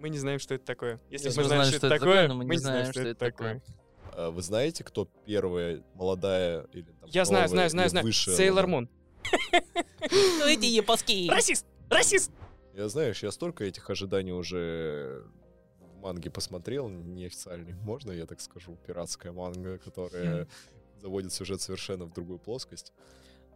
Мы 0.00 0.08
не 0.08 0.18
знаем, 0.18 0.38
что 0.38 0.54
это 0.54 0.64
такое. 0.64 0.98
Если 1.10 1.28
Нет, 1.28 1.36
мы 1.36 1.42
мы 1.42 1.48
знаем, 1.48 1.62
знаем, 1.64 1.78
что 1.78 1.86
это 1.86 1.98
такое, 1.98 2.28
но 2.28 2.34
мы 2.34 2.44
не 2.44 2.50
не 2.50 2.56
знаем, 2.56 2.76
знаем, 2.78 2.92
что 2.92 3.00
что 3.00 3.08
это 3.10 3.20
такое. 3.20 3.62
А 4.12 4.30
Вы 4.30 4.42
знаете, 4.42 4.82
кто 4.82 5.08
первая 5.26 5.82
молодая 5.94 6.66
или 6.72 6.90
там, 7.00 7.08
Я 7.10 7.24
знаю, 7.24 7.48
знаю, 7.48 7.68
знаю, 7.68 7.90
знаю. 7.90 8.12
Сейлор? 8.12 8.66
Мун. 8.66 8.88
Ну 9.30 10.46
эти 10.46 10.64
японские. 10.64 11.30
Расист! 11.30 11.66
Расист! 11.90 12.30
Я 12.74 12.88
знаешь, 12.88 13.22
я 13.22 13.30
столько 13.30 13.64
этих 13.64 13.90
ожиданий 13.90 14.32
уже 14.32 15.24
в 15.80 16.00
манге 16.00 16.30
посмотрел, 16.30 16.88
неофициальный, 16.88 17.74
можно 17.74 18.10
я 18.10 18.24
так 18.24 18.40
скажу, 18.40 18.78
пиратская 18.86 19.32
манга, 19.32 19.76
которая 19.78 20.48
заводит 20.98 21.32
сюжет 21.32 21.60
совершенно 21.60 22.06
в 22.06 22.12
другую 22.12 22.38
плоскость. 22.38 22.92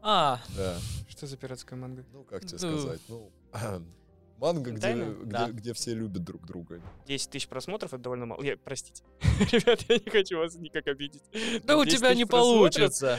А, 0.03 0.41
Да, 0.55 0.77
Что 1.09 1.27
за 1.27 1.39
пиратская 1.39 1.79
манга? 1.79 2.05
ну 2.13 2.25
как 2.25 2.45
тебе 2.45 2.59
сказать, 2.59 3.01
ну... 3.09 3.33
Манга, 4.45 4.73
где, 4.73 4.93
где, 4.93 5.07
Да. 5.25 5.49
где 5.51 5.73
все 5.73 5.95
любят 5.95 6.23
друг 6.23 6.47
друга. 6.47 6.83
10 7.07 7.31
тысяч 7.31 7.49
просмотров— 7.49 7.93
это 7.95 8.03
довольно 8.03 8.27
мало. 8.27 8.43
Я, 8.43 8.59
простите. 8.59 9.03
Ребят, 9.53 9.81
я 9.89 9.97
не 9.97 10.11
хочу 10.11 10.37
вас 10.37 10.55
никак 10.57 10.87
обидеть. 10.87 11.23
да 11.65 11.79
у 11.79 11.85
10 11.85 11.99
тебя 11.99 12.15
не 12.15 12.27
получится. 12.27 13.19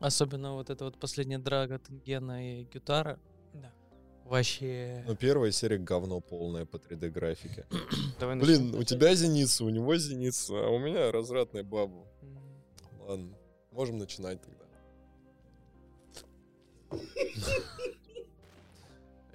Особенно 0.00 0.54
вот 0.54 0.70
эта 0.70 0.86
вот 0.86 0.98
последняя 0.98 1.38
драга 1.38 1.78
Тенгена 1.80 2.60
и 2.60 2.64
Гютара. 2.64 3.20
Да. 3.52 3.70
Вообще. 4.24 5.04
Но 5.06 5.14
первая 5.14 5.50
серия 5.50 5.76
говно 5.76 6.20
полное 6.20 6.64
по 6.64 6.76
3D-графике. 6.78 7.66
Давай 8.18 8.38
Блин, 8.38 8.74
у 8.74 8.84
тебя 8.84 9.14
зеница, 9.14 9.66
у 9.66 9.68
него 9.68 9.94
зеница, 9.96 10.54
а 10.54 10.70
у 10.70 10.78
меня 10.78 11.12
развратная 11.12 11.62
баба. 11.62 12.06
Ладно, 13.00 13.36
можем 13.70 13.98
начинать 13.98 14.40
тогда. 14.40 14.64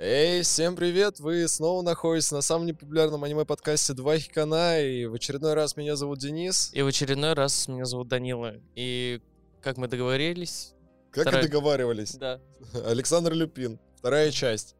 Эй, 0.02 0.44
всем 0.44 0.78
привет! 0.78 1.20
Вы 1.20 1.46
снова 1.50 1.82
находитесь 1.82 2.32
на 2.32 2.42
самом 2.42 2.66
непопулярном 2.68 3.24
аниме-подкасте 3.26 3.94
Два 3.94 4.18
Хикана, 4.18 4.80
и 4.82 5.06
в 5.06 5.14
очередной 5.14 5.54
раз 5.56 5.76
меня 5.76 5.98
зовут 5.98 6.20
Денис. 6.20 6.72
И 6.74 6.82
в 6.82 6.88
очередной 6.88 7.34
раз 7.34 7.68
меня 7.68 7.84
зовут 7.84 8.08
Данила. 8.08 8.56
И 8.76 9.20
как 9.62 9.76
мы 9.76 9.90
договорились, 9.90 10.74
Как 11.12 11.28
Вторая- 11.28 11.44
и 11.44 11.48
договаривались. 11.48 12.16
да. 12.16 12.40
Александр 12.86 13.34
Люпин, 13.34 13.78
вторая 13.98 14.32
часть. 14.32 14.76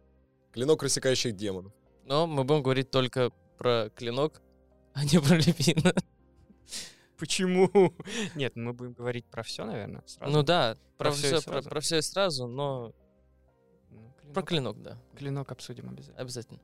Клинок 0.54 0.82
рассекающих 0.84 1.36
демонов. 1.36 1.74
Но 2.06 2.26
мы 2.26 2.46
будем 2.46 2.64
говорить 2.64 2.90
только 2.90 3.32
про 3.58 3.90
клинок, 3.96 4.42
а 4.94 5.04
не 5.04 5.20
про 5.20 5.36
Лепина. 5.36 5.94
Почему? 7.18 7.94
Нет, 8.36 8.56
мы 8.56 8.72
будем 8.72 8.94
говорить 8.94 9.26
про 9.26 9.44
все, 9.44 9.66
наверное, 9.66 10.02
сразу. 10.06 10.32
Ну 10.32 10.44
да, 10.44 10.78
Про 10.98 11.10
про 11.10 11.12
всё 11.12 11.28
и 11.28 11.32
все, 11.34 11.42
про, 11.42 11.52
сразу. 11.52 11.70
про 11.70 11.80
все 11.82 11.98
и 11.98 12.02
сразу, 12.02 12.48
но 12.48 12.94
клинок. 14.30 14.34
про 14.34 14.42
клинок, 14.44 14.82
да, 14.82 14.98
Клинок 15.18 15.52
обсудим 15.52 15.90
обязательно. 15.90 16.22
обязательно. 16.22 16.60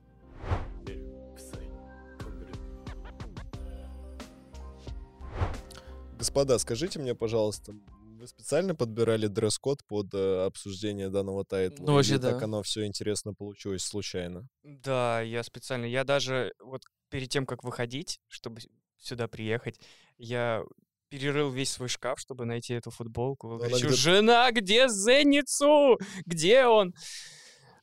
Господа, 6.18 6.58
скажите 6.58 6.98
мне, 6.98 7.14
пожалуйста, 7.14 7.74
вы 8.18 8.26
специально 8.26 8.74
подбирали 8.74 9.26
дресс-код 9.26 9.80
под 9.86 10.14
э, 10.14 10.46
обсуждение 10.46 11.10
данного 11.10 11.44
тайтла? 11.44 11.84
Ну, 11.84 11.92
вообще 11.94 12.12
Или 12.14 12.18
да. 12.20 12.32
так 12.32 12.42
оно 12.42 12.62
все 12.62 12.86
интересно 12.86 13.34
получилось 13.34 13.82
случайно? 13.84 14.48
Да, 14.62 15.20
я 15.20 15.42
специально. 15.42 15.84
Я 15.84 16.04
даже 16.04 16.52
вот 16.60 16.82
перед 17.10 17.28
тем, 17.28 17.44
как 17.44 17.64
выходить, 17.64 18.18
чтобы 18.28 18.60
сюда 18.98 19.28
приехать, 19.28 19.78
я 20.16 20.64
перерыл 21.10 21.50
весь 21.50 21.70
свой 21.70 21.88
шкаф, 21.88 22.18
чтобы 22.18 22.46
найти 22.46 22.72
эту 22.72 22.90
футболку. 22.90 23.56
она 23.56 23.66
Кричу, 23.66 23.78
где-то- 23.88 23.94
жена, 23.96 24.50
где 24.52 24.88
Зеницу? 24.88 25.98
Где 26.24 26.64
он? 26.66 26.94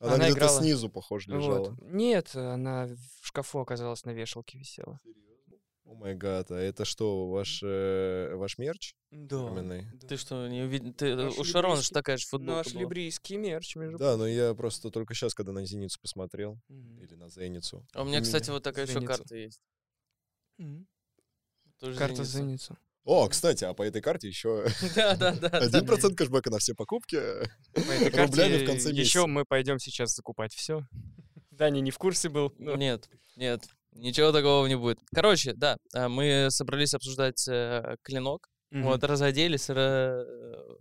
Она, 0.04 0.16
Она 0.16 0.26
где-то 0.26 0.38
играла. 0.40 0.60
снизу, 0.62 0.90
похоже, 0.90 1.32
Вот. 1.32 1.38
лежала. 1.38 1.78
Нет, 1.82 2.36
она 2.36 2.88
в 3.22 3.26
шкафу 3.28 3.60
оказалась 3.60 4.04
на 4.06 4.12
вешалке 4.12 4.58
висела. 4.58 5.00
О 5.86 5.96
май 5.96 6.14
гад, 6.16 6.50
а 6.52 6.56
это 6.56 6.86
что, 6.86 7.30
ваш, 7.30 7.62
э, 7.64 8.34
ваш 8.36 8.58
мерч 8.58 8.96
Да. 9.12 9.38
фирменный? 9.48 9.86
Ты 10.08 10.18
что, 10.18 10.48
не 10.48 10.62
увидел? 10.64 10.94
Ты, 10.94 11.16
Наш 11.16 11.38
у 11.38 11.44
Шарона 11.44 11.82
же 11.82 11.90
такая 11.92 12.18
же 12.18 12.26
футболка 12.28 12.58
Наш 12.64 12.74
была. 12.74 12.82
либрийский 12.82 13.38
мерч, 13.38 13.76
между 13.76 13.98
Да, 13.98 14.18
но 14.18 14.26
я 14.28 14.54
просто 14.56 14.90
только 14.92 15.14
сейчас, 15.14 15.34
когда 15.34 15.52
на 15.52 15.66
Зеницу 15.66 16.00
посмотрел, 16.02 16.58
Мгм. 16.68 17.00
или 17.00 17.16
на 17.16 17.30
Зеницу. 17.30 17.86
А 17.94 18.02
у 18.02 18.06
меня, 18.06 18.22
кстати, 18.22 18.50
вот 18.50 18.64
такая 18.64 18.86
еще 18.86 18.96
Зеницу. 18.96 19.08
карта 19.08 19.36
есть. 19.36 19.62
Тоже 21.80 21.98
Карта 21.98 22.24
Зеница. 22.24 22.38
Зеницу. 22.38 22.78
О, 23.06 23.28
кстати, 23.28 23.64
а 23.66 23.74
по 23.74 23.84
этой 23.84 24.02
карте 24.02 24.28
еще 24.30 24.66
Да, 24.96 25.16
да, 25.16 25.32
да. 25.36 25.50
да. 25.50 25.80
1% 25.82 26.16
кэшбэка 26.16 26.50
на 26.50 26.60
все 26.60 26.74
покупки. 26.74 27.18
По 27.74 27.80
этой 27.80 28.10
Рублями 28.26 28.52
карте 28.52 28.64
в 28.64 28.68
конце 28.68 28.90
еще 28.92 29.00
месяца. 29.20 29.28
мы 29.28 29.46
пойдем 29.46 29.80
сейчас 29.80 30.16
закупать 30.16 30.54
все. 30.54 30.88
Даня 31.52 31.82
не 31.82 31.92
в 31.92 31.98
курсе 31.98 32.30
был. 32.30 32.54
но- 32.58 32.76
Нет, 32.76 33.10
нет, 33.36 33.66
ничего 33.92 34.32
такого 34.32 34.66
не 34.68 34.76
будет. 34.78 35.00
Короче, 35.14 35.54
да, 35.54 35.78
а, 35.94 36.08
мы 36.10 36.48
собрались 36.50 36.94
обсуждать 36.94 37.46
э, 37.48 37.98
клинок. 38.04 38.50
Мгм. 38.72 38.86
Вот, 38.86 39.04
разоделись 39.04 39.70
ра- 39.70 40.26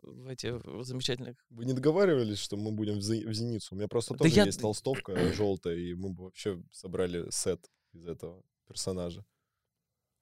в 0.02 0.26
этих 0.28 0.62
замечательных... 0.82 1.36
Вы 1.50 1.66
не 1.66 1.74
договаривались, 1.74 2.38
что 2.38 2.56
мы 2.56 2.72
будем 2.72 2.94
в 2.94 3.02
Зе- 3.02 3.26
в 3.28 3.34
Зеницу? 3.34 3.74
У 3.74 3.76
меня 3.78 3.86
просто 3.86 4.14
Да 4.14 4.18
тоже 4.24 4.34
я- 4.34 4.44
есть 4.44 4.60
толстовка 4.62 5.12
желтая, 5.34 5.76
и 5.76 5.92
мы 5.92 6.08
бы 6.14 6.24
вообще 6.24 6.62
собрали 6.70 7.26
сет 7.30 7.60
из 7.92 8.06
этого 8.06 8.42
персонажа. 8.66 9.24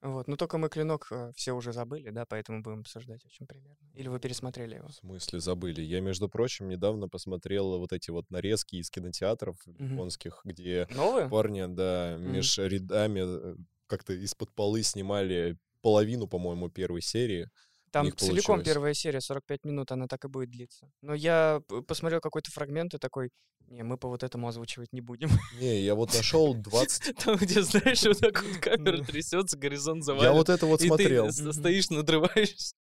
Вот, 0.01 0.27
но 0.27 0.35
только 0.35 0.57
мы 0.57 0.67
клинок 0.69 1.07
э, 1.11 1.31
все 1.35 1.53
уже 1.53 1.73
забыли, 1.73 2.09
да, 2.09 2.25
поэтому 2.25 2.63
будем 2.63 2.79
обсуждать 2.79 3.23
очень 3.23 3.45
примерно. 3.45 3.77
Или 3.93 4.07
вы 4.07 4.19
пересмотрели 4.19 4.75
его? 4.75 4.87
В 4.87 4.93
смысле, 4.95 5.39
забыли. 5.39 5.81
Я, 5.81 6.01
между 6.01 6.27
прочим, 6.27 6.69
недавно 6.69 7.07
посмотрел 7.07 7.77
вот 7.77 7.93
эти 7.93 8.09
вот 8.09 8.29
нарезки 8.31 8.77
из 8.77 8.89
кинотеатров 8.89 9.57
Мгм. 9.67 9.91
японских, 9.91 10.41
где 10.43 10.87
Новые? 10.89 11.29
парни, 11.29 11.65
да, 11.67 12.15
Мгм. 12.17 12.31
меж 12.31 12.57
рядами 12.57 13.21
э, 13.23 13.55
как-то 13.85 14.13
из-под 14.13 14.51
полы 14.55 14.81
снимали 14.81 15.57
половину, 15.81 16.27
по-моему, 16.27 16.69
первой 16.69 17.01
серии. 17.01 17.49
Там 17.91 18.05
целиком 18.15 18.55
получилось. 18.55 18.65
первая 18.65 18.93
серия, 18.93 19.21
45 19.21 19.65
минут, 19.65 19.91
она 19.91 20.07
так 20.07 20.23
и 20.25 20.27
будет 20.27 20.49
длиться. 20.49 20.89
Но 21.01 21.13
я 21.13 21.61
посмотрел 21.87 22.21
какой-то 22.21 22.49
фрагмент 22.51 22.93
и 22.93 22.97
такой, 22.97 23.29
не, 23.67 23.83
мы 23.83 23.97
по 23.97 24.07
вот 24.07 24.23
этому 24.23 24.47
озвучивать 24.47 24.91
не 24.93 25.01
будем. 25.01 25.29
Не, 25.59 25.81
я 25.81 25.93
вот 25.95 26.13
нашел 26.13 26.53
20... 26.53 27.15
Там, 27.23 27.35
где, 27.37 27.61
знаешь, 27.61 28.03
вот 28.03 28.19
так 28.19 28.43
вот 28.43 28.57
камера 28.57 29.03
трясется, 29.03 29.57
горизонт 29.57 29.99
Я 29.99 30.05
завален. 30.05 30.31
вот 30.33 30.49
это 30.49 30.65
вот 30.65 30.81
и 30.81 30.87
смотрел. 30.87 31.27
ты 31.27 31.31
с- 31.33 31.53
стоишь, 31.53 31.89
надрываешься. 31.89 32.75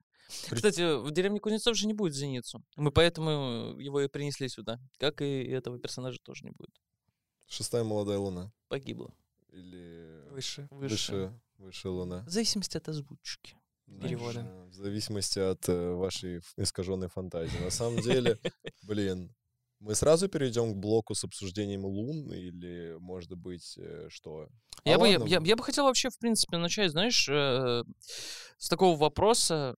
Кстати, 0.50 1.00
в 1.02 1.10
деревне 1.10 1.40
Кузнецов 1.40 1.74
же 1.74 1.86
не 1.86 1.94
будет 1.94 2.14
Зеницу. 2.14 2.62
Мы 2.76 2.90
поэтому 2.90 3.78
его 3.78 4.02
и 4.02 4.08
принесли 4.08 4.48
сюда. 4.48 4.78
Как 4.98 5.22
и 5.22 5.42
этого 5.44 5.78
персонажа 5.78 6.18
тоже 6.22 6.44
не 6.44 6.50
будет. 6.50 6.74
Шестая 7.46 7.82
молодая 7.82 8.18
луна. 8.18 8.52
Погибло. 8.68 9.14
Или 9.50 10.22
Выше. 10.30 10.68
Выше. 10.70 10.90
выше, 10.90 11.40
выше 11.56 11.88
луна. 11.88 12.24
В 12.26 12.30
зависимости 12.30 12.76
от 12.76 12.88
озвучки. 12.88 13.56
Перевода. 14.00 14.40
Э, 14.40 14.66
В 14.70 14.74
зависимости 14.74 15.38
от 15.38 15.68
э, 15.68 15.92
вашей 15.94 16.40
искаженной 16.56 17.08
фантазии. 17.08 17.58
На 17.58 17.70
самом 17.70 18.00
деле, 18.00 18.38
блин, 18.82 19.34
мы 19.80 19.94
сразу 19.94 20.28
перейдем 20.28 20.74
к 20.74 20.76
блоку 20.76 21.14
с 21.14 21.24
обсуждением 21.24 21.84
лун 21.84 22.32
или, 22.32 22.96
может 23.00 23.32
быть, 23.36 23.76
э, 23.78 24.08
что? 24.10 24.48
А 24.84 24.88
Я 24.90 24.98
бы, 24.98 25.08
я, 25.08 25.18
я- 25.26 25.40
я 25.44 25.56
бы 25.56 25.62
хотел 25.64 25.84
вообще, 25.84 26.10
в 26.10 26.18
принципе, 26.18 26.56
начать, 26.58 26.90
знаешь, 26.90 27.28
э, 27.28 27.82
с 28.58 28.68
такого 28.68 28.96
вопроса, 28.98 29.74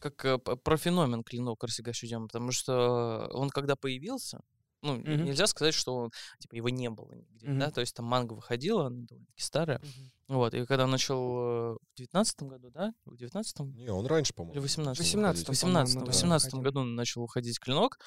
как 0.00 0.24
э, 0.24 0.38
про 0.38 0.76
феномен 0.76 1.22
клинок 1.22 1.64
демон, 2.08 2.28
потому 2.28 2.52
что 2.52 3.28
он 3.32 3.50
когда 3.50 3.74
появился, 3.76 4.40
ну, 4.82 4.96
Мгм. 4.96 5.24
нельзя 5.24 5.46
сказать, 5.46 5.74
что 5.74 6.10
типа, 6.38 6.54
его 6.56 6.68
не 6.68 6.90
было 6.90 7.12
нигде, 7.12 7.46
да, 7.46 7.66
Мгм. 7.66 7.72
то 7.72 7.80
есть 7.80 7.94
там 7.94 8.04
манга 8.06 8.34
выходила, 8.34 8.86
она 8.86 9.06
довольно-таки 9.06 9.42
старая, 9.42 9.80
вот, 10.28 10.54
и 10.54 10.64
когда 10.66 10.84
он 10.84 10.90
начал 10.90 11.16
э, 11.18 11.72
в 11.74 11.94
девятнадцатом 11.96 12.48
году, 12.48 12.70
да, 12.70 12.92
в 13.04 13.16
девятнадцатом 13.16 13.72
Не, 13.74 13.88
он 13.90 14.04
раньше, 14.06 14.32
или 14.32 14.36
по-моему. 14.36 14.60
в 14.60 14.62
восемнадцатом? 14.62 15.06
18-м, 15.06 15.44
В 15.44 15.48
18 15.48 15.94
по-моему, 15.94 16.06
да, 16.06 16.12
18 16.12 16.52
выходил. 16.52 16.62
году 16.64 16.82
начал 16.84 17.20
выходить 17.22 17.58
клинок, 17.60 17.98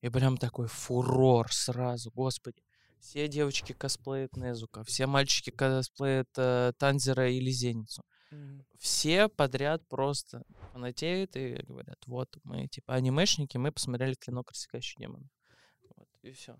и 0.00 0.08
прям 0.10 0.36
такой 0.36 0.66
фурор 0.68 1.52
сразу, 1.52 2.10
господи. 2.10 2.62
Все 3.00 3.28
девочки 3.28 3.72
косплеят 3.72 4.34
Незука, 4.36 4.82
все 4.84 5.06
мальчики 5.06 5.50
косплеят 5.50 6.28
э, 6.36 6.72
Танзера 6.78 7.30
или 7.30 7.50
Зеницу. 7.50 8.02
Мгм. 8.30 8.64
Все 8.78 9.28
подряд 9.28 9.86
просто 9.88 10.42
фанатеют 10.72 11.36
и 11.36 11.62
говорят, 11.68 11.98
вот 12.06 12.28
мы 12.44 12.66
типа 12.66 12.94
анимешники, 12.94 13.56
мы 13.58 13.70
посмотрели 13.72 14.14
клинок 14.14 14.50
рассекающий 14.50 14.96
демона. 14.98 15.28
И 16.24 16.32
все. 16.32 16.56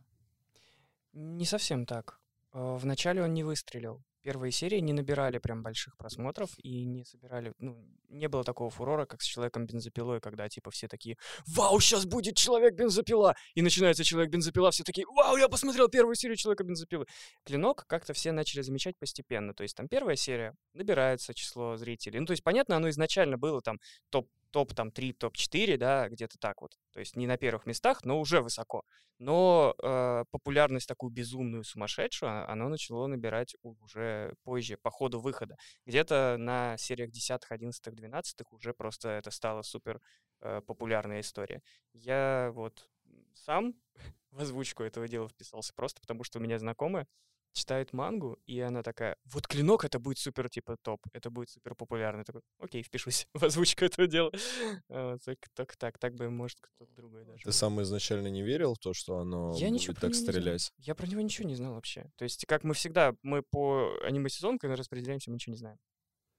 Не 1.14 1.46
совсем 1.46 1.86
так. 1.86 2.20
Э, 2.52 2.76
Вначале 2.76 3.22
он 3.22 3.32
не 3.32 3.44
выстрелил. 3.44 4.04
Первые 4.20 4.52
серии 4.52 4.80
не 4.80 4.92
набирали 4.92 5.38
прям 5.38 5.62
больших 5.62 5.96
просмотров 5.96 6.50
и 6.58 6.84
не 6.84 7.04
собирали, 7.04 7.52
ну, 7.58 7.76
не 8.08 8.26
было 8.28 8.42
такого 8.42 8.70
фурора, 8.70 9.04
как 9.04 9.20
с 9.20 9.24
Человеком-бензопилой, 9.26 10.20
когда, 10.20 10.48
типа, 10.48 10.70
все 10.70 10.88
такие, 10.88 11.16
вау, 11.46 11.78
сейчас 11.80 12.06
будет 12.06 12.36
Человек-бензопила! 12.36 13.36
И 13.54 13.60
начинается 13.60 14.02
Человек-бензопила, 14.02 14.70
все 14.70 14.82
такие, 14.82 15.06
вау, 15.06 15.36
я 15.36 15.48
посмотрел 15.48 15.88
первую 15.88 16.14
серию 16.14 16.36
Человека-бензопилы. 16.36 17.06
Клинок 17.44 17.84
как-то 17.86 18.14
все 18.14 18.32
начали 18.32 18.62
замечать 18.62 18.96
постепенно, 18.98 19.52
то 19.52 19.62
есть 19.62 19.76
там 19.76 19.88
первая 19.88 20.16
серия, 20.16 20.54
набирается 20.72 21.34
число 21.34 21.76
зрителей. 21.76 22.20
Ну, 22.20 22.26
то 22.26 22.32
есть, 22.32 22.42
понятно, 22.42 22.76
оно 22.76 22.88
изначально 22.88 23.36
было 23.36 23.60
там 23.60 23.78
топ 24.08 24.26
топ 24.54 24.72
там 24.72 24.92
3, 24.92 25.12
топ 25.12 25.36
4, 25.36 25.76
да, 25.76 26.08
где-то 26.08 26.38
так 26.38 26.62
вот. 26.62 26.78
То 26.92 27.00
есть 27.00 27.16
не 27.16 27.26
на 27.26 27.36
первых 27.36 27.66
местах, 27.66 28.04
но 28.04 28.20
уже 28.20 28.40
высоко. 28.40 28.84
Но 29.18 29.74
э, 29.82 30.24
популярность 30.30 30.86
такую 30.86 31.10
безумную, 31.10 31.64
сумасшедшую, 31.64 32.30
а- 32.30 32.46
оно 32.48 32.68
начало 32.68 33.08
набирать 33.08 33.56
уже 33.62 34.32
позже, 34.44 34.76
по 34.76 34.92
ходу 34.92 35.18
выхода. 35.18 35.56
Где-то 35.86 36.36
на 36.38 36.76
сериях 36.78 37.10
10, 37.10 37.42
11, 37.48 37.92
12 37.92 38.52
уже 38.52 38.72
просто 38.74 39.08
это 39.08 39.32
стало 39.32 39.62
супер 39.62 40.00
э, 40.40 40.60
популярная 40.64 41.18
история. 41.20 41.60
Я 41.92 42.52
вот 42.54 42.88
сам 43.34 43.74
в 44.30 44.40
озвучку 44.40 44.84
этого 44.84 45.08
дела 45.08 45.28
вписался 45.28 45.74
просто 45.74 46.00
потому, 46.00 46.22
что 46.22 46.38
у 46.38 46.42
меня 46.42 46.60
знакомая 46.60 47.08
читает 47.54 47.92
мангу, 47.92 48.38
и 48.46 48.60
она 48.60 48.82
такая, 48.82 49.16
вот 49.24 49.46
клинок 49.46 49.84
это 49.84 49.98
будет 49.98 50.18
супер, 50.18 50.50
типа, 50.50 50.76
топ, 50.82 51.00
это 51.12 51.30
будет 51.30 51.48
супер 51.48 51.74
популярно. 51.74 52.18
Я 52.18 52.24
такой, 52.24 52.42
окей, 52.58 52.82
впишусь 52.82 53.26
в 53.32 53.44
озвучку 53.44 53.84
этого 53.84 54.06
дела. 54.06 54.30
А, 54.90 55.16
так, 55.24 55.38
так, 55.54 55.76
так, 55.76 55.98
так 55.98 56.14
бы, 56.14 56.30
может, 56.30 56.58
кто-то 56.60 56.92
другой 56.94 57.24
даже. 57.24 57.42
Ты 57.44 57.52
сам 57.52 57.80
изначально 57.82 58.28
не 58.28 58.42
верил 58.42 58.74
в 58.74 58.78
то, 58.78 58.92
что 58.92 59.18
оно 59.18 59.54
Я 59.56 59.70
ничего 59.70 59.92
будет 59.92 60.00
про 60.00 60.08
так 60.08 60.14
стрелять? 60.14 60.72
Я 60.78 60.94
про 60.94 61.06
него 61.06 61.20
ничего 61.20 61.48
не 61.48 61.54
знал 61.54 61.74
вообще. 61.74 62.10
То 62.16 62.24
есть, 62.24 62.44
как 62.46 62.64
мы 62.64 62.74
всегда, 62.74 63.14
мы 63.22 63.42
по 63.42 63.96
аниме-сезону, 64.02 64.58
когда 64.58 64.76
распределяемся, 64.76 65.30
мы 65.30 65.34
ничего 65.36 65.52
не 65.52 65.58
знаем. 65.58 65.78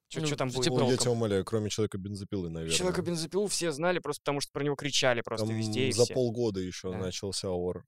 Что 0.08 0.22
Ну, 0.22 0.36
там 0.36 0.50
типа, 0.50 0.60
будет 0.70 0.84
Ну, 0.84 0.92
я 0.92 0.98
тебя 0.98 1.12
умоляю, 1.12 1.44
кроме 1.44 1.70
человека 1.70 1.98
бензопилы, 1.98 2.50
наверное. 2.50 2.76
Человека 2.78 3.02
бензопилу 3.02 3.48
все 3.48 3.72
знали 3.72 4.00
просто 4.00 4.22
потому, 4.22 4.40
что 4.42 4.52
про 4.52 4.64
него 4.64 4.76
кричали 4.76 5.22
просто 5.22 5.48
Там 5.48 5.56
везде 5.56 5.88
и 5.88 5.92
за 5.92 6.06
все. 6.06 6.14
полгода 6.14 6.60
еще 6.60 6.92
Да. 6.92 6.98
начался 6.98 7.50
ор. 7.50 7.86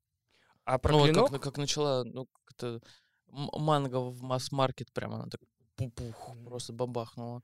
А 0.65 0.79
про 0.79 0.91
Ну, 0.91 0.97
вот 0.99 1.05
клинок... 1.05 1.31
как, 1.31 1.43
как 1.43 1.57
начала, 1.57 2.03
ну, 2.03 2.27
как-то 2.45 2.81
м- 3.29 3.49
манга 3.53 3.99
в 3.99 4.21
масс-маркет 4.21 4.91
прямо, 4.93 5.15
она 5.15 5.27
так 5.27 5.41
пух 5.95 6.29
просто 6.43 6.73
бабахнула. 6.73 7.41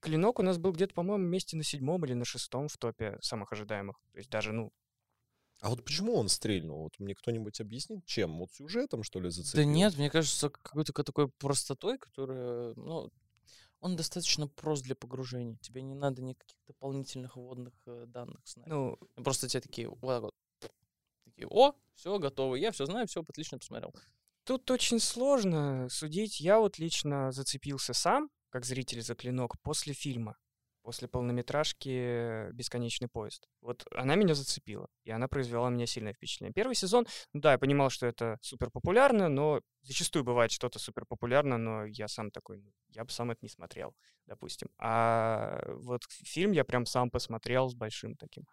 Клинок 0.00 0.38
у 0.38 0.42
нас 0.42 0.58
был 0.58 0.70
где-то, 0.72 0.94
по-моему, 0.94 1.24
месте 1.26 1.56
на 1.56 1.64
седьмом 1.64 2.04
или 2.04 2.12
на 2.14 2.24
шестом 2.24 2.68
в 2.68 2.76
топе 2.76 3.18
самых 3.20 3.52
ожидаемых. 3.52 3.96
То 4.12 4.18
есть 4.18 4.30
даже, 4.30 4.52
ну, 4.52 4.72
А 5.60 5.70
вот 5.70 5.84
почему 5.84 6.14
он 6.14 6.28
стрельнул? 6.28 6.82
Вот 6.84 6.92
мне 7.00 7.16
кто-нибудь 7.16 7.60
объяснит, 7.60 8.04
чем? 8.04 8.38
Вот 8.38 8.52
сюжетом, 8.52 9.02
что 9.02 9.18
ли, 9.18 9.24
Да 9.28 9.32
зацепил? 9.32 9.68
нет, 9.68 9.96
мне 9.98 10.08
кажется, 10.08 10.50
какой-то 10.50 10.92
ка- 10.92 11.02
такой 11.02 11.26
простотой, 11.28 11.98
которая, 11.98 12.74
ну, 12.76 13.10
он 13.80 13.96
достаточно 13.96 14.46
прост 14.46 14.84
для 14.84 14.94
погружения. 14.94 15.56
Тебе 15.60 15.82
не 15.82 15.96
надо 15.96 16.22
никаких 16.22 16.56
дополнительных 16.68 17.34
вводных 17.34 17.74
э, 17.86 18.04
данных 18.06 18.40
знать. 18.46 18.68
ну, 18.68 18.96
Просто 19.16 19.48
тебе 19.48 19.60
такие, 19.62 19.88
вот 19.88 20.00
так 20.00 20.22
вот, 20.22 20.34
такие, 21.24 21.48
о, 21.50 21.74
все, 21.96 22.18
готово, 22.20 22.54
я 22.54 22.70
все 22.70 22.86
знаю, 22.86 23.08
все, 23.08 23.20
отлично 23.20 23.58
посмотрел. 23.58 23.92
Тут 24.48 24.70
очень 24.70 24.98
сложно 24.98 25.90
судить. 25.90 26.40
Я 26.40 26.58
вот 26.58 26.78
лично 26.78 27.30
зацепился 27.32 27.92
сам, 27.92 28.30
как 28.48 28.64
зритель 28.64 29.02
за 29.02 29.14
клинок, 29.14 29.60
после 29.60 29.92
фильма, 29.92 30.38
после 30.82 31.06
полнометражки 31.06 32.50
«Бесконечный 32.52 33.08
поезд». 33.08 33.46
Вот 33.60 33.84
она 33.94 34.14
меня 34.14 34.34
зацепила, 34.34 34.88
и 35.04 35.10
она 35.10 35.28
произвела 35.28 35.68
меня 35.68 35.84
сильное 35.84 36.14
впечатление. 36.14 36.54
Первый 36.54 36.76
сезон, 36.76 37.06
ну 37.34 37.42
да, 37.42 37.52
я 37.52 37.58
понимал, 37.58 37.90
что 37.90 38.06
это 38.06 38.38
супер 38.40 38.70
популярно, 38.70 39.28
но 39.28 39.60
зачастую 39.82 40.24
бывает 40.24 40.50
что-то 40.50 40.78
супер 40.78 41.04
популярно, 41.04 41.58
но 41.58 41.84
я 41.84 42.08
сам 42.08 42.30
такой, 42.30 42.56
ну, 42.56 42.72
я 42.88 43.04
бы 43.04 43.10
сам 43.10 43.30
это 43.30 43.40
не 43.42 43.50
смотрел, 43.50 43.94
допустим. 44.24 44.70
А 44.78 45.60
вот 45.74 46.04
фильм 46.08 46.52
я 46.52 46.64
прям 46.64 46.86
сам 46.86 47.10
посмотрел 47.10 47.68
с 47.68 47.74
большим 47.74 48.16
таким 48.16 48.46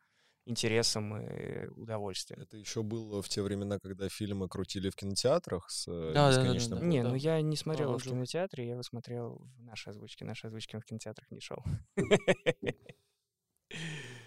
интересом 0.46 1.18
и 1.18 1.68
удовольствием. 1.76 2.42
Это 2.42 2.58
еще 2.58 2.84
было 2.84 3.22
в 3.22 3.30
те 3.30 3.42
времена, 3.42 3.80
когда 3.80 4.10
фильмы 4.10 4.48
крутили 4.48 4.90
в 4.90 4.96
кинотеатрах 4.96 5.70
с 5.70 5.88
э, 5.88 6.12
Да, 6.14 6.30
да, 6.30 6.36
да, 6.36 6.44
бесконечным 6.44 6.80
да. 6.80 6.86
Не, 6.86 7.04
да. 7.04 7.10
ну 7.10 7.16
я 7.16 7.42
не 7.42 7.56
смотрел 7.56 7.90
его 7.90 7.98
в 7.98 8.04
кинотеатре, 8.04 8.66
я 8.66 8.72
его 8.72 8.84
смотрел 8.84 9.42
в 9.58 9.64
нашей 9.64 9.90
озвучке. 9.90 10.26
Нашей 10.26 10.48
озвучки 10.48 10.78
в 10.78 10.86
кинотеатрах 10.86 11.30
не 11.32 11.40
шел. 11.40 11.64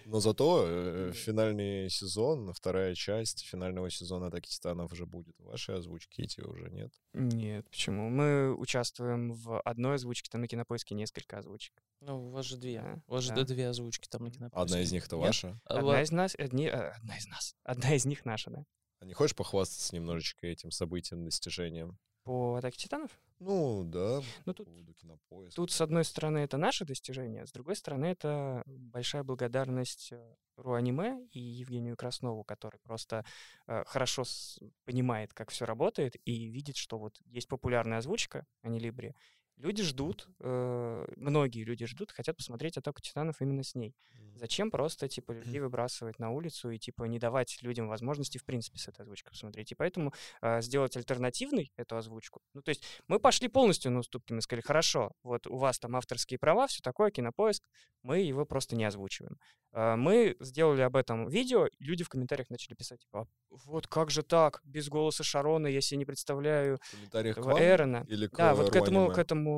Но 0.09 0.19
зато 0.19 0.63
э, 0.65 1.11
финальный 1.13 1.87
сезон, 1.87 2.51
вторая 2.51 2.95
часть 2.95 3.45
финального 3.45 3.91
сезона 3.91 4.27
«Атаки 4.27 4.49
Титанов» 4.49 4.91
уже 4.91 5.05
будет 5.05 5.37
в 5.37 5.43
вашей 5.43 5.75
озвучке, 5.75 6.23
эти 6.23 6.41
уже 6.41 6.71
нет. 6.71 6.91
Нет, 7.13 7.69
почему? 7.69 8.09
Мы 8.09 8.55
участвуем 8.55 9.33
в 9.33 9.61
одной 9.61 9.95
озвучке, 9.95 10.27
там 10.31 10.41
на 10.41 10.47
кинопоиске 10.47 10.95
несколько 10.95 11.37
озвучек. 11.37 11.73
Ну, 12.01 12.27
у 12.27 12.31
вас 12.31 12.47
же 12.47 12.57
две. 12.57 12.81
Да, 12.81 13.03
у 13.05 13.11
вас 13.11 13.23
же 13.23 13.35
да. 13.35 13.43
две 13.43 13.69
озвучки 13.69 14.07
там 14.07 14.23
на 14.23 14.31
кинопоиске. 14.31 14.59
Одна 14.59 14.81
из 14.81 14.91
них-то 14.91 15.15
Нет? 15.17 15.27
ваша. 15.27 15.61
Одна 15.65 16.01
из 16.01 16.11
нас, 16.11 16.33
одни, 16.39 16.65
э, 16.65 16.71
одна 16.71 17.15
из 17.15 17.27
нас, 17.27 17.55
одна 17.63 17.93
из 17.93 18.05
них 18.05 18.25
наша, 18.25 18.49
да. 18.49 18.65
А 19.01 19.05
не 19.05 19.13
хочешь 19.13 19.35
похвастаться 19.35 19.95
немножечко 19.95 20.47
этим 20.47 20.71
событием, 20.71 21.23
достижением? 21.23 21.99
По 22.23 22.55
Атаке 22.55 22.79
Титанов? 22.79 23.11
Ну, 23.39 23.83
да, 23.85 24.21
Ну, 24.45 24.53
по 24.53 24.53
тут, 24.53 24.67
кинопоиска. 24.99 25.55
тут, 25.55 25.71
с 25.71 25.79
одной 25.81 26.03
стороны, 26.03 26.39
это 26.39 26.57
наше 26.57 26.85
достижение, 26.85 27.45
с 27.45 27.51
другой 27.51 27.75
стороны, 27.75 28.07
это 28.07 28.63
большая 28.65 29.23
благодарность 29.23 30.09
э, 30.11 30.35
РУ-аниме 30.57 31.25
и 31.31 31.39
Евгению 31.39 31.95
Краснову, 31.95 32.43
который 32.43 32.79
просто 32.83 33.23
э, 33.67 33.83
хорошо 33.85 34.25
с- 34.25 34.59
понимает, 34.83 35.33
как 35.33 35.51
все 35.51 35.65
работает, 35.65 36.15
и 36.25 36.47
видит, 36.49 36.75
что 36.75 36.99
вот 36.99 37.17
есть 37.25 37.47
популярная 37.47 37.99
озвучка, 37.99 38.45
а 38.61 38.67
не 38.69 38.79
Либри. 38.79 39.15
Люди 39.59 39.83
ждут, 39.83 40.25
э, 40.39 41.05
многие 41.17 41.65
люди 41.65 41.85
ждут, 41.85 42.11
хотят 42.11 42.37
посмотреть 42.37 42.77
«Атаку 42.77 43.01
Титанов» 43.01 43.41
именно 43.41 43.63
с 43.63 43.75
ней. 43.75 43.93
Зачем 44.35 44.71
просто, 44.71 45.09
типа, 45.09 45.33
людей 45.33 45.59
выбрасывать 45.59 46.17
на 46.17 46.31
улицу 46.31 46.69
и, 46.69 46.77
типа, 46.77 47.03
не 47.03 47.19
давать 47.19 47.61
людям 47.61 47.89
возможности, 47.89 48.37
в 48.37 48.45
принципе, 48.45 48.79
с 48.79 48.87
этой 48.87 49.01
озвучкой 49.01 49.31
посмотреть? 49.31 49.73
И 49.73 49.75
поэтому 49.75 50.13
э, 50.41 50.61
сделать 50.61 50.95
альтернативной 50.95 51.73
эту 51.75 51.97
озвучку. 51.97 52.41
Ну, 52.53 52.61
то 52.61 52.69
есть 52.69 52.85
мы 53.09 53.19
пошли 53.19 53.49
полностью 53.49 53.91
на 53.91 53.99
уступки, 53.99 54.31
мы 54.31 54.41
сказали, 54.41 54.61
хорошо, 54.61 55.11
вот 55.23 55.45
у 55.45 55.57
вас 55.57 55.77
там 55.77 55.97
авторские 55.97 56.39
права, 56.39 56.67
все 56.67 56.79
такое, 56.81 57.11
кинопоиск, 57.11 57.61
мы 58.01 58.19
его 58.19 58.45
просто 58.45 58.77
не 58.77 58.85
озвучиваем. 58.85 59.37
Э, 59.73 59.97
мы 59.97 60.37
сделали 60.39 60.81
об 60.83 60.95
этом 60.95 61.27
видео, 61.27 61.67
люди 61.79 62.05
в 62.05 62.09
комментариях 62.09 62.49
начали 62.49 62.75
писать, 62.75 63.01
типа, 63.01 63.23
«А 63.23 63.25
вот 63.65 63.87
как 63.87 64.09
же 64.09 64.23
так, 64.23 64.61
без 64.63 64.87
голоса 64.87 65.23
Шарона, 65.23 65.67
я 65.67 65.81
себе 65.81 65.97
не 65.97 66.05
представляю 66.05 66.77
В 66.81 66.91
комментариях 66.91 67.35
к 67.35 67.39
вам 67.39 67.57
Эрона. 67.59 68.05
или 68.07 68.27
к 68.27 68.37
Да, 68.37 68.55
вот 68.55 68.71
к 68.71 68.75
этому, 68.75 69.11
к 69.11 69.17
этому, 69.17 69.48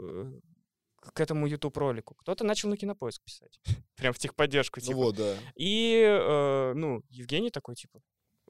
э, 0.00 0.40
к 1.14 1.20
этому 1.20 1.46
YouTube 1.46 1.76
ролику. 1.76 2.14
Кто-то 2.16 2.44
начал 2.44 2.68
на 2.68 2.76
кинопоиск 2.76 3.22
писать. 3.24 3.60
Прям 3.96 4.12
в 4.12 4.18
техподдержку, 4.18 4.80
Ну 4.80 4.86
типа. 4.86 4.96
вот, 4.98 5.16
да. 5.16 5.34
И, 5.56 6.02
э, 6.04 6.72
ну, 6.74 7.02
Евгений 7.08 7.50
такой, 7.50 7.74
типа, 7.74 8.00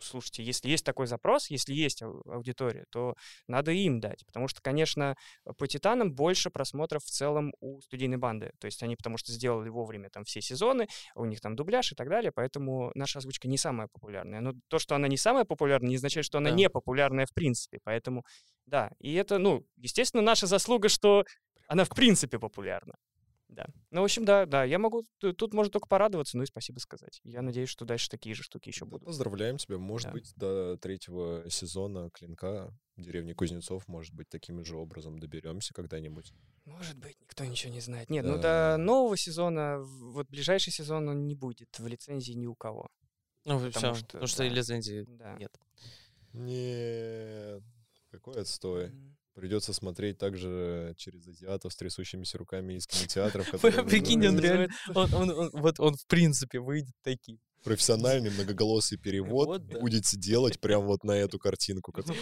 слушайте, 0.01 0.43
если 0.43 0.69
есть 0.69 0.85
такой 0.85 1.07
запрос, 1.07 1.51
если 1.51 1.75
есть 1.75 2.03
ау- 2.03 2.23
аудитория, 2.27 2.85
то 2.91 3.15
надо 3.47 3.73
им 3.73 4.01
дать. 4.01 4.25
Потому 4.27 4.49
что, 4.49 4.61
конечно, 4.63 5.17
по 5.57 5.67
«Титанам» 5.67 6.13
больше 6.13 6.51
просмотров 6.51 7.05
в 7.05 7.11
целом 7.11 7.53
у 7.61 7.81
студийной 7.81 8.17
банды. 8.17 8.53
То 8.59 8.67
есть 8.67 8.83
они 8.83 8.97
потому 8.97 9.19
что 9.19 9.33
сделали 9.33 9.69
вовремя 9.69 10.11
там 10.11 10.25
все 10.25 10.41
сезоны, 10.41 10.87
у 11.15 11.25
них 11.25 11.41
там 11.41 11.57
дубляж 11.57 11.93
и 11.93 11.95
так 11.95 12.09
далее, 12.09 12.33
поэтому 12.33 12.91
наша 12.95 13.19
озвучка 13.19 13.49
не 13.49 13.59
самая 13.59 13.89
популярная. 13.89 14.41
Но 14.41 14.53
то, 14.69 14.79
что 14.79 14.95
она 14.95 15.09
не 15.09 15.17
самая 15.17 15.45
популярная, 15.45 15.89
не 15.91 15.97
означает, 15.97 16.27
что 16.27 16.39
она 16.39 16.51
Да. 16.51 16.57
не 16.57 16.69
популярная 16.71 17.27
в 17.27 17.33
принципе. 17.35 17.79
Поэтому, 17.85 18.25
да, 18.67 18.91
и 18.99 19.15
это, 19.15 19.39
ну, 19.39 19.65
естественно, 19.77 20.23
наша 20.23 20.47
заслуга, 20.47 20.89
что 20.89 21.25
она 21.69 21.85
в 21.85 21.91
принципе 21.91 22.39
популярна. 22.39 22.95
Да. 23.49 23.67
Ну, 23.91 24.03
в 24.03 24.05
общем, 24.05 24.25
да, 24.27 24.45
да, 24.45 24.65
я 24.65 24.79
могу, 24.79 25.05
тут 25.21 25.55
можно 25.55 25.71
только 25.73 25.89
порадоваться, 25.89 26.37
ну 26.37 26.43
и 26.43 26.47
спасибо 26.47 26.79
сказать. 26.81 27.21
Я 27.25 27.41
надеюсь, 27.41 27.71
что 27.71 27.87
дальше 27.87 28.11
такие 28.11 28.35
же 28.35 28.43
штуки 28.43 28.69
еще 28.69 28.85
Да, 28.85 28.91
будут. 28.91 29.07
Поздравляем 29.07 29.57
тебя. 29.57 29.79
Может 29.79 30.09
Да. 30.09 30.13
быть, 30.13 30.33
до 30.37 30.77
третьего 30.77 31.49
сезона 31.49 32.11
«Клинка» 32.11 32.71
деревни 32.97 33.33
Кузнецов, 33.33 33.89
может 33.89 34.13
быть, 34.15 34.29
таким 34.29 34.65
же 34.65 34.77
образом 34.77 35.19
доберемся 35.19 35.73
когда-нибудь. 35.73 36.33
Может 36.67 36.99
быть, 36.99 37.17
никто 37.21 37.45
ничего 37.45 37.73
не 37.73 37.81
знает. 37.81 38.11
Нет, 38.11 38.25
ну 38.27 38.37
Да. 38.37 38.77
до 38.77 38.83
нового 38.83 39.17
сезона, 39.17 39.79
вот 39.81 40.29
ближайший 40.29 40.71
сезон 40.73 41.09
он 41.09 41.27
не 41.27 41.35
будет 41.35 41.69
в 41.79 41.87
лицензии 41.87 42.33
ни 42.33 42.47
у 42.47 42.55
кого. 42.55 42.89
Ну, 43.47 43.59
потому 43.59 43.71
все, 43.71 43.95
что, 43.95 44.07
потому 44.07 44.27
что 44.27 44.43
да. 44.43 44.49
лицензии 44.51 45.05
Да. 45.09 45.37
нет. 45.39 45.57
Нет, 46.35 47.63
какой 48.11 48.41
отстой. 48.43 48.89
Мгм. 48.89 49.18
Придется 49.39 49.73
смотреть 49.73 50.19
также 50.19 50.95
через 50.97 51.29
азиатов 51.29 51.73
с 51.73 51.77
трясущимися 51.77 52.39
руками 52.39 52.75
из 52.75 52.87
кинотеатров, 52.89 53.49
которые 53.53 53.85
прикинь, 53.85 54.27
он 54.27 54.39
реально- 54.41 54.69
он- 54.97 55.15
он- 55.15 55.51
вот 55.53 55.79
он 55.79 55.95
в 55.95 56.07
принципе 56.09 56.59
выйдет 56.59 56.95
таким. 57.03 57.39
профессиональный 57.63 58.31
многоголосый 58.31 58.99
перевод 58.99 59.47
Вот, 59.47 59.67
да. 59.69 59.79
будете 59.81 60.17
делать 60.17 60.59
прям 60.61 60.87
вот 60.87 61.05
на 61.05 61.13
эту 61.13 61.39
картинку. 61.39 61.93
которую- 61.99 62.19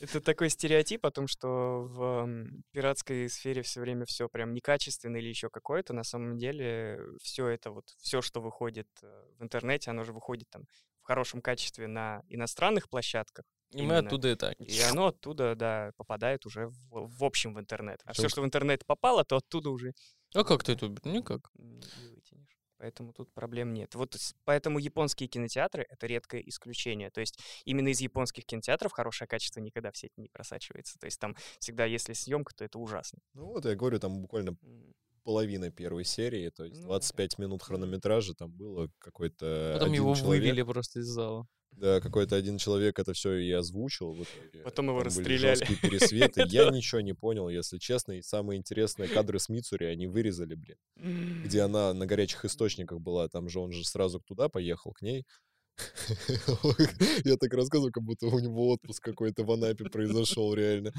Это 0.00 0.20
такой 0.20 0.50
стереотип 0.50 1.06
о 1.06 1.10
том, 1.10 1.26
что 1.26 1.46
в 1.88 2.28
пиратской 2.72 3.28
сфере 3.30 3.62
все 3.62 3.80
время 3.80 4.04
все 4.06 4.28
прям 4.28 4.52
некачественно 4.52 5.16
или 5.16 5.28
еще 5.28 5.48
какое-то. 5.48 5.92
На 5.94 6.04
самом 6.04 6.36
деле 6.36 6.98
все 7.22 7.46
это 7.48 7.70
вот, 7.70 7.84
все, 7.98 8.20
что 8.20 8.40
выходит 8.42 8.88
э, 9.02 9.06
в 9.38 9.42
интернете, 9.42 9.90
оно 9.90 10.04
же 10.04 10.12
выходит 10.12 10.48
там 10.50 10.64
в 11.00 11.04
хорошем 11.06 11.40
качестве 11.40 11.86
на 11.86 12.22
иностранных 12.28 12.88
площадках. 12.90 13.44
И 13.72 13.82
мы 13.82 13.96
оттуда 13.98 14.30
и 14.30 14.34
так. 14.34 14.54
И 14.58 14.80
оно 14.80 15.08
оттуда, 15.08 15.54
да, 15.54 15.92
попадает 15.96 16.46
уже 16.46 16.66
в, 16.68 17.08
в 17.08 17.24
общем 17.24 17.54
в 17.54 17.60
интернет. 17.60 18.00
А 18.04 18.12
все, 18.12 18.28
что 18.28 18.42
в 18.42 18.44
интернет 18.44 18.84
попало, 18.84 19.24
то 19.24 19.36
оттуда 19.36 19.70
уже 19.70 19.92
А 20.34 20.44
как 20.44 20.64
ты 20.64 20.72
это? 20.72 20.88
Никак. 21.04 21.50
не 21.54 21.76
не 21.76 22.08
вытянешь. 22.08 22.58
Поэтому 22.78 23.12
тут 23.12 23.30
проблем 23.34 23.74
нет. 23.74 23.94
Вот 23.94 24.16
поэтому 24.44 24.78
японские 24.78 25.28
кинотеатры— 25.28 25.86
это 25.88 26.06
редкое 26.06 26.40
исключение. 26.40 27.10
То 27.10 27.20
есть 27.20 27.38
именно 27.66 27.88
из 27.88 28.00
японских 28.00 28.46
кинотеатров 28.46 28.92
хорошее 28.92 29.28
качество 29.28 29.60
никогда 29.60 29.92
в 29.92 29.96
сеть 29.98 30.16
не 30.16 30.28
просачивается. 30.30 30.98
То 30.98 31.04
есть 31.04 31.20
там 31.20 31.36
всегда, 31.58 31.84
если 31.84 32.14
съемка, 32.14 32.54
то 32.54 32.64
это 32.64 32.78
ужасно. 32.78 33.18
Ну 33.34 33.46
вот, 33.46 33.66
я 33.66 33.74
говорю, 33.74 33.98
там 34.00 34.22
буквально 34.22 34.56
половина 35.24 35.70
первой 35.70 36.04
серии, 36.04 36.48
то 36.48 36.64
есть 36.64 36.76
Ну 36.76 36.82
да. 36.82 36.94
25 36.94 37.38
минут 37.38 37.62
хронометража, 37.62 38.34
там 38.34 38.50
было 38.50 38.88
какой-то 38.98 39.72
Потом 39.74 39.90
один 39.90 40.02
его 40.02 40.14
человек. 40.14 40.42
вывели 40.42 40.62
просто 40.62 41.00
из 41.00 41.06
зала. 41.06 41.46
Да, 41.72 42.00
какой-то 42.00 42.36
один 42.36 42.58
человек 42.58 42.98
это 42.98 43.12
все 43.12 43.34
и 43.34 43.50
озвучил. 43.52 44.12
В 44.12 44.22
итоге. 44.22 44.62
Потом 44.64 44.88
его 44.88 44.98
Там 44.98 45.06
расстреляли. 45.06 45.64
пересветы. 45.82 46.44
Я 46.48 46.68
ничего 46.70 47.00
не 47.00 47.14
понял, 47.14 47.48
если 47.48 47.78
честно. 47.78 48.12
И 48.12 48.22
самые 48.22 48.58
интересные 48.58 49.08
кадры 49.08 49.38
с 49.38 49.48
Мицури 49.48 49.84
они 49.84 50.06
вырезали, 50.06 50.54
блин. 50.54 50.76
Где 51.44 51.62
она 51.62 51.94
на 51.94 52.06
горячих 52.06 52.44
источниках 52.44 53.00
была. 53.00 53.28
Там 53.28 53.48
же 53.48 53.60
он 53.60 53.72
же 53.72 53.84
сразу 53.84 54.20
туда 54.20 54.48
поехал, 54.48 54.92
к 54.92 55.00
ней. 55.02 55.24
Я 57.24 57.36
так 57.36 57.52
рассказываю, 57.54 57.92
как 57.92 58.02
будто 58.02 58.26
у 58.26 58.38
него 58.38 58.68
отпуск 58.70 59.02
какой-то 59.02 59.44
в 59.44 59.50
Анапе 59.52 59.84
произошел 59.84 60.52
реально. 60.54 60.92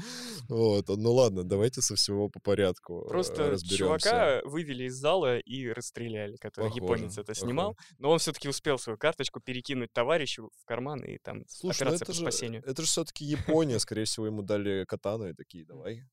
Вот. 0.48 0.88
Ну 0.88 1.12
ладно, 1.12 1.44
давайте 1.44 1.80
со 1.82 1.94
всего 1.96 2.28
по 2.28 2.40
порядку 2.40 3.04
э, 3.04 3.08
Просто 3.08 3.50
разберемся. 3.50 3.76
чувака 3.76 4.40
вывели 4.44 4.84
из 4.84 4.94
зала 4.94 5.38
и 5.38 5.68
расстреляли, 5.68 6.36
который 6.36 6.66
Похоже, 6.70 6.82
японец 6.84 7.12
это 7.12 7.26
похоже. 7.26 7.40
снимал. 7.40 7.76
Но 7.98 8.10
он 8.10 8.18
все-таки 8.18 8.48
успел 8.48 8.78
свою 8.78 8.98
карточку 8.98 9.40
перекинуть 9.40 9.92
товарищу 9.92 10.50
в 10.60 10.64
карман, 10.64 11.00
и 11.04 11.18
там 11.18 11.44
Слушай, 11.48 11.82
ну 11.84 11.88
операция 11.88 11.96
это 11.96 12.06
по 12.06 12.12
же, 12.12 12.20
спасению. 12.20 12.62
это 12.64 12.82
же 12.82 12.88
все-таки 12.88 13.24
Япония, 13.24 13.78
скорее 13.78 14.04
всего, 14.04 14.26
ему 14.26 14.42
дали 14.42 14.84
катану 14.86 15.28
и 15.28 15.34
такие, 15.34 15.64
давай. 15.64 16.04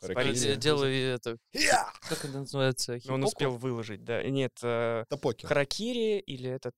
Харакири. 0.00 0.56
Делай 0.56 0.98
это, 1.14 1.38
как 2.08 2.24
это 2.24 2.38
называется? 2.40 2.98
Но 3.04 3.14
он 3.14 3.20
хипоку? 3.20 3.26
успел 3.28 3.56
выложить, 3.56 4.02
да. 4.02 4.20
Нет, 4.24 4.52
э, 4.62 5.04
Топоки. 5.08 5.46
харакири 5.46 6.18
или 6.18 6.50
этот... 6.50 6.74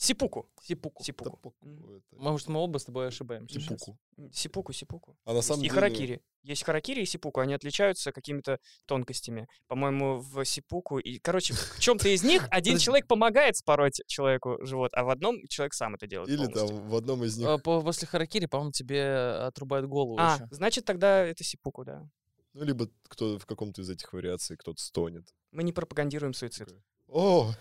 Сипуку. 0.00 0.48
Сипуку. 0.62 1.02
Сипуку. 1.02 1.54
Это, 1.60 2.02
Может, 2.12 2.46
мы 2.46 2.60
оба 2.60 2.78
с 2.78 2.84
тобой 2.84 3.08
ошибаемся. 3.08 3.54
сейчас. 3.58 3.80
Сипуку. 3.80 3.98
М, 4.16 4.32
Сипуку, 4.32 4.72
сипуку. 4.72 5.16
А 5.24 5.32
на 5.34 5.42
самом 5.42 5.60
и 5.60 5.62
деле... 5.64 5.74
харакири. 5.74 6.22
Есть 6.44 6.62
харакири 6.62 7.02
и 7.02 7.04
сипуку. 7.04 7.40
Они 7.40 7.52
отличаются 7.52 8.12
какими-то 8.12 8.60
тонкостями. 8.86 9.48
По-моему, 9.66 10.18
в 10.20 10.44
сипуку... 10.44 10.98
И, 11.00 11.18
короче, 11.18 11.52
в 11.54 11.80
чем-то 11.80 12.08
из 12.10 12.22
них 12.22 12.46
один 12.50 12.78
человек 12.78 13.08
помогает 13.08 13.56
спороть 13.56 14.00
человеку 14.06 14.64
живот, 14.64 14.92
а 14.94 15.02
в 15.02 15.10
одном 15.10 15.44
человек 15.48 15.74
сам 15.74 15.96
это 15.96 16.06
делает 16.06 16.30
Или 16.30 16.44
полностью. 16.46 16.68
там 16.68 16.88
в 16.88 16.94
одном 16.94 17.24
из 17.24 17.36
них... 17.36 17.48
А, 17.48 17.58
по- 17.58 17.82
После 17.82 18.06
харакири, 18.06 18.46
по-моему, 18.46 18.70
тебе 18.70 19.04
отрубают 19.48 19.86
голову 19.88 20.16
А, 20.16 20.36
еще. 20.36 20.46
значит, 20.52 20.84
тогда 20.84 21.24
это 21.24 21.42
сипуку, 21.42 21.84
да. 21.84 22.08
Ну, 22.54 22.64
либо 22.64 22.88
кто 23.08 23.36
в 23.36 23.46
каком-то 23.46 23.82
из 23.82 23.90
этих 23.90 24.12
вариаций 24.12 24.56
кто-то 24.56 24.80
стонет. 24.80 25.26
Мы 25.50 25.64
не 25.64 25.72
пропагандируем 25.72 26.34
суицид. 26.34 26.68
О! 27.08 27.52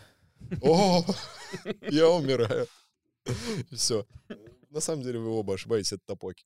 О! 0.61 1.03
Я 1.81 2.09
умираю. 2.09 2.67
Все. 3.71 4.05
На 4.69 4.79
самом 4.79 5.03
деле 5.03 5.19
вы 5.19 5.29
оба 5.29 5.53
ошибаетесь, 5.55 5.93
это 5.93 6.01
топоки. 6.05 6.45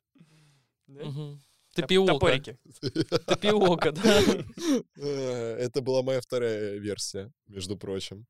Да? 0.88 1.06
Мгм. 1.06 1.42
Топ- 1.74 1.86
Тапиока. 1.86 2.14
Топорики. 2.14 2.58
Тапиока, 3.26 3.92
да. 3.92 4.22
Э, 4.98 5.56
Это 5.60 5.82
была 5.82 6.02
моя 6.04 6.20
вторая 6.22 6.78
версия, 6.78 7.32
между 7.48 7.78
прочим. 7.78 8.26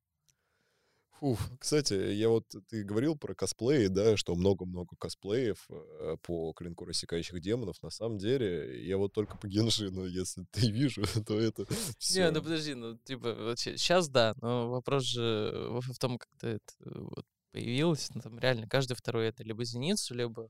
Фух, 1.22 1.40
кстати, 1.60 1.94
я 2.14 2.30
вот, 2.30 2.48
ты 2.68 2.84
говорил 2.84 3.16
про 3.16 3.36
косплеи, 3.36 3.86
да, 3.86 4.18
что 4.18 4.34
много-много 4.34 4.96
косплеев 4.98 5.68
э, 5.70 6.18
по 6.24 6.52
клинку 6.54 6.84
рассекающих 6.86 7.40
демонов. 7.40 7.80
На 7.84 7.92
самом 7.92 8.18
деле, 8.18 8.84
я 8.84 8.98
вот 8.98 9.14
только 9.14 9.38
по 9.38 9.48
Геншину, 9.48 10.06
если 10.08 10.46
ты 10.50 10.72
вижу, 10.72 11.04
то 11.28 11.40
это 11.40 11.62
Не, 11.70 11.76
все. 12.00 12.32
ну 12.32 12.42
подожди, 12.42 12.74
ну 12.74 12.98
типа 12.98 13.54
сейчас 13.56 14.10
да, 14.10 14.34
но 14.42 14.72
вопрос 14.72 15.04
же 15.04 15.52
в 15.70 15.94
в 15.94 16.00
том, 16.00 16.18
как 16.18 16.30
ты 16.40 16.48
это 16.48 16.74
э, 16.86 16.90
вот 17.00 17.26
появилось, 17.52 18.10
ну 18.16 18.22
там 18.22 18.40
реально 18.40 18.68
каждый 18.68 18.96
второй 18.96 19.28
это 19.28 19.44
либо 19.44 19.64
зеницу, 19.64 20.16
либо 20.16 20.50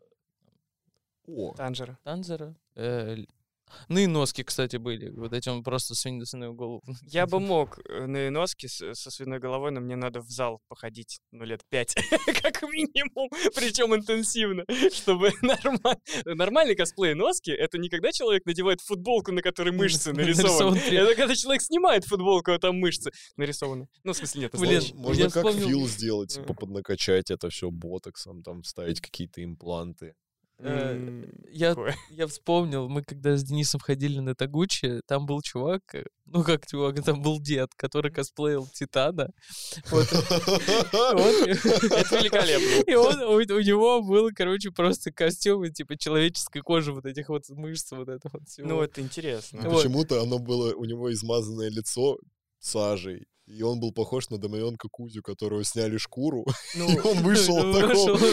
О, 1.28 1.54
Танжера. 1.54 2.00
танзера. 2.04 2.56
э, 2.76 3.18
л- 3.72 3.86
Ну 3.90 4.00
и 4.00 4.08
носки, 4.08 4.44
кстати, 4.44 4.78
были. 4.78 5.10
Вот 5.10 5.34
эти 5.34 5.50
он 5.50 5.64
просто 5.64 5.96
свинью 5.96 6.26
свиную 6.26 6.54
голову. 6.54 6.82
Я 7.04 7.26
бы 7.26 7.40
мог 7.40 7.80
э, 7.90 8.06
на 8.06 8.30
носке 8.32 8.68
с- 8.68 8.94
со 8.94 9.12
свиной 9.12 9.40
головой, 9.40 9.72
но 9.72 9.82
мне 9.82 9.96
надо 9.96 10.22
в 10.22 10.30
зал 10.30 10.60
походить, 10.68 11.20
ну, 11.32 11.44
лет 11.46 11.62
пять, 11.70 11.96
как 12.42 12.62
минимум, 12.64 13.30
причем 13.56 13.96
интенсивно, 13.96 14.66
чтобы 14.94 15.32
нормально... 15.42 16.00
Нормальный 16.26 16.76
косплей 16.76 17.14
носки— 17.14 17.52
это 17.52 17.78
не 17.78 17.90
когда 17.90 18.12
человек 18.12 18.46
надевает 18.46 18.82
футболку, 18.82 19.32
на 19.32 19.42
которой 19.42 19.72
мышцы 19.72 20.14
нарисованы. 20.14 20.78
Это 20.78 21.16
когда 21.16 21.36
человек 21.36 21.62
снимает 21.62 22.06
футболку, 22.06 22.52
а 22.52 22.60
там 22.60 22.78
мышцы 22.80 23.12
нарисованы. 23.38 23.88
Ну, 24.04 24.14
в 24.14 24.18
смысле, 24.18 24.42
нет, 24.42 24.52
Блин. 24.60 24.82
Можно, 24.96 25.30
как 25.30 25.52
фил 25.54 25.88
сделать, 25.88 26.34
типа 26.36 26.54
поднакачать 26.54 27.32
это 27.32 27.50
все 27.50 27.70
ботоксом, 27.70 28.44
там 28.44 28.62
вставить 28.62 29.02
какие-то 29.02 29.44
импланты. 29.44 30.14
Э, 30.64 31.24
Я, 31.52 31.76
я 32.10 32.28
вспомнил, 32.28 32.88
мы 32.88 33.04
когда 33.04 33.36
с 33.36 33.44
Денисом 33.44 33.82
ходили 33.82 34.20
на 34.20 34.36
Тагучи, 34.36 35.02
там 35.08 35.26
был 35.26 35.42
чувак, 35.42 35.82
э, 35.94 36.06
ну 36.26 36.44
как 36.44 36.66
чувак, 36.68 37.04
там 37.04 37.22
был 37.22 37.42
дед, 37.42 37.70
который 37.76 38.12
косплеил 38.12 38.68
Титана. 38.74 39.30
Вот, 39.92 40.08
Это 40.12 42.20
великолепно. 42.20 42.92
И 42.92 42.96
он, 42.96 43.22
у, 43.22 43.36
у 43.36 43.60
него 43.62 44.02
был, 44.02 44.30
короче, 44.36 44.72
просто 44.72 45.12
костюм 45.12 45.64
из, 45.64 45.74
типа 45.74 45.98
человеческой 45.98 46.62
кожи, 46.62 46.94
вот 46.94 47.06
этих 47.06 47.30
вот 47.30 47.44
мышц, 47.50 47.92
вот 47.92 48.10
это 48.10 48.30
вот 48.32 48.48
всего. 48.48 48.68
Ну, 48.68 48.82
это 48.82 49.02
интересно. 49.02 49.62
Почему-то 49.64 50.22
оно 50.22 50.40
было, 50.40 50.74
у 50.74 50.86
него 50.86 51.12
измазанное 51.12 51.70
лицо 51.70 52.18
сажей. 52.60 53.26
И 53.52 53.62
он 53.64 53.80
был 53.80 53.92
похож 53.92 54.30
на 54.30 54.38
Домовенка 54.38 54.88
Кузю, 54.90 55.22
которого 55.22 55.64
сняли 55.64 55.98
шкуру. 55.98 56.46
Ну, 56.76 56.90
И 56.96 57.00
он 57.00 57.18
вышел 57.24 57.58
Ну, 57.64 57.74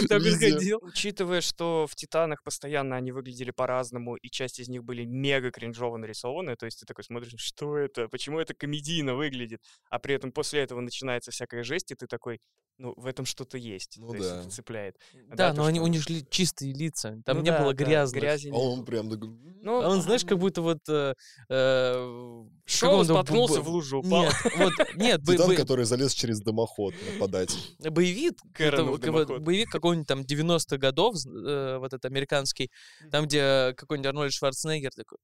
так 0.08 0.22
ходил. 0.22 0.78
Учитывая, 0.82 1.40
что 1.40 1.86
в 1.90 1.94
«Титанах» 1.96 2.42
постоянно 2.44 2.96
они 2.96 3.10
выглядели 3.12 3.50
по-разному, 3.50 4.16
и 4.16 4.28
часть 4.30 4.60
из 4.60 4.68
них 4.68 4.84
были 4.84 5.04
мега 5.04 5.50
кринжово 5.50 5.96
нарисованы, 5.96 6.54
то 6.56 6.66
есть 6.66 6.80
ты 6.80 6.86
такой 6.86 7.04
смотришь, 7.04 7.34
что 7.38 7.76
это, 7.76 8.08
почему 8.08 8.38
это 8.38 8.54
комедийно 8.54 9.14
выглядит, 9.14 9.60
а 9.90 9.98
при 9.98 10.14
этом 10.14 10.30
после 10.32 10.60
этого 10.60 10.80
начинается 10.80 11.30
всякая 11.30 11.64
жесть, 11.64 11.90
и 11.90 11.94
ты 11.94 12.06
такой, 12.06 12.40
ну, 12.78 12.94
в 12.96 13.06
этом 13.06 13.24
что-то 13.26 13.58
есть, 13.58 13.96
Ну 13.98 14.08
то 14.10 14.14
есть 14.16 14.28
да. 14.30 14.40
это 14.40 14.50
цепляет. 14.50 14.96
Да, 15.34 15.50
то, 15.50 15.56
но 15.56 15.64
они, 15.66 15.78
что- 15.80 15.84
у 15.84 15.88
них 15.88 16.02
же 16.02 16.14
ли- 16.14 16.26
чистые 16.30 16.72
лица, 16.72 17.20
там 17.24 17.38
Ну 17.38 17.42
не 17.42 17.50
да, 17.50 17.58
было 17.60 17.74
да, 17.74 17.84
грязных. 17.84 18.22
грязи 18.22 18.50
А 18.52 18.56
он 18.56 18.84
прям 18.84 19.10
такой... 19.10 19.30
Ну, 19.62 19.82
А 19.82 19.88
он, 19.88 20.00
знаешь, 20.00 20.24
как 20.24 20.38
будто 20.38 20.62
вот... 20.62 20.78
э, 20.88 21.14
э, 21.48 21.94
бу- 21.96 23.04
споткнулся 23.04 23.60
в 23.62 23.68
лужу, 23.68 23.98
упал. 23.98 24.22
Нет, 24.24 24.34
вот, 24.56 24.72
нет, 25.08 25.20
бо- 25.24 25.32
Титан, 25.32 25.48
бо- 25.50 25.56
который 25.56 25.84
залез 25.84 26.12
через 26.14 26.40
дымоход 26.40 26.94
нападать. 27.12 27.56
боевик, 27.78 28.34
это 28.58 28.76
дымоход. 28.98 29.40
боевик 29.42 29.70
какой-нибудь 29.70 30.06
там 30.08 30.20
90-х 30.22 30.76
годов, 30.78 31.16
э, 31.26 31.76
вот 31.78 31.92
этот 31.92 32.04
американский, 32.04 32.70
там, 33.10 33.26
где 33.26 33.74
какой-нибудь 33.76 34.06
Арнольд 34.08 34.32
Шварценеггер 34.32 34.90
такой 34.94 35.18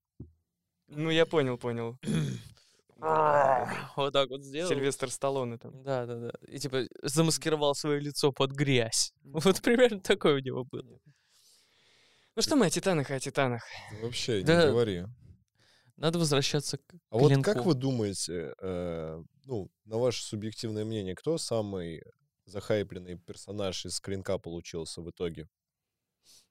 Ну, 0.88 1.11
я 1.11 1.26
понял, 1.26 1.57
понял. 1.59 1.99
вот 3.97 4.12
так 4.12 4.31
вот 4.31 4.43
сделал. 4.45 4.69
Сильвестр 4.71 5.11
Сталлоне 5.11 5.59
там. 5.59 5.83
Да, 5.83 6.07
да, 6.07 6.17
да. 6.17 6.31
И 6.49 6.59
типа 6.59 6.85
замаскировал 7.03 7.75
свое 7.75 8.00
лицо 8.00 8.33
под 8.33 8.53
грязь. 8.53 9.12
Вот 9.25 9.61
примерно 9.62 10.00
такое 10.00 10.37
у 10.37 10.38
него 10.38 10.64
было. 10.64 10.99
Ну 12.37 12.43
что 12.43 12.57
мы 12.57 12.67
о 12.67 12.71
«Титанах» 12.71 13.11
и 13.11 13.14
о 13.14 13.21
«Титанах»? 13.21 13.62
Вообще, 14.03 14.38
не 14.38 14.45
Да. 14.45 14.67
говори. 14.69 15.05
Надо 15.97 16.19
возвращаться 16.19 16.79
к 16.79 16.95
А 17.11 17.17
вот 17.19 17.29
клинку. 17.29 17.45
как 17.53 17.65
вы 17.67 17.75
думаете, 17.75 18.55
э, 18.61 19.23
ну, 19.45 19.71
на 19.85 19.99
ваше 19.99 20.23
субъективное 20.25 20.85
мнение, 20.85 21.15
кто 21.15 21.39
самый 21.39 22.03
захайпленный 22.47 23.17
персонаж 23.17 23.87
из 23.87 24.01
клинка 24.01 24.39
получился 24.39 25.01
в 25.03 25.11
итоге? 25.11 25.49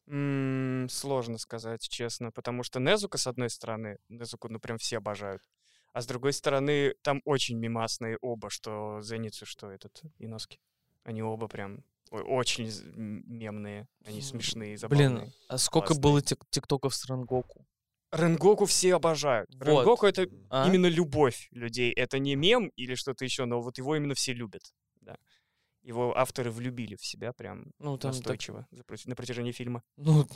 М, 0.08 0.88
Сложно 0.90 1.38
сказать, 1.38 1.82
честно, 1.88 2.32
потому 2.32 2.64
что 2.64 2.80
Незука, 2.80 3.18
с 3.18 3.28
одной 3.28 3.50
стороны, 3.50 3.98
Незуку, 4.10 4.50
ну, 4.50 4.60
прям 4.60 4.78
все 4.78 4.98
обожают, 4.98 5.42
а 5.94 6.02
с 6.02 6.06
другой 6.08 6.34
стороны, 6.34 6.94
там 7.04 7.22
очень 7.26 7.58
мимасные 7.58 8.18
оба, 8.22 8.50
что 8.50 9.02
Зеницу, 9.02 9.46
что 9.46 9.72
этот, 9.72 10.02
Иноски. 10.20 10.60
Они 11.04 11.22
оба 11.22 11.48
прям 11.48 11.84
очень 12.12 12.70
мемные, 13.26 13.88
они 14.06 14.22
смешные, 14.22 14.78
забавные. 14.78 15.10
Блин, 15.10 15.34
а 15.48 15.58
сколько 15.58 15.88
классные. 15.88 16.02
было 16.02 16.22
тик- 16.22 16.46
тиктоков 16.50 16.94
с 16.96 17.06
Рангоку? 17.06 17.66
Ренгоку 18.13 18.65
все 18.65 18.96
обожают. 18.96 19.50
Вот. 19.55 19.65
Ренгоку— 19.67 20.05
это 20.08 20.27
А? 20.50 20.67
именно 20.67 20.86
любовь 20.86 21.48
людей. 21.51 21.91
Это 21.91 22.20
не 22.20 22.36
мем 22.36 22.72
или 22.75 22.96
что-то 22.96 23.25
еще, 23.25 23.46
но 23.46 23.60
вот 23.62 23.77
его 23.79 23.96
именно 23.96 24.13
все 24.13 24.34
любят. 24.34 24.62
Да. 25.01 25.17
Его 25.82 26.15
авторы 26.17 26.51
влюбили 26.51 26.96
в 26.96 27.03
себя 27.03 27.34
прям 27.34 27.72
Ну, 27.79 27.98
там 27.98 28.12
так, 28.12 28.20
настойчиво 28.20 28.67
проти- 28.86 29.10
на 29.10 29.15
протяжении 29.15 29.51
фильма. 29.51 29.84
ну, 29.98 30.27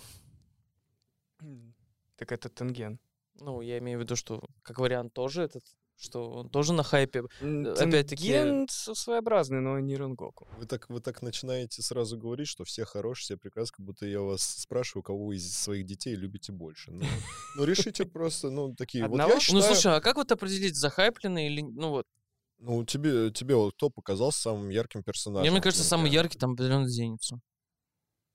Так 2.16 2.32
это 2.32 2.50
Тенген. 2.50 3.00
ну, 3.40 3.62
я 3.62 3.78
имею 3.78 4.00
в 4.00 4.02
виду, 4.02 4.16
что 4.16 4.44
как 4.64 4.80
вариант 4.80 5.14
тоже 5.14 5.44
этот, 5.44 5.64
что 6.00 6.30
он 6.32 6.50
тоже 6.50 6.74
на 6.74 6.84
хайпе. 6.84 7.24
Э, 7.42 7.74
опять-таки- 7.78 8.66
своеобразный, 8.68 9.60
но 9.62 9.80
не 9.80 9.96
Ренгоку. 9.96 10.48
Вы 10.58 10.66
так, 10.66 10.90
вы 10.90 11.00
так 11.02 11.22
начинаете 11.22 11.82
сразу 11.82 12.18
говорить, 12.18 12.48
что 12.48 12.64
все 12.64 12.86
хорошие, 12.86 13.24
все 13.24 13.38
прекрасны, 13.38 13.76
как 13.78 13.86
будто 13.86 14.06
я 14.06 14.22
вас 14.22 14.42
спрашиваю, 14.42 15.04
кого 15.04 15.34
из 15.34 15.52
своих 15.54 15.86
детей 15.86 16.16
любите 16.16 16.52
больше. 16.52 16.92
Ну, 16.92 17.04
ну, 17.56 17.64
решите 17.66 18.06
просто, 18.06 18.50
ну, 18.50 18.76
такие. 18.76 19.04
Вот 19.04 19.12
Одного? 19.12 19.30
я 19.32 19.36
Ну, 19.36 19.42
считаю, 19.42 19.62
Ну, 19.62 19.68
слушай, 19.74 19.96
а 19.96 20.02
как 20.02 20.18
вот 20.18 20.32
определить, 20.32 20.76
захайпленный 20.76 21.48
или... 21.48 21.62
Ну, 21.62 21.90
вот, 21.90 22.06
ну, 22.60 22.84
тебе, 22.86 23.32
тебе 23.32 23.56
вот 23.56 23.74
кто 23.76 23.90
показался 23.90 24.40
самым 24.42 24.70
ярким 24.70 25.04
персонажем? 25.04 25.42
мне, 25.44 25.52
мне 25.52 25.62
кажется, 25.62 25.84
самый 25.84 26.12
яркий 26.12 26.38
там 26.38 26.54
определенно 26.54 26.88
Зеницу. 26.88 27.40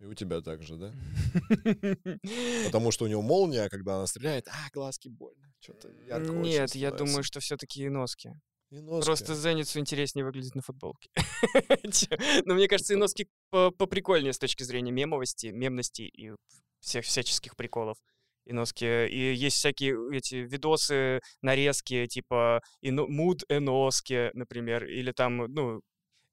И 0.02 0.04
у 0.04 0.14
тебя 0.14 0.40
также, 0.40 0.75
да? 0.76 0.92
Потому 2.64 2.90
что 2.90 3.04
у 3.04 3.09
него 3.09 3.23
молния, 3.23 3.68
когда 3.68 3.99
она 3.99 4.09
стреляет, 4.09 4.49
а, 4.49 4.68
глазки 4.73 5.06
больно. 5.06 5.52
Что-то 5.61 5.92
ярко 6.09 6.32
Нет, 6.32 6.75
я 6.75 6.90
думаю, 6.90 7.23
что 7.23 7.38
все-таки. 7.38 7.87
Иноски. 7.87 8.32
Просто 8.71 9.37
Зеницу 9.37 9.78
интереснее 9.78 10.25
выглядит 10.25 10.56
на 10.56 10.62
футболке. 10.62 11.09
Но 12.47 12.54
мне 12.54 12.66
кажется, 12.66 12.94
Иноски 12.94 13.28
по- 13.50 13.71
поприкольнее 13.71 14.32
с 14.32 14.40
точки 14.40 14.64
зрения 14.64 14.90
мемовости, 14.90 15.49
мемности 15.49 16.02
и 16.02 16.32
всех 16.80 17.04
всяческих 17.04 17.54
приколов. 17.54 17.97
Иноски. 18.44 19.06
И 19.06 19.35
есть 19.35 19.59
всякие 19.59 19.97
эти 20.16 20.35
видосы, 20.35 21.21
нарезки, 21.42 22.06
типа 22.06 22.61
муд 22.82 23.44
Эноски, 23.49 24.30
например, 24.35 24.85
или 24.85 25.12
там, 25.12 25.44
ну, 25.47 25.80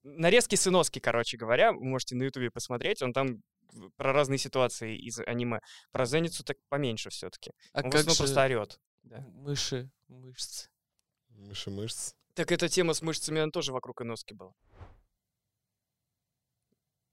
нарезки 0.01 0.55
с 0.55 0.65
Иноски, 0.65 0.97
короче 0.97 1.38
говоря, 1.38 1.71
вы 1.71 1.83
можете 1.83 2.15
на 2.15 2.23
Ютубе 2.23 2.49
посмотреть, 2.49 3.03
он 3.03 3.13
там 3.13 3.43
про 3.97 4.13
разные 4.13 4.38
ситуации 4.38 4.97
из 4.97 5.19
аниме. 5.19 5.59
Про 5.91 6.05
Зеницу 6.05 6.43
так 6.43 6.57
поменьше 6.69 7.09
все-таки. 7.09 7.51
А 7.73 7.81
Он 7.83 7.91
как 7.91 8.01
же 8.09 8.15
просто 8.15 8.43
орет. 8.43 8.79
Да. 9.03 9.19
мыши, 9.33 9.89
мышцы? 10.07 10.69
Мыши 11.29 11.69
мышц. 11.71 12.13
Так 12.33 12.51
эта 12.51 12.67
тема 12.69 12.93
с 12.93 13.01
мышцами, 13.01 13.41
она 13.41 13.51
тоже 13.51 13.71
вокруг 13.73 14.01
Иноски 14.01 14.33
была. 14.33 14.53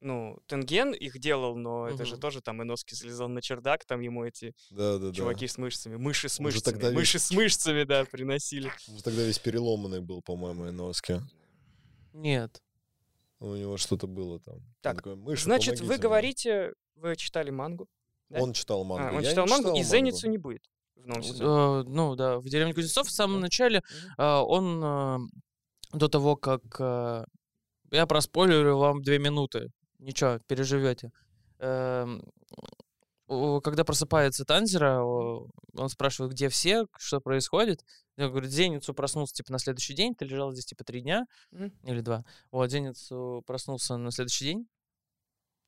Ну, 0.00 0.38
Тенген 0.46 0.92
их 0.92 1.18
делал, 1.18 1.56
но 1.56 1.88
это 1.88 2.04
же 2.04 2.18
тоже 2.18 2.40
там 2.42 2.62
Иноски 2.62 2.94
залезал 2.94 3.28
на 3.28 3.40
чердак, 3.40 3.84
там 3.86 4.00
ему 4.02 4.24
эти 4.24 4.54
Да, 4.70 4.98
да, 4.98 5.08
да. 5.08 5.12
чуваки 5.12 5.48
с 5.48 5.56
мышцами, 5.58 5.96
мыши 5.96 6.28
с 6.28 6.38
мышцами, 6.38 6.72
тогда 6.74 6.88
весь- 6.90 6.96
мыши 6.98 7.18
с 7.18 7.30
мышцами, 7.30 7.84
да, 7.84 8.04
приносили. 8.04 8.70
Он 8.88 8.96
же 8.98 9.02
тогда 9.02 9.22
весь 9.24 9.38
переломанный 9.38 10.00
был, 10.02 10.20
по-моему, 10.22 10.68
Иноски. 10.68 11.22
Нет. 12.12 12.62
У 13.38 13.54
него 13.54 13.76
что-то 13.76 14.06
было 14.06 14.40
там. 14.40 14.60
Так, 14.80 14.96
такой, 14.96 15.16
«Мыши, 15.16 15.44
Значит, 15.44 15.80
вы 15.80 15.94
мне». 15.94 15.98
говорите, 15.98 16.72
вы 16.94 17.16
читали 17.16 17.50
мангу? 17.50 17.88
да? 18.28 18.40
Он 18.40 18.52
читал 18.52 18.84
мангу. 18.84 19.08
А, 19.08 19.18
он 19.18 19.22
я 19.22 19.30
читал 19.30 19.46
мангу, 19.46 19.68
читал 19.68 19.76
и 19.76 19.82
Зеницу 19.82 20.28
не 20.28 20.38
будет 20.38 20.62
в 20.96 21.06
новом 21.06 21.22
сезоне. 21.22 21.48
Э, 21.48 21.84
Ну 21.86 22.16
да, 22.16 22.38
в 22.38 22.48
деревне 22.48 22.74
Кузнецов 22.74 23.08
в 23.08 23.12
самом 23.12 23.40
начале 23.40 23.82
а, 24.16 24.42
он 24.42 24.82
а, 24.82 25.18
до 25.92 26.08
того, 26.08 26.36
как 26.36 26.62
а, 26.80 27.24
я 27.90 28.06
проспойлерю 28.06 28.78
вам 28.78 29.02
две 29.02 29.18
минуты, 29.18 29.70
ничего, 29.98 30.40
переживете. 30.46 31.10
Когда 33.28 33.84
просыпается 33.84 34.44
Танзера, 34.44 35.02
он 35.02 35.88
спрашивает, 35.88 36.32
где 36.32 36.48
все, 36.48 36.86
что 36.96 37.20
происходит. 37.20 37.84
Я 38.16 38.28
говорю, 38.28 38.46
Зеницу 38.48 38.94
проснулся 38.94 39.34
типа 39.34 39.52
на 39.52 39.58
следующий 39.58 39.94
день, 39.94 40.14
ты 40.14 40.24
лежал 40.24 40.52
здесь 40.52 40.64
типа 40.66 40.84
три 40.84 41.00
дня 41.00 41.26
Мгм. 41.50 41.72
или 41.82 42.00
два. 42.00 42.24
Вот, 42.50 42.70
Зеницу 42.70 43.42
проснулся 43.46 43.96
на 43.96 44.10
следующий 44.12 44.44
день. 44.44 44.68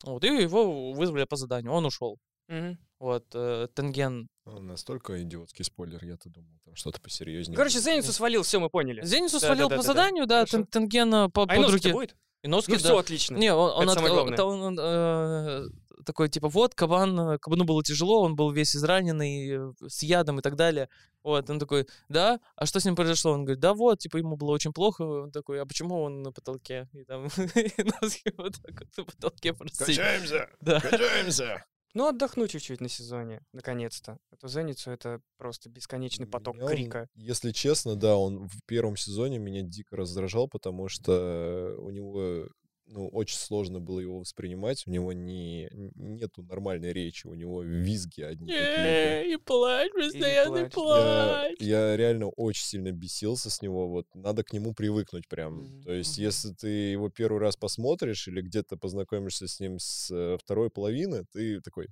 Вот, 0.04 0.22
и 0.24 0.28
его 0.28 0.92
вызвали 0.92 1.24
по 1.24 1.36
заданию, 1.36 1.72
он 1.72 1.84
ушел. 1.84 2.18
Мгм. 2.46 2.78
Вот, 3.00 3.26
э, 3.34 3.68
Тенген 3.74 4.28
Настолько 4.46 5.22
идиотский 5.22 5.64
спойлер, 5.64 6.02
я-то 6.04 6.30
думал, 6.30 6.58
там 6.64 6.74
что-то 6.74 7.00
посерьезнее. 7.02 7.54
Короче. 7.56 7.80
Зеницу 7.80 8.12
свалил, 8.12 8.42
все, 8.44 8.58
мы 8.60 8.70
поняли. 8.70 9.04
Зеницу 9.04 9.38
Да, 9.40 9.46
свалил 9.46 9.68
да, 9.68 9.76
по 9.76 9.82
да, 9.82 9.88
да, 9.88 9.94
да. 9.94 9.94
заданию, 10.02 10.26
да, 10.26 10.34
Хорошо. 10.46 10.58
Тен- 10.58 10.66
Тенгена 10.66 11.28
по, 11.28 11.42
А 11.42 11.46
под 11.48 11.70
руки. 11.70 11.92
будет? 11.92 12.16
Иноски, 12.42 12.70
Ну 12.72 12.76
да. 12.76 12.82
все, 12.84 12.98
отлично. 12.98 13.36
Не, 13.36 13.52
он, 13.54 13.70
он, 13.70 13.82
Это 13.82 13.92
от- 13.92 13.94
самое 13.98 14.14
главное. 14.14 14.34
это 14.34 14.44
он, 14.44 14.78
э, 14.78 15.64
такой, 16.06 16.28
типа, 16.28 16.48
вот, 16.48 16.74
кабан, 16.74 17.18
э, 17.32 17.38
кабану 17.38 17.64
было 17.64 17.82
тяжело, 17.82 18.22
он 18.22 18.36
был 18.36 18.50
весь 18.52 18.76
израненный, 18.76 19.50
э, 19.50 19.72
с 19.88 20.02
ядом 20.02 20.38
и 20.38 20.42
так 20.42 20.54
далее. 20.56 20.88
Вот, 21.24 21.50
он 21.50 21.58
такой, 21.58 21.86
да, 22.08 22.38
а 22.56 22.64
что 22.64 22.78
с 22.80 22.84
ним 22.84 22.94
произошло? 22.94 23.32
Он 23.32 23.44
говорит, 23.44 23.60
да 23.60 23.74
вот, 23.74 23.98
типа, 23.98 24.18
ему 24.18 24.36
было 24.36 24.52
очень 24.52 24.72
плохо. 24.72 25.02
Он 25.02 25.32
такой, 25.32 25.60
а 25.60 25.66
почему 25.66 26.00
он 26.00 26.22
на 26.22 26.32
потолке? 26.32 26.88
И 26.92 27.04
там 27.04 27.24
Иноски 27.76 28.32
вот 28.38 28.54
так 28.62 28.80
вот 28.80 28.88
на 28.96 29.04
потолке 29.04 29.52
просто 29.52 29.84
сидит. 29.84 29.98
Качаемся! 29.98 30.48
Да. 30.60 30.80
Качаемся! 30.80 31.64
Ну, 31.94 32.06
отдохну 32.06 32.46
чуть-чуть 32.48 32.80
на 32.80 32.88
сезоне, 32.88 33.42
наконец-то. 33.52 34.18
А 34.30 34.36
то 34.36 34.48
Зеницу 34.48 34.90
это 34.90 35.20
просто 35.36 35.68
бесконечный 35.70 36.26
поток 36.26 36.56
Меня 36.56 36.66
он, 36.66 36.70
крика. 36.72 37.08
если 37.14 37.50
честно, 37.52 37.96
да, 37.96 38.16
он 38.16 38.48
в 38.48 38.62
первом 38.66 38.96
сезоне 38.96 39.38
меня 39.38 39.62
дико 39.62 39.96
раздражал, 39.96 40.48
потому 40.48 40.88
что 40.88 41.74
у 41.78 41.90
него 41.90 42.48
ну, 42.90 43.08
очень 43.08 43.36
сложно 43.38 43.80
было 43.80 44.00
его 44.00 44.18
воспринимать. 44.20 44.86
У 44.86 44.90
него 44.90 45.12
не, 45.12 45.68
нету 45.94 46.42
нормальной 46.42 46.92
речи, 46.92 47.26
у 47.26 47.34
него 47.34 47.62
визги 47.62 48.22
одни 48.22 48.50
какие-то. 48.50 49.22
И 49.22 49.36
плачь, 49.36 49.92
постоянный 49.92 50.70
плачь. 50.70 51.56
Я, 51.60 51.90
я 51.90 51.96
реально 51.96 52.28
очень 52.28 52.64
сильно 52.64 52.92
бесился 52.92 53.50
с 53.50 53.62
него. 53.62 53.88
Вот 53.88 54.06
надо 54.14 54.42
к 54.44 54.52
нему 54.52 54.74
привыкнуть 54.74 55.28
прям. 55.28 55.58
Мгм, 55.58 55.82
То 55.82 55.92
есть, 55.92 56.18
если 56.18 56.52
ты 56.52 56.68
его 56.68 57.08
первый 57.10 57.40
раз 57.40 57.56
посмотришь 57.56 58.28
или 58.28 58.40
где-то 58.40 58.76
познакомишься 58.76 59.46
с 59.48 59.60
ним 59.60 59.78
с 59.78 60.10
э, 60.10 60.36
второй 60.40 60.70
половины, 60.70 61.24
ты 61.32 61.60
такой 61.60 61.88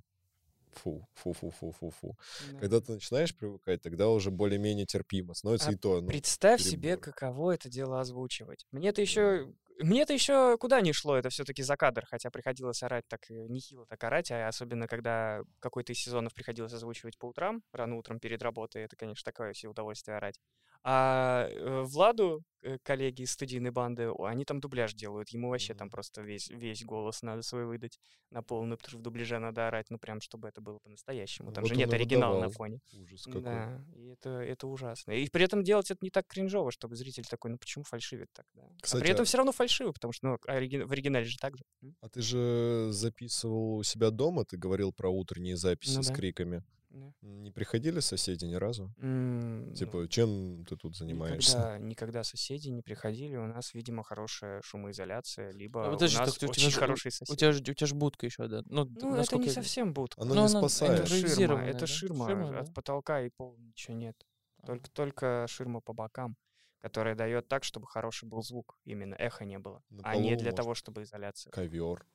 фу, 0.71 1.07
фу, 1.15 1.33
фу, 1.33 1.51
фу, 1.51 1.71
фу, 1.71 1.89
фу. 1.89 2.17
Да. 2.51 2.59
Когда 2.59 2.79
ты 2.81 2.93
начинаешь 2.93 3.35
привыкать, 3.35 3.81
тогда 3.81 4.09
уже 4.09 4.31
более-менее 4.31 4.85
терпимо. 4.85 5.33
Становится 5.33 5.69
А 5.69 5.73
и 5.73 5.75
то. 5.75 6.01
ну, 6.01 6.07
Представь 6.07 6.61
себе, 6.61 6.89
перебор. 6.95 7.13
каково 7.13 7.51
это 7.55 7.69
дело 7.69 7.99
озвучивать. 7.99 8.65
Мне-то 8.71 9.01
еще... 9.01 9.51
Мне-то 9.79 10.13
еще 10.13 10.57
куда 10.57 10.81
не 10.81 10.93
шло, 10.93 11.17
это 11.17 11.29
все-таки 11.29 11.61
за 11.63 11.77
кадр, 11.77 12.05
хотя 12.05 12.29
приходилось 12.31 12.81
орать 12.83 13.07
так 13.07 13.29
э, 13.29 13.47
нехило 13.47 13.85
так 13.85 14.03
орать, 14.03 14.31
а 14.31 14.47
особенно 14.47 14.87
когда 14.87 15.41
какой-то 15.59 15.93
из 15.93 15.99
сезонов 15.99 16.33
приходилось 16.33 16.73
озвучивать 16.73 17.17
по 17.17 17.27
утрам, 17.27 17.61
рано 17.71 17.95
утром 17.97 18.19
перед 18.19 18.41
работой, 18.41 18.83
это, 18.83 18.95
конечно, 18.95 19.23
такое 19.23 19.53
себе 19.53 19.69
удовольствие 19.69 20.17
орать. 20.17 20.39
А 20.83 21.47
э, 21.49 21.81
Владу, 21.83 22.43
коллеги 22.83 23.21
из 23.23 23.31
студийной 23.31 23.71
банды, 23.71 24.09
они 24.19 24.45
там 24.45 24.59
дубляж 24.59 24.93
делают, 24.93 25.29
ему 25.29 25.49
вообще 25.49 25.73
там 25.73 25.87
Мгм. 25.87 25.91
просто 25.91 26.21
весь, 26.21 26.49
весь 26.49 26.83
голос 26.83 27.21
надо 27.21 27.41
свой 27.41 27.65
выдать 27.65 27.99
на 28.31 28.41
полную, 28.43 28.77
потому 28.77 28.89
что 28.91 28.97
в 28.99 29.01
дубляже 29.01 29.39
надо 29.39 29.67
орать, 29.67 29.87
ну 29.89 29.97
прям, 29.99 30.19
чтобы 30.21 30.47
это 30.47 30.61
было 30.61 30.79
по-настоящему. 30.79 31.51
Там 31.51 31.63
Вот 31.63 31.69
же 31.69 31.75
нет 31.75 31.93
оригинала 31.93 32.39
на 32.41 32.49
фоне. 32.49 32.79
Ужас 32.93 33.23
какой. 33.23 33.41
Да, 33.41 33.83
и 33.95 34.05
это, 34.07 34.29
это 34.29 34.67
ужасно. 34.67 35.11
И 35.11 35.29
при 35.29 35.45
этом 35.45 35.63
делать 35.63 35.89
это 35.91 35.99
не 36.03 36.09
так 36.09 36.27
кринжово, 36.27 36.71
чтобы 36.71 36.95
зритель 36.95 37.25
такой, 37.25 37.51
ну 37.51 37.57
почему 37.57 37.83
фальшивит 37.83 38.27
так, 38.33 38.45
да? 38.53 38.63
а 38.63 38.81
Кстати, 38.81 39.01
при 39.01 39.11
этом 39.11 39.23
а- 39.23 39.25
все 39.25 39.37
равно 39.37 39.51
фальшиво, 39.51 39.91
потому 39.91 40.11
что 40.13 40.27
ну, 40.27 40.35
оригин- 40.47 40.85
в 40.85 40.91
оригинале 40.91 41.25
же 41.25 41.37
так 41.37 41.55
же. 41.57 41.63
А 42.01 42.09
ты 42.09 42.21
же 42.21 42.87
записывал 42.91 43.77
у 43.77 43.83
себя 43.83 44.11
дома, 44.11 44.43
ты 44.45 44.57
говорил 44.57 44.91
про 44.91 45.09
утренние 45.09 45.55
записи 45.55 45.95
Ну 45.95 46.03
с 46.03 46.07
да. 46.07 46.13
криками. 46.13 46.63
Да. 46.97 47.13
Не 47.21 47.51
приходили 47.51 47.99
соседи 47.99 48.45
ни 48.45 48.55
разу? 48.55 48.91
Ну, 48.97 49.73
Типа, 49.73 50.07
чем 50.07 50.65
ты 50.65 50.75
тут 50.75 50.95
занимаешься? 50.97 51.57
Никогда, 51.57 51.77
никогда 51.77 52.23
соседи 52.23 52.69
не 52.69 52.81
приходили. 52.81 53.35
У 53.35 53.45
нас, 53.45 53.73
видимо, 53.73 54.03
хорошая 54.03 54.61
шумоизоляция, 54.63 55.51
либо 55.51 55.85
А 55.85 55.89
у 55.89 55.91
подожди, 55.93 56.17
нас 56.17 56.27
так 56.29 56.35
у 56.35 56.37
тебя 56.39 56.49
очень 56.49 56.71
же- 56.71 56.79
хорошие 56.79 57.09
У 57.09 57.13
соседи. 57.13 57.37
тебя 57.37 57.51
же, 57.51 57.59
у 57.61 57.63
тебя 57.73 57.87
же 57.87 57.95
будка 57.95 58.25
еще, 58.25 58.47
да? 58.47 58.63
Ну, 58.65 58.85
Ну, 58.85 59.15
это 59.15 59.37
не 59.37 59.45
я- 59.47 59.51
совсем 59.53 59.93
будка. 59.93 60.21
Оно 60.21 60.33
Ну, 60.33 60.41
не 60.43 60.49
спасает. 60.49 61.01
это 61.01 61.07
ширма, 61.09 61.61
это 61.63 61.79
да? 61.81 61.87
ширма. 61.87 62.27
Ширма, 62.27 62.59
От 62.59 62.65
да? 62.67 62.71
потолка 62.73 63.21
и 63.21 63.29
пол 63.29 63.55
ничего 63.59 63.95
нет. 63.95 64.15
Ага. 64.59 64.67
Только, 64.67 64.89
только 64.91 65.45
ширма 65.47 65.81
по 65.81 65.93
бокам, 65.93 66.35
которая 66.81 67.15
дает 67.15 67.47
так, 67.47 67.63
чтобы 67.63 67.85
хороший 67.87 68.27
был 68.27 68.41
звук. 68.41 68.77
Именно 68.85 69.13
эхо 69.15 69.45
не 69.45 69.59
было. 69.59 69.83
На 69.89 70.01
а 70.03 70.15
не 70.15 70.35
для 70.35 70.45
может 70.45 70.55
того, 70.55 70.73
чтобы 70.75 71.03
изоляция. 71.03 71.51
Ковер. 71.51 72.05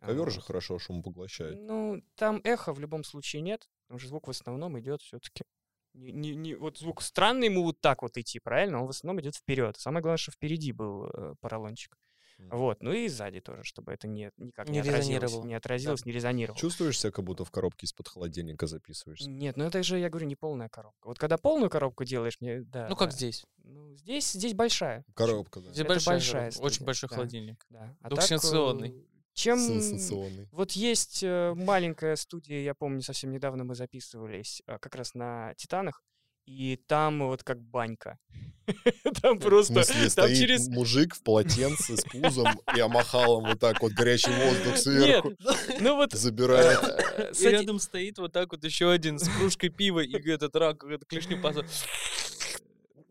Ковер 0.00 0.30
же 0.30 0.40
хорошо 0.40 0.78
шум 0.78 1.02
поглощает. 1.02 1.58
Ну, 1.60 2.02
там 2.16 2.40
эхо 2.44 2.72
в 2.72 2.80
любом 2.80 3.04
случае 3.04 3.42
нет, 3.42 3.68
потому 3.86 3.98
что 3.98 4.08
звук 4.08 4.26
в 4.26 4.30
основном 4.30 4.78
идет 4.78 5.02
все-таки. 5.02 5.44
Не, 5.94 6.12
не, 6.12 6.34
не- 6.34 6.54
вот 6.54 6.78
звук 6.78 7.02
странный 7.02 7.46
ему 7.46 7.62
вот 7.62 7.80
так 7.80 8.02
вот 8.02 8.16
идти, 8.18 8.40
правильно? 8.40 8.80
Он 8.80 8.86
в 8.86 8.90
основном 8.90 9.20
идет 9.20 9.36
вперед. 9.36 9.76
Самое 9.78 10.02
главное, 10.02 10.18
что 10.18 10.32
впереди 10.32 10.72
был 10.72 11.06
э, 11.06 11.34
поролончик. 11.40 11.96
Вот, 12.38 12.82
ну 12.82 12.92
и 12.92 13.08
сзади 13.08 13.40
тоже, 13.40 13.62
чтобы 13.64 13.92
это 13.92 14.08
не, 14.08 14.30
никак 14.36 14.68
не, 14.68 14.74
Не 14.74 14.80
отразилось, 14.80 15.44
не 15.44 15.54
отразилось, 15.54 16.04
не 16.04 16.12
резонировало. 16.12 16.58
Чувствуешь 16.58 16.98
себя, 16.98 17.12
как 17.12 17.24
будто 17.24 17.44
в 17.44 17.50
коробке 17.50 17.86
из-под 17.86 18.08
холодильника 18.08 18.66
записываешься? 18.66 19.30
Нет, 19.30 19.56
ну 19.56 19.64
это 19.64 19.82
же, 19.82 19.98
я 19.98 20.10
говорю, 20.10 20.26
не 20.26 20.36
полная 20.36 20.68
коробка. 20.68 21.08
Вот 21.08 21.18
когда 21.18 21.38
полную 21.38 21.70
коробку 21.70 22.04
делаешь, 22.04 22.38
мне, 22.40 22.60
да. 22.62 22.88
Ну, 22.88 22.96
как 22.96 23.10
да. 23.10 23.16
здесь. 23.16 23.44
Ну, 23.58 23.94
здесь, 23.94 24.32
здесь 24.32 24.54
большая. 24.54 25.04
Коробка, 25.14 25.60
да. 25.60 25.68
Здесь 25.68 25.78
Это 25.80 25.88
большая, 25.88 26.14
большая 26.16 26.46
очень 26.48 26.56
студия, 26.56 26.86
большой 26.86 27.08
да. 27.08 27.14
холодильник. 27.14 27.66
Да. 27.70 27.96
А 28.00 28.08
Двухсенсационный. 28.10 28.90
так, 28.90 28.98
э, 28.98 29.13
Чем... 29.34 29.58
Сенсационный. 29.58 30.48
Вот 30.52 30.72
есть 30.72 31.22
э, 31.22 31.52
маленькая 31.56 32.16
студия, 32.16 32.60
я 32.62 32.74
помню, 32.74 33.02
совсем 33.02 33.30
недавно 33.32 33.64
мы 33.64 33.74
записывались 33.74 34.62
э, 34.66 34.78
как 34.80 34.94
раз 34.94 35.14
на 35.14 35.52
Титанах, 35.56 36.02
и 36.46 36.78
там 36.86 37.26
вот 37.26 37.42
как 37.42 37.60
банька. 37.60 38.18
Там 39.22 39.38
В 39.38 39.42
просто... 39.42 39.72
смысле, 39.74 40.00
Там 40.02 40.10
стоит 40.10 40.38
через... 40.38 40.68
мужик 40.68 41.14
в 41.14 41.22
полотенце 41.22 41.96
с 41.98 42.02
пузом 42.04 42.48
и 42.76 42.80
амахалом 42.80 43.44
вот 43.44 43.60
так 43.60 43.82
вот 43.82 43.92
горячий 43.92 44.30
воздух 44.30 44.66
Нет, 44.74 44.78
сверху 44.78 45.32
ну 45.80 45.96
вот... 45.96 46.12
забирает. 46.12 46.78
э, 46.82 47.30
И 47.32 47.34
сади- 47.34 47.48
рядом 47.50 47.78
стоит 47.78 48.18
вот 48.18 48.32
так 48.32 48.52
вот 48.52 48.64
еще 48.64 48.90
один 48.90 49.18
с 49.18 49.28
кружкой 49.28 49.68
пива 49.70 50.00
и 50.00 50.12
этот 50.30 50.54
рак, 50.56 50.82
этот 50.84 51.06
клешню 51.06 51.40
паса. 51.42 51.64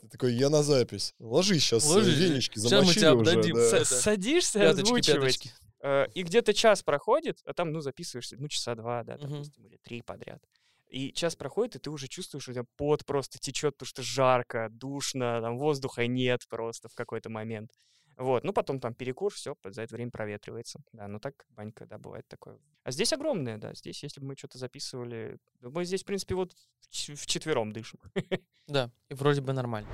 Ты 0.01 0.07
такой, 0.09 0.33
я 0.35 0.49
на 0.49 0.63
запись. 0.63 1.13
Ложись 1.19 1.63
сейчас, 1.63 1.85
Ложись, 1.85 2.17
венички 2.17 2.55
щас 2.55 2.63
мы 2.63 2.69
замочили 2.69 2.93
тебя 2.99 3.13
уже. 3.15 3.31
обдадим. 3.31 3.55
да. 3.55 3.85
Садишься 3.85 4.59
Пяточки, 4.59 4.83
озвучивать, 4.83 5.21
пяточки. 5.21 5.51
Э, 5.83 6.07
и 6.15 6.23
где-то 6.23 6.53
час 6.53 6.81
проходит, 6.81 7.39
а 7.45 7.53
там, 7.53 7.71
ну, 7.71 7.81
записываешься, 7.81 8.35
ну, 8.39 8.47
часа 8.47 8.73
два, 8.75 9.03
да, 9.03 9.17
допустим, 9.17 9.65
или 9.67 9.77
три 9.77 10.01
подряд. 10.01 10.41
И 10.87 11.11
час 11.13 11.35
проходит, 11.35 11.75
и 11.75 11.79
ты 11.79 11.89
уже 11.91 12.07
чувствуешь, 12.07 12.43
что 12.43 12.51
у 12.51 12.55
тебя 12.55 12.65
пот 12.77 13.05
просто 13.05 13.37
течет, 13.39 13.75
потому 13.75 13.87
что 13.87 14.01
жарко, 14.03 14.67
душно, 14.71 15.39
там 15.41 15.57
воздуха 15.57 16.07
нет 16.07 16.47
просто 16.49 16.87
в 16.89 16.95
какой-то 16.95 17.29
момент. 17.29 17.71
Вот, 18.15 18.43
ну 18.43 18.53
потом 18.53 18.79
там 18.79 18.93
перекур, 18.93 19.33
все, 19.33 19.55
за 19.63 19.81
это 19.81 19.95
время 19.95 20.11
проветривается. 20.11 20.83
Да, 20.91 21.07
ну 21.07 21.19
так 21.19 21.33
банька, 21.49 21.87
да, 21.87 21.97
бывает 21.97 22.27
такое. 22.27 22.59
А 22.83 22.91
здесь 22.91 23.11
огромная, 23.11 23.57
да, 23.57 23.73
здесь, 23.73 24.03
если 24.03 24.21
бы 24.21 24.27
мы 24.27 24.35
что-то 24.37 24.59
записывали, 24.59 25.39
мы 25.61 25.83
здесь, 25.83 26.03
в 26.03 26.05
принципе, 26.05 26.35
вот 26.35 26.53
в 26.81 26.89
ч- 26.91 27.15
вчетвером 27.15 27.71
дышим. 27.71 27.99
Да, 28.67 28.91
и 29.09 29.13
вроде 29.15 29.41
бы 29.41 29.51
нормально. 29.51 29.89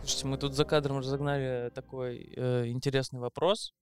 Слушайте, 0.00 0.26
мы 0.26 0.38
тут 0.38 0.54
за 0.54 0.64
кадром 0.64 0.98
разогнали 0.98 1.70
такой 1.74 2.32
э, 2.36 2.68
интересный 2.68 3.20
вопрос. 3.20 3.74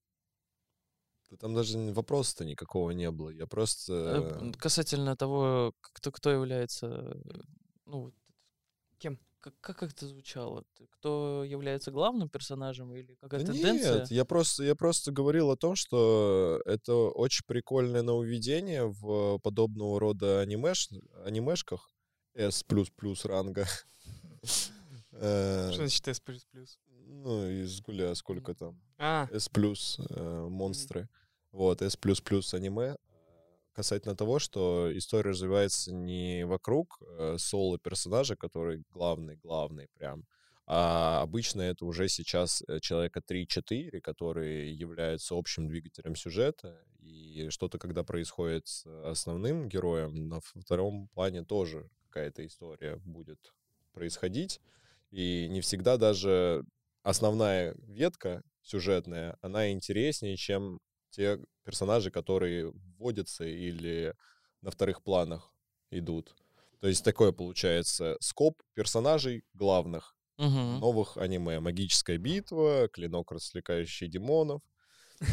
Да 1.31 1.37
там 1.37 1.55
даже 1.55 1.79
вопроса-то 1.93 2.45
никакого 2.45 2.91
не 2.91 3.11
было. 3.11 3.31
Я 3.31 3.47
просто... 3.47 3.93
э, 4.41 4.49
э, 4.49 4.53
касательно 4.59 5.17
того, 5.17 5.75
кто, 5.81 6.11
кто 6.11 6.31
является... 6.31 6.87
э, 6.87 7.41
Ну, 7.87 8.01
вот 8.01 8.15
Кем? 8.99 9.19
Как, 9.41 9.55
как 9.61 9.83
это 9.85 10.07
звучало? 10.09 10.65
Кто 10.91 11.45
является 11.45 11.93
главным 11.93 12.29
персонажем 12.29 12.93
или 12.95 13.13
Да 13.21 13.29
какая-то 13.29 13.53
тенденция? 13.53 14.01
Нет, 14.01 14.11
я 14.11 14.25
просто, 14.25 14.65
я 14.65 14.75
просто 14.75 15.13
говорил 15.13 15.51
о 15.51 15.57
том, 15.57 15.77
что 15.77 16.61
это 16.65 16.95
очень 16.95 17.45
прикольное 17.47 18.03
нововведение 18.03 18.87
в 18.87 19.39
подобного 19.39 20.01
рода 20.01 20.41
анимеш, 20.41 20.89
анимешках 21.25 21.89
S++ 22.35 22.65
ранга. 23.25 23.67
Э, 25.21 25.71
Что 25.73 25.79
значит 25.79 26.09
S++? 26.09 26.21
Ну, 27.07 27.49
из 27.49 27.81
гуля 27.81 28.15
сколько 28.15 28.55
там? 28.55 28.81
А, 28.99 29.29
S+, 29.33 29.49
э, 29.55 30.47
монстры. 30.49 31.09
Вот, 31.53 31.83
S++ 31.83 31.97
аниме. 32.53 32.97
Касательно 33.73 34.17
того, 34.17 34.39
что 34.39 34.91
история 34.97 35.31
развивается 35.31 35.93
не 35.93 36.45
вокруг 36.45 37.01
э, 37.01 37.37
соло-персонажа, 37.39 38.37
который 38.37 38.83
главный-главный 38.91 39.89
прям, 39.95 40.27
а 40.67 41.23
обычно 41.23 41.63
это 41.63 41.87
уже 41.87 42.09
сейчас 42.09 42.63
человека 42.83 43.23
3-4, 43.27 44.01
которые 44.01 44.75
являются 44.75 45.35
общим 45.35 45.69
двигателем 45.69 46.15
сюжета, 46.15 46.79
и 47.01 47.49
что-то, 47.51 47.79
когда 47.79 48.03
происходит 48.03 48.67
с 48.67 48.85
основным 49.05 49.69
героем, 49.69 50.29
на 50.29 50.41
втором 50.41 51.09
плане 51.15 51.45
тоже 51.45 51.89
какая-то 52.11 52.45
история 52.47 52.97
будет 53.05 53.55
происходить, 53.93 54.61
и 55.11 55.49
не 55.49 55.61
всегда 55.61 55.97
даже 55.97 56.65
основная 57.03 57.75
ветка 57.87 58.43
сюжетная, 58.63 59.37
она 59.41 59.71
интереснее, 59.73 60.37
чем 60.37 60.79
те 61.11 61.39
персонажи, 61.65 62.11
которые 62.11 62.71
вводятся 62.99 63.45
или 63.45 64.15
на 64.61 64.71
вторых 64.71 65.03
планах 65.03 65.55
идут. 65.91 66.35
То 66.81 66.89
есть 66.89 67.05
такое 67.05 67.33
получается 67.33 68.17
скоп 68.21 68.63
персонажей 68.75 69.43
главных 69.55 70.15
Мгм. 70.37 70.79
новых 70.79 71.17
аниме. 71.17 71.59
Магическая 71.59 72.19
битва, 72.19 72.89
клинок, 72.93 73.33
развлекающий 73.33 74.07
демонов. 74.07 74.63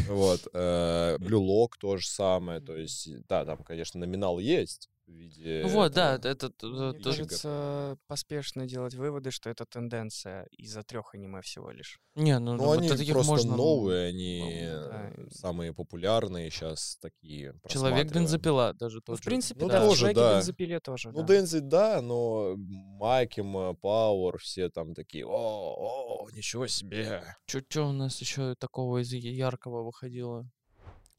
Вот. 0.08 0.48
э, 0.54 1.18
Lock 1.20 1.74
то 1.80 1.98
же 1.98 2.08
самое. 2.08 2.60
То 2.62 2.76
есть, 2.76 3.10
да, 3.28 3.46
там, 3.46 3.64
конечно, 3.64 4.00
номинал 4.00 4.40
есть 4.40 4.90
в 5.08 5.12
виде... 5.12 5.62
Ну 5.64 5.70
вот, 5.70 5.94
да, 5.94 6.16
это 6.16 6.52
мне 6.62 6.90
э, 6.90 6.94
тоже... 7.02 7.24
кажется, 7.26 7.98
поспешно 8.08 8.66
делать 8.66 8.96
выводы, 8.96 9.32
что 9.32 9.50
это 9.50 9.66
тенденция 9.66 10.48
из-за 10.52 10.84
трех 10.84 11.14
аниме 11.14 11.42
всего 11.42 11.72
лишь. 11.72 12.00
Не, 12.16 12.40
ну, 12.40 12.54
Ну, 12.54 12.64
вот 12.66 12.80
они 12.80 12.90
таких 12.90 13.14
просто 13.14 13.32
можно... 13.32 13.56
новые, 13.56 14.10
они 14.10 14.42
ну, 14.74 14.90
да. 14.90 15.12
э, 15.16 15.28
самые 15.32 15.74
популярные 15.74 16.50
сейчас 16.50 16.98
такие. 17.02 17.54
Человек 17.68 18.08
просматриваемые. 18.08 18.14
бензопила 18.14 18.74
даже 18.74 18.96
Ну, 18.98 19.02
тот 19.02 19.20
в 19.20 19.24
принципе, 19.24 19.62
Ну, 19.62 19.68
да, 19.70 19.80
тоже, 19.82 19.96
в 19.96 20.00
«Человеке 20.00 20.20
да. 20.20 20.36
бензопиле 20.38 20.80
тоже, 20.80 21.12
Ну, 21.12 21.22
да. 21.22 21.28
Дензи, 21.28 21.60
да, 21.60 22.02
но 22.02 22.56
Макима, 22.58 23.74
Пауэр, 23.76 24.38
все 24.40 24.70
там 24.70 24.94
такие, 24.94 25.26
о, 25.26 26.24
о, 26.24 26.30
ничего 26.32 26.68
себе. 26.68 27.24
Что 27.46 27.88
у 27.88 27.92
нас 27.92 28.20
еще 28.22 28.56
такого 28.56 29.02
из 29.02 29.12
яркого 29.14 29.84
выходило? 29.84 30.50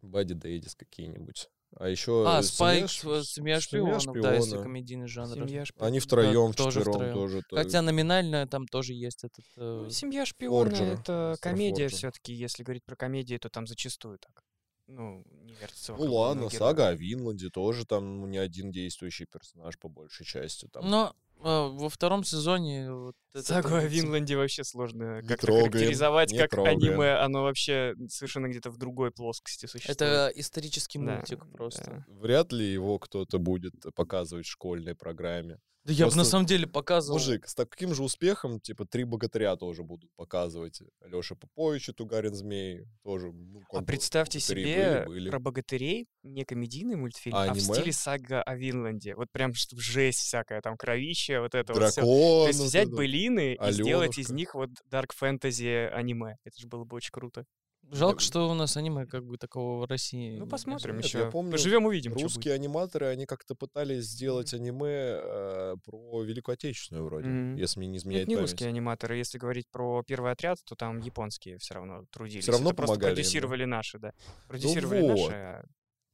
Бадди 0.03 0.35
Дэйдис 0.35 0.75
какие-нибудь. 0.75 1.49
А 1.79 1.89
еще 1.89 2.25
А, 2.27 2.43
семья 2.43 2.89
Спайк, 2.89 2.91
семья 2.91 3.23
семья 3.23 3.61
шпионов, 3.61 4.23
да, 4.23 4.35
если 4.35 4.49
шпиона. 4.49 4.63
комедийный 4.63 5.09
жанр. 5.09 5.35
Семья 5.35 5.65
шпионов. 5.67 5.89
Они 5.89 6.01
втроем, 6.01 6.55
тоже 6.55 6.81
вчетвером 6.81 6.95
втроем. 6.95 7.15
тоже. 7.15 7.43
то 7.49 7.57
Хотя 7.57 7.83
номинально 7.83 8.47
там 8.47 8.67
тоже 8.67 8.95
есть 8.95 9.25
этот... 9.25 9.45
Ну, 9.57 9.87
э, 9.87 9.91
Семья 9.91 10.25
шпиона 10.25 10.71
Форджера, 10.71 10.87
это 10.87 11.37
комедия 11.41 11.89
все-таки. 11.89 12.33
Если 12.33 12.63
говорить 12.63 12.85
про 12.85 12.97
комедию, 12.97 13.39
то 13.39 13.51
там 13.51 13.67
зачастую 13.67 14.19
так. 14.19 14.43
Ну, 14.87 15.25
не 15.43 15.55
вертится 15.55 15.95
Ну 15.95 16.15
ладно, 16.15 16.49
сага 16.49 16.89
о 16.89 16.95
Винланде 16.95 17.51
тоже 17.51 17.85
там 17.85 18.21
ну, 18.21 18.27
не 18.27 18.39
один 18.39 18.71
действующий 18.71 19.27
персонаж 19.27 19.79
по 19.79 19.89
большей 19.89 20.25
части. 20.25 20.69
Там. 20.73 20.89
Но 20.89 21.15
во 21.41 21.89
втором 21.89 22.25
сезоне... 22.25 22.93
Вот 22.93 23.15
Сагу 23.35 23.75
о 23.75 23.85
Винланде 23.85 24.37
вообще 24.37 24.65
сложно 24.65 25.21
как-то 25.21 25.47
трогаем, 25.47 25.71
характеризовать 25.73 26.33
не 26.33 26.39
как 26.39 26.51
трогаем. 26.51 26.79
аниме. 26.79 27.13
Оно 27.17 27.43
вообще 27.43 27.95
совершенно 28.09 28.49
где-то 28.49 28.71
в 28.71 28.79
другой 28.79 29.11
плоскости 29.11 29.67
существует. 29.67 30.01
Это 30.01 30.33
исторический 30.35 30.99
Да, 30.99 31.17
мультик 31.17 31.45
просто. 31.53 32.05
да. 32.09 32.15
Вряд 32.21 32.53
ли 32.53 32.65
его 32.65 32.99
кто-то 32.99 33.39
будет 33.39 33.75
показывать 33.95 34.47
в 34.47 34.51
школьной 34.51 34.95
программе. 34.95 35.59
Да 35.87 35.93
я 35.93 36.09
бы 36.09 36.17
на 36.17 36.25
самом 36.25 36.47
деле 36.47 36.67
показывал. 36.67 37.19
Мужик, 37.19 37.47
с 37.47 37.55
таким 37.55 37.95
же 37.95 38.03
успехом, 38.03 38.59
типа, 38.59 38.87
три 38.87 39.05
богатыря 39.05 39.55
тоже 39.55 39.85
будут 39.85 40.11
показывать. 40.17 40.83
Алеша 41.01 41.37
Попович 41.37 41.91
и 41.91 41.93
Тугарин 41.93 42.35
Змей 42.35 42.89
тоже. 43.05 43.31
ну, 43.33 43.63
А 43.73 43.83
представьте 43.83 44.41
себе 44.41 45.05
были, 45.07 45.07
были. 45.07 45.31
про 45.31 45.39
богатырей 45.39 46.09
не 46.25 46.45
комедийный 46.45 46.97
мультфильм, 46.97 47.37
А 47.37 47.45
а, 47.45 47.55
в 47.55 47.61
стиле 47.61 47.93
сага 47.93 48.43
о 48.43 48.57
Винланде. 48.57 49.15
Вот 49.15 49.31
прям 49.31 49.55
чтобы 49.55 49.81
жесть 49.81 50.19
всякая, 50.19 50.61
там 50.61 50.77
кровище, 50.77 51.39
вот 51.39 51.55
это 51.55 51.73
вот 51.73 51.85
всё. 51.93 52.01
Дракон. 52.01 52.43
То 52.43 52.49
есть 52.49 52.59
вот 52.59 52.67
взять 52.67 52.89
это. 52.89 52.97
былины 52.97 53.55
и 53.55 53.73
сделать 53.73 54.19
из 54.19 54.31
них 54.31 54.57
вот 54.57 54.71
дарк 54.87 55.13
фэнтези 55.13 55.89
аниме. 55.93 56.35
Это 56.43 56.61
же 56.61 56.67
было 56.67 56.83
бы 56.83 56.97
очень 56.97 57.13
круто. 57.13 57.45
Жалко, 57.91 58.21
что 58.21 58.49
у 58.51 58.55
нас 58.55 58.77
аниме 58.77 59.07
как 59.07 59.25
бы 59.25 59.39
такого 59.39 59.81
в 59.85 59.89
России. 59.89 60.37
Ну, 60.37 60.47
посмотрим 60.47 60.97
Нет, 60.97 61.05
еще. 61.05 61.19
я 61.21 61.31
помню, 61.31 61.53
Поживем, 61.53 61.87
увидим. 61.87 62.13
Русские 62.15 62.55
аниматоры, 62.55 63.07
они 63.07 63.27
как-то 63.27 63.55
пытались 63.55 64.05
сделать 64.07 64.53
аниме 64.55 64.87
э, 64.91 65.75
про 65.85 66.23
Великую 66.23 66.55
Отечественную 66.55 67.05
вроде, 67.05 67.29
Мгм. 67.29 67.57
если 67.57 67.79
мне 67.79 67.89
не 67.89 67.93
будет. 67.95 68.03
изменяет 68.03 68.23
Нет, 68.23 68.29
не 68.29 68.35
память. 68.37 68.51
русские 68.51 68.69
аниматоры. 68.71 69.17
Если 69.17 69.39
говорить 69.39 69.67
про 69.71 70.03
первый 70.03 70.33
отряд, 70.33 70.59
то 70.65 70.75
там 70.75 70.99
японские 70.99 71.59
все 71.59 71.75
равно 71.75 72.05
трудились. 72.11 72.49
равно 72.49 72.71
Это 72.71 72.77
просто 72.77 72.95
помогали 72.95 73.11
им, 73.11 73.15
да? 73.15 73.21
продюсировали 73.23 73.65
наши, 73.65 73.99
да. 73.99 74.13
Продюсировали 74.49 75.01
вот. 75.03 75.09
наши, 75.11 75.33
а 75.33 75.65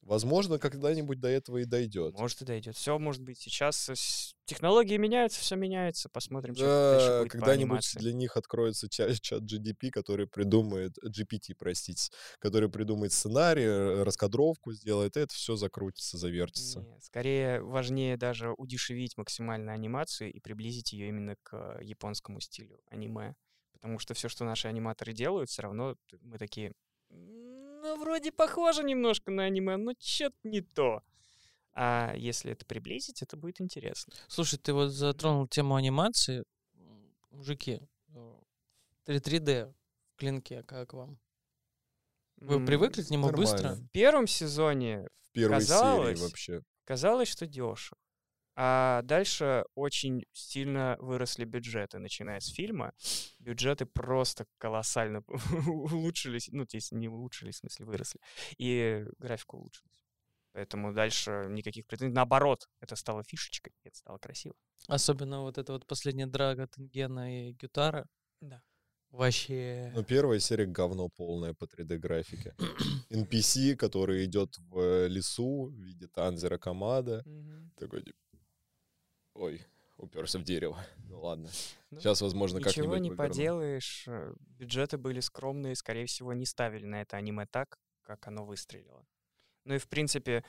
Возможно, 0.02 0.58
когда-нибудь 0.58 1.20
до 1.20 1.28
этого 1.28 1.58
и 1.58 1.64
дойдет. 1.64 2.18
может 2.18 2.42
и 2.42 2.44
дойдет. 2.44 2.76
Все 2.76 2.98
может 2.98 3.22
быть. 3.22 3.38
Сейчас 3.38 3.88
э, 3.88 3.94
технологии 4.46 4.96
меняются, 4.96 5.40
все 5.40 5.54
меняется. 5.54 6.08
Посмотрим, 6.08 6.56
что 6.56 6.64
дальше 6.64 7.06
Да, 7.06 7.18
будет 7.20 7.32
когда-нибудь 7.32 7.94
для 7.94 8.12
них 8.12 8.36
откроется 8.36 8.88
чат, 8.90 9.20
чат 9.20 9.42
GDP, 9.42 9.90
который 9.90 10.26
придумает, 10.26 10.98
GPT, 11.04 11.54
простите, 11.56 12.10
который 12.40 12.68
придумает 12.68 13.12
сценарий, 13.12 13.62
э, 13.62 14.02
раскадровку 14.02 14.72
сделает, 14.72 15.16
и 15.16 15.20
это 15.20 15.32
все 15.34 15.54
закрутится, 15.54 16.18
завертится. 16.18 16.80
Не, 16.80 17.00
скорее 17.00 17.62
важнее 17.62 18.16
даже 18.16 18.52
удешевить 18.58 19.16
максимально 19.16 19.72
анимацию 19.72 20.32
и 20.32 20.40
приблизить 20.40 20.92
ее 20.92 21.08
именно 21.08 21.36
к 21.44 21.78
э, 21.78 21.84
японскому 21.84 22.40
стилю 22.40 22.80
аниме. 22.90 23.34
Потому 23.72 23.98
что 24.00 24.14
все, 24.14 24.28
что 24.28 24.44
наши 24.44 24.66
аниматоры 24.66 25.12
делают, 25.12 25.48
все 25.48 25.62
равно 25.62 25.96
мы 26.20 26.38
такие, 26.38 26.72
ну, 27.82 27.98
вроде 27.98 28.32
похоже 28.32 28.82
немножко 28.84 29.30
на 29.30 29.44
аниме, 29.44 29.76
но 29.76 29.92
что-то 29.98 30.36
не 30.44 30.60
то. 30.60 31.02
А 31.74 32.14
если 32.16 32.52
это 32.52 32.64
приблизить, 32.66 33.22
это 33.22 33.36
будет 33.36 33.60
интересно. 33.60 34.12
Слушай, 34.28 34.58
ты 34.58 34.72
вот 34.72 34.88
затронул 34.88 35.46
тему 35.48 35.74
анимации. 35.74 36.44
Мужики, 37.30 37.80
э, 38.14 38.34
3D 39.06 39.72
в 40.12 40.16
клинке, 40.16 40.62
как 40.64 40.92
вам? 40.92 41.18
Вы 42.36 42.56
М, 42.56 42.66
привыкли 42.66 43.02
к 43.02 43.10
нему 43.10 43.30
быстро? 43.30 43.62
нормально. 43.62 43.86
В 43.88 43.90
первом 43.92 44.26
сезоне 44.26 45.08
В 45.22 45.32
первой 45.32 45.54
Казалось, 45.60 46.18
серии 46.18 46.28
вообще. 46.28 46.62
казалось, 46.84 47.28
что 47.28 47.46
дешево. 47.46 47.98
А 48.54 49.00
дальше 49.02 49.64
очень 49.74 50.24
сильно 50.32 50.96
выросли 51.00 51.44
бюджеты, 51.44 51.98
начиная 51.98 52.40
с 52.40 52.48
фильма. 52.48 52.92
Бюджеты 53.38 53.86
просто 53.86 54.46
колоссально 54.58 55.22
улучшились. 55.66 56.48
Ну, 56.52 56.66
то 56.66 56.76
есть 56.76 56.92
не 56.92 57.08
улучшились, 57.08 57.56
в 57.56 57.58
смысле 57.60 57.86
выросли. 57.86 58.20
И 58.58 59.06
графика 59.18 59.54
улучшилась. 59.54 60.04
Поэтому 60.52 60.92
дальше 60.92 61.46
никаких 61.48 61.86
претензий. 61.86 62.14
Наоборот, 62.14 62.68
это 62.80 62.94
стало 62.94 63.24
фишечкой, 63.24 63.72
и 63.84 63.88
это 63.88 63.96
стало 63.96 64.18
красиво. 64.18 64.54
Особенно 64.86 65.40
вот 65.40 65.56
эта 65.56 65.72
вот 65.72 65.86
последняя 65.86 66.26
драга 66.26 66.66
Тенгена 66.66 67.48
и 67.48 67.52
Гютара. 67.52 68.06
Да. 68.40 68.62
Вообще... 69.10 69.92
Ну, 69.94 70.04
первая 70.04 70.40
серия 70.40 70.66
говно 70.66 71.08
полное 71.08 71.54
по 71.54 71.64
3D-графике. 71.64 72.54
NPC, 73.10 73.76
который 73.76 74.24
идет 74.24 74.56
в 74.58 74.78
э, 74.78 75.08
лесу 75.08 75.66
в 75.66 75.74
виде 75.74 76.06
Танзера 76.06 76.58
Камада. 76.58 77.22
Такой, 77.76 78.02
типа, 78.02 78.18
ой, 79.34 79.64
уперся 79.96 80.38
в 80.38 80.44
дерево. 80.44 80.84
Ну 81.08 81.20
ладно. 81.20 81.48
Ну, 81.90 82.00
Сейчас, 82.00 82.20
возможно, 82.22 82.58
Ничего 82.58 82.70
как-нибудь 82.70 83.00
не 83.02 83.10
выверну. 83.10 83.28
поделаешь. 83.28 84.04
э, 84.08 84.34
Бюджеты 84.58 84.98
были 84.98 85.20
скромные, 85.20 85.74
скорее 85.74 86.06
всего, 86.06 86.32
не 86.32 86.46
ставили 86.46 86.86
на 86.86 87.02
это 87.02 87.16
аниме 87.16 87.46
так, 87.46 87.78
как 88.02 88.26
оно 88.26 88.44
выстрелило. 88.44 89.04
Ну 89.64 89.74
и, 89.74 89.78
в 89.78 89.88
принципе, 89.88 90.44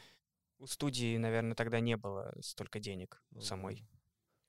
у 0.60 0.66
студии, 0.68 1.18
наверное, 1.18 1.56
тогда 1.56 1.80
не 1.80 1.98
было 1.98 2.34
столько 2.42 2.80
денег 2.80 3.22
у 3.32 3.36
Ну, 3.36 3.42
самой. 3.42 3.86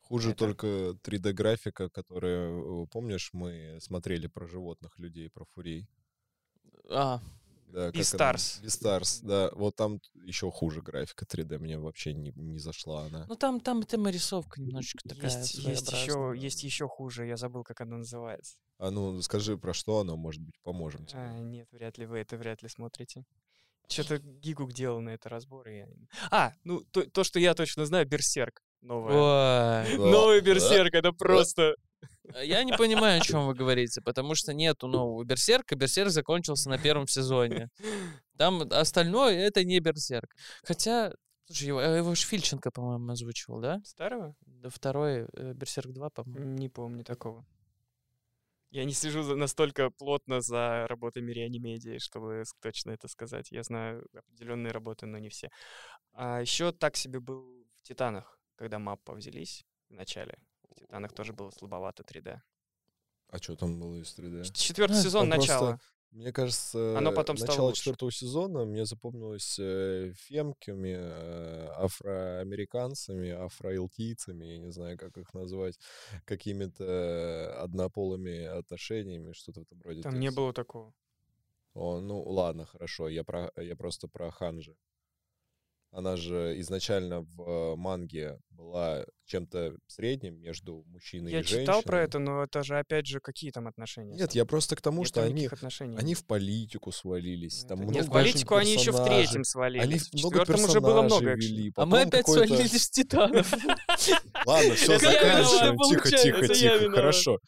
Хуже 0.02 0.30
Это- 0.30 0.38
только 0.38 0.66
3D-графика, 1.02 1.88
которая, 1.88 2.50
э, 2.50 2.86
помнишь, 2.90 3.30
мы 3.32 3.78
смотрели 3.80 4.26
про 4.26 4.46
животных 4.46 4.98
людей, 4.98 5.30
про 5.30 5.44
фурей. 5.46 5.88
А, 6.90 7.20
Да? 7.74 7.88
Beastars. 7.90 8.62
Beastars, 8.62 9.18
да. 9.22 9.50
Вот 9.52 9.74
там 9.74 10.00
еще 10.24 10.48
хуже 10.52 10.80
графика 10.80 11.24
3D, 11.24 11.58
мне 11.58 11.76
вообще 11.76 12.14
не, 12.14 12.32
не 12.36 12.58
зашла 12.58 13.06
она. 13.06 13.26
Ну 13.28 13.34
там, 13.34 13.58
там 13.60 13.82
тема 13.82 14.10
рисовка 14.10 14.60
немножечко 14.60 15.00
такая 15.08 15.24
Есть, 15.24 15.54
есть, 15.54 15.90
еще, 15.90 16.32
есть 16.36 16.62
еще 16.62 16.86
хуже, 16.86 17.26
я 17.26 17.36
забыл, 17.36 17.64
как 17.64 17.80
она 17.80 17.96
называется. 17.96 18.54
А 18.78 18.92
ну, 18.92 19.20
скажи, 19.22 19.58
про 19.58 19.74
что 19.74 19.98
она, 19.98 20.14
может 20.14 20.40
быть, 20.40 20.54
поможем 20.62 21.04
тебе. 21.04 21.20
А, 21.20 21.38
нет, 21.40 21.66
вряд 21.72 21.98
ли 21.98 22.06
вы 22.06 22.18
это 22.18 22.36
вряд 22.36 22.62
ли 22.62 22.68
смотрите. 22.68 23.24
Что-то 23.88 24.18
Гигук 24.18 24.72
делал 24.72 25.00
на 25.00 25.10
это 25.10 25.28
разбор. 25.28 25.68
и 25.68 25.78
я... 25.78 25.88
А, 26.30 26.52
ну, 26.62 26.84
то, 26.92 27.02
то, 27.10 27.24
что 27.24 27.40
я 27.40 27.54
точно 27.54 27.86
знаю, 27.86 28.06
Берсерк. 28.06 28.62
Новая. 28.82 29.84
Ой. 29.84 29.98
Новый. 29.98 30.40
Берсерк, 30.42 30.94
это 30.94 31.12
просто... 31.12 31.74
А 32.32 32.42
Я 32.42 32.64
не 32.64 32.72
понимаю, 32.76 33.20
о 33.20 33.24
чем 33.24 33.46
вы 33.46 33.54
говорите, 33.54 34.00
потому 34.00 34.34
что 34.34 34.54
нету 34.54 34.86
нового 34.86 35.24
Берсерка. 35.24 35.76
Берсерк 35.76 36.10
закончился 36.10 36.70
на 36.70 36.78
первом 36.78 37.06
сезоне. 37.06 37.68
Там 38.38 38.62
остальное 38.70 39.34
это 39.34 39.62
не 39.64 39.80
Берсерк. 39.80 40.34
Хотя, 40.62 41.12
слушай, 41.46 41.68
его, 41.68 41.80
э, 41.80 41.98
его 41.98 42.14
ж 42.14 42.20
Фильченко, 42.20 42.70
по-моему, 42.70 43.12
озвучивал, 43.12 43.60
да? 43.60 43.80
Старого? 43.84 44.34
Да 44.46 44.68
второй 44.70 45.26
э, 45.32 45.52
Берсерк 45.54 45.92
2, 45.92 46.10
по-моему. 46.10 46.44
Не 46.58 46.68
помню 46.68 47.04
такого. 47.04 47.44
Я 48.70 48.84
не 48.84 48.92
слежу 48.92 49.22
за- 49.22 49.36
настолько 49.36 49.90
плотно 49.90 50.40
за 50.40 50.86
работами 50.88 51.30
реанимедии, 51.32 51.98
чтобы 51.98 52.42
точно 52.60 52.90
это 52.92 53.06
сказать. 53.08 53.52
Я 53.52 53.62
знаю 53.62 54.04
определенные 54.14 54.72
работы, 54.72 55.06
но 55.06 55.18
не 55.18 55.28
все. 55.28 55.50
А 56.12 56.40
еще 56.40 56.72
так 56.72 56.96
себе 56.96 57.20
был 57.20 57.64
в 57.76 57.82
Титанах, 57.82 58.38
когда 58.56 58.78
маппа 58.78 59.14
взялись 59.14 59.64
в 59.88 59.92
начале. 59.92 60.38
В 60.74 60.80
Титанах 60.80 61.12
тоже 61.12 61.32
было 61.32 61.50
слабовато 61.50 62.02
3D. 62.02 62.40
А 63.28 63.38
что 63.38 63.56
там 63.56 63.78
было 63.78 63.96
из 63.96 64.14
3D? 64.18 64.42
Ч- 64.44 64.52
Четвертый 64.52 64.98
А, 64.98 65.02
сезон, 65.02 65.30
там 65.30 65.38
просто 65.38 65.52
начало. 65.54 65.80
Мне 66.10 66.32
кажется, 66.32 66.96
Оно 66.96 67.10
потом 67.12 67.36
стало 67.36 67.50
начало 67.50 67.66
лучше. 67.66 67.78
четвертого 67.80 68.12
сезона 68.12 68.64
мне 68.64 68.84
запомнилось 68.86 69.56
э, 69.58 70.12
фемками, 70.14 70.94
э, 70.96 71.66
афроамериканцами, 71.76 73.30
афроилтийцами, 73.30 74.44
я 74.46 74.58
не 74.58 74.70
знаю, 74.70 74.96
как 74.96 75.16
их 75.16 75.34
назвать, 75.34 75.78
какими-то 76.24 77.56
однополыми 77.60 78.44
отношениями, 78.44 79.32
что-то 79.32 79.60
в 79.60 79.64
этом 79.64 79.80
роде. 79.82 80.02
Там 80.02 80.20
не 80.20 80.30
было 80.30 80.52
такого. 80.52 80.92
О, 81.74 82.00
ну 82.00 82.22
ладно, 82.22 82.66
хорошо, 82.66 83.08
я, 83.08 83.24
про, 83.24 83.50
я 83.56 83.74
просто 83.74 84.06
про 84.06 84.30
Ханжи. 84.30 84.76
Она 85.96 86.16
же 86.16 86.58
изначально 86.58 87.20
в 87.20 87.40
э, 87.40 87.76
манге 87.76 88.40
была 88.50 89.04
чем-то 89.26 89.76
средним 89.86 90.40
между 90.40 90.82
мужчиной 90.88 91.30
Я 91.30 91.38
и 91.38 91.42
женщиной. 91.42 91.62
читал 91.62 91.82
про 91.84 92.02
это, 92.02 92.18
но 92.18 92.42
это 92.42 92.64
же 92.64 92.76
опять 92.76 93.06
же 93.06 93.20
какие 93.20 93.52
там 93.52 93.68
отношения? 93.68 94.16
Нет, 94.16 94.30
там? 94.30 94.36
я 94.36 94.44
просто 94.44 94.74
к 94.74 94.80
тому, 94.80 95.02
Нет 95.02 95.08
что 95.08 95.22
они, 95.22 95.46
отношений. 95.46 95.96
они 95.96 96.14
в 96.14 96.26
политику 96.26 96.90
свалились. 96.90 97.64
Там 97.68 97.78
Нет, 97.78 97.90
много 97.90 98.06
в 98.06 98.10
политику 98.10 98.56
они 98.56 98.72
еще 98.72 98.90
в 98.90 99.04
третьем 99.04 99.44
свалились. 99.44 99.84
Они 99.84 99.98
в 99.98 100.12
много 100.14 100.40
четвертом 100.40 100.64
уже 100.64 100.80
было 100.80 101.02
много 101.02 101.34
вели. 101.34 101.72
А 101.76 101.86
мы 101.86 102.02
опять 102.02 102.26
свалились 102.26 102.82
с 102.82 102.90
Титанов. 102.90 103.52
Ладно, 104.46 104.74
все, 104.74 104.92
я 104.94 104.98
заканчиваем. 104.98 105.78
Тихо, 105.78 106.08
тихо, 106.10 106.44
я 106.44 106.78
тихо. 106.78 106.90
Хорошо. 106.90 107.38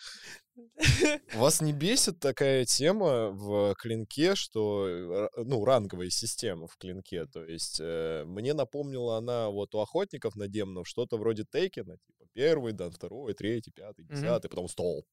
Вас 1.34 1.60
не 1.60 1.72
бесит 1.72 2.20
такая 2.20 2.64
тема 2.64 3.30
в 3.30 3.74
клинке, 3.74 4.34
что, 4.34 4.88
э, 4.88 5.28
ну, 5.44 5.64
ранговая 5.64 6.10
система 6.10 6.66
в 6.66 6.76
клинке? 6.76 7.26
То 7.26 7.44
есть 7.44 7.78
э, 7.80 8.24
мне 8.26 8.54
напомнила 8.54 9.18
она 9.18 9.50
вот 9.50 9.74
у 9.74 9.80
охотников 9.80 10.36
на 10.36 10.48
демонов 10.48 10.88
что-то 10.88 11.16
вроде 11.18 11.44
Тейкена, 11.44 11.98
типа 11.98 12.24
первый, 12.32 12.72
дан 12.72 12.90
второй, 12.90 13.34
третий, 13.34 13.70
пятый, 13.70 14.04
десятый, 14.04 14.48
потом 14.48 14.68
стол 14.68 15.06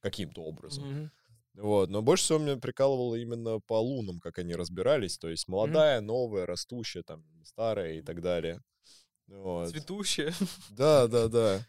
каким-то 0.00 0.42
образом. 0.42 0.84
Мгм. 0.84 1.10
Вот, 1.54 1.90
но 1.90 2.02
больше 2.02 2.24
всего 2.24 2.38
меня 2.38 2.56
прикалывало 2.56 3.16
именно 3.16 3.58
по 3.60 3.80
лунам, 3.80 4.20
как 4.20 4.38
они 4.38 4.54
разбирались, 4.54 5.18
то 5.18 5.28
есть 5.28 5.48
молодая, 5.48 6.00
новая, 6.00 6.46
растущая, 6.46 7.02
там, 7.02 7.24
старая 7.44 7.94
и 7.94 8.02
так 8.02 8.20
далее. 8.20 8.60
Вот. 9.26 9.70
Цветущая. 9.70 10.32
Да, 10.70 11.06
да, 11.08 11.28
да. 11.28 11.66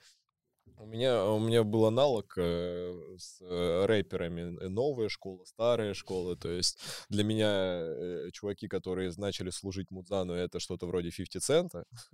У 0.82 0.86
меня, 0.86 1.26
у 1.26 1.40
меня 1.40 1.66
был 1.66 1.86
аналог 1.88 2.34
э, 2.38 3.16
с 3.18 3.42
э, 3.42 3.86
рэперами. 3.86 4.58
Э, 4.64 4.70
Новая 4.70 5.10
школа, 5.10 5.44
старая 5.44 5.94
школа. 5.94 6.38
То 6.38 6.50
есть 6.50 6.80
для 7.10 7.26
меня 7.26 7.50
э, 7.82 8.30
чуваки, 8.32 8.70
которые 8.70 9.12
начали 9.18 9.50
служить 9.50 9.92
Мудзану, 9.92 10.34
это 10.34 10.62
что-то 10.62 10.88
вроде 10.88 11.12
50 11.12 11.44
цента. 11.44 11.86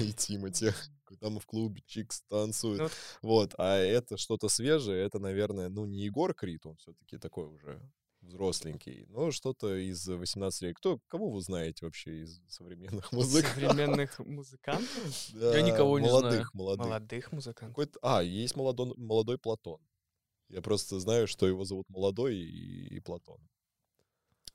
И 0.00 0.12
Тимати. 0.14 0.70
Там 1.20 1.38
в 1.38 1.44
клубе 1.44 1.82
Чикс 1.86 2.22
танцует. 2.28 2.78
Ну 2.78 2.84
вот- 2.84 2.92
Вот. 3.22 3.54
А 3.58 3.76
это 3.76 4.16
что-то 4.16 4.48
свежее. 4.48 5.04
Это, 5.04 5.18
наверное, 5.18 5.68
ну 5.68 5.84
не 5.84 5.98
Егор 6.04 6.32
Крид, 6.32 6.64
он 6.64 6.76
все-таки 6.76 7.18
такой 7.18 7.46
уже 7.46 7.78
взросленький, 8.24 9.06
но 9.08 9.30
что-то 9.30 9.74
из 9.76 10.06
18 10.06 10.62
лет. 10.62 10.76
Кто, 10.76 10.98
кого 11.08 11.30
вы 11.30 11.40
знаете 11.40 11.84
вообще 11.84 12.22
из 12.22 12.40
современных 12.48 13.12
музыкантов? 13.12 13.52
Современных 13.54 14.18
музыкантов? 14.18 15.30
Да, 15.32 15.60
никого 15.60 15.98
не 15.98 16.08
знаю. 16.08 16.22
молодых, 16.24 16.54
Молодых, 16.54 17.32
музыкантов. 17.32 17.68
Какой-то... 17.76 17.98
А, 18.02 18.22
есть 18.22 18.56
молодой, 18.56 18.94
молодой 18.96 19.38
Платон. 19.38 19.80
Я 20.48 20.60
просто 20.62 21.00
знаю, 21.00 21.26
что 21.26 21.46
его 21.46 21.64
зовут 21.64 21.88
Молодой 21.88 22.36
и, 22.36 22.96
и 22.96 23.00
Платон. 23.00 23.38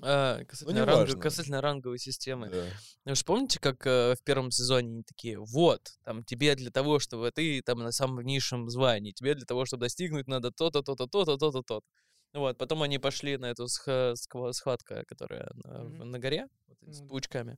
А, 0.02 0.44
Касательно 0.46 0.80
ранго- 0.80 0.86
неважно. 0.96 1.20
касательно 1.20 1.62
ранговой 1.62 2.00
системы. 2.00 2.50
Да. 2.50 2.66
Вы 3.06 3.16
же 3.16 3.26
помните, 3.26 3.60
как 3.60 3.86
э, 3.86 4.16
в 4.16 4.24
первом 4.24 4.50
сезоне 4.50 4.88
они 4.90 5.04
такие, 5.04 5.38
вот, 5.40 5.82
там, 6.06 6.24
тебе 6.24 6.56
для 6.56 6.72
того, 6.72 7.00
чтобы 7.00 7.32
ты 7.32 7.62
там 7.62 7.80
на 7.80 7.92
самом 7.92 8.22
низшем 8.26 8.70
звании, 8.70 9.12
тебе 9.12 9.36
для 9.36 9.46
того, 9.46 9.66
чтобы 9.66 9.82
достигнуть, 9.82 10.28
надо 10.28 10.52
то-то, 10.52 10.82
то-то, 10.84 11.06
то-то, 11.08 11.36
то-то, 11.38 11.62
то-то. 11.64 11.86
Вот, 12.34 12.58
потом 12.58 12.84
они 12.84 13.00
пошли 13.00 13.38
на 13.38 13.48
эту 13.48 13.68
схватка, 13.68 15.04
которая 15.08 15.50
Мгм. 15.66 16.12
на 16.12 16.20
горе, 16.20 16.48
вот 16.68 16.78
эти 16.82 16.92
с 16.92 17.02
Ну 17.02 17.08
паучками. 17.08 17.58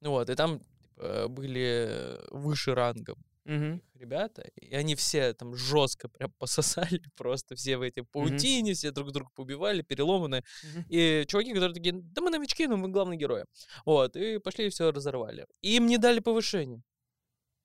Ну 0.00 0.10
Вот, 0.10 0.30
и 0.30 0.34
там 0.34 0.60
типа, 0.60 1.28
были 1.28 2.18
выше 2.30 2.74
рангом 2.74 3.16
Мгм. 3.44 3.82
ребята, 3.94 4.42
и 4.60 4.74
они 4.74 4.94
все 4.94 5.32
там 5.34 5.56
жестко 5.56 6.08
прям 6.08 6.32
пососали 6.38 7.00
просто 7.16 7.54
все 7.54 7.76
в 7.78 7.82
эти 7.82 8.00
паутине, 8.02 8.74
все 8.74 8.90
друг 8.90 9.12
друга 9.12 9.30
побивали, 9.34 9.82
переломанные. 9.82 10.42
Мгм. 10.62 10.84
И 10.88 11.24
чуваки, 11.26 11.52
которые 11.54 11.74
такие, 11.74 11.94
да 11.94 12.22
мы 12.22 12.30
новички, 12.30 12.66
но 12.66 12.76
мы 12.76 12.88
главные 12.88 13.18
герои. 13.18 13.44
Вот, 13.86 14.16
и 14.16 14.38
пошли 14.38 14.66
и 14.66 14.70
все 14.70 14.92
разорвали. 14.92 15.46
И 15.62 15.76
им 15.76 15.86
не 15.86 15.98
дали 15.98 16.20
повышения. 16.20 16.82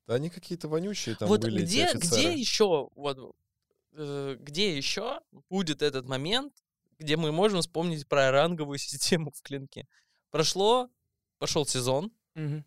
Да 0.08 0.16
они 0.16 0.30
какие-то 0.30 0.68
вонючие 0.68 1.16
там 1.16 1.28
вот 1.30 1.42
были, 1.42 1.64
где, 1.64 1.94
где 1.94 2.34
еще, 2.34 2.90
вот, 2.96 3.18
э, 3.18 3.32
где 3.96 4.76
еще 4.78 5.20
будет 5.50 5.82
этот 5.82 6.08
момент, 6.08 6.54
где 7.00 7.18
мы 7.18 7.32
можем 7.32 7.62
вспомнить 7.62 8.08
про 8.08 8.32
ранговую 8.32 8.78
систему 8.80 9.32
в 9.32 9.42
клинке? 9.42 9.88
Прошло, 10.32 10.90
пошел 11.40 11.66
сезон, 11.66 12.12
Мгм. 12.36 12.66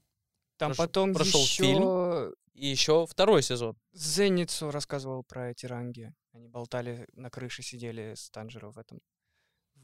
Там 0.57 0.73
Прош- 0.73 0.77
потом 0.77 1.15
прошел 1.15 1.45
фильм. 1.45 1.83
еще 1.83 2.35
и 2.55 2.67
еще 2.67 3.07
второй 3.07 3.43
сезон. 3.43 3.77
Зеницу 3.93 4.71
рассказывал 4.71 5.23
про 5.23 5.51
эти 5.51 5.67
ранги. 5.67 6.13
Они 6.33 6.49
болтали 6.49 7.07
на 7.13 7.31
крыше, 7.31 7.63
сидели 7.63 8.15
с 8.17 8.31
Танжеро 8.31 8.71
в 8.71 8.79
этом 8.79 9.01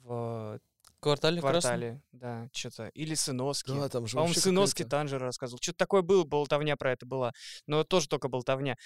в 0.03 0.59
Квартале 1.05 1.43
квартале, 1.43 2.03
да, 2.13 2.49
что-то. 2.51 2.87
Или 2.95 3.15
Сыноски. 3.15 3.69
Да, 3.69 3.91
там 3.91 4.07
же 4.07 4.15
По-моему, 4.15 4.29
вообще 4.29 4.41
Сыноски 4.41 4.85
Танжера 4.85 5.27
рассказывал. 5.27 5.59
Что-то 5.61 5.77
такое 5.77 6.01
было, 6.01 6.25
болтовня 6.25 6.77
про 6.77 6.93
это 6.93 7.05
была. 7.05 7.33
Но 7.67 7.85
тоже 7.85 8.09
только 8.09 8.29
болтовня. 8.29 8.77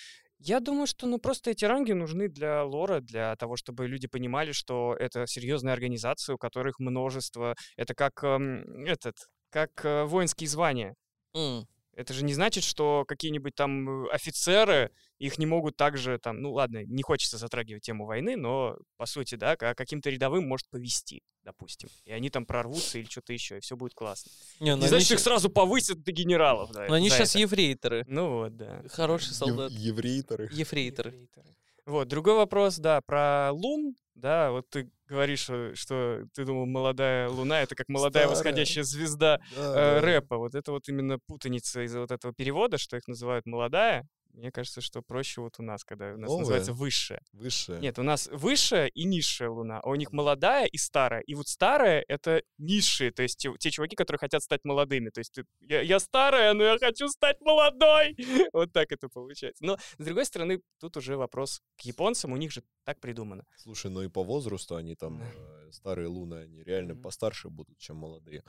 Я 0.41 0.59
думаю, 0.59 0.89
что 0.89 1.07
ну 1.07 1.19
просто 1.19 1.53
эти 1.53 1.65
ранги 1.65 1.93
нужны 1.93 2.29
для 2.29 2.65
лора, 2.65 3.01
для 3.01 3.37
того, 3.37 3.55
чтобы 3.55 3.87
люди 3.87 4.09
понимали, 4.09 4.51
что 4.51 4.97
это 4.99 5.29
серьезная 5.29 5.75
организация, 5.75 6.35
у 6.35 6.39
которых 6.39 6.81
множество. 6.81 7.55
Это 7.77 7.95
как 7.95 8.25
эм, 8.25 8.85
этот, 8.85 9.15
как 9.51 9.85
э, 9.85 10.03
воинские 10.03 10.49
звания. 10.49 10.97
М. 11.37 11.69
Это 11.99 12.15
же 12.15 12.25
не 12.25 12.33
значит, 12.33 12.63
что 12.63 13.05
какие-нибудь 13.09 13.57
там 13.57 14.07
э, 14.07 14.11
офицеры 14.13 14.93
их 15.19 15.37
не 15.37 15.47
могут 15.47 15.77
также 15.77 16.21
там, 16.21 16.41
ну 16.41 16.53
ладно, 16.53 16.85
не 16.85 17.03
хочется 17.03 17.39
затрагивать 17.39 17.83
тему 17.83 18.07
войны, 18.07 18.37
но 18.37 18.77
по 18.97 19.05
сути, 19.05 19.35
да, 19.35 19.57
ка- 19.57 19.75
каким-то 19.75 20.09
рядовым 20.09 20.47
может 20.47 20.69
повести, 20.69 21.25
допустим, 21.43 21.89
и 22.05 22.13
они 22.13 22.31
там 22.31 22.47
прорвутся 22.47 23.01
или 23.01 23.07
что-то 23.09 23.33
еще, 23.33 23.57
и 23.57 23.61
все 23.61 23.75
будет 23.75 23.95
классно. 23.95 24.31
Не, 24.61 24.77
ну 24.77 24.77
Не 24.77 24.83
они 24.83 24.89
значит, 24.91 25.11
их 25.11 25.19
сразу 25.19 25.51
повысят 25.51 26.05
до 26.05 26.13
генералов. 26.13 26.71
Да, 26.71 26.87
но 26.87 26.95
они 26.95 27.11
сейчас 27.11 27.31
это. 27.31 27.41
ефрейторы. 27.41 28.05
Ну 28.07 28.43
вот, 28.43 28.57
да. 28.57 28.85
Хороший 28.91 29.31
Ев- 29.31 29.35
солдат. 29.35 29.73
Еврейторы. 29.73 30.49
Ефрейторы. 30.53 31.11
Ефрейторы. 31.11 31.49
Вот, 31.85 32.07
другой 32.07 32.35
вопрос, 32.37 32.77
да, 32.77 33.01
про 33.01 33.51
лун, 33.51 33.97
да, 34.15 34.53
вот 34.53 34.71
ты 34.71 34.89
говоришь, 35.09 35.41
что, 35.41 35.75
что 35.75 36.23
ты 36.35 36.45
думал, 36.45 36.67
молодая 36.67 37.29
луна, 37.29 37.63
это 37.63 37.75
как 37.75 37.89
молодая 37.89 38.25
Старая. 38.25 38.37
восходящая 38.37 38.85
звезда 38.85 39.41
Да, 39.57 39.97
э, 39.97 40.01
рэпа. 40.01 40.37
Вот 40.37 40.55
это 40.55 40.73
вот 40.73 40.89
именно 40.89 41.19
путаница 41.19 41.83
из-за 41.85 42.01
вот 42.01 42.11
этого 42.11 42.33
перевода, 42.35 42.79
что 42.79 42.97
их 42.97 43.09
называют 43.09 43.47
молодая, 43.47 44.07
Мне 44.39 44.53
кажется, 44.53 44.81
что 44.81 45.03
проще 45.03 45.41
вот 45.41 45.59
у 45.59 45.65
нас, 45.65 45.83
когда 45.83 46.15
у 46.15 46.17
нас 46.17 46.29
Новая? 46.29 46.39
называется 46.39 46.73
высшая. 46.73 47.21
Высшая. 47.33 47.81
Нет, 47.81 47.99
у 47.99 48.05
нас 48.05 48.29
высшая 48.29 48.87
и 48.87 49.03
низшая 49.03 49.51
луна, 49.51 49.81
а 49.83 49.89
у 49.89 49.97
них 49.97 50.13
молодая 50.13 50.67
и 50.67 50.79
старая. 50.79 51.23
И 51.23 51.35
вот 51.35 51.49
старая— 51.49 52.05
это 52.09 52.43
низшие, 52.57 53.11
то 53.11 53.25
есть 53.25 53.39
те, 53.39 53.53
те 53.59 53.73
чуваки, 53.73 53.97
которые 53.97 54.21
хотят 54.21 54.45
стать 54.45 54.65
молодыми. 54.65 55.11
То 55.11 55.19
есть 55.19 55.33
ты- 55.33 55.45
я, 55.59 55.81
я 55.81 55.99
старая, 55.99 56.55
но 56.55 56.63
я 56.63 56.79
хочу 56.79 57.09
стать 57.09 57.41
молодой. 57.41 58.15
Вот 58.53 58.73
так 58.73 58.93
это 58.93 59.09
получается. 59.09 59.65
Но, 59.65 59.77
с 59.99 60.05
другой 60.05 60.25
стороны, 60.25 60.61
тут 60.79 60.97
уже 60.97 61.17
вопрос 61.17 61.61
к 61.77 61.81
японцам, 61.83 62.33
у 62.33 62.37
них 62.37 62.53
же 62.53 62.63
так 62.85 63.01
придумано. 63.01 63.45
Слушай, 63.57 63.91
ну 63.91 64.03
и 64.03 64.09
по 64.09 64.23
возрасту 64.23 64.77
они 64.77 64.95
там, 64.95 65.21
э, 65.21 65.73
старые 65.73 66.07
луны, 66.07 66.37
они 66.45 66.63
реально 66.63 66.95
постарше 66.95 67.49
будут, 67.49 67.77
чем 67.79 67.97
молодые. 67.97 68.45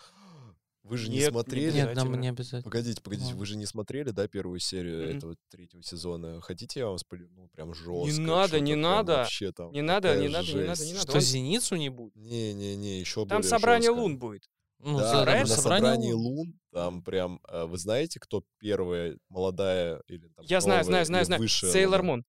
Вы 0.83 0.97
же 0.97 1.09
не 1.09 1.17
Нет, 1.17 1.25
не 1.27 1.31
смотрели? 1.31 1.71
Нет, 1.73 1.95
нам 1.95 2.19
не 2.19 2.29
обязательно. 2.29 2.63
Погодите, 2.63 3.01
погодите, 3.01 3.33
Ну. 3.33 3.37
вы 3.39 3.45
же 3.45 3.57
не 3.57 3.65
смотрели, 3.65 4.11
да, 4.11 4.27
первую 4.27 4.59
серию 4.59 5.07
Мгм. 5.09 5.17
этого 5.17 5.35
третьего 5.49 5.83
сезона? 5.83 6.41
Хотите, 6.41 6.79
я 6.79 6.87
вам 6.87 6.97
спойлерну? 6.97 7.43
Ну, 7.43 7.49
прям 7.49 7.73
жестко. 7.73 8.21
надо, 8.21 8.47
что-то 8.47 8.59
не 8.61 8.75
надо. 8.75 9.13
Вообще 9.17 9.51
там 9.51 9.71
Не 9.71 9.81
надо, 9.81 10.15
не 10.17 10.29
надо, 10.29 10.47
не 10.47 10.53
надо, 10.61 10.75
жесть. 10.75 10.85
не 10.87 10.93
надо. 10.93 11.05
Что, 11.07 11.15
Он- 11.15 11.21
зеницу 11.21 11.75
не 11.75 11.89
будет? 11.89 12.15
Не-не-не, 12.15 12.99
еще 12.99 13.25
Там 13.25 13.43
собрание 13.43 13.89
жестко. 13.89 14.01
лун 14.01 14.17
будет. 14.17 14.49
Ну, 14.79 14.97
Да, 14.97 15.25
на 15.25 15.45
собрании 15.45 16.13
лун. 16.13 16.37
лун, 16.37 16.59
там 16.71 17.03
прям, 17.03 17.41
э, 17.49 17.65
вы 17.65 17.77
знаете, 17.77 18.19
кто 18.21 18.43
первая 18.59 19.17
молодая 19.27 20.01
или 20.07 20.29
там 20.29 20.45
Я 20.45 20.61
знаю, 20.61 20.79
новая 20.79 20.83
знаю, 20.85 21.05
знаю, 21.05 21.25
знаю. 21.25 21.41
высшая 21.41 21.71
Сейлор? 21.71 22.03
Мун. 22.03 22.23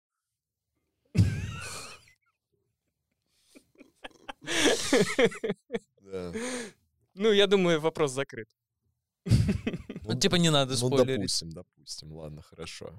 Да. 6.00 6.32
Ну, 7.20 7.32
я 7.32 7.46
думаю, 7.46 7.80
вопрос 7.80 8.12
закрыт. 8.12 8.48
Ну, 10.02 10.18
типа 10.18 10.36
не 10.36 10.50
надо 10.50 10.72
Ну, 10.72 10.76
спойлерить. 10.88 11.16
допустим, 11.18 11.50
допустим, 11.52 12.12
ладно, 12.12 12.42
хорошо. 12.42 12.92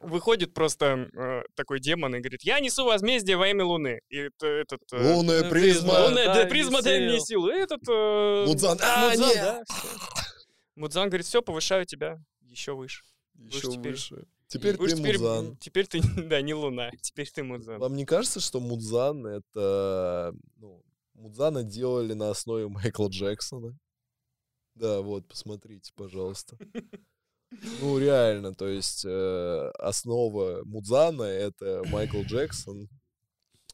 Выходит 0.00 0.52
просто 0.52 1.08
э, 1.16 1.42
такой 1.54 1.80
демон 1.80 2.14
и 2.14 2.18
говорит, 2.18 2.42
я 2.42 2.60
несу 2.60 2.84
возмездие 2.84 3.36
во 3.38 3.48
имя 3.48 3.64
Луны. 3.64 4.00
И 4.10 4.16
это, 4.16 4.46
этот... 4.46 4.80
э, 4.92 5.14
Лунная 5.14 5.44
ну, 5.44 5.50
призма! 5.50 5.88
призма. 5.92 6.04
Лунная 6.04 6.26
дай 6.26 6.44
да, 6.44 6.50
призма 6.50 6.82
дай 6.82 7.00
мне 7.00 7.18
сил. 7.20 7.24
силу. 7.24 7.48
И 7.48 7.54
этот... 7.54 7.80
э, 7.88 8.44
Мудзан, 8.46 8.78
а, 8.82 9.08
Мудзан, 9.08 9.28
нет! 9.28 9.36
да. 9.36 9.64
Мудзан 10.74 11.08
говорит, 11.08 11.26
все, 11.26 11.40
повышаю 11.40 11.86
тебя 11.86 12.20
еще 12.42 12.74
выше. 12.74 13.04
Еще 13.38 13.72
теперь- 13.72 13.92
выше. 13.92 14.26
Теперь 14.48 14.76
Уж 14.76 14.90
ты 14.90 14.96
теперь, 14.98 15.18
Мудзан. 15.18 15.56
теперь 15.58 15.86
ты, 15.86 16.00
да, 16.28 16.42
не 16.42 16.52
Луна, 16.54 16.90
теперь 17.00 17.30
ты 17.30 17.42
Мудзан. 17.42 17.78
Вам 17.78 17.94
не 17.94 18.04
кажется, 18.04 18.40
что 18.40 18.60
Мудзан 18.60 19.26
это... 19.26 20.34
Ну, 20.56 20.82
Мудзана 21.18 21.64
делали 21.64 22.14
на 22.14 22.30
основе 22.30 22.68
Майкла 22.68 23.08
Джексона? 23.08 23.76
Да, 24.74 25.00
вот, 25.00 25.26
посмотрите, 25.26 25.92
пожалуйста. 25.96 26.56
Ну, 27.80 27.98
реально, 27.98 28.54
то 28.54 28.68
есть 28.68 29.04
э, 29.04 29.70
основа 29.78 30.62
Мудзана— 30.64 31.22
это 31.24 31.82
Майкл 31.86 32.20
Джексон. 32.22 32.88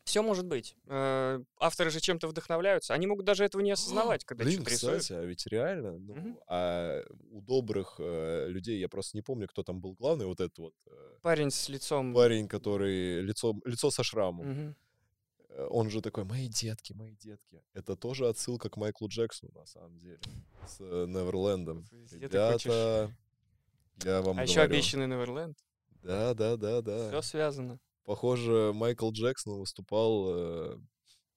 Все 0.04 0.22
может 0.22 0.46
быть. 0.46 0.76
Э, 0.86 1.40
Авторы 1.58 1.90
же 1.90 1.98
чем-то 2.00 2.28
вдохновляются. 2.28 2.94
Они 2.94 3.06
могут 3.06 3.24
даже 3.24 3.44
этого 3.44 3.62
не 3.62 3.72
осознавать, 3.72 4.24
когда 4.26 4.44
Блин, 4.44 4.56
что-то 4.60 4.70
рисуют. 4.70 5.00
кстати, 5.02 5.18
а 5.18 5.24
ведь 5.24 5.46
реально, 5.46 5.98
ну, 5.98 6.14
Мгм. 6.14 6.38
а 6.46 7.02
у 7.30 7.40
добрых 7.42 7.96
э, 7.98 8.46
людей, 8.48 8.78
я 8.80 8.88
просто 8.88 9.16
не 9.16 9.22
помню, 9.22 9.48
кто 9.48 9.62
там 9.62 9.80
был 9.80 9.94
главный, 9.94 10.26
вот 10.26 10.40
этот 10.40 10.56
вот 10.58 10.74
э, 10.86 10.90
Парень 11.22 11.50
с 11.50 11.68
лицом... 11.68 12.14
парень, 12.14 12.48
который 12.48 13.20
лицо, 13.22 13.54
лицо 13.64 13.90
со 13.90 14.02
шрамом. 14.04 14.46
Мгм. 14.46 14.76
Э, 15.54 15.66
Он 15.70 15.88
же 15.90 16.00
такой, 16.00 16.24
мои 16.24 16.48
детки, 16.48 16.92
мои 16.92 17.14
детки. 17.16 17.62
Это 17.72 17.96
тоже 17.96 18.28
отсылка 18.28 18.68
к 18.68 18.76
Майклу 18.76 19.08
Джексону, 19.08 19.52
на 19.54 19.66
самом 19.66 19.98
деле, 19.98 20.20
с 20.66 20.80
э, 20.80 21.06
Неверлендом. 21.06 21.84
Ребята, 22.12 23.14
я 24.04 24.22
вам 24.22 24.38
А 24.38 24.42
еще 24.42 24.60
обещанный 24.60 25.06
Неверленд. 25.06 25.56
Да, 26.02 26.34
да, 26.34 26.56
да, 26.56 26.82
да. 26.82 27.08
Все 27.08 27.22
связано. 27.22 27.78
Похоже, 28.04 28.72
Майкл 28.74 29.10
Джексон 29.10 29.58
выступал 29.58 30.26
э, 30.28 30.78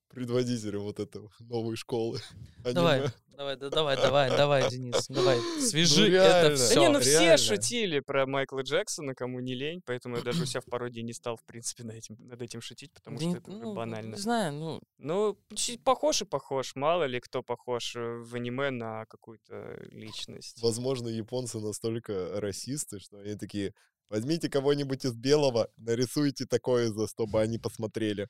предводителем 0.08 0.80
вот 0.80 1.00
этого 1.00 1.30
новой 1.40 1.76
школы. 1.76 2.18
Давай, 2.64 2.98
аниме. 2.98 3.12
давай, 3.36 3.56
да, 3.56 3.70
давай, 3.70 3.96
давай, 3.96 4.30
давай, 4.30 4.70
Денис, 4.70 5.06
давай, 5.08 5.38
свяжи 5.60 6.02
Ну, 6.02 6.06
реально. 6.08 6.28
это 6.28 6.48
Да 6.48 6.48
Да 6.48 6.56
все. 6.56 6.80
не, 6.80 6.88
ну 6.88 7.00
все 7.00 7.10
реально. 7.20 7.38
шутили 7.38 8.00
про 8.00 8.26
Майкла 8.26 8.60
Джексона, 8.62 9.14
кому 9.14 9.40
не 9.40 9.54
лень, 9.54 9.80
поэтому 9.86 10.16
я 10.16 10.22
даже 10.22 10.42
у 10.42 10.46
себя 10.46 10.60
в 10.60 10.64
пародии 10.64 11.00
не 11.02 11.12
стал, 11.12 11.36
в 11.36 11.44
принципе, 11.44 11.84
над 11.84 11.94
этим, 11.96 12.16
над 12.18 12.42
этим 12.42 12.60
шутить, 12.60 12.92
потому 12.92 13.16
Да 13.18 13.22
что 13.22 13.30
не- 13.30 13.36
это 13.38 13.50
ну, 13.52 13.74
банально. 13.74 14.14
Не 14.16 14.20
знаю, 14.20 14.52
ну, 14.52 14.80
Ну, 14.98 15.38
чуть 15.54 15.82
похож 15.84 16.22
и 16.22 16.24
похож. 16.24 16.74
Мало 16.74 17.04
ли 17.04 17.20
кто 17.20 17.42
похож 17.42 17.94
э, 17.96 18.00
в 18.00 18.34
аниме 18.34 18.70
на 18.70 19.06
какую-то 19.06 19.78
личность. 19.92 20.60
Возможно, 20.62 21.08
японцы 21.08 21.58
настолько 21.60 22.40
расисты, 22.40 22.98
что 22.98 23.18
они 23.20 23.36
такие, 23.36 23.72
возьмите 24.10 24.48
кого-нибудь 24.50 25.04
из 25.04 25.14
белого, 25.14 25.70
нарисуйте 25.76 26.44
такое, 26.46 26.88
за 26.90 27.06
чтобы 27.06 27.40
они 27.40 27.58
посмотрели. 27.58 28.28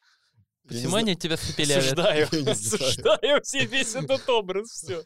Почему 0.69 0.97
они 0.97 1.17
тебя 1.17 1.37
не 1.57 1.81
знаю. 1.81 2.29
осуждаю 2.51 3.43
все 3.43 3.65
весь 3.65 3.95
этот 3.95 4.29
образ, 4.29 4.69
все. 4.71 5.03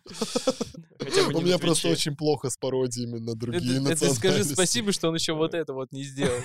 У 1.35 1.40
меня 1.40 1.59
просто 1.59 1.88
очень 1.88 2.16
плохо 2.16 2.51
с 2.51 2.57
пародиями 2.57 3.18
на 3.18 3.35
другие 3.35 3.81
Это, 3.88 4.12
скажи 4.14 4.44
спасибо, 4.44 4.92
что 4.92 5.09
он 5.09 5.14
еще 5.14 5.35
вот 5.35 5.55
это 5.55 5.72
вот 5.72 5.92
не 5.92 6.05
сделал. 6.05 6.40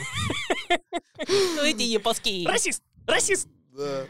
Ну 1.27 1.63
эти 1.63 1.83
японские. 1.83 2.47
Расист! 2.47 2.83
Расист! 3.07 3.47
Да. 3.75 4.05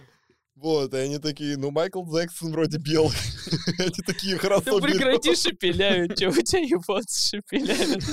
Вот, 0.58 0.91
и 0.91 0.98
они 0.98 1.20
такие, 1.20 1.56
ну, 1.56 1.70
Майкл 1.70 2.04
Джексон 2.04 2.52
вроде 2.52 2.80
белый. 2.80 3.15
Они 3.78 4.02
такие, 4.04 4.39
хорошо, 4.39 4.80
Да 4.80 4.88
берем». 4.88 4.98
прекрати 4.98 5.36
шепелявить, 5.50 6.17
что 6.17 6.30
у 6.30 6.41
тебя 6.41 6.62
японцы 6.62 7.30
шепеляют. 7.30 8.04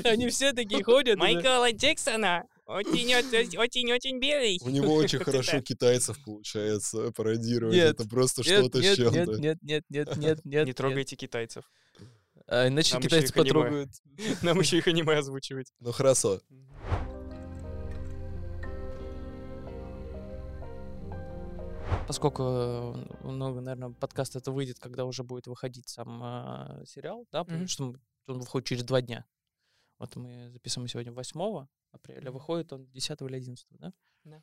Они 0.06 0.30
все 0.30 0.54
такие 0.54 0.82
ходят. 0.82 1.18
Майкла 1.18 1.70
Джексона 1.70 2.44
очень-очень 2.78 4.18
белый. 4.20 4.58
У 4.62 4.70
него 4.70 4.94
очень 4.94 5.18
хорошо 5.24 5.60
китайцев 5.60 6.22
получается 6.24 7.12
пародировать. 7.12 7.76
Это 7.76 8.08
просто 8.08 8.42
что-то 8.42 8.78
с 8.78 8.82
нет, 8.82 8.96
чем-то. 8.96 9.18
нет, 9.18 9.38
нет, 9.40 9.58
нет, 9.62 9.84
нет, 9.88 10.16
нет, 10.16 10.44
нет. 10.44 10.66
Не 10.66 10.72
трогайте 10.72 11.16
китайцев. 11.16 11.64
А, 12.46 12.68
иначе 12.68 12.94
Нам 12.94 13.02
китайцы 13.02 13.32
аниме. 13.32 13.44
потрогают. 13.44 13.90
Нам 14.42 14.58
еще 14.60 14.78
их 14.78 14.86
аниме 14.88 15.18
озвучивать. 15.18 15.72
Ну, 15.80 15.92
хорошо. 15.92 16.40
Поскольку 22.06 22.42
э, 22.42 22.94
много, 23.22 23.60
наверное, 23.60 23.90
подкаст 23.90 24.34
это 24.34 24.50
выйдет, 24.50 24.80
когда 24.80 25.04
уже 25.04 25.22
будет 25.22 25.46
выходить 25.46 25.88
сам 25.88 26.20
а, 26.22 26.82
сериал, 26.84 27.26
да, 27.30 27.44
потому 27.44 27.68
что 27.68 27.84
он- 27.84 28.00
он 28.26 28.40
выходит 28.40 28.66
через 28.66 28.82
два 28.82 29.00
дня. 29.00 29.24
Вот 29.98 30.16
мы 30.16 30.50
записываем 30.50 30.88
сегодня 30.88 31.12
8 31.12 31.66
апреля, 31.92 32.30
выходит 32.30 32.72
он 32.72 32.86
10 32.90 33.20
или 33.22 33.36
11, 33.36 33.66
да? 33.70 33.92
Да. 34.24 34.42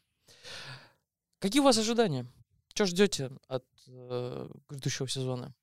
Какие 1.40 1.62
у 1.62 1.66
вас 1.66 1.78
ожидания? 1.78 2.26
Что 2.70 2.86
ждете 2.86 3.32
от 3.48 3.66
э, 3.88 4.50
грядущего 4.70 5.08
сезона? 5.08 5.56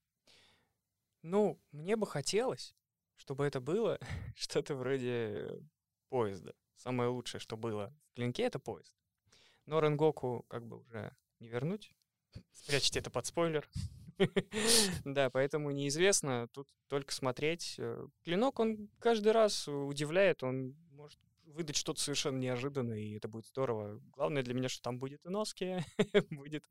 Ну, 1.22 1.60
мне 1.72 1.96
бы 1.96 2.06
хотелось, 2.06 2.74
чтобы 3.16 3.44
это 3.44 3.60
было 3.60 3.98
что-то 4.36 4.74
вроде 4.74 5.60
поезда. 6.08 6.54
Самое 6.76 7.08
лучшее, 7.08 7.40
что 7.40 7.56
было 7.56 7.94
в 8.10 8.14
клинке, 8.14 8.42
это 8.42 8.58
поезд. 8.58 8.94
Но 9.66 9.80
Ренгоку 9.80 10.44
как 10.48 10.66
бы 10.66 10.78
уже 10.78 11.16
не 11.40 11.48
вернуть. 11.48 11.92
Спрячьте 12.52 12.98
это 12.98 13.10
под 13.10 13.26
спойлер. 13.26 13.68
Да, 15.04 15.28
поэтому 15.28 15.72
неизвестно. 15.72 16.48
Тут 16.52 16.68
только 16.88 17.12
смотреть. 17.12 17.74
Э, 17.78 18.06
Клинок, 18.22 18.60
он 18.60 18.88
каждый 19.00 19.32
раз 19.32 19.66
удивляет. 19.66 20.44
Он 20.44 20.76
может 20.92 21.18
выдать 21.46 21.76
что-то 21.76 22.00
совершенно 22.00 22.38
неожиданное, 22.38 22.98
и 22.98 23.12
это 23.12 23.28
будет 23.28 23.46
здорово. 23.46 24.00
Главное 24.12 24.42
для 24.42 24.54
меня, 24.54 24.68
что 24.68 24.82
там 24.82 24.98
будет 24.98 25.24
и 25.24 25.28
носки, 25.28 25.78
будет 26.30 26.64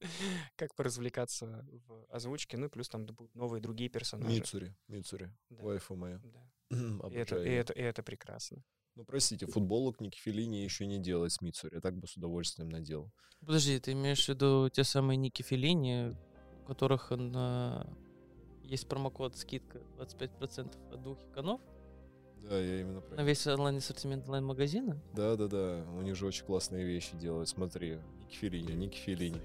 как 0.55 0.75
поразвлекаться 0.75 1.65
в 1.87 2.05
озвучке, 2.09 2.57
ну 2.57 2.67
и 2.67 2.69
плюс 2.69 2.89
там 2.89 3.05
будут 3.05 3.33
новые 3.35 3.61
другие 3.61 3.89
персонажи. 3.89 4.33
Мицури, 4.35 4.75
Мицури, 4.87 5.31
Да. 5.49 5.63
вайфу 5.63 5.95
моя. 5.95 6.19
Да. 6.23 6.49
И 6.71 7.15
это, 7.15 7.35
Обожаю 7.35 7.45
и, 7.45 7.49
это, 7.51 7.73
и 7.73 7.81
это 7.81 8.03
прекрасно. 8.03 8.63
Ну, 8.95 9.05
простите, 9.05 9.47
футболок 9.47 9.99
Ники 10.01 10.19
Филини 10.19 10.57
еще 10.63 10.85
не 10.85 10.99
делать 10.99 11.31
с 11.31 11.41
Мицури. 11.41 11.75
Я 11.75 11.81
так 11.81 11.97
бы 11.97 12.07
с 12.07 12.15
удовольствием 12.15 12.69
наделал. 12.69 13.11
Подожди, 13.39 13.79
ты 13.79 13.93
имеешь 13.93 14.25
в 14.25 14.29
виду 14.29 14.69
те 14.69 14.83
самые 14.83 15.17
Ники 15.17 15.41
Филини, 15.41 16.15
у 16.61 16.65
которых 16.65 17.09
на... 17.11 17.87
есть 18.61 18.87
промокод 18.87 19.35
скидка 19.37 19.79
25% 19.97 20.93
от 20.93 21.01
двух 21.01 21.19
эконов 21.25 21.59
Да, 22.43 22.59
я 22.59 22.81
именно 22.81 23.01
про 23.01 23.15
на 23.15 23.21
весь 23.23 23.47
онлайн-ассортимент 23.47 24.25
онлайн-магазина? 24.25 25.01
Да-да-да, 25.13 25.85
у 25.97 26.01
них 26.01 26.15
же 26.15 26.25
очень 26.25 26.45
классные 26.45 26.83
вещи 26.85 27.15
делают. 27.15 27.47
Смотри, 27.49 27.99
Филини. 28.29 29.41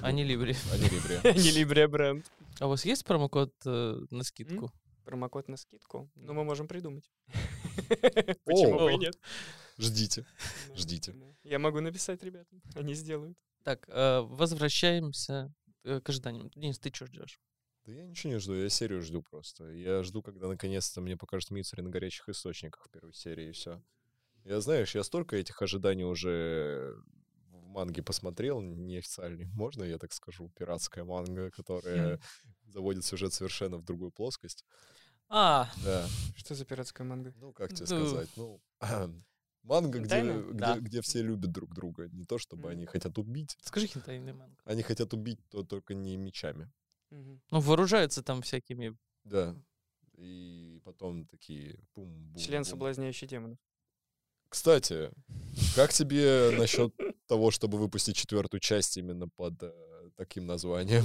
А 0.00 0.10
не 0.10 0.24
Либри. 0.24 0.54
Они 0.72 0.88
ребре. 0.88 1.20
Не 1.42 1.50
Либрия 1.52 1.86
бренд. 1.86 2.26
А 2.58 2.66
у 2.66 2.70
вас 2.70 2.84
есть 2.84 3.04
промокод 3.04 3.54
э, 3.66 4.00
на 4.10 4.24
скидку? 4.24 4.72
Промокод 5.04 5.48
на 5.48 5.56
скидку. 5.56 6.10
Ну, 6.16 6.26
Да. 6.26 6.32
мы 6.32 6.44
можем 6.44 6.66
придумать. 6.66 7.08
Почему 8.44 8.78
бы 8.80 8.92
и 8.92 8.96
нет? 8.98 9.16
Ждите. 9.78 10.22
Да, 10.68 10.74
Ждите. 10.76 11.12
да. 11.12 11.26
Я 11.44 11.58
могу 11.58 11.80
написать 11.80 12.22
ребятам. 12.24 12.60
Они 12.74 12.94
сделают. 12.94 13.36
Так, 13.62 13.84
э, 13.88 14.20
возвращаемся 14.22 15.52
э, 15.84 16.00
к 16.00 16.08
ожиданиям. 16.08 16.50
Денис, 16.56 16.78
ты 16.80 16.90
что 16.92 17.06
ждешь? 17.06 17.38
Да 17.84 17.92
я 17.92 18.06
ничего 18.06 18.32
не 18.34 18.38
жду, 18.38 18.54
я 18.54 18.68
серию 18.68 19.02
жду 19.02 19.22
просто. 19.22 19.64
Я 19.72 20.02
жду, 20.04 20.22
когда 20.22 20.46
наконец-то 20.46 21.00
мне 21.00 21.16
покажут 21.16 21.50
Мицури 21.50 21.80
на 21.80 21.90
горячих 21.90 22.28
источниках 22.28 22.86
в 22.86 22.90
первой 22.90 23.12
серии, 23.12 23.48
и 23.48 23.52
все. 23.52 23.82
Я, 24.44 24.60
знаешь, 24.60 24.94
я 24.94 25.02
столько 25.02 25.36
этих 25.36 25.60
ожиданий 25.62 26.04
уже 26.04 26.94
в 27.50 27.66
манге 27.66 28.02
посмотрел, 28.02 28.60
неофициальный, 28.60 29.46
можно 29.54 29.82
я 29.84 29.98
так 29.98 30.12
скажу, 30.12 30.48
пиратская 30.50 31.04
манга, 31.04 31.50
которая 31.50 32.20
заводит 32.66 33.04
сюжет 33.04 33.32
совершенно 33.32 33.78
в 33.78 33.84
другую 33.84 34.12
плоскость. 34.12 34.64
А, 35.28 35.68
Да, 35.84 36.06
Что 36.36 36.54
за 36.54 36.64
пиратская 36.64 37.06
манга? 37.06 37.32
ну 37.36 37.52
как 37.52 37.72
тебе 37.72 37.86
сказать, 37.86 38.28
ну... 38.36 38.60
Манга, 39.62 40.00
где, 40.00 40.16
Хентайная? 40.16 40.42
где, 40.42 40.58
Да. 40.58 40.78
где 40.80 41.00
все 41.02 41.22
любят 41.22 41.52
друг 41.52 41.72
друга. 41.72 42.08
Не 42.08 42.24
то, 42.24 42.36
чтобы 42.36 42.62
Мгм. 42.62 42.70
они 42.72 42.86
хотят 42.86 43.16
убить. 43.16 43.56
скажи 43.62 43.86
хентайный 43.86 44.32
манга. 44.32 44.56
Они 44.64 44.82
хотят 44.82 45.14
убить, 45.14 45.38
то 45.50 45.62
только 45.62 45.94
не 45.94 46.16
мечами. 46.16 46.68
Ну, 47.50 47.60
вооружаются 47.60 48.22
там 48.22 48.42
всякими. 48.42 48.96
Да. 49.24 49.54
И 50.16 50.80
потом 50.84 51.26
такие 51.26 51.78
бум-бум. 51.94 52.42
Член, 52.42 52.64
соблазняющий 52.64 53.26
демонов. 53.26 53.58
Кстати, 54.48 55.10
как 55.74 55.92
тебе 55.92 56.50
насчет 56.58 56.94
того, 57.32 57.50
чтобы 57.50 57.78
выпустить 57.78 58.14
четвертую 58.14 58.60
часть 58.60 58.98
именно 58.98 59.26
под 59.26 59.54
э, 59.62 59.72
таким 60.18 60.44
названием? 60.44 61.04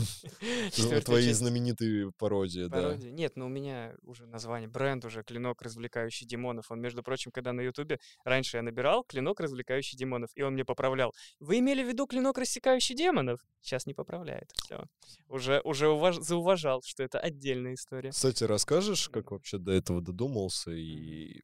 Твои 1.05 1.27
часть 1.27 1.39
знаменитые 1.39 2.11
пародии, 2.17 2.67
да. 2.67 2.81
пародии. 2.81 3.07
Нет, 3.07 3.37
но 3.37 3.45
у 3.45 3.49
меня 3.49 3.95
уже 4.01 4.25
название, 4.25 4.67
бренд 4.67 5.05
уже, 5.05 5.23
клинок, 5.23 5.61
развлекающий 5.61 6.27
демонов. 6.27 6.69
Он, 6.69 6.81
между 6.81 7.01
прочим, 7.01 7.31
когда 7.31 7.53
на 7.53 7.61
Ютубе, 7.61 7.99
раньше 8.25 8.57
я 8.57 8.63
набирал 8.63 9.05
клинок, 9.05 9.39
развлекающий 9.39 9.97
демонов, 9.97 10.29
и 10.35 10.41
он 10.41 10.55
мне 10.55 10.65
поправлял. 10.65 11.13
Вы 11.39 11.59
имели 11.59 11.81
в 11.81 11.87
виду 11.87 12.07
клинок, 12.07 12.37
рассекающий 12.37 12.93
демонов? 12.93 13.39
Сейчас 13.61 13.85
не 13.85 13.93
поправляет. 13.93 14.51
Все. 14.65 14.83
Уже, 15.29 15.61
уже 15.63 15.85
уваж- 15.85 16.19
зауважал, 16.19 16.81
что 16.83 17.03
это 17.03 17.21
отдельная 17.21 17.75
история. 17.75 18.09
Кстати, 18.09 18.43
расскажешь, 18.43 19.07
как 19.07 19.31
вообще 19.31 19.59
до 19.59 19.71
этого 19.71 20.01
додумался 20.01 20.71
и 20.71 21.41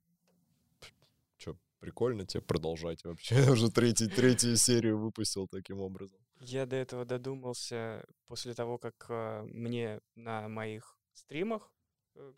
прикольно 1.84 2.26
тебе 2.26 2.42
продолжать 2.42 3.04
вообще? 3.04 3.36
Уже 3.52 3.70
третий, 3.70 4.08
третью 4.08 4.56
серию 4.56 4.98
выпустил 4.98 5.48
таким 5.48 5.82
образом. 5.82 6.18
Я 6.40 6.66
до 6.66 6.78
этого 6.78 7.04
додумался 7.04 8.06
после 8.28 8.54
того, 8.54 8.78
как 8.78 8.94
э, 9.10 9.44
мне 9.44 10.00
на 10.16 10.48
моих 10.48 10.98
стримах, 11.14 11.74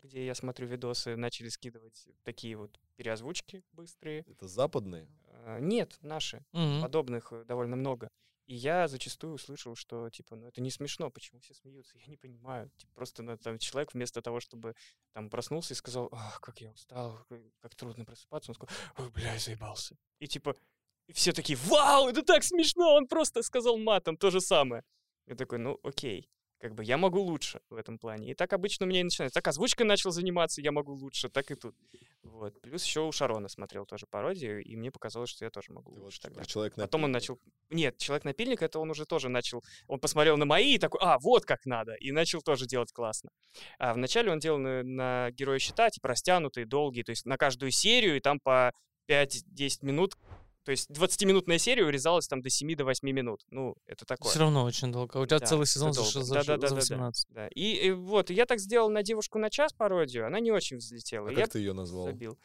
где 0.02 0.24
я 0.24 0.34
смотрю 0.34 0.66
видосы, 0.66 1.16
начали 1.16 1.48
скидывать 1.48 2.08
такие 2.22 2.56
вот 2.56 2.78
переозвучки 2.96 3.62
быстрые. 3.72 4.24
Это 4.28 4.48
западные? 4.48 5.08
Э, 5.24 5.58
Нет, 5.60 5.98
наши. 6.00 6.44
Мгм. 6.52 6.82
Подобных 6.82 7.32
э, 7.32 7.44
довольно 7.44 7.76
много. 7.76 8.08
И 8.46 8.54
я 8.54 8.86
зачастую 8.86 9.34
услышал, 9.34 9.74
что, 9.74 10.08
типа, 10.08 10.36
ну 10.36 10.46
это 10.46 10.60
не 10.60 10.70
смешно, 10.70 11.10
почему 11.10 11.40
все 11.40 11.52
смеются? 11.54 11.98
Я 11.98 12.06
не 12.06 12.16
понимаю. 12.16 12.70
Типа, 12.76 12.92
просто 12.94 13.22
ну, 13.24 13.36
там, 13.36 13.58
человек 13.58 13.92
вместо 13.92 14.22
того, 14.22 14.38
чтобы 14.38 14.74
там 15.12 15.30
проснулся 15.30 15.74
и 15.74 15.76
сказал, 15.76 16.08
ах, 16.12 16.40
как 16.40 16.60
я 16.60 16.70
устал, 16.70 17.24
как, 17.28 17.40
как 17.60 17.74
трудно 17.74 18.04
просыпаться, 18.04 18.52
он 18.52 18.54
сказал, 18.54 18.74
ой, 18.98 19.10
бля, 19.10 19.32
я 19.32 19.38
заебался. 19.38 19.96
И 20.20 20.28
типа, 20.28 20.54
и 21.08 21.12
все 21.12 21.32
такие, 21.32 21.58
вау, 21.64 22.08
это 22.08 22.22
так 22.22 22.44
смешно, 22.44 22.94
он 22.94 23.08
просто 23.08 23.42
сказал 23.42 23.78
матом 23.78 24.16
то 24.16 24.30
же 24.30 24.40
самое. 24.40 24.84
Я 25.26 25.34
такой, 25.34 25.58
ну 25.58 25.80
окей, 25.82 26.30
как 26.58 26.74
бы 26.74 26.84
я 26.84 26.96
могу 26.96 27.20
лучше 27.20 27.60
в 27.70 27.76
этом 27.76 27.98
плане. 27.98 28.30
И 28.30 28.34
так 28.34 28.52
обычно 28.52 28.86
у 28.86 28.88
меня 28.88 29.00
и 29.00 29.04
начинается. 29.04 29.34
Так 29.34 29.48
озвучкой 29.48 29.86
начал 29.86 30.10
заниматься, 30.10 30.60
я 30.60 30.72
могу 30.72 30.94
лучше, 30.94 31.28
так 31.28 31.50
и 31.50 31.54
тут. 31.54 31.76
Вот. 32.22 32.60
Плюс 32.60 32.84
еще 32.84 33.00
у 33.00 33.12
Шарона 33.12 33.48
смотрел 33.48 33.86
тоже 33.86 34.06
пародию, 34.06 34.62
и 34.62 34.76
мне 34.76 34.90
показалось, 34.90 35.30
что 35.30 35.44
я 35.44 35.50
тоже 35.50 35.72
могу 35.72 35.92
Ты 35.92 35.98
вот 35.98 36.04
лучше 36.04 36.20
тогда. 36.20 36.44
человек 36.44 36.74
Потом 36.74 37.04
он 37.04 37.12
начал... 37.12 37.38
Нет, 37.70 37.98
Человек-напильник, 37.98 38.62
это 38.62 38.78
он 38.78 38.90
уже 38.90 39.06
тоже 39.06 39.28
начал... 39.28 39.62
Он 39.86 40.00
посмотрел 40.00 40.36
на 40.36 40.44
мои 40.44 40.74
и 40.74 40.78
такой, 40.78 41.00
а, 41.02 41.18
вот 41.18 41.44
как 41.44 41.66
надо. 41.66 41.94
И 41.94 42.10
начал 42.12 42.40
тоже 42.40 42.66
делать 42.66 42.92
классно. 42.92 43.30
А 43.78 43.94
вначале 43.94 44.32
он 44.32 44.38
делал 44.38 44.58
на, 44.58 44.82
на 44.82 45.30
Героя 45.32 45.58
Щита, 45.58 45.90
типа, 45.90 46.08
растянутые, 46.08 46.66
долгие, 46.66 47.02
то 47.02 47.10
есть 47.10 47.26
на 47.26 47.36
каждую 47.36 47.70
серию, 47.70 48.16
и 48.16 48.20
там 48.20 48.40
по 48.40 48.72
5-10 49.08 49.38
минут. 49.82 50.16
То 50.66 50.72
есть 50.72 50.90
20-минутная 50.90 51.58
серия 51.58 51.84
урезалась 51.84 52.26
там 52.26 52.42
до 52.42 52.50
7 52.50 52.74
до 52.74 52.84
8 52.84 53.08
минут. 53.12 53.40
Ну, 53.50 53.76
это 53.86 54.04
такое. 54.04 54.30
Все 54.30 54.40
равно 54.40 54.64
очень 54.64 54.90
долго. 54.90 55.16
У 55.18 55.24
тебя 55.24 55.38
Да, 55.38 55.46
целый 55.46 55.64
сезон 55.64 55.92
за, 55.92 56.02
за, 56.02 56.34
Да-да-да-да-да. 56.34 56.68
за 56.68 56.74
18. 56.74 57.26
Да. 57.30 57.46
И, 57.54 57.86
и 57.86 57.90
вот, 57.92 58.30
я 58.30 58.46
так 58.46 58.58
сделал 58.58 58.90
на 58.90 59.04
девушку 59.04 59.38
на 59.38 59.48
час 59.48 59.72
пародию, 59.72 60.26
она 60.26 60.40
не 60.40 60.50
очень 60.50 60.78
взлетела. 60.78 61.28
А 61.28 61.32
я 61.32 61.42
как 61.42 61.50
ты 61.50 61.60
ее 61.60 61.72
назвал? 61.72 62.06
забил. 62.06 62.36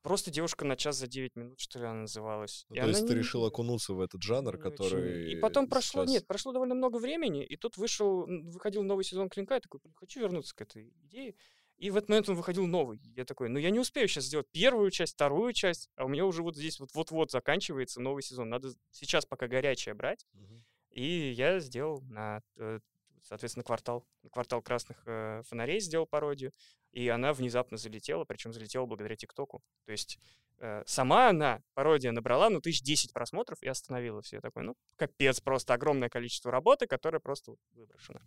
Просто 0.00 0.30
девушка 0.30 0.64
на 0.64 0.74
час 0.76 0.96
за 0.96 1.06
9 1.06 1.36
минут, 1.36 1.60
что 1.60 1.78
ли, 1.78 1.84
она 1.84 2.00
называлась. 2.00 2.64
Ну, 2.70 2.76
И 2.76 2.80
то 2.80 2.86
есть 2.86 3.00
она 3.00 3.08
ты 3.08 3.12
не- 3.14 3.18
решил 3.20 3.44
окунуться 3.44 3.92
в 3.92 4.00
этот 4.00 4.22
жанр, 4.22 4.54
не 4.56 4.58
очень. 4.62 4.70
который 4.70 5.32
И 5.32 5.36
потом 5.36 5.68
прошло, 5.68 6.04
сейчас- 6.06 6.10
нет, 6.14 6.26
прошло 6.26 6.52
довольно 6.52 6.74
много 6.74 6.96
времени, 6.96 7.44
и 7.44 7.56
тут 7.58 7.76
вышел, 7.76 8.24
выходил 8.26 8.82
новый 8.84 9.04
сезон 9.04 9.28
Клинка, 9.28 9.52
я 9.56 9.60
такой, 9.60 9.80
«Блин, 9.84 9.92
хочу 9.96 10.20
вернуться 10.20 10.54
к 10.56 10.62
этой 10.62 10.94
идее. 11.04 11.34
И 11.80 11.88
в 11.90 11.96
этот 11.96 12.10
момент 12.10 12.28
он 12.28 12.36
выходил 12.36 12.66
новый. 12.66 13.00
Я 13.16 13.24
такой, 13.24 13.48
ну 13.48 13.58
я 13.58 13.70
не 13.70 13.80
успею 13.80 14.06
сейчас 14.06 14.24
сделать 14.24 14.46
первую 14.52 14.90
часть, 14.90 15.14
вторую 15.14 15.54
часть, 15.54 15.88
а 15.96 16.04
у 16.04 16.08
меня 16.08 16.26
уже 16.26 16.42
вот 16.42 16.54
здесь 16.54 16.78
вот 16.78 16.90
вот-вот 16.92 17.30
заканчивается 17.30 18.02
новый 18.02 18.22
сезон. 18.22 18.50
Надо 18.50 18.68
сейчас 18.90 19.24
пока 19.24 19.48
горячее 19.48 19.94
брать. 19.94 20.26
Мгм. 20.34 20.62
И 20.90 21.30
я 21.30 21.58
сделал 21.58 22.02
на, 22.02 22.42
э, 22.56 22.80
соответственно, 23.22 23.64
квартал, 23.64 24.06
квартал 24.30 24.60
красных 24.60 25.02
э, 25.06 25.40
фонарей 25.46 25.80
сделал 25.80 26.04
пародию, 26.04 26.52
и 26.92 27.08
она 27.08 27.32
внезапно 27.32 27.78
залетела, 27.78 28.26
причем 28.26 28.52
залетела 28.52 28.84
благодаря 28.84 29.16
ТикТоку. 29.16 29.62
То 29.86 29.92
есть 29.92 30.18
э, 30.58 30.82
сама 30.84 31.30
она, 31.30 31.62
пародия, 31.72 32.12
набрала, 32.12 32.50
ну, 32.50 32.60
тысяч 32.60 32.82
десять 32.82 33.14
просмотров 33.14 33.62
и 33.62 33.68
остановилась. 33.68 34.34
Я 34.34 34.42
такой, 34.42 34.64
ну, 34.64 34.76
капец, 34.96 35.40
просто 35.40 35.72
огромное 35.72 36.10
количество 36.10 36.50
работы, 36.50 36.86
которая 36.86 37.20
просто 37.20 37.52
вот 37.52 37.60
выброшена. 37.72 38.20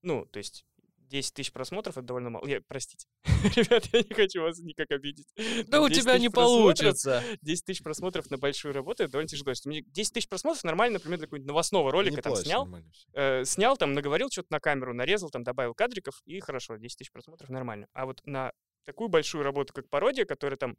Ну, 0.00 0.24
то 0.24 0.38
есть 0.38 0.64
10 1.08 1.34
тысяч 1.34 1.52
просмотров— 1.52 1.96
это 1.98 2.06
довольно 2.06 2.30
мало. 2.30 2.46
Я, 2.46 2.60
простите. 2.66 3.06
Ребят, 3.56 3.86
я 3.92 4.00
не 4.00 4.14
хочу 4.14 4.42
вас 4.42 4.58
никак 4.58 4.90
обидеть. 4.90 5.26
Да 5.66 5.80
у 5.80 5.88
10 5.88 6.02
тебя 6.02 6.18
не 6.18 6.28
получится. 6.28 7.22
10 7.42 7.64
тысяч 7.64 7.82
просмотров 7.82 8.30
на 8.30 8.38
большую 8.38 8.74
работу— 8.74 9.02
это 9.04 9.12
довольно 9.12 9.28
тяжело. 9.28 9.44
То 9.46 9.50
есть 9.50 9.66
мне 9.66 9.82
10 9.82 10.12
тысяч 10.12 10.28
просмотров 10.28 10.62
нормально, 10.64 10.94
например, 10.94 11.18
для 11.18 11.26
какого-нибудь 11.26 11.48
новостного 11.48 11.90
ролика 11.90 12.16
Не 12.16 12.22
там 12.22 12.36
снял, 12.36 12.68
э, 13.14 13.44
снял 13.44 13.76
там, 13.76 13.94
наговорил 13.94 14.28
что-то 14.30 14.48
на 14.50 14.60
камеру, 14.60 14.94
нарезал, 14.94 15.30
там 15.30 15.44
добавил 15.44 15.74
кадриков, 15.74 16.22
и 16.26 16.40
хорошо, 16.40 16.76
10 16.76 16.98
тысяч 16.98 17.10
просмотров 17.10 17.48
нормально. 17.50 17.88
А 17.92 18.06
вот 18.06 18.20
на 18.24 18.52
такую 18.84 19.08
большую 19.08 19.44
работу, 19.44 19.72
как 19.72 19.88
пародия, 19.88 20.24
которая 20.24 20.56
там 20.56 20.76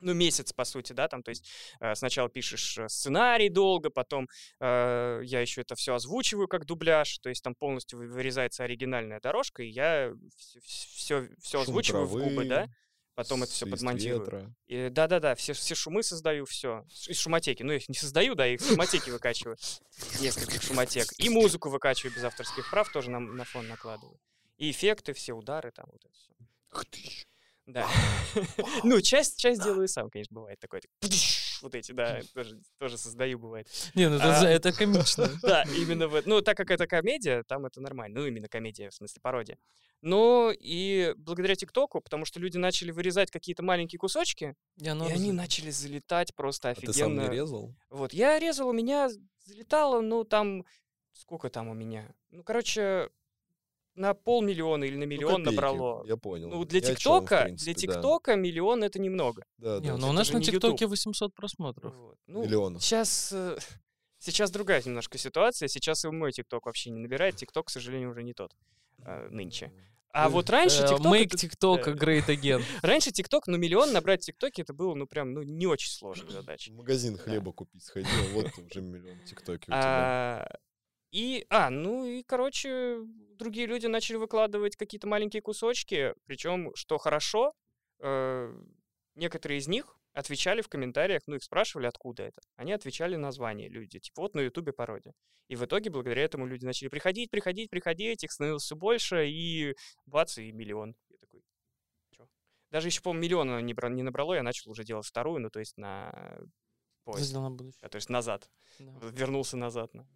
ну, 0.00 0.14
месяц, 0.14 0.52
по 0.52 0.64
сути, 0.64 0.92
да, 0.92 1.08
там, 1.08 1.22
то 1.22 1.30
есть 1.30 1.48
э, 1.80 1.94
сначала 1.94 2.28
пишешь 2.28 2.78
э, 2.78 2.88
сценарий 2.88 3.48
долго, 3.48 3.90
потом 3.90 4.28
э, 4.60 5.20
я 5.24 5.40
еще 5.40 5.62
это 5.62 5.74
все 5.74 5.94
озвучиваю 5.94 6.48
как 6.48 6.64
дубляж, 6.66 7.18
то 7.18 7.28
есть 7.28 7.42
там 7.42 7.54
полностью 7.54 7.98
вы- 7.98 8.08
вырезается 8.08 8.64
оригинальная 8.64 9.20
дорожка, 9.20 9.62
и 9.62 9.68
я 9.68 10.12
все, 10.64 11.28
все 11.40 11.58
Шум 11.58 11.62
озвучиваю 11.62 12.06
в 12.06 12.12
губы, 12.12 12.44
да, 12.44 12.68
потом 13.14 13.42
это 13.42 13.50
все 13.52 13.66
подмонтирую. 13.66 14.20
Да-да-да, 14.90 15.34
все, 15.34 15.52
все 15.52 15.74
шумы 15.74 16.02
создаю, 16.04 16.44
все. 16.46 16.84
Из 17.08 17.18
шумотеки. 17.18 17.64
Ну, 17.64 17.72
я 17.72 17.78
их 17.78 17.88
не 17.88 17.96
создаю, 17.96 18.36
да, 18.36 18.46
я 18.46 18.54
их 18.54 18.60
из 18.60 18.68
шумотеки 18.68 19.10
выкачиваю. 19.10 19.56
Нескольких 20.20 20.62
шумотек. 20.62 21.06
И 21.18 21.28
музыку 21.28 21.68
выкачиваю 21.68 22.14
без 22.14 22.22
авторских 22.22 22.70
прав, 22.70 22.90
тоже 22.92 23.10
на, 23.10 23.18
на 23.18 23.44
фон 23.44 23.66
накладываю. 23.66 24.20
И 24.56 24.70
эффекты, 24.70 25.12
все 25.14 25.32
удары 25.32 25.72
там, 25.72 25.86
вот 25.90 26.04
это 26.04 26.14
все. 26.14 26.32
Да. 27.68 27.86
Ну, 28.82 29.00
часть, 29.02 29.38
часть 29.38 29.62
делаю 29.62 29.88
сам, 29.88 30.08
конечно, 30.10 30.34
бывает 30.34 30.58
такой. 30.58 30.80
так, 30.80 30.90
пдыщ, 31.00 31.60
Вот 31.62 31.74
эти, 31.74 31.92
да, 31.92 32.20
тоже, 32.34 32.58
тоже 32.78 32.96
создаю, 32.96 33.38
бывает. 33.38 33.68
Не, 33.94 34.08
ну 34.08 34.16
это, 34.16 34.40
А. 34.40 34.48
это 34.48 34.72
комично. 34.72 35.28
Да, 35.42 35.64
именно 35.76 36.08
в 36.08 36.22
Ну, 36.26 36.40
так 36.40 36.56
как 36.56 36.70
это 36.70 36.86
комедия, 36.86 37.42
там 37.44 37.66
это 37.66 37.80
нормально. 37.80 38.20
Ну, 38.20 38.26
именно 38.26 38.48
комедия, 38.48 38.88
в 38.88 38.94
смысле 38.94 39.20
пародия. 39.20 39.58
Ну, 40.00 40.50
и 40.50 41.12
благодаря 41.18 41.56
ТикТоку, 41.56 42.00
потому 42.00 42.24
что 42.24 42.40
люди 42.40 42.56
начали 42.56 42.90
вырезать 42.90 43.30
какие-то 43.30 43.62
маленькие 43.62 43.98
кусочки, 43.98 44.54
и 44.80 44.88
они 44.88 45.32
начали 45.32 45.70
залетать 45.70 46.34
просто 46.34 46.70
А 46.70 46.74
ты 46.74 46.92
сам 46.92 47.12
не 47.14 47.18
офигенно. 47.18 47.32
резал? 47.34 47.74
Вот, 47.90 48.12
я 48.14 48.38
резал, 48.38 48.68
у 48.68 48.72
меня 48.72 49.10
залетало, 49.44 50.00
ну, 50.00 50.24
там, 50.24 50.64
сколько 51.12 51.50
там 51.50 51.68
у 51.68 51.74
меня? 51.74 52.14
Ну, 52.30 52.42
короче, 52.44 53.10
на 53.98 54.14
полмиллиона 54.14 54.84
или 54.84 54.94
на 54.96 55.00
Ну, 55.00 55.06
миллион 55.06 55.44
копейки, 55.44 55.54
набрало. 55.54 56.04
Я 56.06 56.16
понял. 56.16 56.48
Ну, 56.48 56.64
для 56.64 56.80
ТикТока, 56.80 57.36
для 57.36 57.44
принципе, 57.44 57.72
да. 57.86 57.94
ТикТока 57.94 58.36
миллион 58.36 58.84
это 58.84 58.98
немного. 58.98 59.44
Да, 59.58 59.80
Не, 59.80 59.88
да. 59.88 59.96
ну 59.96 60.06
у 60.06 60.10
это 60.10 60.12
нас 60.12 60.32
на 60.32 60.40
ТикТоке 60.42 60.84
YouTube. 60.84 60.90
800 60.90 61.34
просмотров. 61.34 61.94
Вот. 61.94 62.16
Ну, 62.26 62.44
Миллионов. 62.44 62.82
сейчас, 62.82 63.30
э, 63.32 63.58
сейчас 64.18 64.50
другая 64.50 64.82
немножко 64.84 65.18
ситуация. 65.18 65.68
Сейчас 65.68 66.04
и 66.04 66.08
мой 66.08 66.32
ТикТок 66.32 66.66
вообще 66.66 66.90
не 66.90 67.00
набирает. 67.00 67.36
ТикТок, 67.36 67.66
к 67.66 67.70
сожалению, 67.70 68.10
уже 68.10 68.22
не 68.22 68.32
тот 68.34 68.52
э, 69.04 69.28
нынче. 69.30 69.72
А 70.10 70.30
вот 70.30 70.48
раньше 70.48 70.82
Э, 70.82 70.88
ТикТок... 70.88 71.06
Make 71.06 71.26
это- 71.26 71.36
TikTok 71.36 71.84
да. 71.84 71.92
great 71.92 72.26
again. 72.28 72.62
Раньше 72.82 73.10
ТикТок, 73.12 73.46
ну, 73.46 73.58
миллион 73.58 73.92
набрать 73.92 74.22
в 74.22 74.26
ТикТоке, 74.26 74.62
это 74.62 74.72
было, 74.72 74.94
ну, 74.94 75.06
прям, 75.06 75.32
ну, 75.34 75.42
не 75.42 75.66
очень 75.66 75.90
сложная 75.90 76.30
задача. 76.30 76.72
В 76.72 76.76
магазин 76.76 77.18
хлеба 77.18 77.52
купить 77.52 77.84
сходил, 77.84 78.08
вот 78.32 78.46
уже 78.58 78.80
миллион 78.80 79.18
тиктоки 79.24 79.64
у 79.64 79.72
тебя. 79.72 80.48
И, 81.10 81.46
а, 81.48 81.70
ну 81.70 82.04
и, 82.04 82.22
короче, 82.22 82.98
другие 83.38 83.66
люди 83.66 83.86
начали 83.86 84.16
выкладывать 84.16 84.76
какие-то 84.76 85.06
маленькие 85.06 85.40
кусочки, 85.42 86.14
причем, 86.26 86.74
что 86.74 86.98
хорошо, 86.98 87.54
э, 88.00 88.52
некоторые 89.14 89.58
из 89.58 89.68
них 89.68 89.96
отвечали 90.12 90.60
в 90.60 90.68
комментариях, 90.68 91.22
ну 91.26 91.36
их 91.36 91.42
спрашивали, 91.44 91.86
откуда 91.86 92.24
это. 92.24 92.40
Они 92.56 92.72
отвечали 92.72 93.16
название 93.16 93.68
люди, 93.68 94.00
типа 94.00 94.22
вот 94.22 94.34
на 94.34 94.40
ютубе 94.40 94.72
пародия. 94.72 95.14
И 95.48 95.56
в 95.56 95.64
итоге 95.64 95.88
благодаря 95.90 96.22
этому 96.24 96.46
люди 96.46 96.64
начали 96.66 96.88
приходить, 96.88 97.30
приходить, 97.30 97.70
приходить, 97.70 98.22
их 98.24 98.32
становилось 98.32 98.64
все 98.64 98.76
больше, 98.76 99.28
и 99.28 99.74
бац, 100.04 100.36
и 100.36 100.52
миллион. 100.52 100.94
Я 101.08 101.16
такой, 101.18 101.42
чё? 102.10 102.28
Даже 102.70 102.88
еще, 102.88 103.00
по-моему, 103.00 103.22
миллиона 103.22 103.60
не, 103.62 103.74
не 103.94 104.02
набрало, 104.02 104.34
я 104.34 104.42
начал 104.42 104.70
уже 104.70 104.84
делать 104.84 105.06
вторую, 105.06 105.40
ну, 105.40 105.48
то 105.48 105.60
есть 105.60 105.78
на 105.78 106.38
поезд. 107.04 107.32
На 107.32 107.48
будущее. 107.50 107.80
А, 107.80 107.88
То 107.88 107.96
есть 107.96 108.10
назад. 108.10 108.50
Да. 108.78 108.92
Вернулся 109.12 109.56
назад. 109.56 109.94
на- 109.94 110.06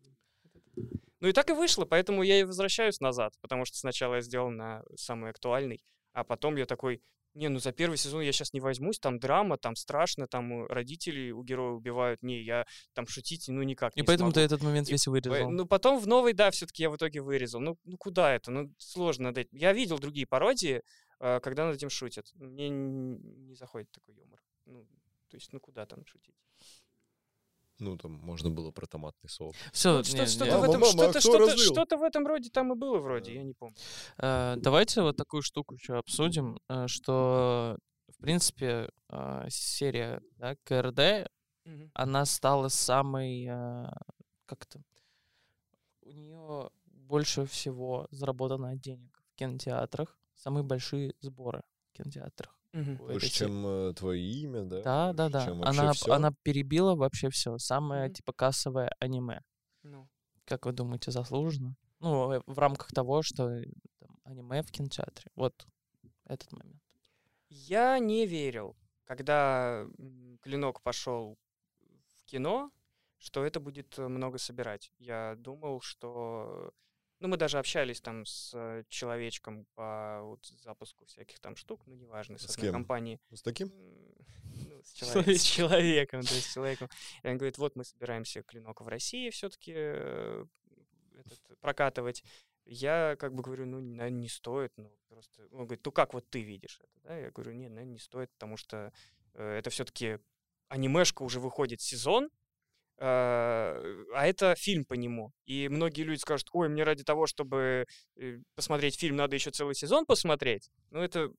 Ну 0.76 1.28
и 1.28 1.32
так 1.32 1.50
и 1.50 1.52
вышло, 1.52 1.84
поэтому 1.84 2.22
я 2.22 2.40
и 2.40 2.44
возвращаюсь 2.44 3.00
назад, 3.00 3.34
потому 3.40 3.64
что 3.64 3.76
сначала 3.78 4.16
я 4.16 4.20
сделал 4.22 4.50
на 4.50 4.82
самый 4.96 5.30
актуальный, 5.30 5.84
а 6.12 6.24
потом 6.24 6.56
я 6.56 6.66
такой, 6.66 7.00
не, 7.34 7.48
ну 7.48 7.58
за 7.58 7.72
первый 7.72 7.96
сезон 7.96 8.22
я 8.22 8.32
сейчас 8.32 8.52
не 8.52 8.60
возьмусь, 8.60 8.98
там 8.98 9.18
драма, 9.18 9.56
там 9.56 9.74
страшно, 9.76 10.26
там 10.26 10.64
э, 10.64 10.66
родители 10.66 11.30
у 11.30 11.42
героя 11.42 11.72
убивают, 11.72 12.22
не, 12.22 12.42
я 12.42 12.66
там 12.92 13.06
шутить, 13.06 13.48
ну 13.48 13.62
никак 13.62 13.96
И 13.96 14.00
не 14.00 14.06
поэтому 14.06 14.30
смогу. 14.30 14.34
ты 14.34 14.40
этот 14.40 14.62
момент 14.62 14.88
И 14.88 14.92
весь 14.92 15.06
вырезал. 15.06 15.50
Ну, 15.50 15.66
потом 15.66 15.98
в 15.98 16.06
новый, 16.06 16.34
да, 16.34 16.50
все-таки 16.50 16.82
я 16.82 16.90
в 16.90 16.96
итоге 16.96 17.22
вырезал. 17.22 17.60
Ну, 17.60 17.78
ну 17.84 17.96
куда 17.96 18.34
это? 18.34 18.50
Ну, 18.50 18.74
сложно 18.78 19.28
над 19.28 19.38
этим. 19.38 19.56
Я 19.56 19.72
видел 19.72 19.98
другие 19.98 20.26
пародии, 20.26 20.82
э, 21.20 21.40
когда 21.40 21.66
над 21.66 21.76
этим 21.76 21.88
шутят. 21.88 22.30
Мне 22.34 22.68
не 22.68 23.54
заходит 23.54 23.90
такой 23.92 24.14
юмор. 24.14 24.42
Ну, 24.66 24.86
то 25.28 25.36
есть, 25.36 25.52
ну 25.52 25.60
куда 25.60 25.86
там 25.86 26.04
шутить? 26.04 26.36
Ну, 27.82 27.96
там 27.96 28.12
можно 28.12 28.48
было 28.50 28.70
про 28.70 28.86
томатный 28.86 29.28
соус. 29.28 29.56
Все, 29.72 29.96
Вот 29.96 30.06
что- 30.06 30.16
что-то, 31.74 31.96
в 31.96 32.02
этом, 32.02 32.24
в 32.24 32.26
роде 32.28 32.48
там 32.50 32.72
и 32.72 32.76
было 32.76 32.98
вроде, 32.98 33.34
я 33.34 33.42
не 33.42 33.54
помню. 33.54 33.74
Э, 34.18 34.54
Давайте 34.56 35.02
вот 35.02 35.16
такую 35.16 35.42
штуку 35.42 35.74
еще 35.74 35.94
обсудим, 35.98 36.58
э, 36.68 36.86
что, 36.86 37.76
в 38.08 38.16
принципе, 38.22 38.88
э, 39.10 39.46
серия 39.50 40.20
да, 40.36 40.54
КРД, 40.64 41.28
она 41.94 42.24
стала 42.24 42.68
самой, 42.68 43.46
э, 43.48 43.86
как 44.46 44.66
то 44.66 44.80
у 46.02 46.10
нее 46.10 46.70
больше 46.86 47.44
всего 47.46 48.06
заработано 48.10 48.76
денег 48.76 49.10
в 49.32 49.34
кинотеатрах, 49.38 50.18
самые 50.34 50.62
большие 50.62 51.14
сборы 51.20 51.62
в 51.92 51.96
кинотеатрах. 51.96 52.56
Мгм. 52.72 52.92
у 53.00 53.04
этой 53.04 53.12
Больше, 53.12 53.30
чем 53.30 53.66
э, 53.66 53.92
твое 53.94 54.22
имя, 54.22 54.62
да? 54.62 54.82
Да, 54.82 55.12
да, 55.12 55.28
да. 55.28 55.44
чем 55.46 55.62
Она, 55.62 55.92
она 56.08 56.32
перебила 56.42 56.94
вообще 56.94 57.28
все. 57.30 57.58
Самое 57.58 58.06
Мгм. 58.06 58.14
типа 58.14 58.32
кассовое 58.32 58.90
аниме. 58.98 59.42
Ну, 59.82 60.08
Как 60.44 60.66
вы 60.66 60.72
думаете, 60.72 61.10
заслуженно? 61.10 61.76
Ну, 62.00 62.32
э, 62.32 62.40
в 62.46 62.58
рамках 62.58 62.88
того, 62.92 63.22
что 63.22 63.50
э, 63.50 63.64
там, 63.98 64.16
аниме 64.24 64.62
в 64.62 64.70
кинотеатре. 64.70 65.30
Вот 65.34 65.66
этот 66.24 66.50
момент. 66.52 66.82
Я 67.48 67.98
не 67.98 68.26
верил, 68.26 68.76
когда 69.04 69.86
Клинок 70.40 70.80
пошел 70.82 71.38
в 72.16 72.24
кино, 72.24 72.70
что 73.18 73.44
это 73.44 73.60
будет 73.60 73.98
э, 73.98 74.08
много 74.08 74.38
собирать. 74.38 74.92
Я 74.98 75.36
думал, 75.36 75.80
что... 75.80 76.72
Ну, 77.22 77.28
мы 77.28 77.36
даже 77.36 77.60
общались 77.60 78.00
там 78.00 78.26
с 78.26 78.50
э, 78.52 78.82
человечком 78.88 79.64
по 79.76 80.22
вот 80.22 80.44
запуску 80.64 81.04
всяких 81.06 81.38
там 81.38 81.54
штук, 81.54 81.80
ну, 81.86 81.94
неважно, 81.94 82.36
с, 82.36 82.42
С 82.42 82.50
одной 82.50 82.66
кем? 82.66 82.72
компании. 82.72 83.20
Ну, 83.30 83.36
С 83.36 83.42
таким? 83.42 83.70
Ну, 83.76 84.82
с, 84.82 84.92
человек- 84.92 85.36
с 85.38 85.42
человеком, 85.44 86.22
то 86.22 86.34
есть 86.34 86.50
с 86.50 86.54
человеком. 86.54 86.88
И 87.22 87.28
он 87.28 87.36
говорит, 87.38 87.58
вот 87.58 87.76
мы 87.76 87.84
собираемся 87.84 88.42
клинок 88.42 88.80
в 88.80 88.88
России 88.88 89.30
все-таки 89.30 89.72
прокатывать. 91.60 92.24
Я 92.64 93.14
как 93.20 93.34
бы 93.34 93.42
говорю, 93.44 93.66
ну, 93.66 93.80
наверное, 93.80 94.20
не 94.20 94.28
стоит, 94.28 94.72
ну, 94.76 94.90
просто... 95.08 95.42
Он 95.52 95.66
говорит, 95.66 95.84
ну, 95.84 95.92
как 95.92 96.14
вот 96.14 96.28
ты 96.28 96.42
видишь 96.42 96.80
это, 96.82 97.00
да? 97.04 97.16
Я 97.16 97.30
говорю, 97.30 97.52
нет, 97.52 97.70
наверное, 97.70 97.92
не 97.92 97.98
стоит, 98.00 98.32
потому 98.32 98.56
что 98.56 98.92
э, 99.34 99.58
это 99.58 99.70
все-таки 99.70 100.18
анимешка 100.68 101.22
уже 101.22 101.38
выходит 101.38 101.80
сезон, 101.80 102.24
э, 102.26 102.28
а 102.98 104.26
это 104.26 104.54
фильм 104.54 104.84
по 104.84 104.94
нему. 104.94 105.32
И 105.44 105.68
многие 105.68 106.02
люди 106.02 106.20
скажут, 106.20 106.48
ой, 106.52 106.68
мне 106.68 106.84
ради 106.84 107.04
того, 107.04 107.26
чтобы 107.26 107.86
э, 108.16 108.38
посмотреть 108.54 108.98
фильм, 108.98 109.16
надо 109.16 109.34
еще 109.34 109.50
целый 109.50 109.74
сезон 109.74 110.06
посмотреть. 110.06 110.70
Ну, 110.90 111.00
это... 111.00 111.30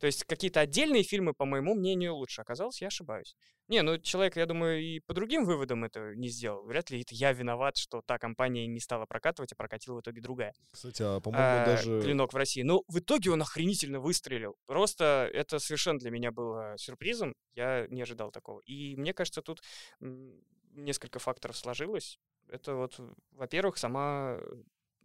То 0.00 0.06
есть 0.06 0.24
какие-то 0.24 0.60
отдельные 0.60 1.02
фильмы, 1.02 1.32
по 1.32 1.46
моему 1.46 1.74
мнению, 1.74 2.16
лучше. 2.16 2.42
Оказалось, 2.42 2.82
я 2.82 2.88
ошибаюсь. 2.88 3.36
Не, 3.68 3.80
ну 3.80 3.96
человек, 3.96 4.36
я 4.36 4.44
думаю, 4.44 4.82
и 4.82 5.00
по 5.00 5.14
другим 5.14 5.46
выводам 5.46 5.84
это 5.84 6.14
не 6.14 6.28
сделал. 6.28 6.62
Вряд 6.66 6.90
ли 6.90 7.00
это 7.00 7.14
я 7.14 7.32
виноват, 7.32 7.78
что 7.78 8.02
та 8.02 8.18
компания 8.18 8.66
не 8.66 8.80
стала 8.80 9.06
прокатывать, 9.06 9.52
а 9.52 9.56
прокатила 9.56 9.96
в 9.96 10.00
итоге 10.00 10.20
другая. 10.20 10.52
Кстати, 10.72 11.00
а 11.02 11.20
по-моему, 11.20 11.46
А, 11.46 11.64
даже... 11.64 12.02
Клинок 12.02 12.34
в 12.34 12.36
России. 12.36 12.62
Но 12.62 12.82
в 12.88 12.98
итоге 12.98 13.30
он 13.30 13.40
охренительно 13.40 14.00
выстрелил. 14.00 14.56
Просто 14.66 15.30
это 15.32 15.58
совершенно 15.58 15.98
для 15.98 16.10
меня 16.10 16.30
было 16.32 16.74
сюрпризом. 16.76 17.34
Я 17.54 17.86
не 17.88 18.02
ожидал 18.02 18.30
такого. 18.32 18.60
И 18.66 18.96
мне 18.96 19.14
кажется, 19.14 19.40
тут 19.40 19.62
несколько 20.74 21.18
факторов 21.18 21.56
сложилось. 21.56 22.18
Это 22.48 22.74
вот, 22.74 22.98
во-первых, 23.32 23.78
сама... 23.78 24.38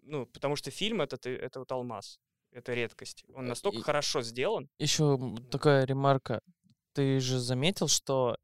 Ну, 0.03 0.25
потому 0.25 0.55
что 0.55 0.71
фильм 0.71 1.01
это, 1.01 1.17
ты- 1.17 1.35
это 1.35 1.59
вот 1.59 1.71
алмаз. 1.71 2.19
Это 2.51 2.73
редкость. 2.73 3.23
Он 3.35 3.45
Э, 3.45 3.49
настолько 3.49 3.79
и- 3.79 3.83
хорошо 3.83 4.21
сделан. 4.21 4.69
Еще 4.79 5.17
такая 5.51 5.85
ремарка. 5.85 6.41
Ты 6.93 7.19
же 7.19 7.39
заметил, 7.39 7.87
что 7.87 8.37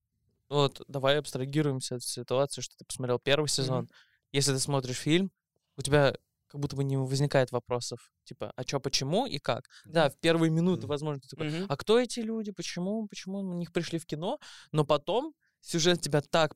вот 0.50 0.82
давай 0.88 1.18
абстрагируемся 1.20 1.96
от 1.96 2.04
ситуации, 2.04 2.62
что 2.62 2.78
ты 2.78 2.86
посмотрел 2.86 3.20
первый 3.20 3.48
сезон. 3.48 3.90
Если 4.32 4.54
ты 4.54 4.60
смотришь 4.60 4.98
фильм, 4.98 5.32
у 5.78 5.82
тебя 5.82 6.16
как 6.48 6.62
будто 6.62 6.76
бы 6.76 6.84
не 6.84 6.98
возникает 6.98 7.52
вопросов. 7.52 8.12
Типа, 8.24 8.54
а 8.56 8.64
чё, 8.64 8.80
почему 8.80 9.26
и 9.26 9.40
как? 9.40 9.68
Да, 9.86 10.10
в 10.10 10.18
первые 10.20 10.52
минуты, 10.52 10.88
возможно, 10.88 11.20
ты 11.22 11.28
такой, 11.28 11.66
а 11.68 11.76
кто 11.76 12.00
эти 12.00 12.20
люди, 12.20 12.52
почему, 12.52 13.08
почему 13.08 13.42
на 13.42 13.56
них 13.56 13.74
пришли 13.74 13.98
в 14.00 14.06
кино? 14.06 14.40
Но 14.72 14.86
потом 14.86 15.34
сюжет 15.62 16.00
тебя 16.02 16.22
так 16.22 16.56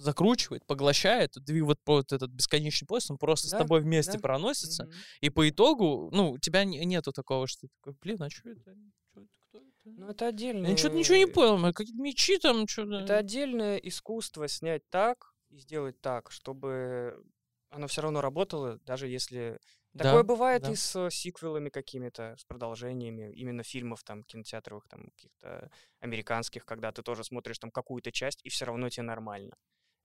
закручивает, 0.00 0.64
поглощает, 0.66 1.32
ты 1.46 1.62
вот 1.62 1.78
вот 1.86 2.12
этот 2.12 2.30
бесконечный 2.30 2.86
поезд, 2.86 3.10
он 3.10 3.18
просто 3.18 3.48
с 3.48 3.50
Да, 3.50 3.58
тобой 3.58 3.80
вместе 3.82 4.14
да. 4.14 4.18
проносится, 4.18 4.84
Мгм. 4.84 4.92
и 5.20 5.30
по 5.30 5.48
итогу, 5.48 6.10
ну, 6.12 6.32
у 6.32 6.38
тебя 6.38 6.64
не- 6.64 6.84
нету 6.84 7.12
такого, 7.12 7.46
что 7.46 7.66
ты 7.66 7.68
такой, 7.76 7.96
блин, 8.00 8.22
а 8.22 8.30
что 8.30 8.48
это? 8.50 8.70
Это? 8.70 9.26
Кто 9.50 9.58
это? 9.58 9.68
Ну, 9.84 10.08
это 10.08 10.26
отдельно. 10.28 10.66
Я 10.66 10.76
что-то 10.76 10.96
ничего 10.96 11.16
не 11.16 11.26
понял, 11.26 11.72
какие-то 11.72 12.02
мечи 12.02 12.38
там, 12.38 12.66
что-то... 12.66 13.00
Это 13.00 13.18
отдельное 13.18 13.76
искусство 13.76 14.48
снять 14.48 14.82
так 14.90 15.32
и 15.50 15.58
сделать 15.58 16.00
так, 16.00 16.30
чтобы 16.30 17.22
оно 17.70 17.86
все 17.86 18.02
равно 18.02 18.20
работало, 18.20 18.78
даже 18.84 19.06
если... 19.06 19.58
Такое 19.98 20.22
бывает 20.22 20.62
да. 20.62 20.70
и 20.70 20.76
с 20.76 21.10
сиквелами 21.10 21.68
какими-то, 21.68 22.36
с 22.38 22.44
продолжениями, 22.44 23.32
именно 23.34 23.64
фильмов 23.64 24.04
там 24.04 24.22
кинотеатровых, 24.22 24.86
там 24.88 25.10
каких-то 25.10 25.68
американских, 25.98 26.64
когда 26.64 26.92
ты 26.92 27.02
тоже 27.02 27.24
смотришь 27.24 27.58
там 27.58 27.72
какую-то 27.72 28.12
часть, 28.12 28.40
и 28.44 28.50
все 28.50 28.66
равно 28.66 28.88
тебе 28.88 29.02
нормально. 29.02 29.56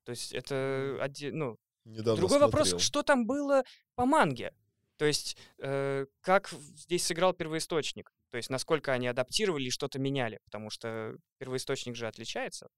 То 0.06 0.12
есть 0.12 0.34
это 0.34 0.98
отде- 1.02 1.32
ну, 1.32 1.58
Недавно 1.84 2.16
Другой 2.16 2.40
вопрос, 2.40 2.70
смотрел. 2.70 2.86
что 2.86 3.04
там 3.04 3.28
было 3.28 3.64
по 3.94 4.06
манге? 4.06 4.54
То 4.98 5.06
есть, 5.06 5.38
э, 5.60 6.06
как 6.22 6.50
здесь 6.50 7.06
сыграл 7.06 7.34
первоисточник? 7.34 8.12
То 8.32 8.38
есть, 8.38 8.50
насколько 8.50 8.92
они 8.92 9.08
адаптировали 9.08 9.66
и 9.66 9.70
что-то 9.70 10.00
меняли? 10.00 10.40
Потому 10.46 10.70
что 10.70 11.16
первоисточник 11.38 11.96
же 11.96 12.08
отличается. 12.08 12.70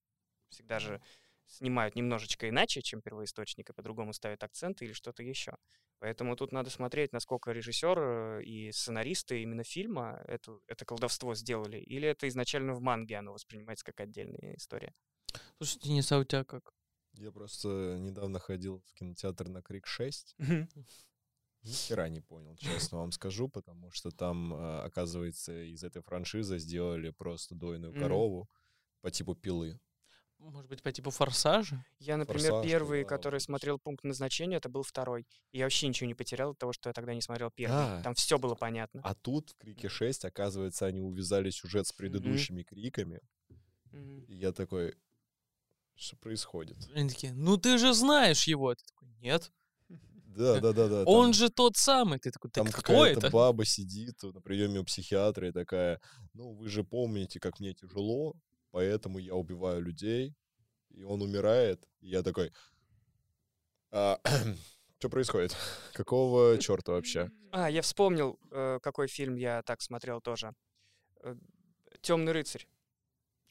Всегда 0.49 0.79
же 0.79 1.01
снимают 1.45 1.95
немножечко 1.95 2.49
иначе, 2.49 2.81
чем 2.81 3.01
первоисточник, 3.01 3.69
и 3.69 3.73
по-другому 3.73 4.13
ставят 4.13 4.43
акценты 4.43 4.85
или 4.85 4.93
что-то 4.93 5.23
еще. 5.23 5.55
Поэтому 5.99 6.35
тут 6.35 6.51
надо 6.51 6.69
смотреть, 6.69 7.13
насколько 7.13 7.51
режиссер 7.51 7.99
э, 7.99 8.43
и 8.43 8.71
сценаристы 8.71 9.41
именно 9.41 9.63
фильма 9.63 10.21
это, 10.27 10.59
это 10.67 10.85
колдовство 10.85 11.33
сделали, 11.33 11.77
или 11.77 12.07
это 12.07 12.27
изначально 12.27 12.73
в 12.73 12.81
манге 12.81 13.15
оно 13.17 13.33
воспринимается 13.33 13.85
как 13.85 13.99
отдельная 14.01 14.55
история. 14.55 14.93
Слушай, 15.57 15.79
Денис, 15.79 16.11
а 16.11 16.19
у 16.19 16.23
тебя 16.23 16.43
как? 16.43 16.73
Я 17.17 17.31
просто 17.31 17.97
недавно 17.99 18.39
ходил 18.39 18.81
в 18.85 18.93
кинотеатр 18.93 19.49
на 19.49 19.61
Крик 19.61 19.87
6. 19.87 20.35
Ни 21.63 21.71
хера 21.71 22.07
не 22.07 22.21
понял, 22.21 22.55
честно 22.55 22.99
вам 22.99 23.11
скажу, 23.11 23.49
потому 23.49 23.91
что 23.91 24.11
там, 24.11 24.53
э, 24.53 24.81
оказывается, 24.83 25.63
из 25.63 25.83
этой 25.83 26.01
франшизы 26.01 26.59
сделали 26.59 27.09
просто 27.09 27.55
дойную 27.55 27.93
корову 27.93 28.47
по 29.01 29.11
типу 29.11 29.35
пилы. 29.35 29.79
Может 30.39 30.69
быть, 30.69 30.83
по 30.83 30.91
типу 30.91 31.09
форсажа? 31.09 31.83
Я, 31.99 32.15
например, 32.15 32.51
«Форсаж», 32.51 32.71
первый, 32.71 33.03
да, 33.03 33.09
который 33.09 33.35
вот 33.35 33.41
смотрел 33.41 33.79
пункт 33.79 34.03
назначения, 34.03 34.57
это 34.57 34.69
был 34.69 34.83
второй. 34.83 35.25
И 35.51 35.57
я 35.57 35.65
вообще 35.65 35.87
ничего 35.87 36.07
не 36.07 36.13
потерял 36.13 36.51
от 36.51 36.59
того, 36.59 36.73
что 36.73 36.89
я 36.89 36.93
тогда 36.93 37.13
не 37.15 37.21
смотрел 37.21 37.49
первый. 37.49 37.75
Да. 37.75 38.01
Там 38.03 38.13
все 38.13 38.37
было 38.37 38.53
понятно. 38.53 39.01
А 39.03 39.15
тут 39.15 39.49
в 39.49 39.57
Крике 39.57 39.89
6, 39.89 40.25
оказывается, 40.25 40.85
они 40.85 41.01
увязали 41.01 41.49
сюжет 41.49 41.87
с 41.87 41.91
предыдущими 41.91 42.61
криками. 42.61 43.19
Мгм. 43.91 44.25
И 44.25 44.35
я 44.35 44.51
такой, 44.51 44.95
что 45.97 46.15
происходит? 46.17 46.77
Они 46.95 47.09
такие, 47.09 47.33
ну 47.33 47.57
ты 47.57 47.77
же 47.77 47.93
знаешь 47.93 48.47
его. 48.47 48.73
Ты 48.75 48.83
такой, 48.85 49.09
нет. 49.19 49.51
Да, 49.89 50.59
да, 50.59 50.71
да, 50.71 50.87
да. 50.87 51.03
Он 51.05 51.25
там- 51.27 51.33
же 51.33 51.49
тот 51.49 51.77
самый. 51.77 52.19
Ты 52.19 52.29
такой, 52.31 52.51
Там 52.51 52.67
кто 52.67 52.81
какая-то 52.81 53.19
это? 53.19 53.29
баба 53.31 53.65
сидит 53.65 54.21
на 54.21 54.39
приеме 54.41 54.79
у 54.79 54.83
психиатра 54.83 55.49
и 55.49 55.51
такая, 55.51 55.99
ну, 56.33 56.53
вы 56.53 56.69
же 56.69 56.83
помните, 56.83 57.39
как 57.39 57.59
мне 57.59 57.73
тяжело, 57.73 58.35
поэтому 58.71 59.17
я 59.17 59.33
убиваю 59.33 59.81
людей. 59.81 60.35
И 60.91 61.03
он 61.03 61.21
умирает. 61.23 61.83
И 62.01 62.09
я 62.09 62.21
такой, 62.21 62.51
что 63.91 65.09
происходит? 65.09 65.55
Какого 65.93 66.57
черта 66.59 66.91
вообще? 66.91 67.31
А, 67.51 67.69
я 67.69 67.81
вспомнил, 67.81 68.39
э, 68.51 68.79
какой 68.83 69.07
фильм 69.07 69.35
я 69.35 69.63
так 69.63 69.81
смотрел 69.81 70.21
тоже. 70.21 70.53
Темный 72.01 72.31
рыцарь 72.31 72.67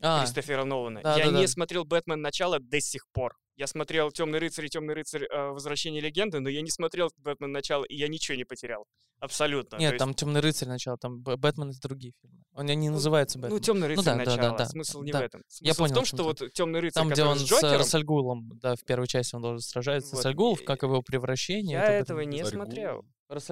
А, 0.00 0.20
Кристофера 0.20 0.64
Нолана. 0.64 1.00
да, 1.02 1.16
я 1.16 1.26
да, 1.26 1.30
не 1.32 1.42
да. 1.42 1.48
смотрел 1.48 1.84
Бэтмен 1.84 2.20
начало 2.20 2.58
до 2.60 2.80
сих 2.80 3.06
пор. 3.12 3.36
Я 3.56 3.66
смотрел 3.66 4.10
Темный 4.10 4.38
рыцарь 4.38 4.66
и 4.66 4.68
Темный 4.68 4.92
рыцарь 4.92 5.24
э, 5.24 5.48
Возвращение 5.48 6.02
легенды, 6.02 6.40
но 6.40 6.50
я 6.50 6.60
не 6.60 6.70
смотрел 6.70 7.10
Бэтмен 7.16 7.50
начало, 7.50 7.84
и 7.84 7.96
я 7.96 8.06
ничего 8.08 8.36
не 8.36 8.44
потерял. 8.44 8.84
Абсолютно. 9.18 9.70
То 9.70 9.76
Нет, 9.78 9.92
есть, 9.92 9.98
там 9.98 10.12
Темный 10.12 10.42
рыцарь 10.42 10.68
начало, 10.68 10.98
там 10.98 11.22
Бэтмен 11.22 11.70
это 11.70 11.80
другие 11.80 12.12
фильмы. 12.20 12.42
Он 12.52 12.66
не 12.66 12.88
ну, 12.88 12.96
называется 12.96 13.38
Ну, 13.38 13.44
Бэтмен. 13.44 13.60
Темный 13.62 13.88
рыцарь 13.88 14.04
да, 14.04 14.12
да, 14.16 14.24
да, 14.24 14.36
начало. 14.36 14.58
да, 14.58 14.66
Смысл 14.66 15.02
не 15.02 15.12
да. 15.12 15.20
в 15.20 15.22
этом. 15.22 15.42
Я 15.62 15.72
Смысл 15.72 15.78
понял, 15.78 15.92
в 15.92 15.94
том, 15.94 16.04
что 16.04 16.24
вот 16.24 16.52
Темный 16.52 16.80
рыцарь, 16.80 17.02
Там, 17.02 17.08
где 17.10 17.24
он 17.24 17.38
с 17.38 17.42
с 17.42 17.44
Джокером, 17.48 17.78
Рассальгулом, 17.78 18.50
да, 18.60 18.74
в 18.76 18.84
первой 18.84 19.06
части 19.06 19.34
он 19.34 19.40
должен 19.40 19.60
сражается 19.60 20.10
Вот, 20.10 20.16
с 20.16 20.24
Рассальгулом, 20.24 20.58
и- 20.58 20.64
как 20.64 20.82
его 20.82 21.00
превращение. 21.00 21.78
я 21.78 21.84
это 21.84 21.92
этого 22.02 22.18
Бэтмен. 22.18 22.36
не 22.36 22.44
смотрел. 22.44 23.04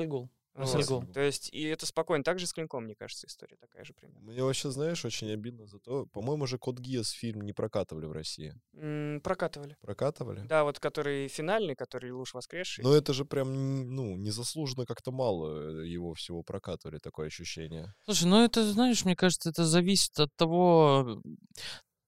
Гул. 0.06 0.30
Рассальгул. 0.54 1.00
Вот. 1.00 1.12
То 1.12 1.20
есть, 1.20 1.48
и 1.52 1.62
это 1.64 1.84
спокойно. 1.84 2.22
Так 2.22 2.38
же 2.38 2.46
с 2.46 2.52
Клинком, 2.52 2.84
мне 2.84 2.94
кажется, 2.94 3.26
история 3.26 3.56
такая 3.56 3.84
же 3.84 3.92
примерно. 3.92 4.20
Мне 4.30 4.42
вообще, 4.44 4.70
знаешь, 4.70 5.04
очень 5.04 5.30
обидно 5.32 5.66
за 5.66 5.80
то, 5.80 6.06
по-моему, 6.06 6.46
же 6.46 6.58
Код 6.58 6.78
Гиас 6.78 7.10
фильм 7.10 7.40
не 7.42 7.52
прокатывали 7.52 8.06
в 8.06 8.12
России. 8.12 8.54
М, 8.74 9.20
Прокатывали. 9.22 9.76
Прокатывали? 9.80 10.42
Да, 10.46 10.62
вот 10.62 10.78
который 10.78 11.26
финальный, 11.26 11.74
который 11.74 12.12
Луж 12.12 12.34
воскресший. 12.34 12.84
Но 12.84 12.94
это 12.94 13.12
же 13.12 13.24
прям, 13.24 13.94
ну, 13.96 14.16
незаслуженно 14.16 14.86
как-то 14.86 15.10
мало 15.10 15.80
э, 15.82 15.86
его 15.88 16.14
всего 16.14 16.42
прокатывали, 16.44 16.98
такое 16.98 17.26
ощущение. 17.26 17.92
Слушай, 18.04 18.28
ну 18.28 18.44
это, 18.44 18.64
знаешь, 18.70 19.04
мне 19.04 19.16
кажется, 19.16 19.50
это 19.50 19.64
зависит 19.64 20.18
от 20.20 20.34
того, 20.36 21.20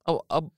об- 0.05 0.53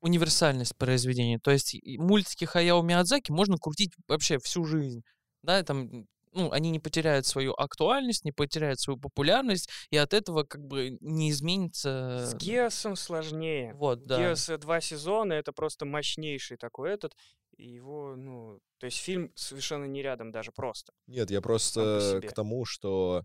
универсальность 0.00 0.76
произведения. 0.76 1.38
То 1.38 1.50
есть 1.50 1.76
мультики 1.98 2.46
Хаяо 2.46 2.80
Миядзаки 2.82 3.30
можно 3.30 3.58
крутить 3.58 3.92
вообще 4.08 4.38
всю 4.38 4.64
жизнь. 4.64 5.02
Да, 5.42 5.62
там, 5.62 6.06
ну, 6.32 6.50
они 6.52 6.70
не 6.70 6.78
потеряют 6.78 7.26
свою 7.26 7.52
актуальность, 7.52 8.24
не 8.24 8.32
потеряют 8.32 8.80
свою 8.80 8.98
популярность, 8.98 9.68
и 9.90 9.96
от 9.96 10.14
этого 10.14 10.44
как 10.44 10.66
бы 10.66 10.96
не 11.00 11.30
изменится... 11.30 12.26
С 12.26 12.34
Геосом 12.34 12.96
сложнее. 12.96 13.74
Вот, 13.74 14.04
да. 14.06 14.18
Геос 14.18 14.50
два 14.58 14.80
сезона, 14.80 15.34
это 15.34 15.52
просто 15.52 15.84
мощнейший 15.84 16.56
такой 16.56 16.90
этот. 16.92 17.14
И 17.56 17.68
его, 17.68 18.14
ну, 18.16 18.58
то 18.78 18.86
есть 18.86 18.98
фильм 18.98 19.32
совершенно 19.34 19.84
не 19.84 20.02
рядом 20.02 20.30
даже 20.30 20.52
просто. 20.52 20.92
Нет, 21.06 21.30
я 21.30 21.40
просто 21.40 22.20
к 22.26 22.32
тому, 22.32 22.64
что 22.64 23.24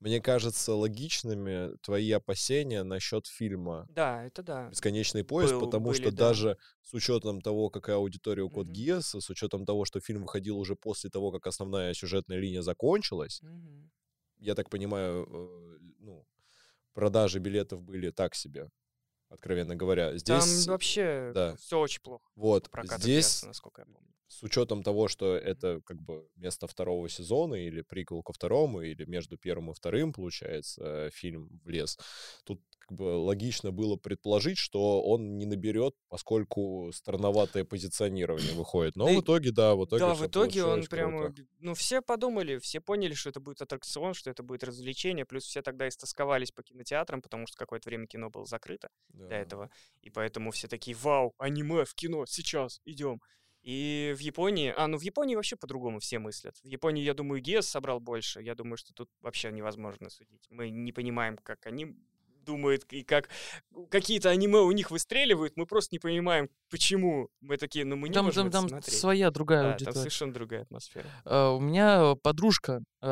мне 0.00 0.20
кажется 0.20 0.72
логичными 0.74 1.76
твои 1.82 2.10
опасения 2.10 2.82
насчет 2.82 3.26
фильма 3.26 3.86
Да, 3.90 4.24
это 4.24 4.42
да. 4.42 4.68
«Бесконечный 4.70 5.24
поезд», 5.24 5.52
Был- 5.52 5.60
потому 5.66 5.90
были, 5.90 6.00
что 6.00 6.10
да. 6.10 6.28
даже 6.28 6.56
с 6.82 6.94
учетом 6.94 7.40
того, 7.42 7.68
какая 7.70 7.96
аудитория 7.96 8.42
у 8.42 8.48
Код 8.50 8.66
Мгм. 8.66 8.72
Гиаса, 8.74 9.20
с 9.20 9.28
учетом 9.30 9.66
того, 9.66 9.84
что 9.84 10.00
фильм 10.00 10.22
выходил 10.22 10.58
уже 10.58 10.74
после 10.74 11.10
того, 11.10 11.30
как 11.30 11.46
основная 11.46 11.92
сюжетная 11.94 12.38
линия 12.38 12.62
закончилась, 12.62 13.40
Мгм. 13.42 13.90
я 14.38 14.54
так 14.54 14.70
понимаю, 14.70 15.26
э, 15.30 15.78
ну, 15.98 16.26
продажи 16.94 17.38
билетов 17.38 17.82
были 17.82 18.10
так 18.10 18.34
себе, 18.34 18.70
откровенно 19.28 19.76
говоря. 19.76 20.08
Там 20.10 20.40
Здесь, 20.40 20.66
вообще 20.66 21.30
да. 21.34 21.56
все 21.56 21.78
очень 21.78 22.00
плохо. 22.00 22.24
вот, 22.36 22.70
здесь 22.94 23.04
Геоса, 23.06 23.46
насколько 23.48 23.82
я 23.82 23.86
помню. 23.86 24.08
С 24.30 24.42
учетом 24.44 24.82
того, 24.82 25.08
что 25.08 25.34
это 25.36 25.80
как 25.84 26.00
бы 26.02 26.28
место 26.36 26.66
второго 26.66 27.08
сезона 27.08 27.54
или 27.56 27.82
приквел 27.82 28.22
ко 28.22 28.32
второму, 28.32 28.80
или 28.82 29.04
между 29.04 29.36
первым 29.36 29.70
и 29.72 29.74
вторым, 29.74 30.12
получается, 30.12 30.82
э, 31.06 31.10
фильм 31.12 31.60
влез, 31.64 31.98
тут 32.44 32.62
как 32.78 32.92
бы 32.96 33.02
логично 33.02 33.72
было 33.72 33.96
предположить, 33.96 34.58
что 34.58 35.02
он 35.02 35.36
не 35.38 35.46
наберет, 35.46 35.94
поскольку 36.08 36.90
странноватое 36.92 37.64
позиционирование 37.64 38.52
выходит. 38.54 38.96
Но 38.96 39.06
Да 39.06 39.12
в 39.12 39.20
итоге, 39.20 39.50
да, 39.52 39.74
в 39.74 39.84
итоге 39.84 40.00
Да, 40.00 40.14
в 40.14 40.26
итоге 40.26 40.64
он 40.64 40.86
прямо, 40.86 41.34
ну, 41.58 41.74
все 41.74 42.00
подумали, 42.02 42.58
все 42.58 42.80
поняли, 42.80 43.14
что 43.14 43.30
это 43.30 43.40
будет 43.40 43.60
аттракцион, 43.62 44.14
что 44.14 44.30
это 44.30 44.42
будет 44.42 44.62
развлечение, 44.64 45.24
плюс 45.24 45.44
все 45.44 45.62
тогда 45.62 45.88
истосковались 45.88 46.52
по 46.52 46.62
кинотеатрам, 46.62 47.20
потому 47.22 47.46
что 47.46 47.56
какое-то 47.58 47.88
время 47.88 48.06
кино 48.06 48.30
было 48.30 48.44
закрыто 48.46 48.88
до 49.28 49.34
Да. 49.34 49.36
этого, 49.36 49.70
и 50.02 50.10
поэтому 50.10 50.50
все 50.52 50.68
такие, 50.68 50.96
вау, 50.96 51.34
аниме 51.38 51.84
в 51.84 51.94
кино, 51.94 52.24
сейчас, 52.26 52.80
идем. 52.84 53.20
И 53.62 54.14
в 54.16 54.20
Японии, 54.20 54.72
а, 54.76 54.86
ну 54.86 54.96
в 54.98 55.02
Японии 55.02 55.34
вообще 55.36 55.56
по-другому 55.56 55.98
все 56.00 56.18
мыслят. 56.18 56.56
В 56.62 56.66
Японии, 56.66 57.04
я 57.04 57.14
думаю, 57.14 57.40
Гес 57.42 57.68
собрал 57.68 58.00
больше, 58.00 58.40
я 58.40 58.54
думаю, 58.54 58.76
что 58.78 58.92
тут 58.94 59.10
вообще 59.20 59.52
невозможно 59.52 60.08
судить. 60.10 60.46
Мы 60.50 60.70
не 60.70 60.92
понимаем, 60.92 61.36
как 61.42 61.66
они 61.66 61.94
думают 62.46 62.84
и 62.90 63.02
как 63.04 63.28
какие-то 63.90 64.30
аниме 64.30 64.60
у 64.60 64.72
них 64.72 64.90
выстреливают, 64.90 65.58
мы 65.58 65.66
просто 65.66 65.94
не 65.94 65.98
понимаем, 65.98 66.48
почему. 66.70 67.28
Мы 67.42 67.58
такие, 67.58 67.84
ну 67.84 67.96
мы 67.96 68.08
не 68.08 68.14
Там, 68.14 68.24
можем 68.24 68.44
там, 68.50 68.62
там 68.62 68.68
смотреть. 68.70 68.98
своя 68.98 69.30
другая 69.30 69.60
Да, 69.62 69.64
там 69.68 69.72
аудитория. 69.74 69.98
совершенно 69.98 70.32
другая 70.32 70.62
атмосфера. 70.62 71.06
Э, 71.26 71.48
У 71.50 71.60
меня 71.60 72.14
подружка, 72.22 72.80
э, 73.02 73.06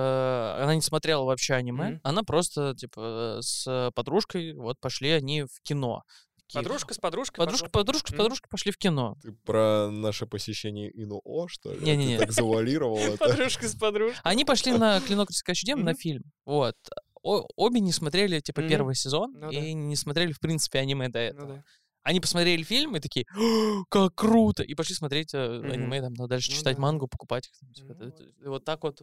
она 0.62 0.74
не 0.74 0.80
смотрела 0.80 1.24
вообще 1.24 1.54
аниме, 1.54 1.90
Мгм. 1.90 2.00
она 2.04 2.22
просто, 2.22 2.74
типа, 2.74 3.36
э, 3.38 3.42
с 3.42 3.92
подружкой, 3.94 4.54
вот, 4.54 4.80
пошли 4.80 5.10
они 5.10 5.42
в 5.42 5.60
кино. 5.62 6.02
Такие, 6.48 6.62
Подружка 6.62 6.94
с 6.94 6.98
подружкой 6.98 7.36
Подружка, 7.44 7.68
подружка, 7.68 8.12
с 8.12 8.16
подружкой 8.16 8.48
пошли 8.50 8.72
в 8.72 8.78
кино. 8.78 9.16
Ты 9.22 9.32
про 9.32 9.90
наше 9.90 10.26
посещение 10.26 10.90
ИНО, 10.90 11.20
что 11.48 11.74
ли? 11.74 11.80
Не-не-не. 11.84 12.16
Ты 12.16 12.24
так 12.24 12.32
завуалировал 12.32 12.96
это. 12.98 13.18
Подружка 13.18 13.68
с 13.68 13.74
подружкой. 13.74 14.20
Они 14.24 14.46
пошли 14.46 14.72
на 14.72 14.98
«Клинок 15.06 15.28
демон» 15.64 15.84
на 15.84 15.94
фильм. 15.94 16.22
Вот. 16.46 16.74
Обе 17.22 17.80
не 17.80 17.92
смотрели, 17.92 18.40
типа, 18.40 18.62
первый 18.62 18.94
сезон, 18.94 19.32
Ну 19.34 19.50
и 19.50 19.74
не 19.74 19.94
смотрели, 19.96 20.32
в 20.32 20.40
принципе, 20.40 20.78
аниме 20.78 21.08
до 21.10 21.18
Ну 21.18 21.24
этого. 21.24 21.64
Они 22.02 22.20
посмотрели 22.20 22.62
фильм 22.62 22.96
и 22.96 23.00
такие, 23.00 23.26
«О, 23.36 23.84
как 23.90 24.14
круто! 24.14 24.62
И 24.62 24.74
пошли 24.74 24.94
смотреть 24.94 25.34
э, 25.34 25.60
аниме, 25.60 26.00
там, 26.00 26.14
дальше 26.14 26.50
Ну 26.50 26.56
читать 26.56 26.76
да. 26.76 26.82
мангу, 26.82 27.06
покупать 27.08 27.48
их. 27.48 27.58
там, 27.60 27.72
типа, 27.74 27.94
Ну 27.98 28.06
это- 28.06 28.24
вот. 28.24 28.34
и 28.44 28.48
вот 28.48 28.64
так 28.64 28.82
вот. 28.84 29.02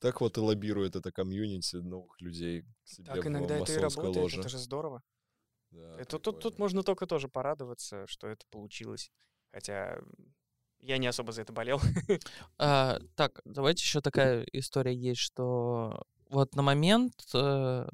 Так 0.00 0.20
вот 0.20 0.36
и 0.36 0.40
лоббирует 0.40 0.96
это 0.96 1.10
комьюнити 1.12 1.76
новых 1.76 2.20
людей 2.20 2.62
к 2.84 2.88
себе 2.88 3.06
Так 3.06 3.24
в 3.24 3.28
иногда 3.28 3.56
это 3.58 3.72
и 3.72 3.76
работает, 3.78 4.16
ложе. 4.16 4.40
это 4.40 4.48
же 4.50 4.58
здорово. 4.58 5.02
Да, 5.70 5.96
Это 5.98 6.18
тут, 6.18 6.40
тут 6.40 6.58
можно 6.58 6.82
только 6.82 7.06
тоже 7.06 7.28
порадоваться, 7.28 8.06
что 8.06 8.26
это 8.26 8.44
получилось. 8.50 9.10
Хотя 9.52 9.98
я 10.80 10.98
не 10.98 11.06
особо 11.06 11.32
за 11.32 11.42
это 11.42 11.52
болел. 11.52 11.80
А, 12.58 12.98
так, 13.14 13.40
давайте 13.44 13.82
еще 13.82 14.00
такая 14.00 14.44
история 14.52 14.94
есть, 14.94 15.20
что 15.20 16.02
вот 16.28 16.54
на 16.54 16.62
момент, 16.62 17.14
э, 17.34 17.86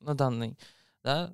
на 0.00 0.14
данный, 0.14 0.58
да, 1.02 1.32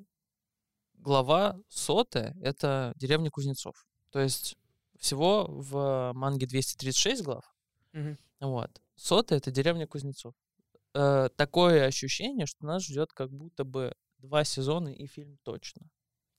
глава 0.95 1.59
сотая— 1.69 2.37
это 2.43 2.93
деревня 2.97 3.31
Кузнецов. 3.31 3.87
То 4.11 4.21
есть 4.21 4.57
всего 4.99 5.47
в 5.49 6.13
манге 6.15 6.47
236 6.47 7.23
глав, 7.23 7.55
вот. 8.41 8.71
Сотая— 8.97 9.39
это 9.39 9.51
деревня 9.51 9.87
Кузнецов. 9.87 10.35
Э, 10.95 11.29
такое 11.37 11.87
ощущение, 11.87 12.47
что 12.47 12.67
нас 12.67 12.85
ждет 12.85 13.13
как 13.13 13.31
будто 13.31 13.65
бы 13.65 13.95
два 14.23 14.45
сезона 14.45 14.89
и 14.89 15.07
фильм 15.07 15.39
точно. 15.43 15.83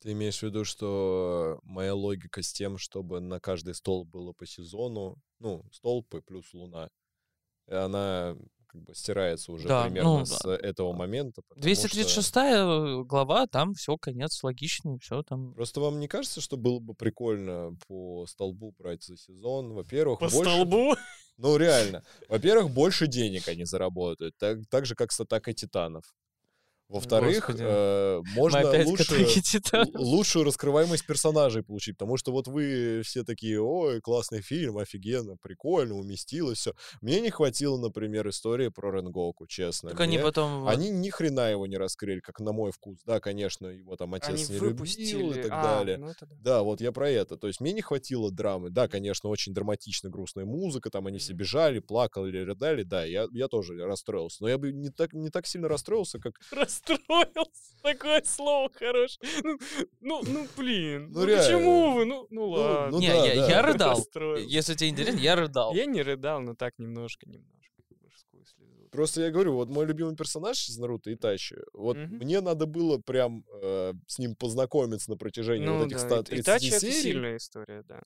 Ты 0.01 0.11
имеешь 0.13 0.39
в 0.39 0.43
виду, 0.43 0.65
что 0.65 1.59
моя 1.63 1.93
логика 1.93 2.41
с 2.41 2.51
тем, 2.51 2.77
чтобы 2.77 3.19
на 3.19 3.39
каждый 3.39 3.73
столб 3.73 4.09
было 4.09 4.34
по 4.34 4.45
сезону, 4.45 5.17
ну, 5.39 5.63
столбы 5.71 6.21
плюс 6.21 6.53
луна, 6.53 6.89
она 7.67 8.36
как 8.67 8.81
бы 8.81 8.95
стирается 8.95 9.51
уже 9.51 9.67
Да, 9.67 9.84
примерно 9.86 10.19
ну, 10.19 10.25
с 10.25 10.41
да. 10.41 10.55
этого 10.57 10.93
момента. 10.93 11.41
потому 11.47 11.61
236 11.61 12.34
глава, 13.07 13.45
там 13.47 13.75
все, 13.75 13.97
конец 13.97 14.43
логичный, 14.43 14.97
все 14.99 15.21
там. 15.23 15.49
что- 15.49 15.55
Просто 15.55 15.79
вам 15.79 15.99
не 15.99 16.07
кажется, 16.07 16.41
что 16.41 16.57
было 16.57 16.79
бы 16.79 16.95
прикольно 16.95 17.77
по 17.88 18.25
столбу 18.27 18.73
брать 18.77 19.03
за 19.03 19.15
сезон? 19.15 19.73
Во-первых, 19.73 20.19
По 20.19 20.29
больше... 20.29 20.51
столбу. 20.51 20.95
Ну, 21.38 21.57
реально. 21.57 22.03
Во-первых, 22.29 22.71
больше 22.73 23.07
денег 23.07 23.47
они 23.47 23.63
заработают, 23.65 24.36
так, 24.38 24.59
так 24.69 24.86
же, 24.86 24.95
как 24.95 25.11
с 25.11 25.19
Атакой 25.19 25.53
Титанов. 25.53 26.03
Во-вторых, 26.88 27.47
Господи. 27.47 27.63
э, 27.65 28.21
можно 28.36 28.84
лучше... 28.86 29.27
Лучшую 29.95 30.45
раскрываемость 30.45 31.05
персонажей 31.05 31.63
получить, 31.63 31.97
потому 31.97 32.17
что 32.17 32.31
вот 32.31 32.47
вы 32.47 33.01
все 33.03 33.23
такие, 33.23 33.61
ой, 33.61 33.99
классный 34.01 34.41
фильм, 34.41 34.77
офигенно, 34.77 35.36
прикольно, 35.38 35.95
уместилось 35.95 36.59
все. 36.59 36.73
Мне 37.01 37.19
не 37.21 37.29
хватило, 37.29 37.77
например, 37.77 38.27
истории 38.29 38.69
про 38.69 38.91
Ренгоку, 38.91 39.47
честно. 39.47 39.91
Так 39.91 40.01
они 40.01 40.17
Мне- 40.17 40.23
потом... 40.25 40.61
вот- 40.61 40.69
Они 40.69 40.89
ни 40.89 41.09
хрена 41.09 41.49
его 41.49 41.65
не 41.67 41.77
раскрыли, 41.77 42.19
как 42.19 42.39
на 42.39 42.51
мой 42.51 42.71
вкус. 42.71 42.99
Да, 43.05 43.19
конечно, 43.19 43.67
его 43.67 43.95
там 43.95 44.13
отец 44.13 44.29
Они 44.29 44.43
не 44.43 44.53
любил 44.55 44.69
выпустили. 44.69 45.39
и 45.39 45.43
так 45.43 45.51
а, 45.51 45.63
далее. 45.77 45.97
ну 45.97 46.09
это 46.09 46.27
да. 46.29 46.61
Вот 46.63 46.81
я 46.81 46.91
про 46.91 47.09
это. 47.09 47.38
То 47.38 47.47
есть 47.47 47.59
мне 47.59 47.73
не 47.73 47.81
хватило 47.81 48.31
драмы. 48.31 48.69
Да, 48.69 48.88
конечно, 48.88 49.29
очень 49.29 49.53
драматично 49.53 50.09
грустная 50.09 50.45
музыка, 50.45 50.89
там 50.89 51.07
они 51.07 51.17
все 51.17 51.34
бежали, 51.34 51.79
плакали, 51.79 52.38
рыдали. 52.39 52.84
Да, 52.84 53.03
я, 53.03 53.27
я 53.31 53.47
тоже 53.47 53.75
расстроился. 53.84 54.38
Но 54.41 54.49
я 54.49 54.57
бы 54.57 54.71
не 54.71 54.89
так, 54.89 55.13
не 55.13 55.29
так 55.29 55.47
сильно 55.47 55.67
расстроился, 55.67 56.19
как... 56.19 56.36
Расстроился. 56.74 57.74
Такое 57.82 58.21
слово 58.26 58.69
хорошее. 58.74 59.19
Ну, 59.43 59.57
ну, 60.01 60.21
ну, 60.26 60.47
блин. 60.57 61.11
Ну, 61.11 61.19
Ну, 61.21 61.26
реально. 61.26 61.43
почему 61.43 61.93
вы? 61.95 62.05
Ну, 62.05 62.28
ну 62.30 62.49
ладно. 62.49 62.91
ну 62.91 62.99
не, 62.99 63.07
да, 63.09 63.26
я, 63.26 63.36
да. 63.36 63.47
я 63.49 63.61
рыдал. 63.61 64.07
Если 64.47 64.74
тебе 64.76 64.89
интересно, 64.89 65.19
я 65.19 65.36
рыдал. 65.36 65.74
Я 65.74 65.86
не 65.86 66.01
рыдал, 66.01 66.39
но 66.41 66.55
так 66.55 66.74
немножко, 66.78 67.28
немножко. 67.28 67.51
Мужскую 68.01 68.45
слезу. 68.45 68.89
Просто 68.91 69.21
я 69.21 69.32
говорю, 69.32 69.53
вот 69.55 69.69
мой 69.69 69.86
любимый 69.86 70.15
персонаж 70.15 70.69
из 70.69 70.78
Наруто 70.78 71.13
Итачи, 71.13 71.57
вот 71.74 71.97
Мгм. 71.97 72.15
мне 72.17 72.39
надо 72.41 72.65
было 72.65 72.99
прям 72.99 73.43
э, 73.61 73.93
с 74.07 74.17
ним 74.19 74.36
познакомиться 74.36 75.09
на 75.11 75.17
протяжении 75.17 75.67
вот 75.67 75.88
этих 75.88 75.99
130 75.99 76.45
Итачи 76.45 76.67
это 76.67 76.80
серий. 76.80 77.01
сильная 77.01 77.38
история, 77.38 77.84
да. 77.84 78.01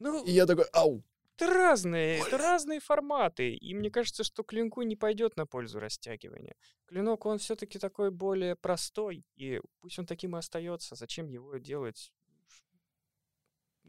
Ну, 0.00 0.22
И 0.24 0.32
я 0.32 0.46
такой, 0.46 0.64
ау, 0.72 1.02
это 1.42 1.54
разные, 1.54 2.20
это 2.20 2.38
разные 2.38 2.80
форматы. 2.80 3.54
И 3.54 3.74
мне 3.74 3.90
кажется, 3.90 4.24
что 4.24 4.42
клинку 4.42 4.82
не 4.82 4.96
пойдет 4.96 5.36
на 5.36 5.46
пользу 5.46 5.80
растягивания. 5.80 6.54
Клинок, 6.86 7.26
он 7.26 7.38
все-таки 7.38 7.78
такой 7.78 8.10
более 8.10 8.56
простой, 8.56 9.24
и 9.36 9.60
пусть 9.80 9.98
он 9.98 10.06
таким 10.06 10.36
и 10.36 10.38
остается. 10.38 10.94
Зачем 10.94 11.28
его 11.28 11.56
делать? 11.58 12.12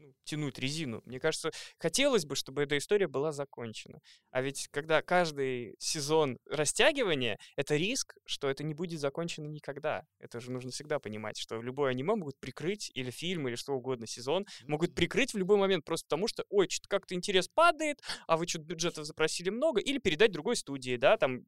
Ну, 0.04 0.12
тянуть 0.24 0.58
резину. 0.58 1.00
Мне 1.06 1.18
кажется, 1.18 1.50
хотелось 1.78 2.26
бы, 2.26 2.36
чтобы 2.36 2.62
эта 2.62 2.76
история 2.76 3.08
была 3.08 3.32
закончена. 3.32 4.00
А 4.30 4.42
ведь 4.42 4.68
когда 4.70 5.00
каждый 5.00 5.74
сезон 5.78 6.38
растягивания, 6.46 7.38
это 7.56 7.76
риск, 7.76 8.14
что 8.26 8.50
это 8.50 8.62
не 8.64 8.74
будет 8.74 9.00
закончено 9.00 9.46
никогда. 9.46 10.04
Это 10.18 10.40
же 10.40 10.50
нужно 10.50 10.70
всегда 10.70 10.98
понимать, 10.98 11.38
что 11.38 11.60
любое 11.62 11.90
аниме 11.90 12.16
могут 12.16 12.38
прикрыть, 12.38 12.90
или 12.94 13.10
фильм, 13.10 13.48
или 13.48 13.54
что 13.54 13.72
угодно, 13.74 14.06
сезон, 14.06 14.46
могут 14.66 14.94
прикрыть 14.94 15.32
в 15.32 15.38
любой 15.38 15.56
момент 15.56 15.84
просто 15.84 16.06
потому, 16.06 16.28
что, 16.28 16.44
ой, 16.50 16.68
что-то 16.68 16.88
как-то 16.88 17.14
интерес 17.14 17.48
падает, 17.48 18.02
а 18.26 18.36
вы 18.36 18.46
что-то 18.46 18.64
бюджета 18.64 19.04
запросили 19.04 19.48
много, 19.48 19.80
или 19.80 19.98
передать 19.98 20.32
другой 20.32 20.56
студии, 20.56 20.96
да, 20.96 21.16
там 21.16 21.46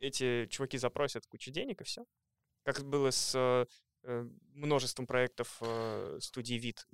эти 0.00 0.46
чуваки 0.50 0.76
запросят 0.76 1.26
кучу 1.26 1.50
денег, 1.50 1.80
и 1.80 1.84
все. 1.84 2.04
Как 2.64 2.84
было 2.84 3.10
с 3.10 3.34
э, 3.34 3.66
э, 4.02 4.28
множеством 4.52 5.06
проектов 5.06 5.56
э, 5.60 6.18
студии 6.20 6.54
Вид. 6.54 6.86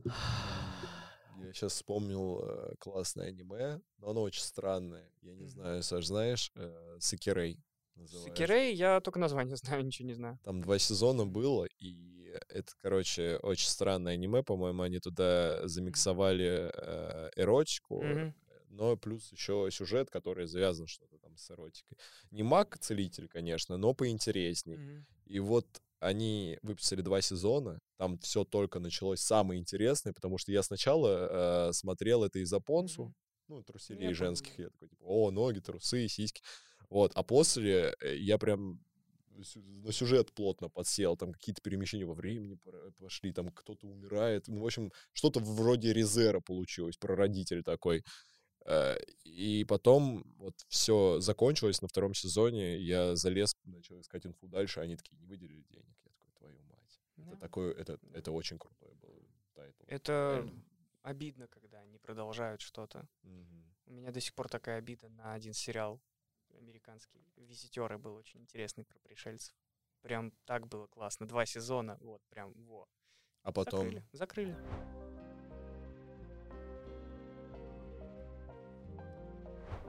Я 1.46 1.52
сейчас 1.52 1.74
вспомнил 1.74 2.40
э, 2.42 2.74
классное 2.78 3.28
аниме, 3.28 3.80
но 3.98 4.10
оно 4.10 4.22
очень 4.22 4.42
странное. 4.42 5.10
Я 5.22 5.34
не 5.34 5.46
знаю, 5.46 5.82
Саш, 5.82 6.06
знаешь? 6.06 6.52
Э, 6.56 6.96
Сакирей 7.00 7.58
называется. 7.94 8.28
Сакирей, 8.30 8.74
я 8.74 9.00
только 9.00 9.18
название 9.18 9.56
знаю, 9.56 9.84
ничего 9.84 10.06
не 10.08 10.14
знаю. 10.14 10.38
Там 10.44 10.60
два 10.60 10.78
сезона 10.78 11.26
было, 11.26 11.66
и 11.78 12.32
это, 12.48 12.72
короче, 12.80 13.38
очень 13.42 13.68
странное 13.68 14.14
аниме. 14.14 14.42
По-моему, 14.42 14.82
они 14.82 15.00
туда 15.00 15.66
замиксовали 15.66 16.70
э, 16.72 17.30
эротику, 17.36 18.02
Мгм. 18.02 18.34
но 18.68 18.96
плюс 18.96 19.32
еще 19.32 19.68
сюжет, 19.72 20.10
который 20.10 20.46
завязан 20.46 20.86
что-то 20.86 21.18
там 21.18 21.36
с 21.36 21.50
эротикой. 21.50 21.98
Не 22.30 22.42
маг-целитель, 22.44 23.28
конечно, 23.28 23.76
но 23.76 23.94
поинтересней. 23.94 24.76
Мгм. 24.76 25.06
И 25.26 25.40
вот 25.40 25.66
они 26.00 26.58
выпустили 26.62 27.02
два 27.02 27.20
сезона, 27.20 27.78
там 27.96 28.18
все 28.18 28.44
только 28.44 28.80
началось 28.80 29.20
самое 29.20 29.60
интересное, 29.60 30.12
потому 30.12 30.38
что 30.38 30.50
я 30.50 30.62
сначала 30.62 31.68
э, 31.68 31.72
смотрел 31.72 32.24
это 32.24 32.38
из-за 32.40 32.58
понсу, 32.60 33.04
Мгм. 33.04 33.14
ну, 33.48 33.62
труселей 33.62 34.08
Я 34.08 34.14
женских, 34.14 34.58
я 34.58 34.70
такой, 34.70 34.88
типа, 34.88 35.04
о, 35.04 35.30
ноги, 35.30 35.60
трусы, 35.60 36.08
сиськи. 36.08 36.42
Вот, 36.88 37.12
а 37.14 37.22
после 37.22 37.94
э, 38.00 38.16
я 38.16 38.38
прям 38.38 38.80
на 39.84 39.92
сюжет 39.92 40.32
плотно 40.34 40.68
подсел, 40.68 41.16
там 41.16 41.32
какие-то 41.32 41.62
перемещения 41.62 42.04
во 42.04 42.14
времени 42.14 42.58
пошли, 42.98 43.32
там 43.32 43.50
кто-то 43.50 43.86
умирает, 43.86 44.48
ну, 44.48 44.60
в 44.60 44.66
общем, 44.66 44.92
что-то 45.12 45.40
вроде 45.40 45.92
Резера 45.92 46.40
получилось, 46.40 46.96
прародитель 46.96 47.62
такой. 47.62 48.04
Э, 48.66 48.96
И 49.24 49.64
потом 49.64 50.24
вот 50.38 50.54
все 50.68 51.20
закончилось 51.20 51.82
на 51.82 51.88
втором 51.88 52.14
сезоне, 52.14 52.76
я 52.78 53.16
залез, 53.16 53.54
начал 53.64 54.00
искать 54.00 54.26
инфу 54.26 54.48
дальше, 54.48 54.80
они 54.80 54.96
такие, 54.96 55.16
не 55.18 55.26
выделили 55.26 55.62
денег. 55.70 55.96
Я 56.04 56.10
такой, 56.12 56.32
твою 56.38 56.62
мать. 56.64 57.00
Это 57.16 57.30
Да. 57.30 57.36
такое, 57.36 57.72
это, 57.72 57.98
это 58.12 58.32
очень 58.32 58.58
крутой 58.58 58.94
был 58.94 59.22
title. 59.54 59.84
Это 59.86 60.12
Реально. 60.42 60.64
обидно, 61.02 61.46
когда 61.48 61.80
они 61.80 61.98
продолжают 61.98 62.60
что-то. 62.60 63.08
Мгм. 63.22 63.74
У 63.86 63.92
меня 63.92 64.10
до 64.12 64.20
сих 64.20 64.34
пор 64.34 64.48
такая 64.48 64.78
обида 64.78 65.08
на 65.08 65.32
один 65.34 65.52
сериал 65.54 66.00
американский. 66.58 67.24
Визитеры 67.36 67.96
был 67.98 68.14
очень 68.16 68.40
интересный 68.40 68.84
про 68.84 68.98
пришельцев. 68.98 69.54
Прям 70.02 70.32
так 70.44 70.66
было 70.66 70.86
классно. 70.86 71.26
Два 71.26 71.46
сезона, 71.46 71.96
вот, 72.00 72.22
прям, 72.28 72.52
во. 72.66 72.88
А 73.42 73.52
потом... 73.52 73.84
Закрыли, 73.84 74.04
закрыли. 74.12 74.56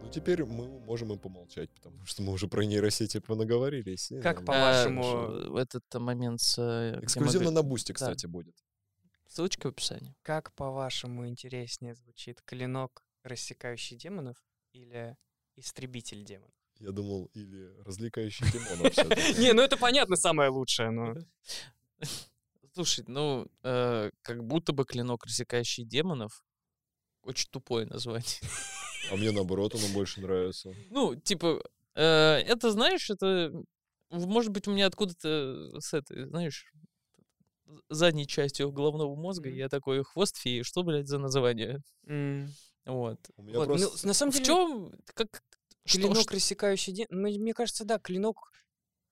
Ну, 0.01 0.09
теперь 0.09 0.43
мы 0.45 0.67
можем 0.79 1.13
и 1.13 1.17
помолчать, 1.17 1.69
потому 1.71 2.05
что 2.05 2.21
мы 2.23 2.33
уже 2.33 2.47
про 2.47 2.63
нейросети 2.63 3.19
понаговорились. 3.19 4.11
Как 4.21 4.43
по-вашему, 4.45 5.49
в 5.51 5.55
этот 5.55 5.83
момент 5.93 6.41
с... 6.41 6.57
э, 6.59 6.99
Эксклюзивно 7.03 7.51
на 7.51 7.63
бусте, 7.63 7.93
Да. 7.93 7.97
кстати, 7.97 8.25
будет. 8.25 8.55
Ссылочка 9.27 9.67
в 9.67 9.69
описании. 9.69 10.13
Как, 10.23 10.53
по-вашему, 10.55 11.27
интереснее 11.27 11.95
звучит 11.95 12.41
клинок, 12.41 13.03
рассекающий 13.23 13.95
демонов, 13.95 14.37
или 14.73 15.15
истребитель 15.55 16.23
демонов? 16.25 16.53
Я 16.79 16.91
думал, 16.91 17.29
или 17.33 17.71
развлекающий 17.85 18.45
демонов. 18.51 18.97
Не, 19.39 19.53
ну 19.53 19.61
это 19.61 19.77
понятно, 19.77 20.15
самое 20.15 20.49
лучшее, 20.49 20.89
но... 20.89 21.15
Слушай, 22.73 23.03
ну, 23.07 23.47
э, 23.63 24.11
как 24.21 24.43
будто 24.43 24.73
бы 24.73 24.83
клинок, 24.85 25.25
рассекающий 25.25 25.83
демонов, 25.85 26.43
очень 27.21 27.49
тупое 27.51 27.85
название. 27.85 28.25
А 29.11 29.17
мне, 29.17 29.31
наоборот, 29.31 29.75
оно 29.75 29.87
больше 29.89 30.21
нравится. 30.21 30.73
Ну, 30.89 31.15
типа, 31.15 31.61
э, 31.95 32.01
это, 32.03 32.71
знаешь, 32.71 33.09
это, 33.09 33.51
в- 34.09 34.25
может 34.27 34.51
быть, 34.51 34.67
у 34.67 34.71
меня 34.71 34.87
откуда-то 34.87 35.79
с 35.81 35.93
этой, 35.93 36.25
знаешь, 36.25 36.65
задней 37.89 38.25
частью 38.25 38.71
головного 38.71 39.15
мозга 39.15 39.49
Мгм. 39.49 39.57
я 39.57 39.67
такой, 39.69 40.03
хвост 40.03 40.37
феи, 40.37 40.61
что, 40.61 40.83
блядь, 40.83 41.07
за 41.07 41.17
название? 41.19 41.81
М, 42.07 42.53
Вот. 42.85 43.19
У 43.35 43.43
меня 43.43 43.57
вот, 43.57 43.67
ну, 43.67 43.75
просто... 43.77 44.07
на 44.07 44.13
самом 44.13 44.31
В 44.31 44.35
деле, 44.35 44.45
чем, 44.45 44.93
как, 45.13 45.43
клинок, 45.85 46.17
что- 46.21 46.33
рассекающий 46.33 46.93
демонов... 46.93 47.37
Мне 47.37 47.53
кажется, 47.53 47.83
да, 47.85 47.99
клинок, 47.99 48.51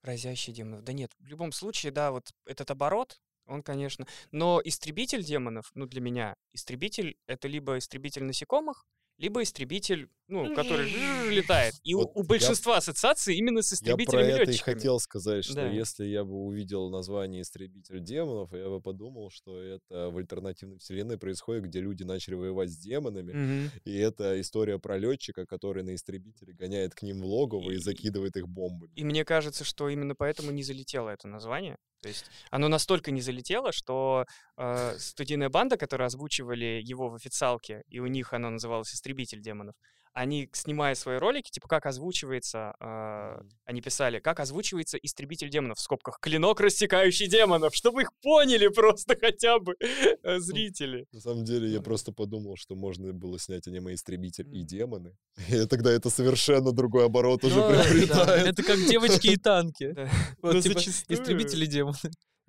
разящий 0.02 0.54
демонов. 0.54 0.84
Да 0.86 0.94
нет, 0.94 1.12
в 1.20 1.28
любом 1.28 1.52
случае, 1.52 1.92
да, 1.92 2.12
вот 2.12 2.32
этот 2.46 2.72
оборот, 2.72 3.20
он, 3.46 3.64
конечно... 3.64 4.08
Но 4.32 4.62
истребитель 4.64 5.24
демонов, 5.24 5.72
ну, 5.76 5.86
для 5.88 6.00
меня, 6.00 6.36
истребитель— 6.54 7.18
это 7.28 7.50
либо 7.50 7.78
истребитель 7.78 8.24
насекомых, 8.24 8.86
либо 9.20 9.44
истребитель, 9.44 10.10
ну, 10.30 10.54
который 10.56 10.90
летает. 11.30 11.74
И 11.84 11.94
у- 11.94 12.00
Вот 12.00 12.12
у 12.16 12.22
я- 12.22 12.26
большинства 12.28 12.78
ассоциаций 12.78 13.36
именно 13.36 13.62
с 13.62 13.72
Я 13.72 13.78
про 13.96 14.04
истребителями 14.04 14.42
это 14.44 14.52
и 14.52 14.58
хотел 14.58 15.00
сказать, 15.00 15.44
что 15.44 15.56
Да. 15.56 15.68
если 15.68 16.06
я 16.06 16.24
бы 16.24 16.36
увидел 16.36 16.90
название 16.90 17.42
«Истребитель 17.42 18.00
демонов», 18.00 18.54
я 18.54 18.70
бы 18.70 18.80
подумал, 18.82 19.30
что 19.32 19.60
это 19.60 20.10
в 20.10 20.18
альтернативной 20.18 20.78
вселенной 20.80 21.18
происходит, 21.18 21.64
где 21.66 21.82
люди 21.82 22.04
начали 22.04 22.36
воевать 22.36 22.70
с 22.70 22.78
демонами, 22.78 23.34
Мгм. 23.34 23.72
и 23.86 23.98
это 23.98 24.40
история 24.40 24.80
про 24.80 24.98
летчика, 24.98 25.46
который 25.46 25.84
на 25.84 25.96
истребителе 25.96 26.54
гоняет 26.54 26.94
к 26.96 27.02
ним 27.02 27.22
в 27.22 27.26
логово 27.26 27.72
и 27.72 27.76
И- 27.76 27.78
закидывает 27.80 28.38
их 28.38 28.48
бомбами. 28.48 28.92
И 28.96 29.04
мне 29.04 29.26
кажется, 29.26 29.64
что 29.64 29.90
именно 29.90 30.16
поэтому 30.16 30.52
не 30.52 30.64
залетело 30.64 31.10
это 31.10 31.28
название. 31.28 31.78
То 32.02 32.08
есть 32.08 32.26
оно 32.50 32.70
настолько 32.70 33.12
не 33.12 33.20
залетело, 33.22 33.72
что 33.74 34.26
э, 34.58 34.98
студийная 35.00 35.50
банда, 35.50 35.76
которые 35.78 36.06
озвучивали 36.08 36.82
его 36.84 37.10
в 37.10 37.16
официалке, 37.16 37.84
и 37.90 38.00
у 38.00 38.08
них 38.08 38.34
оно 38.34 38.50
называлось 38.50 38.94
«Истребитель 38.94 39.42
демонов», 39.42 39.76
они, 40.14 40.50
снимая 40.54 40.96
свои 40.96 41.18
ролики, 41.18 41.50
типа, 41.52 41.68
как 41.68 41.86
озвучивается, 41.86 42.74
э, 42.80 43.42
они 43.66 43.82
писали, 43.82 44.20
как 44.20 44.40
озвучивается 44.40 44.98
«Истребитель 44.98 45.50
демонов» 45.50 45.78
в 45.78 45.82
скобках 45.82 46.20
«Клинок, 46.20 46.60
рассекающий 46.60 47.28
демонов», 47.28 47.74
чтобы 47.76 48.02
их 48.02 48.10
поняли 48.22 48.68
просто 48.68 49.16
хотя 49.20 49.60
бы 49.60 49.76
э, 49.80 50.40
зрители. 50.40 51.06
На 51.12 51.22
самом 51.22 51.46
деле, 51.46 51.70
я 51.70 51.78
Ну. 51.78 51.84
просто 51.84 52.12
подумал, 52.12 52.56
что 52.58 52.76
можно 52.76 53.14
было 53.14 53.40
снять 53.40 53.68
аниме 53.68 53.94
«Истребитель» 53.94 54.48
и 54.56 54.64
демоны. 54.64 55.16
И 55.50 55.66
тогда 55.66 55.92
это 55.92 56.10
совершенно 56.10 56.72
другой 56.72 57.06
оборот 57.06 57.44
уже 57.44 57.56
Ну, 57.56 57.70
приобретает. 57.70 58.48
Это 58.48 58.64
как 58.64 58.78
девочки 58.88 59.28
и 59.28 59.38
танки. 59.38 59.96
Но 60.42 60.60
типа, 60.62 60.80
истребители 60.80 61.66
демоны. 61.66 61.96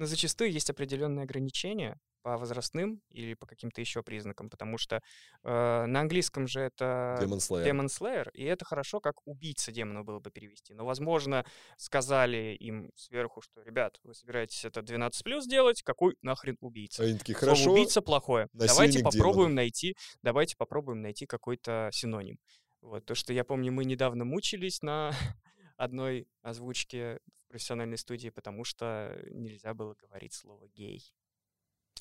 Но 0.01 0.07
зачастую 0.07 0.51
есть 0.51 0.71
определенные 0.71 1.25
ограничения 1.25 2.01
по 2.23 2.39
возрастным 2.39 3.03
или 3.11 3.35
по 3.35 3.47
каким-то 3.47 3.83
еще 3.83 4.03
признакам, 4.03 4.49
потому 4.49 4.79
что 4.79 4.97
э, 4.97 5.85
на 5.85 6.01
английском 6.01 6.49
же 6.49 6.61
это 6.61 7.19
Demon 7.21 7.37
Slayer. 7.37 7.67
Demon 7.67 7.87
Slayer, 7.89 8.31
и 8.33 8.45
это 8.45 8.65
хорошо, 8.65 9.01
как 9.01 9.17
убийца 9.27 9.73
демона 9.73 10.03
было 10.03 10.19
бы 10.19 10.31
перевести. 10.31 10.73
Но, 10.73 10.87
возможно, 10.87 11.45
сказали 11.77 12.57
им 12.59 12.91
сверху, 12.95 13.43
что, 13.43 13.63
ребят, 13.63 14.01
вы 14.03 14.15
собираетесь 14.15 14.65
это 14.65 14.81
12 14.81 15.23
плюс 15.23 15.47
делать, 15.47 15.83
какой 15.83 16.17
нахрен 16.23 16.57
убийца? 16.61 17.03
Они 17.03 17.19
такие, 17.19 17.37
Слово 17.37 17.55
хорошо, 17.55 17.73
убийца 17.73 18.01
плохое. 18.01 18.49
Давайте 18.55 19.01
попробуем 19.01 19.51
демонов». 19.51 19.57
найти, 19.57 19.97
давайте 20.23 20.57
попробуем 20.57 21.03
найти 21.03 21.27
какой-то 21.27 21.91
синоним. 21.93 22.39
Вот 22.81 23.05
то, 23.05 23.15
что 23.15 23.35
я 23.35 23.45
помню, 23.45 23.71
мы 23.71 23.85
недавно 23.85 24.25
мучились 24.25 24.81
на 24.81 25.11
одной 25.77 26.27
озвучке 26.41 27.19
профессиональной 27.51 27.99
студии, 27.99 28.31
потому 28.31 28.65
что 28.65 29.21
нельзя 29.31 29.75
было 29.75 29.95
говорить 29.95 30.33
слово 30.33 30.69
гей. 30.69 31.13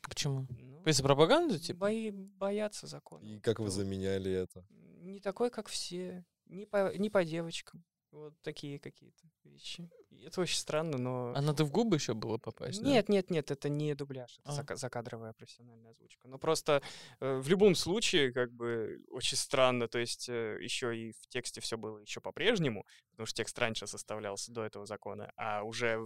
Почему? 0.03 0.47
Ну, 0.49 0.81
Это 0.85 1.03
пропаганда, 1.03 1.59
типа? 1.59 1.79
бои- 1.79 2.11
боятся 2.11 2.87
закона. 2.87 3.25
И 3.25 3.39
как 3.39 3.59
вы 3.59 3.69
заменяли 3.69 4.31
это? 4.31 4.65
Не 4.69 5.19
такой, 5.19 5.49
как 5.49 5.67
все, 5.67 6.25
не 6.45 6.65
по, 6.65 6.95
не 6.97 7.09
по 7.09 7.25
девочкам. 7.25 7.83
Вот 8.11 8.33
такие 8.41 8.79
какие-то 8.79 9.23
вещи. 9.43 9.87
И 10.09 10.23
Это 10.25 10.41
очень 10.41 10.57
странно, 10.57 10.97
но... 10.97 11.31
А 11.35 11.41
надо 11.41 11.63
в 11.63 11.71
губы 11.71 11.97
еще 11.97 12.15
было 12.15 12.37
попасть, 12.39 12.81
да? 12.81 12.87
Нет, 12.89 13.07
нет, 13.07 13.29
нет, 13.29 13.51
это 13.51 13.69
не 13.69 13.93
дубляж, 13.93 14.39
это 14.39 14.49
А. 14.51 14.61
зака- 14.61 14.75
закадровая 14.75 15.33
профессиональная 15.33 15.91
озвучка. 15.91 16.27
Но 16.27 16.39
просто 16.39 16.81
э, 17.19 17.37
в 17.37 17.47
любом 17.49 17.75
случае, 17.75 18.33
как 18.33 18.51
бы, 18.51 18.99
очень 19.11 19.37
странно, 19.37 19.87
то 19.87 19.99
есть 19.99 20.27
еще 20.27 20.97
и 20.97 21.11
в 21.11 21.27
тексте 21.27 21.61
все 21.61 21.77
было 21.77 21.99
еще 21.99 22.19
по-прежнему, 22.19 22.83
потому 23.11 23.27
что 23.27 23.37
текст 23.37 23.57
раньше 23.59 23.85
составлялся 23.85 24.51
до 24.51 24.63
этого 24.65 24.85
закона, 24.87 25.31
а 25.37 25.61
уже... 25.63 25.99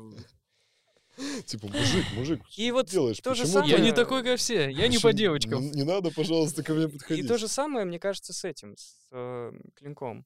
Типа, 1.46 1.68
мужик, 1.68 2.06
мужик, 2.16 2.42
И 2.58 2.72
вот 2.72 2.88
делаешь? 2.88 3.20
то 3.20 3.34
же 3.36 3.44
Почему 3.44 3.60
Я 3.60 3.78
не 3.78 3.90
самое- 3.90 3.94
такой, 3.94 4.24
как 4.24 4.40
все. 4.40 4.70
Я 4.70 4.88
не 4.88 4.98
по 4.98 5.14
девочкам. 5.14 5.62
Не, 5.62 5.70
не 5.72 5.84
надо, 5.84 6.12
пожалуйста, 6.12 6.64
ко 6.64 6.74
мне 6.74 6.86
И 6.86 6.88
подходить. 6.88 7.28
то 7.28 7.38
же 7.38 7.48
самое, 7.48 7.86
мне 7.86 8.00
кажется, 8.00 8.34
с 8.34 8.44
этим, 8.44 8.76
с 8.76 9.08
э, 9.12 9.52
клинком. 9.76 10.26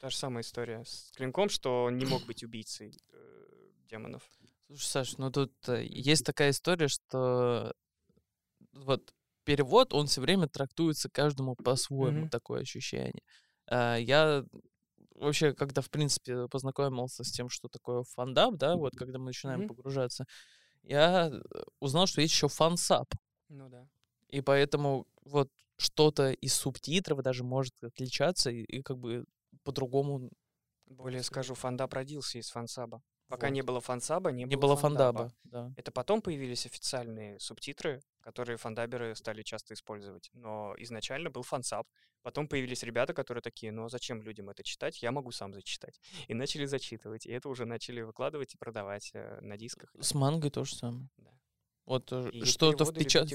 Та 0.00 0.08
же 0.08 0.16
самая 0.16 0.42
история 0.42 0.82
с 0.84 1.12
клинком, 1.14 1.50
что 1.50 1.84
он 1.84 1.98
не 1.98 2.06
мог 2.06 2.24
быть 2.24 2.42
убийцей 2.42 2.98
э, 3.12 3.46
демонов. 3.86 4.22
Слушай, 4.66 4.86
Саш, 4.86 5.18
ну 5.18 5.30
тут 5.30 5.52
э, 5.68 5.84
есть 5.84 6.24
такая 6.24 6.50
история, 6.50 6.88
что 6.88 7.74
вот 8.72 9.12
перевод, 9.44 9.92
он 9.92 10.06
все 10.06 10.22
время 10.22 10.46
трактуется 10.48 11.10
каждому 11.10 11.54
по-своему, 11.54 12.20
Мгм. 12.20 12.30
такое 12.30 12.62
ощущение. 12.62 13.22
А, 13.66 13.96
Я 13.96 14.44
вообще, 15.16 15.52
когда, 15.52 15.82
в 15.82 15.90
принципе, 15.90 16.48
познакомился 16.48 17.22
с 17.22 17.30
тем, 17.30 17.50
что 17.50 17.68
такое 17.68 18.02
фандаб, 18.04 18.54
да, 18.54 18.76
вот 18.76 18.96
когда 18.96 19.18
мы 19.18 19.26
начинаем 19.26 19.60
Мгм. 19.60 19.68
погружаться, 19.68 20.24
я 20.82 21.28
э, 21.30 21.40
узнал, 21.78 22.06
что 22.06 22.22
есть 22.22 22.32
еще 22.32 22.48
фансаб. 22.48 23.12
Ну 23.48 23.68
да. 23.68 23.86
И 24.28 24.40
поэтому 24.40 25.06
вот 25.24 25.50
что-то 25.76 26.30
из 26.32 26.54
субтитров 26.54 27.22
даже 27.22 27.44
может 27.44 27.74
отличаться 27.82 28.50
и, 28.50 28.62
и 28.62 28.82
как 28.82 28.96
бы 28.98 29.26
по-другому 29.64 30.30
Более 30.90 31.22
скажу, 31.22 31.54
фандаб 31.54 31.94
родился 31.94 32.38
из 32.38 32.50
фансаба. 32.50 33.00
Пока 33.28 33.46
Вот. 33.46 33.52
не 33.52 33.62
было 33.62 33.80
фансаба, 33.80 34.32
не, 34.32 34.42
не 34.42 34.56
было 34.56 34.76
фандаба. 34.76 35.28
фандаба. 35.28 35.34
Да. 35.44 35.72
Это 35.76 35.92
потом 35.92 36.20
появились 36.20 36.66
официальные 36.66 37.38
субтитры, 37.38 38.02
которые 38.20 38.56
фандаберы 38.56 39.14
стали 39.14 39.42
часто 39.42 39.74
использовать. 39.74 40.30
Но 40.32 40.74
изначально 40.78 41.30
был 41.30 41.44
фансаб. 41.44 41.86
Потом 42.22 42.48
появились 42.48 42.82
ребята, 42.82 43.14
которые 43.14 43.40
такие, 43.40 43.70
ну 43.70 43.84
а 43.84 43.88
зачем 43.88 44.20
людям 44.20 44.50
это 44.50 44.64
читать? 44.64 45.00
Я 45.00 45.12
могу 45.12 45.30
сам 45.30 45.54
зачитать. 45.54 46.00
И 46.26 46.34
начали 46.34 46.66
зачитывать. 46.66 47.24
И 47.24 47.30
это 47.30 47.48
уже 47.48 47.66
начали 47.66 48.00
выкладывать 48.00 48.54
и 48.54 48.58
продавать 48.58 49.12
э, 49.14 49.38
на 49.40 49.56
дисках. 49.56 49.94
С 50.00 50.12
мангой 50.12 50.50
то 50.50 50.64
же 50.64 50.74
самое. 50.74 51.08
Да. 51.18 51.30
Вот 51.86 52.12
э, 52.12 52.30
И 52.32 52.44
что-то 52.44 52.84
в, 52.84 52.92
печат... 52.94 53.28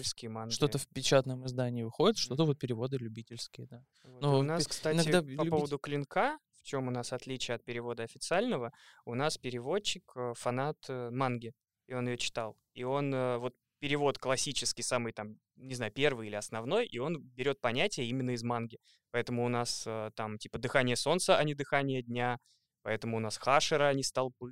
что-то 0.51 0.77
в 0.77 0.87
печатном 0.87 1.45
издании 1.45 1.83
выходит, 1.83 2.17
что-то 2.17 2.45
вот 2.45 2.57
переводы 2.57 2.97
любительские, 2.97 3.67
да. 3.67 3.83
Вот. 4.03 4.23
И 4.23 4.25
у 4.25 4.41
нас, 4.43 4.67
кстати, 4.67 4.95
иногда 4.95 5.21
по 5.21 5.25
любить- 5.25 5.49
поводу 5.49 5.77
клинка, 5.79 6.37
в 6.55 6.63
чем 6.63 6.87
у 6.87 6.91
нас 6.91 7.11
отличие 7.11 7.55
от 7.55 7.63
перевода 7.63 8.03
официального, 8.03 8.71
у 9.03 9.13
нас 9.15 9.37
переводчик 9.37 10.03
э, 10.15 10.33
фанат 10.35 10.77
э, 10.87 11.09
манги, 11.11 11.53
и 11.87 11.93
он 11.93 12.07
ее 12.07 12.17
читал. 12.17 12.57
И 12.73 12.83
он 12.83 13.11
вот 13.39 13.53
перевод 13.79 14.17
классический, 14.17 14.83
самый 14.83 15.11
там, 15.11 15.37
не 15.55 15.75
знаю, 15.75 15.91
первый 15.91 16.27
или 16.27 16.35
основной, 16.35 16.87
и 16.87 16.97
он 16.97 17.21
берет 17.21 17.59
понятие 17.61 18.07
именно 18.07 18.31
из 18.31 18.43
манги. 18.43 18.79
Поэтому 19.11 19.45
у 19.45 19.49
нас 19.49 19.87
там 20.15 20.37
типа 20.37 20.57
дыхание 20.57 20.95
солнца, 20.95 21.37
а 21.37 21.43
не 21.43 21.53
дыхание 21.53 22.01
дня. 22.01 22.39
Поэтому 22.81 23.17
у 23.17 23.19
нас 23.19 23.37
хашера, 23.37 23.87
а 23.89 23.93
не 23.93 24.03
столпы. 24.03 24.51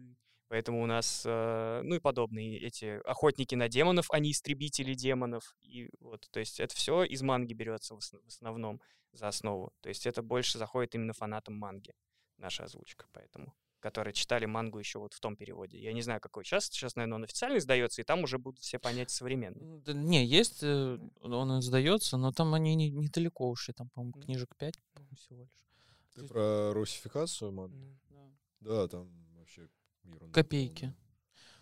Поэтому 0.50 0.84
у 0.84 0.86
нас, 0.86 1.24
э, 1.26 1.82
ну 1.84 1.96
и 1.96 2.00
подобные 2.00 2.60
эти 2.60 3.00
охотники 3.08 3.56
на 3.56 3.70
демонов, 3.70 4.08
а 4.12 4.20
не 4.20 4.32
истребители 4.32 4.94
демонов. 4.94 5.56
И 5.62 5.90
вот, 6.00 6.28
то 6.32 6.40
есть 6.40 6.60
это 6.60 6.76
все 6.76 7.04
из 7.04 7.22
манги 7.22 7.54
берется 7.54 7.96
в 7.96 7.98
ос- 7.98 8.14
в 8.14 8.28
основном 8.28 8.82
за 9.14 9.28
основу. 9.28 9.72
То 9.82 9.90
есть 9.90 10.06
это 10.06 10.22
больше 10.22 10.58
заходит 10.58 10.96
именно 10.96 11.14
фанатам 11.14 11.56
манги, 11.56 11.94
наша 12.38 12.64
озвучка, 12.66 13.06
поэтому 13.14 13.54
которые 13.80 14.14
читали 14.14 14.46
мангу 14.46 14.80
еще 14.80 15.00
вот 15.00 15.14
в 15.14 15.20
том 15.20 15.36
переводе. 15.36 15.78
Я 15.78 15.92
не 15.92 16.02
знаю, 16.02 16.22
какой 16.22 16.46
сейчас. 16.46 16.68
Сейчас, 16.68 16.96
наверное, 16.96 17.16
он 17.18 17.24
официально 17.26 17.58
издается, 17.58 18.00
и 18.00 18.06
там 18.06 18.24
уже 18.24 18.38
будут 18.38 18.62
все 18.62 18.80
понятия 18.80 19.14
современные. 19.14 19.82
Да 19.82 19.92
не, 19.92 20.26
есть, 20.26 20.64
э, 20.64 20.98
он 21.22 21.62
сдается, 21.62 22.16
но 22.16 22.32
там 22.32 22.54
они 22.54 22.76
не- 22.76 22.92
недалеко 22.92 23.50
ушли, 23.50 23.74
там, 23.74 23.90
по-моему, 23.90 24.22
книжек 24.22 24.56
5 24.56 24.80
всего 25.18 25.42
лишь. 25.42 25.68
Ты 26.14 26.26
про 26.28 26.72
русификацию, 26.74 27.52
ман? 27.52 27.74
М. 27.74 28.38
Да, 28.62 28.88
там 28.88 29.12
вообще 29.38 29.68
ерунда 30.04 30.34
Копейки. 30.34 30.80
полная. 30.82 30.98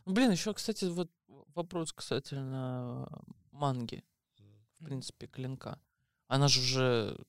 Ну, 0.05 0.13
блин, 0.13 0.31
еще, 0.31 0.53
кстати, 0.53 0.85
вот 0.85 1.11
вопрос 1.27 1.93
касательно 1.93 3.07
манги, 3.51 4.03
М. 4.39 4.45
в 4.79 4.83
принципе, 4.85 5.27
клинка. 5.27 5.79
Она 6.27 6.47
же 6.47 6.59
уже 6.61 7.25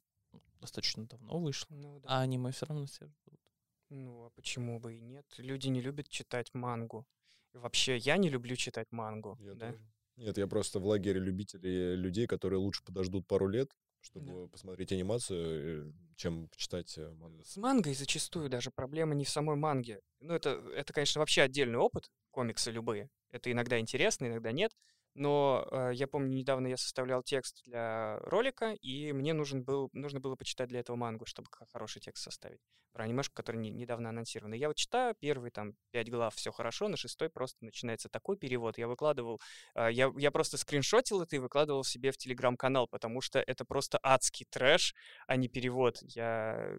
достаточно 0.60 1.06
давно 1.06 1.38
вышла, 1.38 1.74
Ну 1.74 2.00
да. 2.00 2.08
а 2.08 2.20
аниме 2.22 2.50
все 2.52 2.66
равно 2.66 2.86
все 2.86 3.06
ждут. 3.06 3.40
Ну, 3.90 4.24
а 4.24 4.30
почему 4.30 4.78
бы 4.80 4.94
и 4.96 5.00
нет? 5.00 5.26
Люди 5.38 5.68
не 5.68 5.80
любят 5.80 6.08
читать 6.08 6.54
мангу. 6.54 7.06
И 7.52 7.58
вообще, 7.58 7.96
я 7.98 8.16
не 8.16 8.30
люблю 8.30 8.56
читать 8.56 8.90
мангу. 8.92 9.36
Я 9.40 9.54
да? 9.54 9.72
тоже. 9.72 9.84
Нет, 10.16 10.38
я 10.38 10.46
просто 10.46 10.78
в 10.78 10.86
лагере 10.86 11.20
любителей 11.20 11.96
людей, 11.96 12.26
которые 12.26 12.58
лучше 12.58 12.82
подождут 12.84 13.26
пару 13.26 13.48
лет, 13.48 13.70
чтобы 14.02 14.48
посмотреть 14.48 14.92
анимацию, 14.92 15.88
э, 15.88 15.92
чем 16.16 16.48
почитать 16.48 16.96
э, 16.98 17.10
мангу. 17.14 17.44
С 17.44 17.56
мангой 17.56 17.94
зачастую 17.94 18.50
даже 18.50 18.70
проблема 18.70 19.14
не 19.14 19.24
в 19.24 19.28
самой 19.28 19.56
манге. 19.56 20.00
Ну, 20.20 20.34
это, 20.34 20.50
это 20.74 20.92
конечно, 20.92 21.20
вообще 21.20 21.42
отдельный 21.42 21.78
опыт, 21.78 22.10
комиксы 22.30 22.70
любые. 22.70 23.08
Это 23.30 23.50
иногда 23.50 23.78
интересно, 23.78 24.26
иногда 24.26 24.52
нет. 24.52 24.76
Но 25.14 25.66
э, 25.70 25.90
я 25.94 26.06
помню, 26.06 26.28
недавно 26.34 26.68
я 26.68 26.76
составлял 26.76 27.22
текст 27.22 27.62
для 27.64 28.18
ролика, 28.20 28.72
и 28.80 29.12
мне 29.12 29.34
нужен 29.34 29.62
был, 29.62 29.90
нужно 29.92 30.20
было 30.20 30.36
почитать 30.36 30.68
для 30.70 30.80
этого 30.80 30.96
мангу, 30.96 31.26
чтобы 31.26 31.48
хороший 31.72 32.00
текст 32.00 32.24
составить. 32.24 32.60
Про 32.92 33.04
анимешку, 33.04 33.34
который 33.34 33.56
не- 33.56 33.70
недавно 33.70 34.08
анонсирован. 34.08 34.54
И 34.54 34.58
я 34.58 34.68
вот 34.68 34.76
читаю 34.76 35.14
первые 35.18 35.50
там 35.50 35.74
пять 35.90 36.10
глав, 36.10 36.34
все 36.34 36.50
хорошо, 36.50 36.88
на 36.88 36.96
шестой 36.96 37.28
просто 37.28 37.64
начинается 37.64 38.08
такой 38.08 38.36
перевод. 38.38 38.78
Я 38.78 38.88
выкладывал, 38.88 39.40
э, 39.74 39.88
я, 39.92 40.10
я 40.16 40.30
просто 40.30 40.56
скриншотил 40.56 41.20
это 41.22 41.36
и 41.36 41.38
выкладывал 41.40 41.84
себе 41.84 42.10
в 42.10 42.16
телеграм-канал, 42.16 42.88
потому 42.88 43.20
что 43.20 43.38
это 43.40 43.64
просто 43.66 43.98
адский 44.02 44.46
трэш, 44.50 44.94
а 45.26 45.36
не 45.36 45.48
перевод. 45.48 45.98
Я 46.02 46.76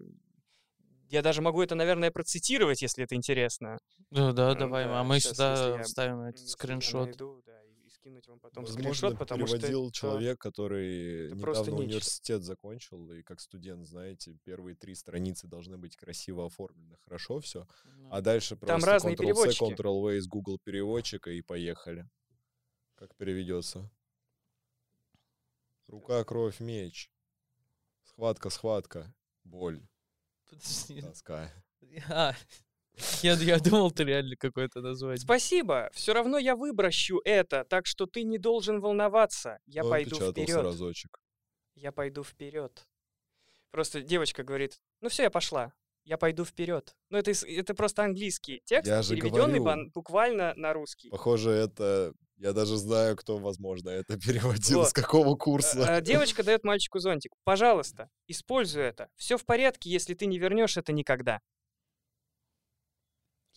я 1.10 1.22
даже 1.22 1.42
могу 1.42 1.62
это, 1.62 1.74
наверное, 1.74 2.10
процитировать, 2.10 2.82
если 2.82 3.04
это 3.04 3.14
интересно. 3.14 3.78
Да, 4.10 4.32
да, 4.32 4.54
М, 4.54 4.58
давай, 4.58 4.84
да, 4.84 5.00
а 5.00 5.04
мы 5.04 5.16
если 5.16 5.28
сюда 5.34 5.82
вставим 5.82 6.20
этот 6.20 6.48
скриншот. 6.48 7.10
найду, 7.10 7.42
да, 7.46 7.63
скинуть 8.04 8.28
вам 8.28 8.38
потом 8.38 8.64
Возможно, 8.64 8.92
скриншот, 8.92 9.18
потому 9.18 9.46
что 9.46 9.56
переводил 9.56 9.84
это- 9.88 9.94
человек, 9.94 10.38
который 10.38 11.28
это 11.28 11.36
просто 11.40 11.62
недавно 11.62 11.80
нечто. 11.84 11.88
университет 11.94 12.42
закончил, 12.42 13.10
и 13.12 13.22
как 13.22 13.40
студент, 13.40 13.86
знаете, 13.86 14.36
первые 14.44 14.76
три 14.76 14.94
страницы 14.94 15.46
должны 15.46 15.78
быть 15.78 15.96
красиво 15.96 16.44
оформлены, 16.46 16.98
хорошо 16.98 17.40
все, 17.40 17.66
а 18.10 18.20
дальше 18.20 18.56
Там 18.56 18.80
просто 18.80 18.86
разные 18.90 19.16
Ctrl-C. 19.16 19.58
Ctrl-V 19.58 20.18
из 20.18 20.26
Google 20.28 20.58
переводчика 20.58 21.30
и 21.30 21.40
поехали. 21.40 22.06
Как 22.94 23.16
переведется? 23.16 23.90
Рука, 25.86 26.22
кровь, 26.24 26.60
меч. 26.60 27.10
Схватка, 28.02 28.50
схватка. 28.50 29.14
Боль, 29.44 29.80
Подожди. 30.50 31.00
тоска. 31.00 31.50
А, 32.08 32.34
я, 33.22 33.34
я 33.34 33.58
думал, 33.58 33.90
ты 33.90 34.04
реально 34.04 34.36
какое-то 34.36 34.80
название. 34.80 35.18
Спасибо, 35.18 35.90
все 35.92 36.12
равно 36.14 36.38
я 36.38 36.54
выбращу 36.56 37.20
это, 37.24 37.64
так 37.64 37.86
что 37.86 38.06
ты 38.06 38.22
не 38.22 38.38
должен 38.38 38.80
волноваться. 38.80 39.58
Я 39.66 39.84
Он 39.84 39.90
пойду 39.90 40.16
вперед. 40.32 40.56
разочек. 40.62 41.18
Я 41.74 41.90
пойду 41.92 42.22
вперед. 42.22 42.86
Просто 43.70 44.00
девочка 44.02 44.44
говорит, 44.44 44.78
ну 45.00 45.08
все, 45.08 45.24
я 45.24 45.30
пошла. 45.30 45.72
Я 46.04 46.18
пойду 46.18 46.44
вперед. 46.44 46.94
Ну, 47.08 47.16
это, 47.16 47.30
это 47.30 47.74
просто 47.74 48.04
английский 48.04 48.60
текст, 48.66 48.86
Я 48.88 49.00
же 49.02 49.16
переведенный 49.16 49.58
говорю. 49.58 49.90
буквально 49.94 50.52
на 50.54 50.72
русский. 50.74 51.08
Похоже, 51.08 51.50
это... 51.50 52.12
Я 52.36 52.52
даже 52.52 52.76
знаю, 52.76 53.16
кто, 53.16 53.38
возможно, 53.38 53.88
это 53.90 54.18
переводил, 54.20 54.80
Вот. 54.80 54.90
с 54.90 54.92
какого 54.92 55.34
курса. 55.36 55.78
э, 55.88 56.02
Девочка 56.02 56.42
дает 56.42 56.62
мальчику 56.62 56.98
зонтик. 56.98 57.32
Пожалуйста, 57.44 58.10
используй 58.26 58.82
это. 58.82 59.08
Все 59.16 59.38
в 59.38 59.46
порядке, 59.46 59.88
если 59.88 60.12
ты 60.14 60.26
не 60.26 60.38
вернешь 60.38 60.76
это 60.76 60.92
никогда. 60.92 61.40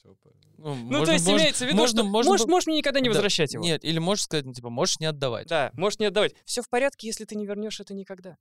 Правильно. 0.01 0.41
Ну, 0.57 0.75
Ну, 0.75 0.75
можно- 0.75 1.05
то 1.05 1.11
есть 1.13 1.25
можно- 1.27 1.41
имеется 1.41 1.65
в 1.65 1.67
виду, 1.67 1.77
можно- 1.77 1.99
что 2.01 2.07
можно 2.09 2.31
можешь, 2.31 2.45
можешь 2.47 2.67
мне 2.67 2.77
никогда 2.77 2.99
не 2.99 3.09
Да, 3.09 3.13
возвращать 3.13 3.53
его. 3.53 3.63
Нет, 3.63 3.83
или 3.83 3.99
можешь 3.99 4.23
сказать, 4.25 4.45
ну, 4.45 4.53
типа, 4.53 4.69
можешь 4.69 4.99
не 4.99 5.05
отдавать. 5.05 5.47
Да, 5.47 5.71
можешь 5.73 5.99
не 5.99 6.05
отдавать. 6.05 6.33
Все 6.45 6.61
в 6.61 6.69
порядке, 6.69 7.07
если 7.07 7.25
ты 7.25 7.35
не 7.35 7.45
вернешь 7.45 7.79
это 7.79 7.93
никогда. 7.93 8.37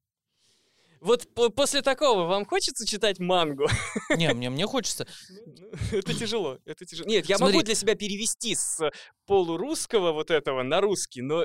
Вот 1.00 1.32
по- 1.34 1.50
после 1.50 1.82
такого 1.82 2.24
вам 2.24 2.46
хочется 2.46 2.86
читать 2.86 3.18
мангу? 3.18 3.66
Не, 4.18 4.32
мне, 4.32 4.48
мне 4.48 4.66
хочется. 4.66 5.06
Ну, 5.28 5.68
Это 5.98 6.14
тяжело, 6.14 6.58
это 6.64 6.86
тяжело. 6.86 7.06
Нет, 7.08 7.26
я 7.26 7.36
Смотри. 7.36 7.56
могу 7.56 7.64
для 7.66 7.74
себя 7.74 7.94
перевести 7.94 8.54
с 8.54 8.80
полурусского 9.26 10.12
вот 10.12 10.30
этого 10.30 10.62
на 10.62 10.80
русский, 10.80 11.20
но 11.20 11.44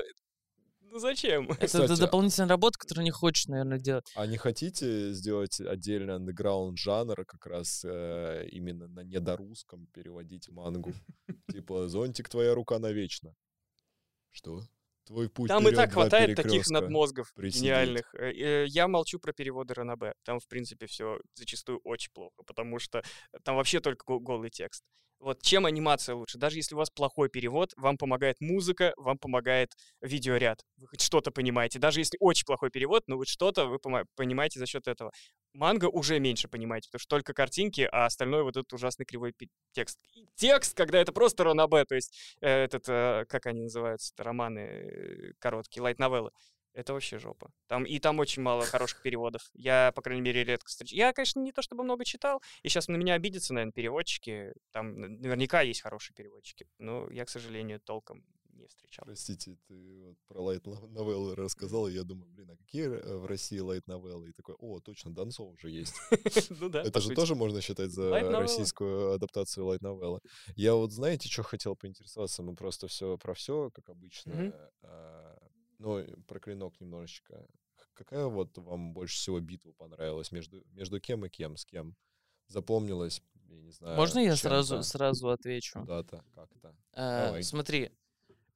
ну 0.92 0.98
зачем? 0.98 1.50
Это, 1.50 1.66
Кстати, 1.66 1.84
это 1.84 1.96
дополнительная 1.98 2.48
работа, 2.48 2.78
которую 2.78 3.04
не 3.04 3.10
хочешь, 3.10 3.48
наверное, 3.48 3.78
делать. 3.78 4.12
А 4.14 4.26
не 4.26 4.36
хотите 4.36 5.12
сделать 5.12 5.58
отдельный 5.58 6.16
андеграунд 6.16 6.78
жанр, 6.78 7.24
как 7.24 7.46
раз 7.46 7.82
э, 7.84 8.46
именно 8.52 8.88
на 8.88 9.00
недорусском 9.00 9.86
переводить 9.86 10.50
мангу? 10.50 10.92
Типа 11.50 11.88
«Зонтик, 11.88 12.28
твоя 12.28 12.54
рука 12.54 12.78
навечно». 12.78 13.34
Что? 14.30 14.62
Твой 15.04 15.28
путь 15.28 15.48
Там 15.48 15.66
и 15.66 15.72
так 15.74 15.92
хватает 15.92 16.36
таких 16.36 16.68
надмозгов 16.68 17.32
Присидеть. 17.34 17.62
гениальных. 17.64 18.14
Э, 18.14 18.30
э, 18.30 18.66
Я 18.68 18.86
молчу 18.88 19.18
про 19.18 19.32
переводы 19.32 19.74
Ранабе. 19.74 20.14
Там, 20.24 20.38
в 20.38 20.46
принципе, 20.46 20.86
все 20.86 21.18
зачастую 21.34 21.80
очень 21.84 22.12
плохо, 22.12 22.42
потому 22.46 22.78
что 22.78 23.02
там 23.44 23.56
вообще 23.56 23.80
только 23.80 24.04
го- 24.04 24.20
голый 24.20 24.50
текст. 24.50 24.84
Вот 25.18 25.40
чем 25.40 25.66
анимация 25.66 26.16
лучше? 26.16 26.36
Даже 26.36 26.56
если 26.56 26.74
у 26.74 26.78
вас 26.78 26.90
плохой 26.90 27.28
перевод, 27.28 27.72
вам 27.76 27.96
помогает 27.96 28.40
музыка, 28.40 28.92
вам 28.96 29.18
помогает 29.18 29.70
видеоряд. 30.00 30.64
Вы 30.76 30.88
хоть 30.88 31.00
что-то 31.00 31.30
понимаете. 31.30 31.78
Даже 31.78 32.00
если 32.00 32.16
очень 32.18 32.44
плохой 32.44 32.70
перевод, 32.70 33.04
но 33.06 33.16
вот 33.16 33.28
что-то 33.28 33.66
вы 33.66 33.78
понимаете 34.16 34.58
за 34.58 34.66
счет 34.66 34.88
этого. 34.88 35.12
Манга 35.54 35.86
уже 35.86 36.18
меньше 36.18 36.48
понимаете, 36.48 36.88
потому 36.88 37.00
что 37.00 37.10
только 37.10 37.34
картинки, 37.34 37.88
а 37.92 38.06
остальное 38.06 38.42
вот 38.42 38.56
этот 38.56 38.72
ужасный 38.72 39.04
кривой 39.06 39.34
текст. 39.72 39.98
И 40.14 40.26
текст, 40.34 40.74
когда 40.76 41.00
это 41.00 41.12
просто 41.12 41.44
ранобе, 41.44 41.84
то 41.84 41.94
есть 41.94 42.36
э, 42.40 42.48
этот, 42.48 42.88
э, 42.88 43.26
как 43.28 43.46
они 43.46 43.62
называются, 43.62 44.14
романы 44.16 44.60
э, 44.60 45.32
короткие, 45.38 45.82
лайт-новеллы. 45.82 46.30
Это 46.74 46.94
вообще 46.94 47.18
жопа. 47.18 47.50
Там, 47.66 47.84
и 47.84 47.98
там 47.98 48.18
очень 48.18 48.42
мало 48.42 48.64
хороших 48.64 49.02
переводов. 49.02 49.42
Я, 49.52 49.92
по 49.94 50.00
крайней 50.00 50.22
мере, 50.22 50.42
редко 50.42 50.68
встречаю. 50.68 50.98
Я, 50.98 51.12
конечно, 51.12 51.40
не 51.40 51.52
то 51.52 51.60
чтобы 51.60 51.84
много 51.84 52.04
читал, 52.04 52.40
и 52.62 52.68
сейчас 52.68 52.88
на 52.88 52.96
меня 52.96 53.14
обидятся, 53.14 53.52
наверное, 53.52 53.72
переводчики. 53.72 54.54
Там 54.70 54.98
наверняка 54.98 55.60
есть 55.60 55.82
хорошие 55.82 56.14
переводчики, 56.14 56.66
но 56.78 57.10
я, 57.10 57.26
к 57.26 57.28
сожалению, 57.28 57.80
толком 57.80 58.24
не 58.52 58.66
встречал. 58.66 59.04
Простите, 59.04 59.56
ты 59.66 60.00
вот 60.00 60.16
про 60.28 60.40
лайт-новеллы 60.42 61.34
рассказал, 61.34 61.88
и 61.88 61.92
я 61.92 62.02
думаю, 62.04 62.30
блин, 62.30 62.50
а 62.50 62.56
какие 62.56 62.84
э, 62.84 63.16
в 63.16 63.26
России 63.26 63.58
лайт-новеллы? 63.58 64.30
И 64.30 64.32
такой, 64.32 64.54
о, 64.58 64.80
точно, 64.80 65.14
Донцова 65.14 65.52
же 65.54 65.70
есть. 65.70 65.94
Ну 66.60 66.68
да, 66.68 66.82
Это 66.82 67.00
же 67.00 67.14
тоже 67.14 67.34
можно 67.34 67.60
считать 67.60 67.90
за 67.90 68.10
российскую 68.30 69.12
адаптацию 69.12 69.66
лайт-новеллы. 69.66 70.20
Я 70.56 70.74
вот, 70.74 70.92
знаете, 70.92 71.28
что 71.28 71.42
хотел 71.42 71.76
поинтересоваться? 71.76 72.42
Мы 72.42 72.54
просто 72.54 72.86
все 72.88 73.16
про 73.18 73.34
все, 73.34 73.70
как 73.70 73.88
обычно. 73.88 74.54
А, 74.82 75.38
Ну, 75.78 76.04
про 76.26 76.38
клинок 76.38 76.80
немножечко. 76.80 77.46
Какая 77.94 78.26
вот 78.26 78.56
вам 78.58 78.94
больше 78.94 79.16
всего 79.16 79.40
битва 79.40 79.72
понравилась? 79.72 80.32
Между, 80.32 80.64
между 80.72 81.00
кем 81.00 81.24
и 81.26 81.28
кем? 81.28 81.56
С 81.56 81.64
кем? 81.64 81.96
Запомнилась? 82.48 83.22
Я 83.48 83.60
не 83.60 83.70
знаю. 83.70 83.96
Можно 83.96 84.20
я 84.20 84.36
сразу, 84.36 84.82
сразу 84.82 85.28
отвечу? 85.30 85.80
Куда-то, 85.80 86.24
как-то. 86.34 86.74
Давай. 86.94 87.42
Смотри, 87.42 87.90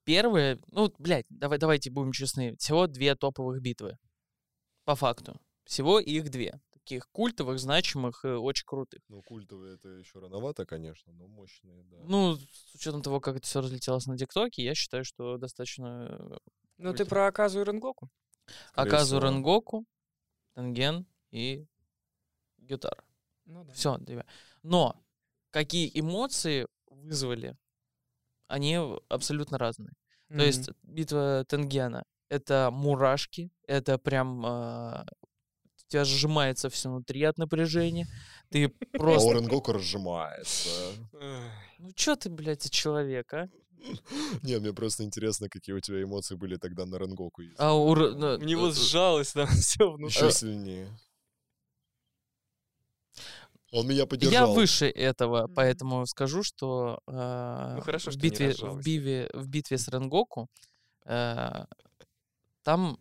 первые, 0.06 0.58
ну, 0.70 0.90
блядь, 0.98 1.26
давай, 1.28 1.58
давайте 1.58 1.90
будем 1.90 2.12
честны, 2.12 2.56
всего 2.56 2.86
две 2.86 3.14
топовых 3.16 3.60
битвы. 3.60 3.98
По 4.84 4.94
факту. 4.94 5.38
Всего 5.64 5.98
их 5.98 6.30
две. 6.30 6.60
Таких 6.70 7.08
культовых, 7.10 7.58
значимых 7.58 8.24
и 8.24 8.28
очень 8.28 8.64
крутых. 8.64 9.02
Ну, 9.08 9.20
культовые 9.22 9.74
это 9.74 9.88
еще 9.88 10.20
рановато, 10.20 10.64
конечно, 10.64 11.12
но 11.12 11.26
мощные, 11.26 11.82
да. 11.82 11.96
Ну, 12.04 12.36
с 12.36 12.74
учетом 12.76 13.02
того, 13.02 13.20
как 13.20 13.36
это 13.36 13.46
все 13.46 13.60
разлетелось 13.60 14.06
на 14.06 14.16
ТикТоке, 14.16 14.62
я 14.62 14.76
считаю, 14.76 15.04
что 15.04 15.38
достаточно 15.38 16.06
э, 16.08 16.36
Ну 16.78 16.94
ты 16.94 17.04
про 17.04 17.26
Аказу 17.26 17.60
и 17.60 17.64
Ренгоку? 17.64 18.08
Аказу. 18.74 19.18
Ренгоку, 19.18 19.84
Тенген 20.54 21.04
и 21.32 21.66
Гютара. 22.58 23.02
Ну 23.44 23.64
да. 23.64 23.72
Все, 23.72 23.98
Но 24.62 25.02
какие 25.50 25.90
эмоции 25.98 26.68
вызвали, 26.86 27.56
они 28.48 28.78
абсолютно 29.08 29.58
разные. 29.58 29.92
То 30.28 30.42
есть 30.42 30.70
битва 30.82 31.44
Тенгена— 31.48 32.04
это 32.28 32.70
мурашки, 32.72 33.50
это 33.68 33.96
прям 33.96 34.44
а, 34.44 35.06
у 35.86 35.88
тебя 35.88 36.04
сжимается 36.04 36.68
все 36.68 36.88
внутри 36.88 37.22
от 37.22 37.38
напряжения. 37.38 38.08
Ты 38.50 38.72
А 38.92 38.98
просто... 38.98 39.28
у 39.28 39.32
Ренгоку 39.32 39.72
разжимается. 39.72 40.68
Ну 41.78 41.92
чё 41.94 42.16
ты, 42.16 42.28
блядь, 42.28 42.68
человек, 42.70 43.32
а? 43.34 43.48
Нет, 44.42 44.62
мне 44.62 44.72
просто 44.72 45.04
интересно, 45.04 45.48
какие 45.48 45.76
у 45.76 45.80
тебя 45.80 46.02
эмоции 46.02 46.34
были 46.34 46.56
тогда 46.56 46.86
на 46.86 46.96
Ренгоку. 46.96 47.42
А 47.58 47.74
у... 47.74 47.94
Ну, 47.94 48.34
У 48.34 48.44
него 48.44 48.72
сжалось 48.72 49.32
там 49.32 49.46
все 49.60 49.90
внутри. 49.90 50.16
Еще 50.16 50.26
э, 50.26 50.32
сильнее. 50.32 50.88
Он 53.76 53.86
меня 53.86 54.00
Я 54.00 54.06
поддержал. 54.06 54.54
выше 54.54 54.86
этого, 54.86 55.48
поэтому 55.54 56.06
скажу, 56.06 56.42
что 56.42 57.00
а, 57.06 57.74
Ну, 57.76 57.82
хорошо, 57.82 58.10
в, 58.10 58.14
что 58.14 58.22
битве, 58.22 58.54
в, 58.58 58.82
биве, 58.82 59.28
в 59.34 59.46
битве 59.48 59.76
с 59.76 59.86
Ренгоку 59.88 60.48
а, 61.04 61.66
там 62.62 62.98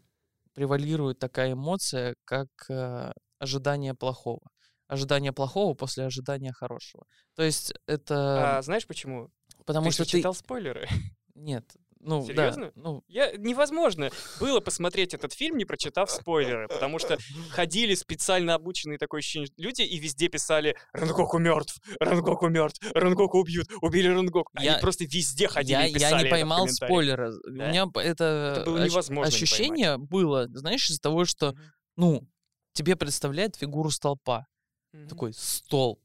превалирует 0.54 1.18
такая 1.18 1.54
эмоция, 1.54 2.16
как 2.26 2.50
а, 2.70 3.14
ожидание 3.40 3.94
плохого. 3.94 4.42
Ожидание 4.88 5.32
плохого 5.32 5.74
после 5.76 6.06
ожидания 6.06 6.52
хорошего. 6.52 7.06
То 7.36 7.44
есть 7.44 7.74
это 7.88 8.58
А 8.58 8.62
знаешь 8.62 8.86
почему? 8.86 9.30
потому 9.66 9.88
ты 9.88 9.94
что 9.94 10.04
же 10.04 10.12
ты... 10.12 10.18
читал 10.18 10.34
спойлеры. 10.34 10.88
Нет, 11.36 11.76
ну 12.06 12.26
Серьезно? 12.26 12.68
да, 12.68 12.72
ну 12.76 13.04
Я, 13.08 13.32
невозможно 13.38 14.10
было 14.40 14.60
посмотреть 14.60 15.14
этот 15.14 15.34
фильм, 15.34 15.58
не 15.58 15.66
прочитав 15.66 16.10
спойлеры, 16.12 16.68
потому 16.68 17.00
что 17.00 17.18
ходили 17.50 17.96
специально 17.96 18.54
обученные 18.54 18.98
такое 18.98 19.20
ощущение 19.20 19.50
люди 19.58 19.82
и 19.82 19.98
везде 20.00 20.28
писали 20.30 20.76
«Рангоку 20.94 21.38
мертв! 21.40 21.80
Рангоку 22.00 22.48
мертв! 22.48 22.80
Рангоку 22.94 23.40
убьют! 23.40 23.68
Убили 23.82 24.08
Рангоку!» 24.08 24.52
Они 24.54 24.68
Я- 24.68 24.78
просто 24.78 25.04
везде 25.06 25.48
ходили 25.48 25.72
я, 25.74 25.88
и 25.88 25.92
я 25.92 25.96
писали 25.96 26.14
не 26.14 26.20
это 26.20 26.28
в 26.28 26.30
поймал 26.32 26.68
спойлера. 26.68 27.32
У 27.32 27.50
Да? 27.52 27.70
меня 27.70 27.88
п- 27.88 28.00
это, 28.02 28.54
Это 28.58 28.66
было 28.70 28.86
невозможно 28.86 29.30
не 29.30 29.36
ощущение 29.36 29.98
было, 29.98 30.48
знаешь, 30.54 30.90
из-за 30.90 31.02
того, 31.02 31.26
что, 31.26 31.56
ну, 31.96 32.28
тебе 32.74 32.96
представляет 32.96 33.56
фигуру 33.56 33.90
столпа. 33.90 34.46
Мгм. 34.94 35.08
Такой 35.10 35.34
столб. 35.34 36.00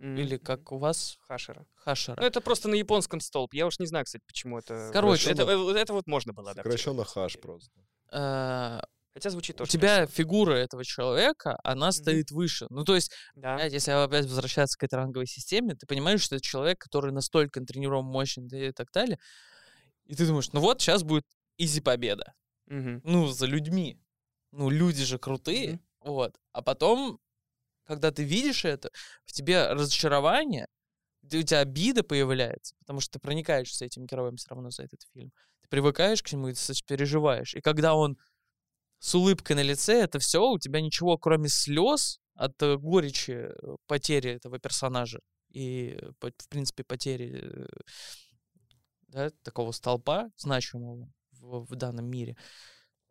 Мгм. 0.00 0.16
Или 0.16 0.38
как 0.38 0.72
у 0.72 0.78
вас 0.78 1.18
Хашера. 1.28 1.66
хашера. 1.74 2.16
Ну, 2.18 2.26
это 2.26 2.40
просто 2.40 2.68
на 2.68 2.74
японском 2.74 3.20
столб. 3.20 3.52
Я 3.52 3.66
уж 3.66 3.78
не 3.78 3.86
знаю, 3.86 4.06
кстати, 4.06 4.22
почему 4.26 4.58
это... 4.58 4.90
Короче, 4.94 5.30
это, 5.30 5.42
э, 5.42 5.72
это 5.78 5.92
вот 5.92 6.06
можно 6.06 6.32
было. 6.32 6.52
Сокращенно 6.54 7.04
хаш 7.04 7.38
просто. 7.38 7.70
Э, 8.10 8.80
Хотя 9.12 9.28
звучит 9.30 9.56
у 9.56 9.58
тоже 9.58 9.72
тебя 9.72 9.96
красиво. 9.98 10.12
фигура 10.16 10.52
этого 10.54 10.84
человека, 10.86 11.58
она 11.64 11.92
стоит 11.92 12.30
выше. 12.30 12.66
Ну, 12.70 12.84
то 12.84 12.94
есть, 12.94 13.12
Да. 13.34 13.56
опять, 13.56 13.72
если 13.74 13.90
опять 13.90 14.24
возвращаться 14.24 14.78
к 14.78 14.82
этой 14.84 14.94
ранговой 14.94 15.26
системе, 15.26 15.74
ты 15.74 15.84
понимаешь, 15.86 16.22
что 16.22 16.36
это 16.36 16.44
человек, 16.44 16.78
который 16.78 17.12
настолько 17.12 17.60
тренирован, 17.60 18.06
мощный 18.06 18.46
да 18.48 18.68
и 18.68 18.72
так 18.72 18.90
далее. 18.92 19.18
И 20.06 20.14
ты 20.14 20.26
думаешь, 20.26 20.50
ну 20.52 20.60
вот, 20.60 20.80
сейчас 20.80 21.02
будет 21.02 21.24
изи 21.58 21.80
победа. 21.80 22.32
Мгм. 22.66 23.00
ну, 23.04 23.26
за 23.26 23.46
людьми. 23.46 24.00
Ну, 24.52 24.70
люди 24.70 25.04
же 25.04 25.18
крутые. 25.18 25.72
Мгм. 25.72 25.80
Вот. 26.12 26.36
А 26.52 26.62
потом, 26.62 27.18
когда 27.90 28.12
ты 28.12 28.22
видишь 28.22 28.64
это, 28.64 28.88
в 29.24 29.32
тебе 29.32 29.66
разочарование, 29.66 30.68
у 31.24 31.28
тебя 31.28 31.58
обида 31.58 32.04
появляется, 32.04 32.76
потому 32.78 33.00
что 33.00 33.14
ты 33.14 33.18
проникаешься 33.18 33.84
этим 33.84 34.06
героем 34.06 34.36
все 34.36 34.46
равно 34.50 34.70
за 34.70 34.84
этот 34.84 35.00
фильм. 35.12 35.32
Ты 35.62 35.68
привыкаешь 35.68 36.22
к 36.22 36.30
нему 36.30 36.48
и 36.48 36.54
переживаешь. 36.86 37.54
И 37.54 37.60
когда 37.60 37.96
он 37.96 38.16
с 39.00 39.12
улыбкой 39.16 39.56
на 39.56 39.62
лице, 39.62 39.94
это 40.00 40.20
все, 40.20 40.48
у 40.48 40.58
тебя 40.60 40.80
ничего, 40.80 41.18
кроме 41.18 41.48
слез 41.48 42.20
от 42.34 42.62
э, 42.62 42.76
горечи 42.76 43.48
э, 43.50 43.76
потери 43.88 44.30
этого 44.30 44.60
персонажа 44.60 45.18
и, 45.48 45.98
э, 46.00 46.10
в 46.20 46.48
принципе, 46.48 46.84
потери 46.84 47.66
да, 49.08 49.30
такого 49.42 49.72
столпа 49.72 50.30
значимого 50.36 51.10
в, 51.32 51.66
в 51.66 51.74
данном 51.74 52.06
мире. 52.06 52.36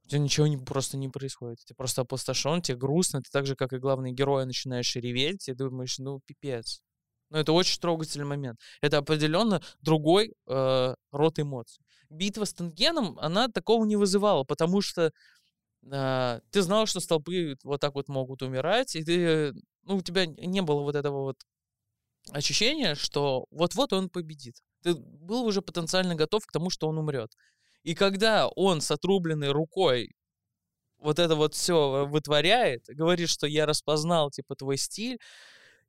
У 0.10 0.12
тебя 0.12 0.22
ничего 0.22 0.47
не, 0.47 0.57
просто 0.57 0.97
не 0.97 1.07
происходит. 1.07 1.60
Ты 1.68 1.76
просто 1.76 2.01
опустошен, 2.01 2.64
тебе 2.64 2.80
грустно, 2.80 3.22
ты 3.22 3.30
так 3.32 3.45
же, 3.45 3.55
как 3.55 3.74
и 3.74 3.78
главный 3.78 4.12
герой, 4.12 4.43
начинаешь 4.47 4.95
реветь, 4.95 5.47
и 5.47 5.53
думаешь, 5.53 5.99
ну, 5.99 6.20
пипец. 6.26 6.82
Но 7.30 7.38
это 7.38 7.51
очень 7.51 7.80
трогательный 7.80 8.26
момент. 8.26 8.60
Это 8.82 8.97
определенно 8.97 9.62
другой 9.82 10.34
э, 10.47 10.95
род 11.12 11.39
эмоций. 11.39 11.86
Битва 12.10 12.45
с 12.45 12.55
Тенгеном, 12.55 13.20
она 13.20 13.49
такого 13.49 13.86
не 13.86 13.97
вызывала, 13.97 14.43
потому 14.43 14.82
что 14.82 15.12
э, 15.91 16.39
ты 16.49 16.62
знал, 16.64 16.88
что 16.88 17.01
столпы 17.01 17.55
вот 17.64 17.80
так 17.80 17.93
вот 17.93 18.07
могут 18.07 18.41
умирать, 18.41 18.95
и 18.95 19.03
ты, 19.03 19.53
ну, 19.84 19.97
у 19.97 20.01
тебя 20.01 20.26
не 20.26 20.64
было 20.64 20.82
вот 20.82 20.95
этого 20.95 21.22
вот 21.22 21.38
ощущения, 22.32 22.95
что 22.95 23.45
вот-вот 23.51 23.93
он 23.93 24.10
победит. 24.10 24.55
Ты 24.82 24.95
был 24.95 25.45
уже 25.45 25.62
потенциально 25.62 26.16
готов 26.16 26.47
к 26.47 26.51
тому, 26.51 26.72
что 26.72 26.88
он 26.88 26.97
умрет. 26.97 27.32
И 27.84 27.95
когда 27.95 28.47
он 28.47 28.82
с 28.82 28.91
отрубленной 28.91 29.51
рукой 29.51 30.11
вот 30.97 31.17
это 31.19 31.36
вот 31.36 31.55
все 31.55 32.05
вытворяет, 32.05 32.86
говорит, 32.89 33.30
что 33.30 33.47
я 33.47 33.65
распознал, 33.65 34.32
типа, 34.32 34.55
твой 34.55 34.77
стиль, 34.77 35.17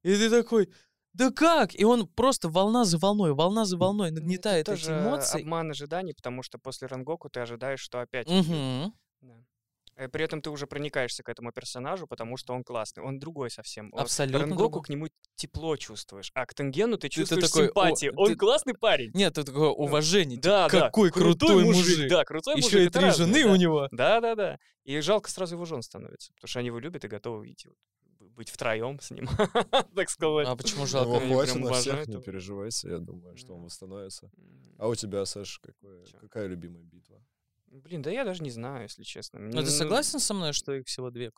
и 0.03 0.15
ты 0.15 0.31
такой, 0.31 0.73
да 1.13 1.31
как? 1.31 1.75
И 1.75 1.85
он 1.85 2.07
просто 2.07 2.49
волна 2.49 2.85
за 2.85 2.99
волной, 2.99 3.35
волна 3.35 3.65
за 3.65 3.77
волной 3.77 4.11
Ну, 4.11 4.17
это 4.17 4.23
нагнетает 4.23 4.69
эти 4.69 4.91
эмоции. 4.91 5.41
обман 5.41 5.71
ожиданий, 5.71 6.15
потому 6.15 6.43
что 6.43 6.59
после 6.59 6.87
Рангоку 6.87 7.29
ты 7.29 7.41
ожидаешь, 7.41 7.81
что 7.81 8.01
опять... 8.01 8.29
Мгм. 8.29 8.95
Да. 9.21 9.45
Э, 10.01 10.09
При 10.09 10.25
этом 10.25 10.41
ты 10.41 10.49
уже 10.51 10.67
проникаешься 10.67 11.23
к 11.23 11.29
этому 11.29 11.53
персонажу, 11.53 12.07
потому 12.07 12.37
что 12.39 12.55
он 12.55 12.65
классный. 12.65 13.03
Он 13.03 13.19
другой 13.19 13.51
совсем. 13.51 13.93
Абсолютно 13.95 14.41
Рангоку 14.41 14.81
к 14.81 14.89
нему 14.89 15.09
тепло 15.35 15.77
чувствуешь, 15.77 16.31
а 16.35 16.47
к 16.47 16.55
Тенгену 16.55 16.97
ты 16.97 17.09
ты 17.09 17.15
чувствуешь 17.17 17.49
такой, 17.49 17.65
о, 17.65 17.67
симпатию. 17.69 18.13
Он 18.17 18.29
ты- 18.29 18.37
классный 18.37 18.75
парень. 18.75 19.11
Нет, 19.15 19.33
это 19.37 19.45
такое 19.53 19.69
уважение. 19.69 20.37
типа, 20.39 20.49
Да, 20.49 20.69
да. 20.69 20.81
какой 20.87 21.11
крутой 21.11 21.65
мужик. 21.65 22.09
Да, 22.09 22.25
крутой 22.25 22.57
Еще 22.57 22.65
мужик. 22.67 22.81
и 22.81 22.85
это 22.85 22.99
три 23.01 23.11
жены 23.11 23.45
да. 23.45 23.51
у 23.53 23.57
него. 23.57 23.89
Да, 23.93 24.21
да, 24.21 24.35
да. 24.35 24.59
И 24.85 25.01
жалко 25.01 25.31
сразу 25.31 25.55
его 25.57 25.65
жен 25.67 25.83
становится, 25.83 26.33
потому 26.35 26.49
что 26.49 26.59
они 26.61 26.69
его 26.69 26.79
любят 26.79 27.05
и 27.05 27.09
готовы 27.09 27.51
идти 27.53 27.69
быть 28.21 28.49
втроем 28.49 28.99
с 29.01 29.11
ним, 29.11 29.27
так 29.95 30.09
сказать. 30.09 30.47
А 30.49 30.57
почему 30.57 30.81
Его 30.85 30.87
жалко? 30.87 31.19
они 31.19 31.33
хватит 31.35 31.57
на 31.57 31.73
всех, 31.75 32.07
не 32.07 32.13
его. 32.15 32.23
переживайте, 32.23 32.89
я 32.89 32.99
думаю, 32.99 33.37
что 33.37 33.55
он 33.55 33.65
восстановится. 33.65 34.31
А 34.79 34.89
у 34.89 34.95
тебя, 34.95 35.27
Саш, 35.27 35.59
какое- 35.59 36.05
Чё? 36.07 36.19
какая 36.21 36.47
любимая 36.47 36.83
битва? 36.85 37.23
Блин, 37.71 38.03
да 38.03 38.11
я 38.11 38.25
даже 38.25 38.43
не 38.43 38.51
знаю, 38.51 38.83
если 38.83 39.05
честно. 39.05 39.39
Ну, 39.39 39.63
ты 39.63 39.71
согласен 39.71 40.19
со 40.19 40.35
мной, 40.35 40.53
что 40.53 40.73
их 40.73 40.87
всего 40.87 41.11
две? 41.11 41.31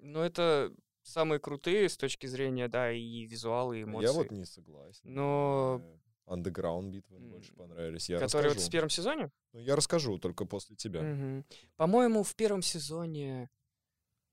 Ну, 0.00 0.20
это 0.20 0.72
самые 1.02 1.38
крутые 1.38 1.88
с 1.88 1.96
точки 1.96 2.26
зрения, 2.26 2.68
да, 2.68 2.92
и 2.92 3.24
визуала, 3.26 3.72
и 3.72 3.82
эмоций. 3.84 4.06
Я 4.08 4.12
вот 4.12 4.30
не 4.30 4.44
согласен. 4.44 5.00
Но- 5.04 5.82
Андеграунд 6.26 6.92
битвы 6.92 7.16
М, 7.16 7.30
больше 7.30 7.52
понравились. 7.54 8.08
Я 8.08 8.18
Которые 8.20 8.50
вот 8.50 8.56
расскажу. 8.56 8.68
в 8.68 8.72
первом 8.72 8.90
сезоне? 8.90 9.30
Ну, 9.52 9.60
я 9.60 9.74
расскажу 9.74 10.18
только 10.18 10.44
после 10.44 10.76
тебя. 10.76 11.02
Мгм. 11.02 11.44
По-моему, 11.76 12.22
в 12.22 12.36
первом 12.36 12.62
сезоне... 12.62 13.50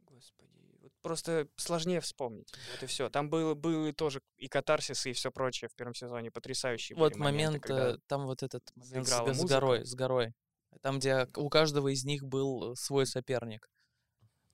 Господи, 0.06 0.52
вот 0.82 0.92
просто 1.02 1.48
сложнее 1.56 2.00
вспомнить. 2.02 2.54
Вот 2.72 2.84
и 2.84 2.86
все. 2.86 3.10
Там 3.10 3.32
было, 3.32 3.56
было 3.56 3.92
тоже 3.94 4.22
и 4.38 4.48
катарсис, 4.48 5.08
и 5.08 5.14
все 5.14 5.32
прочее 5.32 5.70
в 5.70 5.76
первом 5.76 5.96
сезоне. 5.96 6.30
Потрясающие 6.30 6.96
Вот 6.96 7.16
момент, 7.16 7.64
когда- 7.64 7.96
э, 7.96 7.98
там 8.06 8.28
вот 8.28 8.44
этот 8.44 8.64
момент 8.76 9.08
с, 9.08 9.34
с 9.34 9.46
горой, 9.46 9.84
с 9.84 9.96
горой. 9.96 10.34
Там, 10.82 11.00
где 11.00 11.28
у 11.36 11.50
каждого 11.50 11.88
из 11.90 12.04
них 12.06 12.24
был 12.26 12.74
э, 12.74 12.76
свой 12.76 13.06
соперник. 13.06 13.70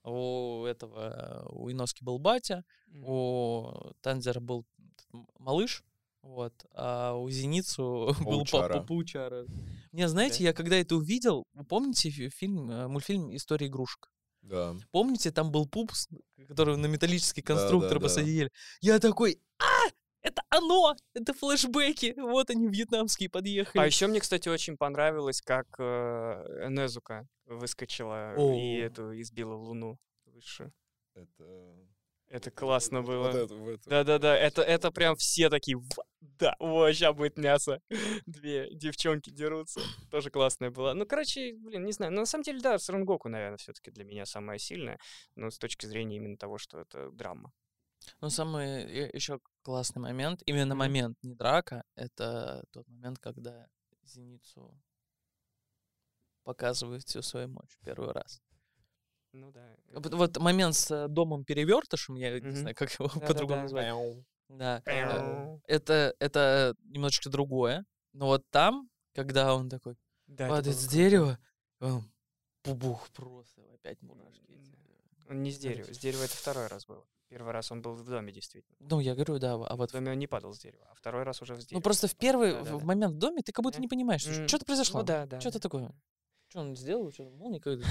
У 0.03 0.65
этого, 0.65 1.45
у 1.49 1.71
Иноски 1.71 2.03
был 2.03 2.19
батя, 2.19 2.63
у 2.93 3.69
Танзера 4.01 4.39
был 4.41 4.65
малыш, 5.39 5.83
Вот. 6.21 6.53
А 6.73 7.13
у 7.13 7.29
Зеницу 7.29 8.13
был 8.21 8.39
Паучара. 8.45 8.81
Паучара. 8.83 9.45
Не, 9.91 10.07
знаете, 10.07 10.43
я 10.43 10.53
когда 10.53 10.75
это 10.75 10.95
увидел, 10.95 11.45
вы 11.53 11.63
помните 11.65 12.09
фи- 12.09 12.29
фильм, 12.29 12.69
э, 12.71 12.87
мультфильм 12.87 13.33
«История 13.35 13.67
игрушек»? 13.67 14.09
Да. 14.41 14.75
Помните, 14.91 15.31
там 15.31 15.51
был 15.51 15.65
пупс, 15.67 16.09
который 16.49 16.75
на 16.75 16.87
металлический 16.87 17.41
Да, 17.41 17.47
конструктор 17.47 17.93
да, 17.93 17.99
да. 17.99 18.01
посадили? 18.01 18.51
Я 18.81 18.99
такой, 18.99 19.39
а, 19.59 19.89
это 20.23 20.41
оно! 20.49 20.95
Это 21.13 21.33
флешбеки! 21.33 22.15
Вот 22.17 22.49
они, 22.49 22.67
вьетнамские, 22.67 23.29
подъехали. 23.29 23.81
А 23.81 23.85
еще 23.85 24.07
мне, 24.07 24.19
кстати, 24.19 24.49
очень 24.49 24.77
понравилось, 24.77 25.41
как 25.41 25.67
э, 25.77 26.67
Незука 26.69 27.27
выскочила 27.45 28.33
О. 28.35 28.53
и 28.53 28.77
эту 28.77 29.19
избила 29.19 29.53
Луну 29.53 29.99
выше. 30.25 30.71
Это... 31.13 31.75
Это 32.27 32.49
классно 32.49 33.01
вот- 33.01 33.07
было. 33.07 33.31
Вот 33.31 33.51
вот 33.51 33.69
это. 33.81 33.89
Да-да-да, 33.89 34.35
это, 34.35 34.63
это 34.63 34.91
прям 34.91 35.15
все 35.15 35.49
такие, 35.49 35.77
«Ва- 35.77 36.05
да, 36.19 36.55
о, 36.57 36.89
сейчас 36.91 37.15
будет 37.15 37.37
мясо. 37.37 37.79
Две 38.25 38.73
девчонки 38.73 39.29
дерутся. 39.29 39.81
Тоже 40.09 40.31
классная 40.31 40.71
была. 40.71 40.95
Ну, 40.95 41.05
короче, 41.05 41.53
блин, 41.53 41.85
не 41.85 41.91
знаю. 41.91 42.11
Но 42.11 42.21
на 42.21 42.25
самом 42.25 42.43
деле, 42.43 42.59
да, 42.59 42.79
Срангоку, 42.79 43.29
наверное, 43.29 43.57
все-таки 43.57 43.91
для 43.91 44.03
меня 44.03 44.25
самая 44.25 44.57
сильная. 44.57 44.97
Но 45.35 45.51
с 45.51 45.59
точки 45.59 45.85
зрения 45.85 46.15
именно 46.15 46.37
того, 46.37 46.57
что 46.57 46.79
это 46.79 47.11
драма. 47.11 47.51
Но 48.21 48.29
самый 48.29 49.09
еще 49.15 49.39
классный 49.61 50.01
момент, 50.01 50.41
именно 50.45 50.75
момент, 50.75 51.17
не 51.23 51.35
драка, 51.35 51.83
это 51.95 52.63
тот 52.71 52.87
момент, 52.87 53.19
когда 53.19 53.67
Зеницу 54.03 54.77
показывает 56.43 57.03
всю 57.07 57.21
свою 57.21 57.47
мощь 57.47 57.77
первый 57.83 58.11
раз. 58.11 58.41
Ну 59.31 59.51
да. 59.51 59.75
Вот, 59.93 60.13
вот 60.13 60.37
момент 60.37 60.75
с 60.75 60.91
э, 60.91 61.07
домом 61.07 61.43
перевертышем, 61.43 62.15
я 62.15 62.39
не 62.39 62.45
Мгм. 62.47 62.55
знаю, 62.55 62.75
как 62.75 62.91
его 62.99 63.07
Да-да-да. 63.07 63.27
по-другому 63.33 63.61
назвать. 63.63 63.87
Да. 64.49 64.77
э, 64.79 64.81
Пяу. 64.85 65.61
Это, 65.67 66.13
это 66.19 66.75
немножечко 66.83 67.29
другое. 67.29 67.85
Но 68.11 68.27
вот 68.27 68.47
там, 68.51 68.89
когда 69.15 69.55
он 69.55 69.69
такой 69.69 69.95
Да, 70.27 70.49
падает 70.49 70.75
было 70.75 70.83
с 70.83 70.87
дерева, 70.87 71.39
он 71.79 72.03
бубух 72.63 73.09
просто, 73.09 73.61
опять 73.73 73.99
мурашки. 74.03 74.45
не 75.29 75.51
с 75.51 75.57
дерева. 75.57 75.91
С 75.91 75.97
дерева 75.97 76.23
это 76.23 76.35
второй 76.35 76.67
раз 76.67 76.85
был. 76.85 77.07
Первый 77.33 77.51
раз 77.51 77.71
он 77.71 77.81
был 77.81 77.95
в 77.95 78.03
доме, 78.05 78.31
действительно. 78.31 78.77
Ну, 78.79 78.99
я 78.99 79.15
говорю, 79.15 79.39
да, 79.39 79.53
а 79.55 79.75
вот... 79.75 79.89
В 79.89 79.93
доме 79.93 80.11
он 80.11 80.19
не 80.19 80.27
падал 80.27 80.53
с 80.53 80.59
дерева, 80.59 80.85
а 80.91 80.93
второй 80.93 81.23
раз 81.23 81.41
уже 81.41 81.59
с 81.59 81.65
дерева. 81.65 81.79
Ну, 81.79 81.81
просто 81.81 82.07
в 82.07 82.15
первый 82.15 82.51
в- 82.51 82.57
Да-да-да. 82.57 82.77
в 82.77 82.83
момент 82.83 83.15
в 83.15 83.17
доме 83.17 83.41
ты 83.41 83.51
как 83.51 83.63
будто 83.63 83.81
не 83.81 83.87
понимаешь, 83.87 84.27
М, 84.27 84.47
что-то 84.47 84.65
произошло. 84.65 84.99
Ну 84.99 85.05
да, 85.07 85.25
да. 85.25 85.39
Что-то 85.39 85.57
да. 85.57 85.63
такое. 85.63 85.95
Что 86.49 86.59
он 86.59 86.75
сделал? 86.75 87.11
Что 87.11 87.23
молния 87.31 87.59
какая-то? 87.59 87.85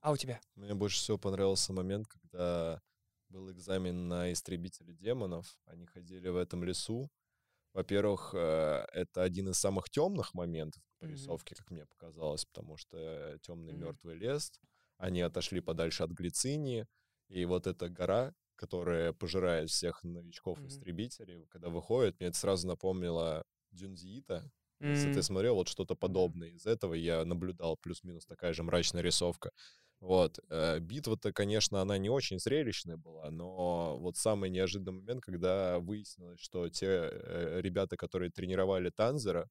А 0.00 0.10
у 0.10 0.16
тебя? 0.16 0.40
Мне 0.56 0.74
больше 0.74 0.96
всего 0.98 1.16
понравился 1.16 1.72
момент, 1.72 2.08
когда 2.08 2.82
был 3.28 3.48
экзамен 3.52 4.08
на 4.08 4.32
истребителя 4.32 4.92
демонов. 4.94 5.56
Они 5.66 5.86
ходили 5.86 6.28
в 6.28 6.36
этом 6.36 6.64
лесу. 6.64 7.08
Во-первых, 7.72 8.32
э, 8.34 8.84
это 8.92 9.22
один 9.22 9.50
из 9.50 9.58
самых 9.60 9.90
темных 9.90 10.34
моментов 10.34 10.82
по 10.98 11.04
рисовке, 11.04 11.54
как 11.54 11.70
мне 11.70 11.86
показалось, 11.86 12.44
потому 12.46 12.76
что 12.76 13.38
темный 13.42 13.74
Мгм. 13.74 13.82
мертвый 13.84 14.16
лес. 14.16 14.50
Они 14.96 15.20
отошли 15.20 15.60
подальше 15.60 16.02
от 16.02 16.10
Глицинии. 16.10 16.88
И 17.30 17.44
вот 17.46 17.66
эта 17.66 17.88
гора, 17.88 18.34
которая 18.56 19.12
пожирает 19.14 19.70
всех 19.70 20.04
новичков-истребителей, 20.04 21.46
когда 21.48 21.70
выходит, 21.70 22.20
мне 22.20 22.28
это 22.28 22.38
сразу 22.38 22.68
напомнило 22.68 23.44
Дюнзиита. 23.72 24.50
Если 24.86 25.08
М, 25.08 25.10
ты 25.10 25.22
смотрел 25.22 25.54
вот 25.56 25.68
что-то 25.68 25.94
подобное 25.96 26.50
из 26.50 26.66
этого, 26.66 26.94
я 26.94 27.24
наблюдал 27.24 27.76
плюс-минус 27.78 28.26
такая 28.26 28.52
же 28.52 28.62
мрачная 28.64 29.02
рисовка. 29.02 29.52
Вот. 30.00 30.38
э, 30.48 30.78
Битва-то, 30.80 31.32
конечно, 31.32 31.80
она 31.82 31.98
не 31.98 32.08
очень 32.10 32.38
зрелищная 32.38 32.96
была, 32.96 33.30
но 33.30 33.98
вот 33.98 34.16
самый 34.16 34.48
неожиданный 34.50 34.92
момент, 35.00 35.22
когда 35.22 35.78
выяснилось, 35.78 36.40
что 36.40 36.68
те 36.70 36.86
э, 37.12 37.60
ребята, 37.60 37.96
которые 37.96 38.30
тренировали 38.30 38.90
Танзера, 38.90 39.48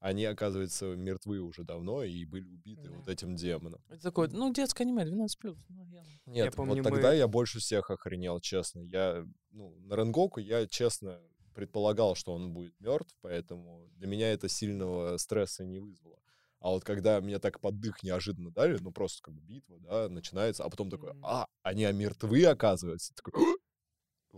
они, 0.00 0.24
оказывается, 0.24 0.86
мертвы 0.94 1.40
уже 1.40 1.64
давно 1.64 2.02
и 2.04 2.24
были 2.24 2.48
убиты 2.48 2.90
вот 2.90 3.04
Да. 3.04 3.12
этим 3.12 3.34
демоном. 3.34 3.80
Это 3.88 4.02
такое, 4.02 4.28
ну, 4.28 4.52
детское 4.52 4.84
аниме, 4.84 5.04
12+. 5.04 5.56
Ну, 5.68 5.84
я- 5.86 6.04
Нет, 6.26 6.54
помню, 6.54 6.76
вот 6.82 6.84
тогда 6.84 7.10
мы- 7.10 7.16
я 7.16 7.26
больше 7.28 7.58
всех 7.58 7.90
охренел, 7.90 8.40
честно. 8.40 8.80
Я, 8.80 9.26
ну, 9.50 9.74
на 9.80 9.94
Ренгоку 9.94 10.40
я, 10.40 10.66
честно, 10.66 11.20
предполагал, 11.54 12.14
что 12.14 12.32
он 12.32 12.52
будет 12.52 12.78
мертв, 12.80 13.16
поэтому 13.20 13.88
для 13.96 14.06
меня 14.06 14.32
это 14.32 14.48
сильного 14.48 15.16
стресса 15.16 15.64
не 15.64 15.80
вызвало. 15.80 16.18
А 16.60 16.70
вот 16.70 16.84
когда 16.84 17.20
мне 17.20 17.38
так 17.38 17.60
под 17.60 17.80
дых 17.80 18.02
неожиданно 18.02 18.50
дали, 18.50 18.78
ну 18.80 18.90
просто 18.92 19.22
как 19.22 19.34
бы 19.34 19.40
битва, 19.42 19.78
да, 19.80 20.08
начинается, 20.08 20.64
а 20.64 20.70
потом 20.70 20.90
такой, 20.90 21.12
а, 21.22 21.46
они 21.62 21.84
а 21.84 21.92
мертвы, 21.92 22.44
оказывается. 22.44 23.12
Такой, 23.14 23.32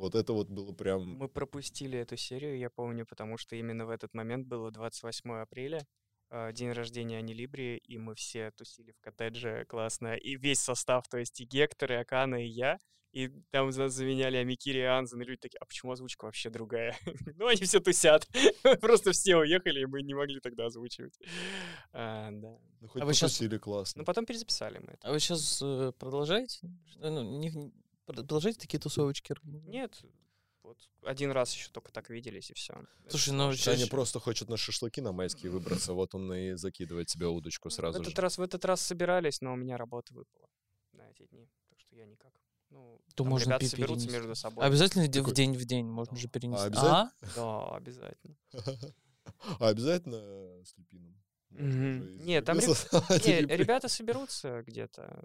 вот 0.01 0.15
это 0.15 0.33
вот 0.33 0.49
было 0.49 0.73
прям... 0.73 1.03
Мы 1.19 1.29
пропустили 1.29 1.99
эту 1.99 2.17
серию, 2.17 2.59
я 2.59 2.71
помню, 2.71 3.07
потому 3.07 3.37
что 3.39 3.57
именно 3.57 3.87
в 3.87 3.91
этот 3.91 4.15
момент 4.15 4.47
было 4.47 4.71
28 4.71 5.31
апреля, 5.33 5.87
э, 6.31 6.53
день 6.53 6.73
рождения 6.73 7.19
Анилибри, 7.19 7.77
и 7.77 7.99
мы 7.99 8.15
все 8.15 8.51
тусили 8.53 8.93
в 8.93 9.01
коттедже 9.01 9.65
классно, 9.69 10.15
и 10.17 10.37
весь 10.37 10.61
состав, 10.61 11.07
то 11.09 11.19
есть 11.19 11.41
и 11.41 11.45
Гектор, 11.45 11.93
и 11.93 11.97
Акана, 11.97 12.37
и 12.45 12.49
я, 12.49 12.79
и 13.13 13.29
там 13.51 13.73
за- 13.73 13.89
заменяли 13.89 14.37
Амикири 14.37 14.79
и 14.79 14.83
Анзен, 14.85 15.21
и 15.21 15.25
люди 15.25 15.41
такие, 15.41 15.59
а 15.61 15.65
почему 15.65 15.91
озвучка 15.93 16.27
вообще 16.27 16.49
другая? 16.49 16.97
ну, 17.37 17.47
они 17.49 17.63
все 17.63 17.81
тусят. 17.81 18.29
Просто 18.81 19.11
все 19.11 19.37
уехали, 19.37 19.81
и 19.81 19.87
мы 19.87 20.03
не 20.03 20.15
могли 20.15 20.39
тогда 20.41 20.67
озвучивать. 20.67 21.19
А, 21.93 22.31
да. 22.31 22.57
Ну, 22.81 22.89
хоть 22.89 23.03
А 23.03 23.05
вы 23.05 23.13
щас- 23.15 23.33
потусили 23.33 23.59
классно. 23.59 24.01
Ну, 24.01 24.05
потом 24.05 24.27
перезаписали 24.27 24.79
мы 24.79 24.93
это. 24.93 25.09
А 25.09 25.13
вы 25.13 25.19
сейчас 25.19 25.59
продолжаете? 25.99 26.61
Э, 27.01 27.11
Ну, 27.11 27.39
не- 27.39 27.51
не- 27.51 27.73
продолжаете 28.15 28.61
такие 28.61 28.79
тусовочки? 28.79 29.35
Нет, 29.43 30.01
вот 30.63 30.79
один 31.05 31.31
раз 31.31 31.55
еще 31.55 31.71
только 31.71 31.91
так 31.93 32.11
виделись, 32.11 32.51
и 32.51 32.55
все. 32.55 32.75
Слушай, 33.09 33.33
ну, 33.35 33.53
Саня 33.55 33.79
щас- 33.79 33.89
просто 33.89 34.21
хочет 34.21 34.49
на 34.49 34.57
шашлыки 34.57 35.01
на 35.01 35.13
майские 35.13 35.51
выбраться, 35.83 35.93
вот 35.95 36.15
он 36.15 36.33
и 36.33 36.53
закидывает 36.55 37.09
тебе 37.09 37.27
удочку 37.27 37.69
В 37.69 37.73
сразу 37.73 38.01
этот 38.01 38.15
же. 38.15 38.21
раз 38.23 38.39
в 38.39 38.43
этот 38.43 38.65
раз 38.65 38.81
собирались, 38.81 39.41
но 39.41 39.53
у 39.53 39.57
меня 39.57 39.77
работа 39.77 40.13
выпала 40.15 40.49
на 40.93 41.09
эти 41.11 41.27
дни, 41.27 41.49
так 41.69 41.81
что 41.81 41.97
я 41.97 42.07
никак. 42.07 42.33
Ну, 42.71 43.01
То 43.17 43.25
там 43.25 43.29
можно 43.29 43.49
ребята 43.51 43.67
соберутся 43.67 44.07
перенести. 44.07 44.13
между 44.19 44.35
собой. 44.37 44.65
Обязательно 44.65 45.09
де- 45.09 45.23
в 45.23 45.33
день 45.33 45.57
в 45.57 45.65
день 45.65 45.87
можно 45.87 46.17
же 46.17 46.29
Да. 46.29 46.33
перенести. 46.33 46.67
обязательно? 46.67 47.13
Да, 47.35 47.69
обязательно. 47.77 48.37
А 49.61 49.69
обязательно 49.69 50.65
с 50.65 50.77
Липином? 50.77 51.21
Нет, 51.51 52.45
там 52.45 52.59
ребята 52.59 53.89
соберутся 53.89 54.63
где-то, 54.67 55.23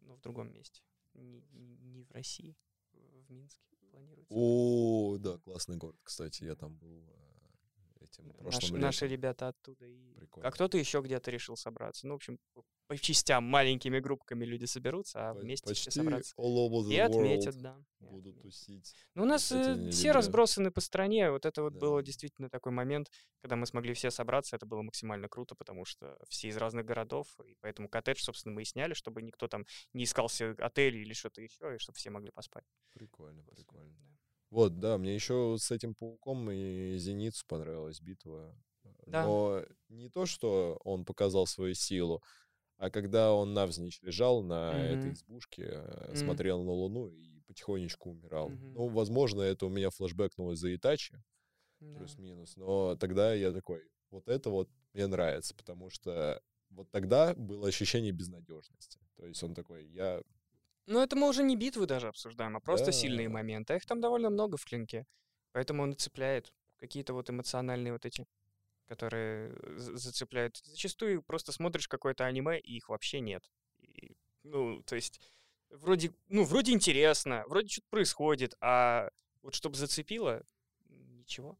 ну, 0.00 0.14
в 0.16 0.20
другом 0.20 0.52
месте. 0.52 0.82
Не, 1.14 1.42
не- 1.52 2.02
в 2.04 2.10
России, 2.12 2.56
в 2.92 3.30
Минске 3.30 3.76
планируется. 3.90 4.32
О, 4.34 5.18
да, 5.18 5.38
классный 5.38 5.76
город, 5.76 6.00
кстати, 6.02 6.44
я 6.44 6.54
там 6.54 6.76
был 6.76 7.04
э, 7.08 7.29
этим 8.02 8.26
Наши, 8.28 8.38
прошлым 8.60 8.80
наши 8.80 9.04
летом. 9.04 9.16
ребята 9.16 9.48
оттуда 9.48 9.86
и... 9.86 10.12
Прикольно. 10.14 10.48
А 10.48 10.52
кто-то 10.52 10.78
еще 10.78 11.00
где-то 11.00 11.30
решил 11.30 11.56
собраться. 11.56 12.06
Ну, 12.06 12.14
в 12.14 12.16
общем, 12.16 12.38
по- 12.52 12.96
частям, 12.98 13.44
маленькими 13.44 14.00
группками 14.00 14.44
люди 14.44 14.64
соберутся, 14.64 15.30
а 15.30 15.34
вместе 15.34 15.72
все 15.74 15.84
Почти 15.86 15.90
собраться. 16.00 16.34
all 16.36 16.56
over 16.68 16.82
the 16.88 16.92
И 16.92 16.96
world 16.98 17.04
отметят, 17.04 17.56
да. 17.62 17.76
и 18.00 18.04
будут 18.06 18.42
тусить. 18.42 18.94
Ну, 19.14 19.22
у 19.22 19.26
нас 19.26 19.52
э, 19.52 19.90
все 19.90 20.10
разбросаны 20.12 20.70
по 20.72 20.80
стране. 20.80 21.30
Вот 21.30 21.46
это 21.46 21.62
вот 21.62 21.74
Да. 21.74 21.78
было 21.80 22.02
действительно 22.02 22.50
такой 22.50 22.72
момент, 22.72 23.08
когда 23.42 23.54
мы 23.56 23.66
смогли 23.66 23.94
все 23.94 24.10
собраться. 24.10 24.56
Это 24.56 24.66
было 24.66 24.82
максимально 24.82 25.28
круто, 25.28 25.54
потому 25.54 25.84
что 25.84 26.18
все 26.28 26.48
из 26.48 26.56
разных 26.56 26.84
городов. 26.84 27.28
И 27.46 27.54
поэтому 27.60 27.88
коттедж, 27.88 28.20
собственно, 28.22 28.54
мы 28.54 28.62
и 28.62 28.64
сняли, 28.64 28.94
чтобы 28.94 29.22
никто 29.22 29.46
там 29.46 29.64
не 29.92 30.04
искал 30.04 30.28
себе 30.28 30.50
отель 30.58 30.96
или 30.96 31.12
что-то 31.12 31.40
еще, 31.40 31.74
и 31.76 31.78
чтобы 31.78 31.96
все 31.96 32.10
могли 32.10 32.30
поспать. 32.30 32.64
Прикольно, 32.92 33.44
прикольно. 33.44 33.94
Да. 34.00 34.19
Вот, 34.50 34.80
да, 34.80 34.98
мне 34.98 35.14
еще 35.14 35.56
с 35.58 35.70
этим 35.70 35.94
пауком 35.94 36.50
и 36.50 36.96
Зеницу 36.98 37.44
понравилась 37.46 38.00
битва. 38.00 38.54
Да. 39.06 39.22
Но 39.22 39.64
не 39.88 40.08
то, 40.08 40.26
что 40.26 40.80
он 40.84 41.04
показал 41.04 41.46
свою 41.46 41.74
силу, 41.74 42.22
а 42.78 42.90
когда 42.90 43.32
он 43.32 43.54
навзничь 43.54 44.00
лежал 44.02 44.42
на 44.42 44.82
этой 44.86 45.06
Мгм. 45.10 45.12
избушке, 45.12 45.84
Мгм. 46.08 46.16
смотрел 46.16 46.62
на 46.62 46.72
Луну 46.72 47.08
и 47.08 47.40
потихонечку 47.42 48.10
умирал. 48.10 48.48
Мгм. 48.48 48.72
Ну, 48.74 48.88
возможно, 48.88 49.42
это 49.42 49.66
у 49.66 49.68
меня 49.68 49.90
флешбэкнулось 49.90 50.58
за 50.58 50.74
Итачи, 50.74 51.22
Да. 51.80 51.98
плюс-минус. 51.98 52.56
Но 52.56 52.96
тогда 52.96 53.34
я 53.34 53.52
такой, 53.52 53.88
вот 54.10 54.28
это 54.28 54.50
вот 54.50 54.68
мне 54.94 55.06
нравится, 55.06 55.54
потому 55.54 55.90
что 55.90 56.42
вот 56.70 56.90
тогда 56.90 57.34
было 57.34 57.68
ощущение 57.68 58.12
безнадежности. 58.12 58.98
То 59.16 59.26
есть 59.26 59.42
он 59.42 59.54
такой, 59.54 59.86
я... 59.86 60.22
Ну, 60.90 61.00
это 61.00 61.14
мы 61.14 61.28
уже 61.28 61.44
не 61.44 61.54
битвы 61.54 61.86
даже 61.86 62.08
обсуждаем, 62.08 62.56
а 62.56 62.60
просто 62.60 62.90
сильные 62.90 63.28
Да. 63.28 63.34
моменты. 63.34 63.74
А 63.74 63.76
их 63.76 63.86
там 63.86 64.00
довольно 64.00 64.28
много 64.28 64.56
в 64.56 64.64
клинке. 64.64 65.06
Поэтому 65.52 65.84
он 65.84 65.92
и 65.92 65.94
цепляет 65.94 66.52
какие-то 66.78 67.14
вот 67.14 67.30
эмоциональные 67.30 67.92
вот 67.92 68.04
эти, 68.06 68.26
которые 68.86 69.54
з- 69.78 69.96
зацепляют. 69.96 70.56
Зачастую 70.64 71.22
просто 71.22 71.52
смотришь 71.52 71.86
какое-то 71.86 72.24
аниме, 72.26 72.58
и 72.58 72.76
их 72.76 72.88
вообще 72.88 73.20
нет. 73.20 73.48
И, 73.78 74.16
ну, 74.42 74.82
то 74.82 74.96
есть, 74.96 75.20
вроде, 75.70 76.12
ну, 76.28 76.42
вроде 76.42 76.72
интересно, 76.72 77.44
вроде 77.46 77.68
что-то 77.68 77.86
происходит, 77.90 78.56
а 78.60 79.10
вот 79.42 79.54
чтобы 79.54 79.76
зацепило, 79.76 80.42
ничего. 80.88 81.56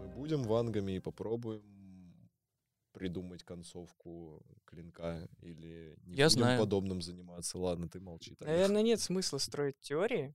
Мы 0.00 0.08
будем 0.16 0.42
вангами 0.44 0.92
и 0.92 1.00
попробуем 1.00 1.73
придумать 2.94 3.42
концовку 3.44 4.42
клинка 4.64 5.28
или 5.40 5.94
не 6.06 6.16
Я 6.16 6.28
знаю. 6.30 6.58
подобным 6.58 7.02
заниматься? 7.02 7.58
Ладно, 7.58 7.88
ты 7.88 8.00
молчи. 8.00 8.34
тогда. 8.36 8.52
Наверное, 8.52 8.82
нет 8.82 9.00
смысла 9.00 9.38
строить 9.38 9.78
теории, 9.80 10.34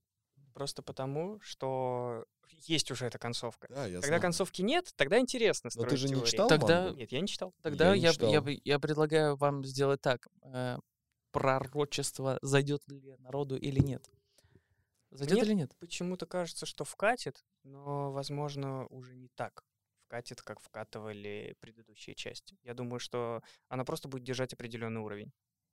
просто 0.54 0.84
потому, 0.84 1.40
что 1.42 2.26
есть 2.50 2.92
уже 2.92 3.06
эта 3.06 3.18
концовка. 3.18 3.68
Да, 3.70 3.86
я 3.88 3.94
Когда 3.96 4.08
знаю. 4.08 4.22
концовки 4.22 4.62
нет, 4.62 4.92
тогда 4.98 5.18
интересно 5.20 5.68
Но 5.68 5.72
строить 5.72 5.90
ты 5.90 5.98
же 5.98 6.08
не 6.10 6.14
теории. 6.16 6.30
читал 6.30 6.50
Тогда- 6.50 6.82
мангу? 6.84 6.98
Нет, 7.00 7.12
я 7.12 7.22
не 7.22 7.28
читал. 7.28 7.54
Тогда 7.62 7.96
не 7.96 8.02
я, 8.02 8.10
б- 8.10 8.14
читал. 8.16 8.32
я, 8.32 8.42
б- 8.42 8.62
я 8.66 8.80
предлагаю 8.80 9.36
вам 9.36 9.64
сделать 9.66 10.02
так. 10.02 10.28
э, 10.44 10.78
пророчество 11.32 12.40
зайдет 12.42 12.88
ли 12.88 13.16
народу 13.20 13.56
или 13.56 13.80
нет? 13.80 14.10
Зайдет 15.12 15.38
Мне 15.38 15.46
или 15.46 15.54
нет? 15.54 15.76
Почему-то 15.80 16.26
кажется, 16.26 16.66
что 16.66 16.84
вкатит, 16.84 17.44
но, 17.64 18.12
возможно, 18.12 18.86
уже 18.88 19.16
не 19.16 19.28
так 19.30 19.64
вкатит, 20.10 20.42
как 20.42 20.60
вкатывали 20.60 21.56
предыдущие 21.60 22.16
части. 22.16 22.58
Я 22.64 22.74
думаю, 22.74 23.00
что 23.00 23.44
она 23.68 23.86
просто 23.86 24.08
будет 24.10 24.24
держать 24.24 24.54
определенный 24.54 25.02
уровень. 25.02 25.32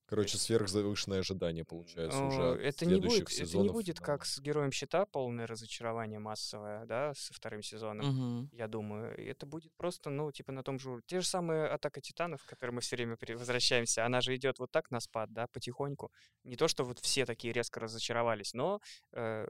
Короче, 0.08 0.38
сверхзавышенное 0.38 1.18
ожидание 1.20 1.64
получается 1.64 2.18
Э, 2.20 2.26
уже 2.28 2.42
это 2.62 2.84
не 2.86 2.92
следующих 2.92 3.18
будет, 3.24 3.32
это 3.32 3.40
не 3.40 3.46
сезонов 3.46 3.72
будет 3.74 3.96
финала. 3.98 4.06
как 4.06 4.24
с 4.24 4.38
героем 4.40 4.70
щита 4.72 5.04
полное 5.06 5.46
разочарование 5.46 6.18
массовое, 6.20 6.84
да, 6.86 7.12
со 7.14 7.34
вторым 7.34 7.62
сезоном. 7.62 8.06
Мгм. 8.06 8.50
Я 8.52 8.68
думаю, 8.68 9.18
это 9.18 9.46
будет 9.46 9.72
просто, 9.76 10.10
ну, 10.10 10.30
типа 10.30 10.52
на 10.52 10.62
том 10.62 10.78
же 10.78 10.88
уровне. 10.90 11.04
Те 11.06 11.20
же 11.20 11.26
самые 11.26 11.66
атака 11.66 12.00
титанов, 12.00 12.44
к 12.44 12.48
которым 12.48 12.76
мы 12.76 12.80
все 12.82 12.94
время 12.96 13.16
возвращаемся, 13.34 14.06
она 14.06 14.20
же 14.20 14.36
идет 14.36 14.58
вот 14.60 14.70
так 14.70 14.90
на 14.92 15.00
спад, 15.00 15.32
да, 15.32 15.46
потихоньку. 15.48 16.12
Не 16.44 16.54
то, 16.56 16.68
что 16.68 16.84
вот 16.84 17.00
все 17.00 17.26
такие 17.26 17.52
резко 17.52 17.80
разочаровались, 17.80 18.54
но 18.54 18.80
э, 19.12 19.46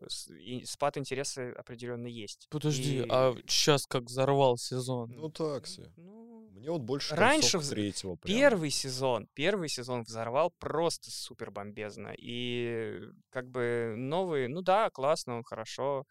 спад 0.65 0.97
интереса 0.97 1.53
определенно 1.57 2.07
есть. 2.07 2.47
Подожди, 2.51 3.01
И- 3.03 3.07
а 3.11 3.35
сейчас 3.47 3.87
как 3.87 4.05
взорвал 4.05 4.57
сезон? 4.57 5.11
Ну 5.11 5.29
так 5.29 5.67
себе. 5.67 5.93
Ну, 5.97 6.25
Мне 6.57 6.71
вот 6.71 6.81
больше 6.81 7.15
Раньше 7.15 7.59
вз- 7.59 7.69
третьего 7.69 8.17
прям. 8.17 8.35
Первый 8.35 8.71
сезон, 8.71 9.29
первый 9.35 9.69
сезон 9.69 10.05
взорвал 10.05 10.46
просто 10.59 11.11
супер 11.11 11.51
бомбезно. 11.51 12.15
И 12.17 13.01
как 13.31 13.49
бы 13.51 13.95
новый, 13.97 14.49
ну 14.49 14.63
да, 14.63 14.91
классно, 14.91 15.37
он 15.37 15.45
хорошо 15.45 16.05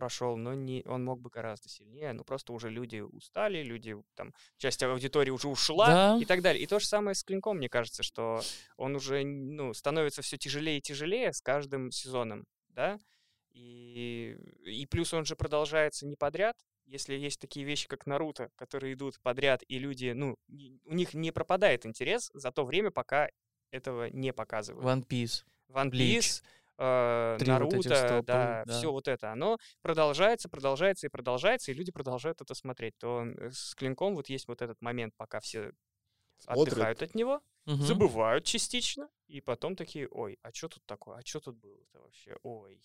прошел, 0.00 0.38
но 0.38 0.54
не, 0.54 0.82
он 0.86 1.04
мог 1.04 1.20
бы 1.20 1.28
гораздо 1.28 1.68
сильнее. 1.68 2.14
Ну 2.14 2.24
просто 2.24 2.54
уже 2.54 2.70
люди 2.70 3.00
устали, 3.00 3.62
люди 3.62 3.94
там, 4.14 4.32
часть 4.56 4.82
аудитории 4.82 5.30
уже 5.30 5.48
ушла 5.48 5.86
Да. 5.86 6.18
и 6.18 6.24
так 6.24 6.40
далее. 6.40 6.62
И 6.62 6.66
то 6.66 6.78
же 6.80 6.86
самое 6.86 7.14
с 7.14 7.22
Клинком, 7.22 7.58
мне 7.58 7.68
кажется, 7.68 8.02
что 8.02 8.40
он 8.78 8.96
уже, 8.96 9.22
ну, 9.24 9.74
становится 9.74 10.22
все 10.22 10.38
тяжелее 10.38 10.78
и 10.78 10.80
тяжелее 10.80 11.34
с 11.34 11.42
каждым 11.42 11.90
сезоном, 11.90 12.46
да? 12.68 12.98
И, 13.52 14.36
и 14.64 14.86
плюс 14.86 15.12
он 15.12 15.26
же 15.26 15.36
продолжается 15.36 16.06
не 16.06 16.16
подряд. 16.16 16.56
Если 16.86 17.14
есть 17.14 17.38
такие 17.38 17.66
вещи, 17.66 17.86
как 17.86 18.06
Наруто, 18.06 18.48
которые 18.56 18.94
идут 18.94 19.20
подряд, 19.20 19.62
и 19.68 19.78
люди, 19.78 20.12
ну, 20.12 20.36
у 20.84 20.94
них 20.94 21.14
не 21.14 21.30
пропадает 21.30 21.84
интерес 21.86 22.30
за 22.32 22.50
то 22.52 22.64
время, 22.64 22.90
пока 22.90 23.28
этого 23.70 24.10
не 24.10 24.32
показывают. 24.32 24.86
One 24.86 25.06
Piece. 25.06 25.44
One 25.68 25.90
Bleach. 25.90 26.18
Piece, 26.18 26.42
э, 26.78 27.36
Три 27.38 27.52
вот 27.52 27.62
этих 27.62 27.82
Наруто, 27.82 27.94
столпы, 27.96 28.26
да, 28.26 28.64
да. 28.66 28.72
все 28.78 28.90
вот 28.92 29.08
это, 29.08 29.32
оно 29.32 29.58
продолжается, 29.82 30.48
продолжается 30.48 31.06
и 31.06 31.10
продолжается, 31.10 31.70
и 31.70 31.74
люди 31.74 31.92
продолжают 31.92 32.40
это 32.40 32.54
смотреть. 32.54 32.96
То 32.98 33.24
э, 33.24 33.50
с 33.50 33.74
Клинком 33.74 34.14
вот 34.14 34.28
есть 34.28 34.48
вот 34.48 34.62
этот 34.62 34.80
момент, 34.82 35.14
пока 35.16 35.40
все 35.40 35.72
Смотрят. 36.38 36.68
отдыхают 36.68 37.02
от 37.02 37.14
него, 37.14 37.40
Мгм. 37.66 37.82
забывают 37.84 38.44
частично, 38.44 39.08
и 39.28 39.40
потом 39.40 39.76
такие, 39.76 40.08
ой, 40.10 40.38
а 40.42 40.52
что 40.52 40.68
тут 40.68 40.84
такое, 40.86 41.18
а 41.18 41.22
что 41.24 41.40
тут 41.40 41.56
было-то 41.56 42.00
вообще, 42.00 42.36
ой. 42.42 42.82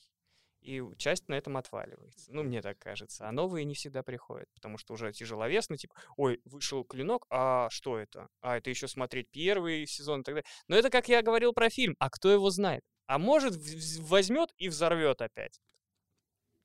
И 0.65 0.81
часть 0.97 1.27
на 1.27 1.35
этом 1.35 1.57
отваливается. 1.57 2.33
Ну, 2.33 2.41
мне 2.41 2.63
так 2.63 2.79
кажется. 2.79 3.29
А 3.29 3.31
новые 3.31 3.65
не 3.65 3.75
всегда 3.75 4.01
приходят, 4.01 4.49
потому 4.55 4.79
что 4.79 4.95
уже 4.95 5.13
тяжеловесно, 5.13 5.77
типа, 5.77 5.93
ой, 6.17 6.41
вышел 6.43 6.83
клинок, 6.83 7.27
а 7.29 7.69
что 7.69 7.99
это? 7.99 8.29
А, 8.41 8.57
это 8.57 8.71
еще 8.71 8.87
смотреть 8.87 9.29
первый 9.29 9.85
сезон 9.85 10.21
и 10.21 10.23
так 10.23 10.33
далее. 10.33 10.49
Но 10.67 10.75
это, 10.75 10.89
как 10.89 11.07
я 11.07 11.21
говорил 11.21 11.53
про 11.53 11.69
фильм, 11.69 11.95
а 11.99 12.09
кто 12.09 12.31
его 12.31 12.49
знает? 12.49 12.83
А 13.05 13.19
может, 13.19 13.55
возьмет 13.99 14.49
и 14.57 14.67
взорвет 14.67 15.21
опять. 15.21 15.61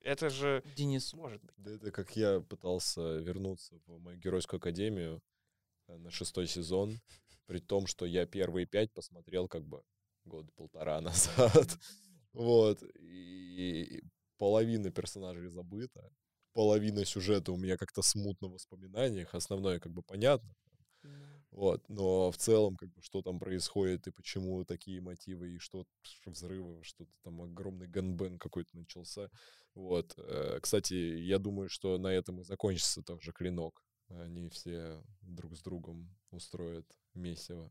Это 0.01 0.31
же 0.31 0.63
Денис. 0.77 1.13
может 1.13 1.43
быть. 1.43 1.55
Да 1.59 1.73
это 1.73 1.91
как 1.91 2.17
я 2.17 2.41
пытался 2.41 3.19
вернуться 3.19 3.79
в 3.85 3.99
мою 3.99 4.17
геройскую 4.17 4.57
академию 4.57 5.23
э, 5.89 5.97
на 5.99 6.11
шестой 6.11 6.47
сезон, 6.47 7.03
при 7.45 7.59
том, 7.59 7.87
что 7.87 8.07
я 8.07 8.25
первые 8.25 8.65
пять 8.65 8.91
посмотрел 8.93 9.47
как 9.47 9.67
бы 9.67 9.83
год 10.25 10.51
полтора 10.55 11.01
назад. 11.03 11.79
Вот. 12.33 12.83
И 12.99 14.03
половина 14.39 14.91
персонажей 14.91 15.49
забыта, 15.49 16.11
половина 16.53 17.05
сюжета 17.05 17.53
у 17.53 17.57
меня 17.57 17.77
как-то 17.77 18.03
смутно 18.03 18.49
в 18.49 18.53
воспоминаниях, 18.53 19.35
основное 19.35 19.79
как 19.79 19.93
бы 19.93 20.03
понятно. 20.03 20.55
Вот, 21.51 21.83
но 21.89 22.31
в 22.31 22.37
целом, 22.37 22.77
как 22.77 22.91
бы, 22.91 23.03
что 23.03 23.23
там 23.23 23.41
происходит 23.41 24.07
и 24.07 24.13
почему 24.13 24.65
такие 24.65 25.01
мотивы, 25.01 25.55
и 25.55 25.59
что 25.59 25.85
взрывы, 26.25 26.83
что-то 26.85 27.11
там 27.25 27.43
огромный 27.43 27.89
ганбен 27.89 28.39
какой-то 28.39 28.77
начался. 28.77 29.31
Вот. 29.75 30.15
э, 30.17 30.61
Кстати, 30.63 30.95
я 30.95 31.39
думаю, 31.39 31.69
что 31.69 31.99
на 31.99 32.09
этом 32.09 32.41
и 32.41 32.45
закончится 32.45 33.03
тоже 33.03 33.33
клинок. 33.33 33.83
Они 34.09 34.49
все 34.49 35.03
друг 35.23 35.57
с 35.57 35.63
другом 35.63 36.17
устроят 36.31 36.87
месиво. 37.15 37.71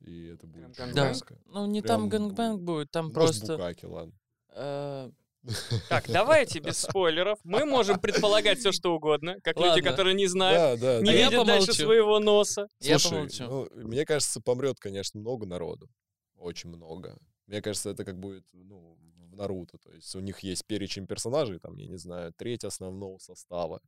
И 0.00 0.26
это 0.28 0.46
будет 0.46 0.72
Да. 0.94 1.12
Ну, 1.46 1.66
не 1.66 1.82
Прям 1.82 2.00
там 2.00 2.08
гэнгбэнг 2.08 2.60
будет, 2.62 2.90
там 2.90 3.06
Может, 3.06 3.14
просто... 3.14 3.56
букаки, 3.56 3.84
ладно. 3.84 4.12
э, 4.54 5.10
Так, 5.88 6.08
давайте 6.08 6.60
без 6.60 6.78
спойлеров. 6.78 7.38
Мы 7.44 7.64
можем 7.64 7.98
предполагать 7.98 8.58
все, 8.58 8.72
что 8.72 8.94
угодно, 8.94 9.40
как 9.42 9.56
люди, 9.56 9.68
Ладно. 9.68 9.82
которые 9.82 10.14
не 10.14 10.26
знают, 10.26 10.80
Да, 10.80 10.98
да, 10.98 11.02
не 11.02 11.10
А 11.10 11.12
я 11.12 11.28
видят 11.30 11.46
дальше 11.46 11.72
своего 11.72 12.18
носа. 12.18 12.68
Я 12.80 12.98
Слушай, 12.98 13.14
помолчу. 13.14 13.44
ну, 13.44 13.68
мне 13.86 14.04
кажется, 14.04 14.40
помрет, 14.40 14.78
конечно, 14.78 15.20
много 15.20 15.46
народу. 15.46 15.88
Очень 16.36 16.70
много. 16.70 17.18
Мне 17.46 17.62
кажется, 17.62 17.90
это 17.90 18.04
как 18.04 18.18
будет, 18.18 18.44
ну, 18.52 18.96
в 19.30 19.36
Наруто. 19.36 19.78
То 19.78 19.90
есть 19.92 20.14
у 20.14 20.20
них 20.20 20.40
есть 20.40 20.66
перечень 20.66 21.06
персонажей, 21.06 21.58
там, 21.58 21.76
я 21.76 21.86
не 21.86 21.96
знаю, 21.98 22.32
треть 22.32 22.64
основного 22.64 23.18
состава, 23.18 23.80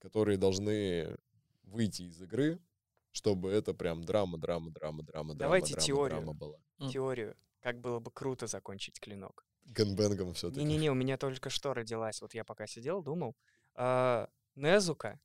которые 0.00 0.36
должны 0.38 1.16
выйти 1.62 2.02
из 2.02 2.20
игры, 2.22 2.58
чтобы 3.12 3.50
это 3.50 3.74
прям 3.74 4.04
драма, 4.04 4.38
драма, 4.38 4.70
драма, 4.70 5.02
драма, 5.04 5.34
Давайте 5.34 5.74
драма, 5.74 5.86
теорию. 5.86 6.18
драма 6.18 6.32
была. 6.34 6.58
Теорию. 6.90 7.36
Как 7.60 7.78
было 7.80 7.98
бы 8.00 8.10
круто 8.10 8.46
закончить 8.46 9.00
клинок. 9.00 9.44
Ганбенгом 9.66 10.32
все-таки. 10.34 10.60
Не-не-не, 10.64 10.90
у 10.90 10.94
меня 10.94 11.16
только 11.16 11.50
что 11.50 11.74
родилась. 11.74 12.22
Вот 12.22 12.34
я 12.34 12.44
пока 12.44 12.66
сидел, 12.66 13.02
думал. 13.02 13.36
а, 13.74 14.28
Незука 14.54 15.20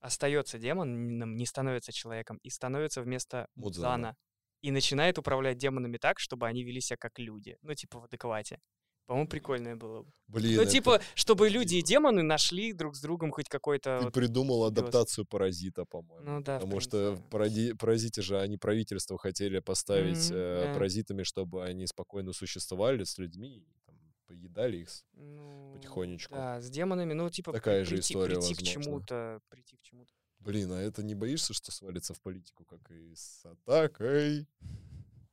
остается 0.00 0.58
демоном, 0.58 1.36
не 1.36 1.46
становится 1.46 1.92
человеком, 1.92 2.38
и 2.38 2.50
становится 2.50 3.02
вместо 3.02 3.48
Мудзана. 3.54 3.88
Мудзана. 4.08 4.16
И 4.62 4.70
начинает 4.70 5.18
управлять 5.18 5.58
демонами 5.58 5.96
так, 5.96 6.18
чтобы 6.20 6.46
они 6.46 6.62
вели 6.62 6.80
себя 6.80 6.96
как 6.96 7.18
люди. 7.18 7.56
Ну, 7.62 7.74
типа 7.74 7.98
в 8.00 8.04
адеквате. 8.04 8.60
По-моему, 9.06 9.28
прикольное 9.28 9.76
было 9.76 10.02
бы. 10.02 10.12
Блин, 10.28 10.56
Ну, 10.56 10.62
это 10.62 10.70
типа, 10.70 11.00
чтобы 11.14 11.46
офигенно. 11.46 11.60
люди 11.62 11.74
и 11.76 11.82
демоны 11.82 12.22
нашли 12.22 12.72
друг 12.72 12.94
с 12.96 13.00
другом 13.02 13.30
хоть 13.32 13.48
какой-то... 13.48 13.98
Ты 13.98 14.04
вот- 14.04 14.14
придумал 14.14 14.64
адаптацию 14.64 15.26
паразита, 15.26 15.84
по-моему. 15.84 16.24
Ну 16.24 16.40
да, 16.42 16.58
в 16.58 16.62
Потому 16.62 16.80
что 16.80 17.12
принципе. 17.16 17.28
паради- 17.36 17.74
паразиты 17.76 18.22
же, 18.22 18.40
они 18.40 18.56
правительство 18.56 19.18
хотели 19.18 19.58
поставить 19.58 20.30
Мгм, 20.30 20.36
э, 20.38 20.64
да. 20.68 20.74
паразитами, 20.74 21.22
чтобы 21.24 21.64
они 21.64 21.86
спокойно 21.86 22.32
существовали 22.32 23.04
с 23.04 23.18
людьми, 23.18 23.58
и 23.58 23.66
там, 23.84 23.96
поедали 24.26 24.78
их. 24.78 24.88
Ну, 25.14 25.72
потихонечку. 25.74 26.34
Да, 26.34 26.60
с 26.62 26.70
демонами, 26.70 27.12
ну, 27.12 27.28
типа, 27.28 27.52
Такая 27.52 27.84
же 27.84 27.90
прийти, 27.96 28.12
история, 28.14 28.36
прийти 28.36 28.54
к 28.54 28.62
чему-то, 28.62 29.40
прийти 29.50 29.76
к 29.76 29.82
чему-то. 29.82 30.12
Блин, 30.38 30.72
а 30.72 30.80
это 30.80 31.02
не 31.02 31.14
боишься, 31.14 31.52
что 31.54 31.70
свалится 31.70 32.14
в 32.14 32.20
политику, 32.20 32.64
как 32.64 32.90
и 32.90 33.14
с 33.14 33.44
атакой 33.44 34.46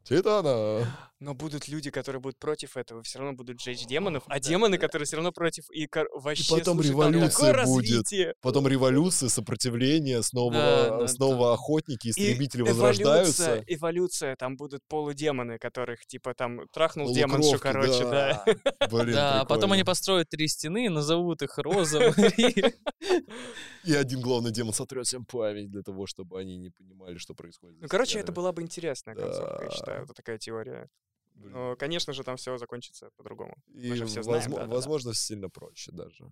Титана? 0.03 0.87
Но 1.19 1.33
будут 1.33 1.67
люди, 1.67 1.91
которые 1.91 2.21
будут 2.21 2.39
против 2.39 2.77
этого, 2.77 3.03
все 3.03 3.19
равно 3.19 3.33
будут 3.35 3.59
жечь 3.59 3.85
демонов, 3.85 4.23
а 4.27 4.35
Да, 4.35 4.39
демоны, 4.39 4.77
да. 4.77 4.81
которые 4.87 5.05
все 5.05 5.17
равно 5.17 5.33
против, 5.33 5.69
и 5.69 5.85
кор- 5.85 6.07
вообще, 6.13 6.45
потом 6.49 6.75
слушай, 6.77 6.87
там 6.87 6.91
революция 7.11 7.29
такое 7.53 7.65
будет. 7.65 7.91
развитие. 7.91 8.33
Потом 8.41 8.67
революция, 8.69 9.27
сопротивление, 9.27 10.23
снова, 10.23 10.53
Да, 10.53 10.97
да, 10.99 11.07
снова 11.09 11.47
да. 11.47 11.53
охотники, 11.55 12.07
И 12.07 12.11
истребители 12.11 12.61
эволюция, 12.61 12.81
возрождаются. 12.81 13.63
эволюция, 13.67 14.35
там 14.37 14.55
будут 14.55 14.81
полудемоны, 14.87 15.57
которых, 15.59 16.05
типа, 16.05 16.33
там 16.33 16.61
трахнул 16.71 17.13
демоншу, 17.13 17.59
Полукровки, 17.59 17.63
короче, 17.73 18.03
да. 18.05 18.45
Блин, 18.89 19.13
Да, 19.15 19.41
а 19.41 19.45
потом 19.45 19.73
они 19.73 19.83
построят 19.83 20.29
три 20.29 20.47
стены, 20.47 20.89
назовут 20.89 21.41
их 21.41 21.57
Мария. 21.57 22.73
И 23.83 23.93
один 23.93 24.21
главный 24.21 24.51
демон 24.51 24.73
сотрет 24.73 25.05
всем 25.05 25.25
память 25.25 25.69
для 25.69 25.81
того, 25.81 26.05
чтобы 26.05 26.39
они 26.39 26.57
не 26.57 26.69
понимали, 26.69 27.17
что 27.17 27.33
происходит. 27.33 27.77
Ну, 27.81 27.87
короче, 27.89 28.19
это 28.19 28.31
была 28.31 28.53
бы 28.53 28.61
интересная 28.61 29.15
концовка, 29.15 29.63
я 29.63 29.69
Да. 29.69 29.98
Считаю, 29.99 30.05
это 30.05 30.13
такая 30.13 30.37
теория. 30.37 30.89
Блин. 31.35 31.53
Но, 31.53 31.75
конечно 31.77 32.11
же, 32.13 32.23
там 32.23 32.35
все 32.37 32.57
закончится 32.57 33.11
по-другому. 33.15 33.55
И, 33.67 33.93
же 33.93 34.05
всё 34.05 34.23
знаем, 34.23 34.41
возмо- 34.51 34.55
да-да-да. 34.55 34.75
возможно, 34.75 35.13
сильно 35.13 35.49
проще 35.49 35.91
даже. 35.91 36.31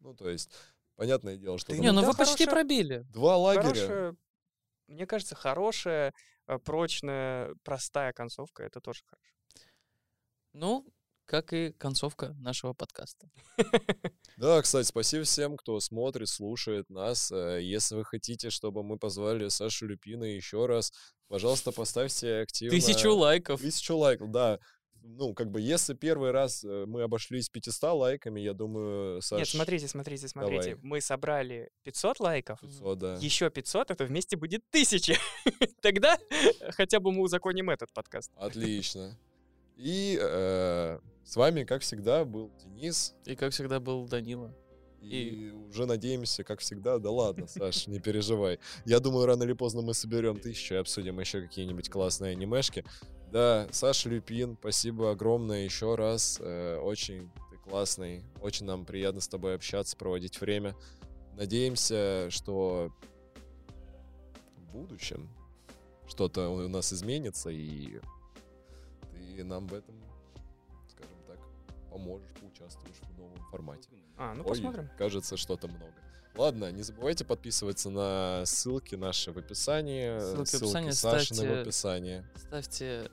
Ну, 0.00 0.14
то 0.14 0.28
есть, 0.28 0.50
понятное 0.96 1.36
дело, 1.36 1.58
что 1.58 1.72
Ты 1.72 1.78
Не, 1.78 1.92
ну 1.92 2.00
Да, 2.00 2.08
вы 2.08 2.16
почти 2.16 2.44
хорошая- 2.44 2.50
пробили. 2.54 2.98
два 3.10 3.36
лагеря. 3.36 3.62
Хорошая, 3.64 4.16
мне 4.88 5.06
кажется, 5.06 5.34
хорошая, 5.36 6.12
э, 6.48 6.58
прочная, 6.58 7.54
простая 7.62 8.12
концовка, 8.12 8.62
это 8.64 8.80
тоже 8.80 9.02
хорошо. 9.04 9.34
Ну, 10.54 10.86
как 11.28 11.52
и 11.52 11.72
концовка 11.72 12.34
нашего 12.40 12.72
подкаста. 12.72 13.30
Да, 14.36 14.62
кстати, 14.62 14.86
спасибо 14.86 15.24
всем, 15.24 15.56
кто 15.56 15.80
смотрит, 15.80 16.28
слушает 16.28 16.88
нас. 16.90 17.32
Э, 17.32 17.58
Если 17.60 17.96
вы 17.96 18.04
хотите, 18.04 18.50
чтобы 18.50 18.84
мы 18.84 18.96
позвали 18.96 19.48
Сашу 19.48 19.88
Люпина 19.88 20.22
еще 20.22 20.66
раз, 20.66 20.92
пожалуйста, 21.26 21.72
поставьте 21.72 22.42
активно... 22.42 22.70
Тысячу 22.70 23.12
лайков. 23.14 23.60
Тысячу 23.60 23.96
лайков, 23.96 24.30
да. 24.30 24.60
Ну, 25.02 25.34
как 25.34 25.50
бы, 25.50 25.60
если 25.60 25.94
первый 25.94 26.30
раз 26.30 26.62
э, 26.62 26.84
мы 26.86 27.02
обошлись 27.02 27.48
500 27.48 27.94
лайками, 27.94 28.40
я 28.40 28.54
думаю, 28.54 29.20
Саш... 29.22 29.40
Нет, 29.40 29.48
смотрите, 29.48 29.88
смотрите, 29.88 30.28
смотрите. 30.28 30.70
давай. 30.70 30.78
Мы 30.82 31.00
собрали 31.00 31.70
500 31.82 32.20
лайков, 32.20 32.60
500, 32.60 32.98
да. 32.98 33.14
еще 33.20 33.50
500, 33.50 33.90
это 33.90 34.04
вместе 34.04 34.36
будет 34.36 34.62
1000. 34.70 35.14
Тогда 35.82 36.16
хотя 36.76 37.00
бы 37.00 37.10
мы 37.10 37.22
узаконим 37.22 37.70
этот 37.70 37.92
подкаст. 37.92 38.30
Отлично. 38.36 39.18
И 39.78 40.18
э, 40.20 40.98
с 41.24 41.36
вами, 41.36 41.62
как 41.64 41.82
всегда, 41.82 42.24
был 42.24 42.50
Денис. 42.58 43.14
И, 43.24 43.36
как 43.36 43.52
всегда, 43.52 43.78
был 43.78 44.06
Данила. 44.06 44.52
И, 45.00 45.52
уже 45.68 45.86
надеемся, 45.86 46.42
как 46.42 46.58
всегда, 46.58 46.98
да 46.98 47.10
ладно, 47.10 47.46
Саш, 47.46 47.86
не 47.86 48.00
переживай. 48.00 48.58
Я 48.84 48.98
думаю, 48.98 49.26
рано 49.26 49.44
или 49.44 49.52
поздно 49.52 49.80
мы 49.80 49.94
соберем 49.94 50.40
тысячу 50.40 50.74
и 50.74 50.78
обсудим 50.78 51.20
еще 51.20 51.40
какие-нибудь 51.40 51.88
классные 51.88 52.32
анимешки. 52.32 52.84
Да, 53.30 53.68
Саша 53.70 54.08
Люпин, 54.08 54.56
спасибо 54.58 55.12
огромное 55.12 55.64
еще 55.64 55.94
раз. 55.94 56.38
Э, 56.40 56.78
очень 56.78 57.30
ты 57.50 57.58
классный, 57.58 58.24
очень 58.40 58.66
нам 58.66 58.84
приятно 58.84 59.20
с 59.20 59.28
тобой 59.28 59.54
общаться, 59.54 59.96
проводить 59.96 60.40
время. 60.40 60.74
Надеемся, 61.36 62.28
что 62.30 62.90
в 64.56 64.72
будущем 64.72 65.28
что-то 66.08 66.48
у 66.48 66.66
нас 66.68 66.92
изменится, 66.92 67.50
и 67.50 68.00
ты 69.36 69.44
нам 69.44 69.66
в 69.66 69.74
этом, 69.74 69.94
скажем 70.88 71.16
так, 71.26 71.38
поможешь, 71.90 72.28
поучаствуешь 72.40 72.96
в 73.00 73.18
новом 73.18 73.38
формате. 73.50 73.88
А, 74.16 74.34
ну 74.34 74.42
Ой, 74.42 74.48
посмотрим. 74.48 74.88
кажется, 74.98 75.36
что-то 75.36 75.68
много. 75.68 75.92
Ладно, 76.36 76.70
не 76.70 76.82
забывайте 76.82 77.24
подписываться 77.24 77.90
на 77.90 78.44
ссылки 78.46 78.94
наши 78.94 79.32
в 79.32 79.38
описании. 79.38 80.18
Ссылки 80.20 80.42
в 80.42 80.46
ссылки 80.48 80.64
описании, 80.64 80.90
Сашины 80.90 81.40
в 81.40 81.44
ставьте- 81.44 81.60
описании. 81.62 82.24
Ставьте 82.36 83.10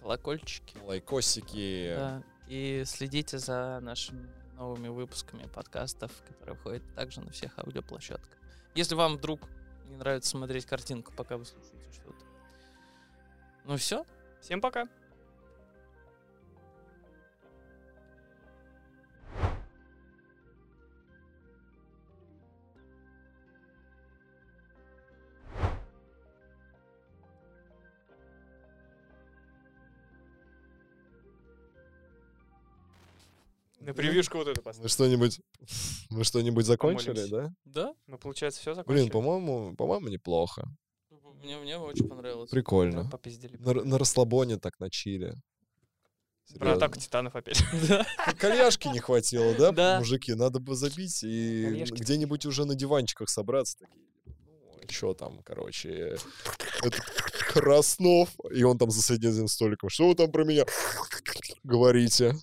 колокольчики. 0.00 0.78
Лайкосики. 0.84 1.94
Да. 1.96 2.22
И 2.46 2.84
следите 2.86 3.38
за 3.38 3.78
нашими 3.82 4.28
новыми 4.56 4.88
выпусками 4.88 5.44
подкастов, 5.48 6.12
которые 6.28 6.56
выходят 6.56 6.82
также 6.94 7.20
на 7.20 7.30
всех 7.30 7.58
аудиоплощадках. 7.58 8.38
Если 8.74 8.94
вам 8.94 9.16
вдруг 9.16 9.40
не 9.88 9.96
нравится 9.96 10.30
смотреть 10.30 10.66
картинку, 10.66 11.12
пока 11.16 11.36
вы 11.36 11.44
слушаете 11.44 11.92
что-то. 11.92 12.24
Ну 13.64 13.76
все. 13.76 14.04
Всем 14.40 14.60
пока. 14.60 14.88
На 33.88 33.94
превьюшку 33.94 34.36
вот 34.36 34.48
это 34.48 34.60
поставь. 34.60 34.82
Мы 34.82 34.88
что-нибудь, 34.90 35.40
мы 36.10 36.22
что-нибудь 36.22 36.66
закончили, 36.66 37.14
Помолимся. 37.14 37.54
да? 37.64 37.82
Да? 37.84 37.94
Мы, 38.06 38.18
получается, 38.18 38.60
все 38.60 38.74
закончили. 38.74 39.04
Блин, 39.04 39.10
по-моему, 39.10 39.74
по-моему, 39.76 40.08
неплохо. 40.08 40.68
Мне, 41.42 41.56
мне 41.56 41.78
очень 41.78 42.06
понравилось. 42.06 42.50
Прикольно. 42.50 43.04
Да, 43.04 43.08
попиздили. 43.10 43.56
На, 43.56 43.72
на 43.72 43.96
расслабоне 43.96 44.58
так, 44.58 44.78
на 44.78 44.90
чиле. 44.90 45.30
Про 45.30 46.54
Серьезно. 46.66 46.72
атаку 46.74 47.00
титанов 47.00 47.34
опять. 47.34 47.62
Да. 47.88 48.06
Кальяшки 48.38 48.88
не 48.88 48.98
хватило, 48.98 49.54
да, 49.54 49.72
Да. 49.72 49.98
мужики? 50.00 50.34
Надо 50.34 50.60
бы 50.60 50.74
забить 50.76 51.22
и 51.22 51.82
где-нибудь 51.90 52.44
уже 52.44 52.66
на 52.66 52.74
диванчиках 52.74 53.30
собраться. 53.30 53.78
Такие, 53.78 53.96
ну, 54.82 54.90
что 54.90 55.14
там, 55.14 55.42
короче, 55.44 56.18
этот 56.82 57.00
Краснов, 57.54 58.28
и 58.54 58.62
он 58.64 58.76
там 58.76 58.90
за 58.90 59.00
соседним 59.00 59.48
столиком. 59.48 59.88
Что 59.88 60.08
вы 60.08 60.14
там 60.14 60.30
про 60.30 60.44
меня 60.44 60.66
говорите? 61.64 62.34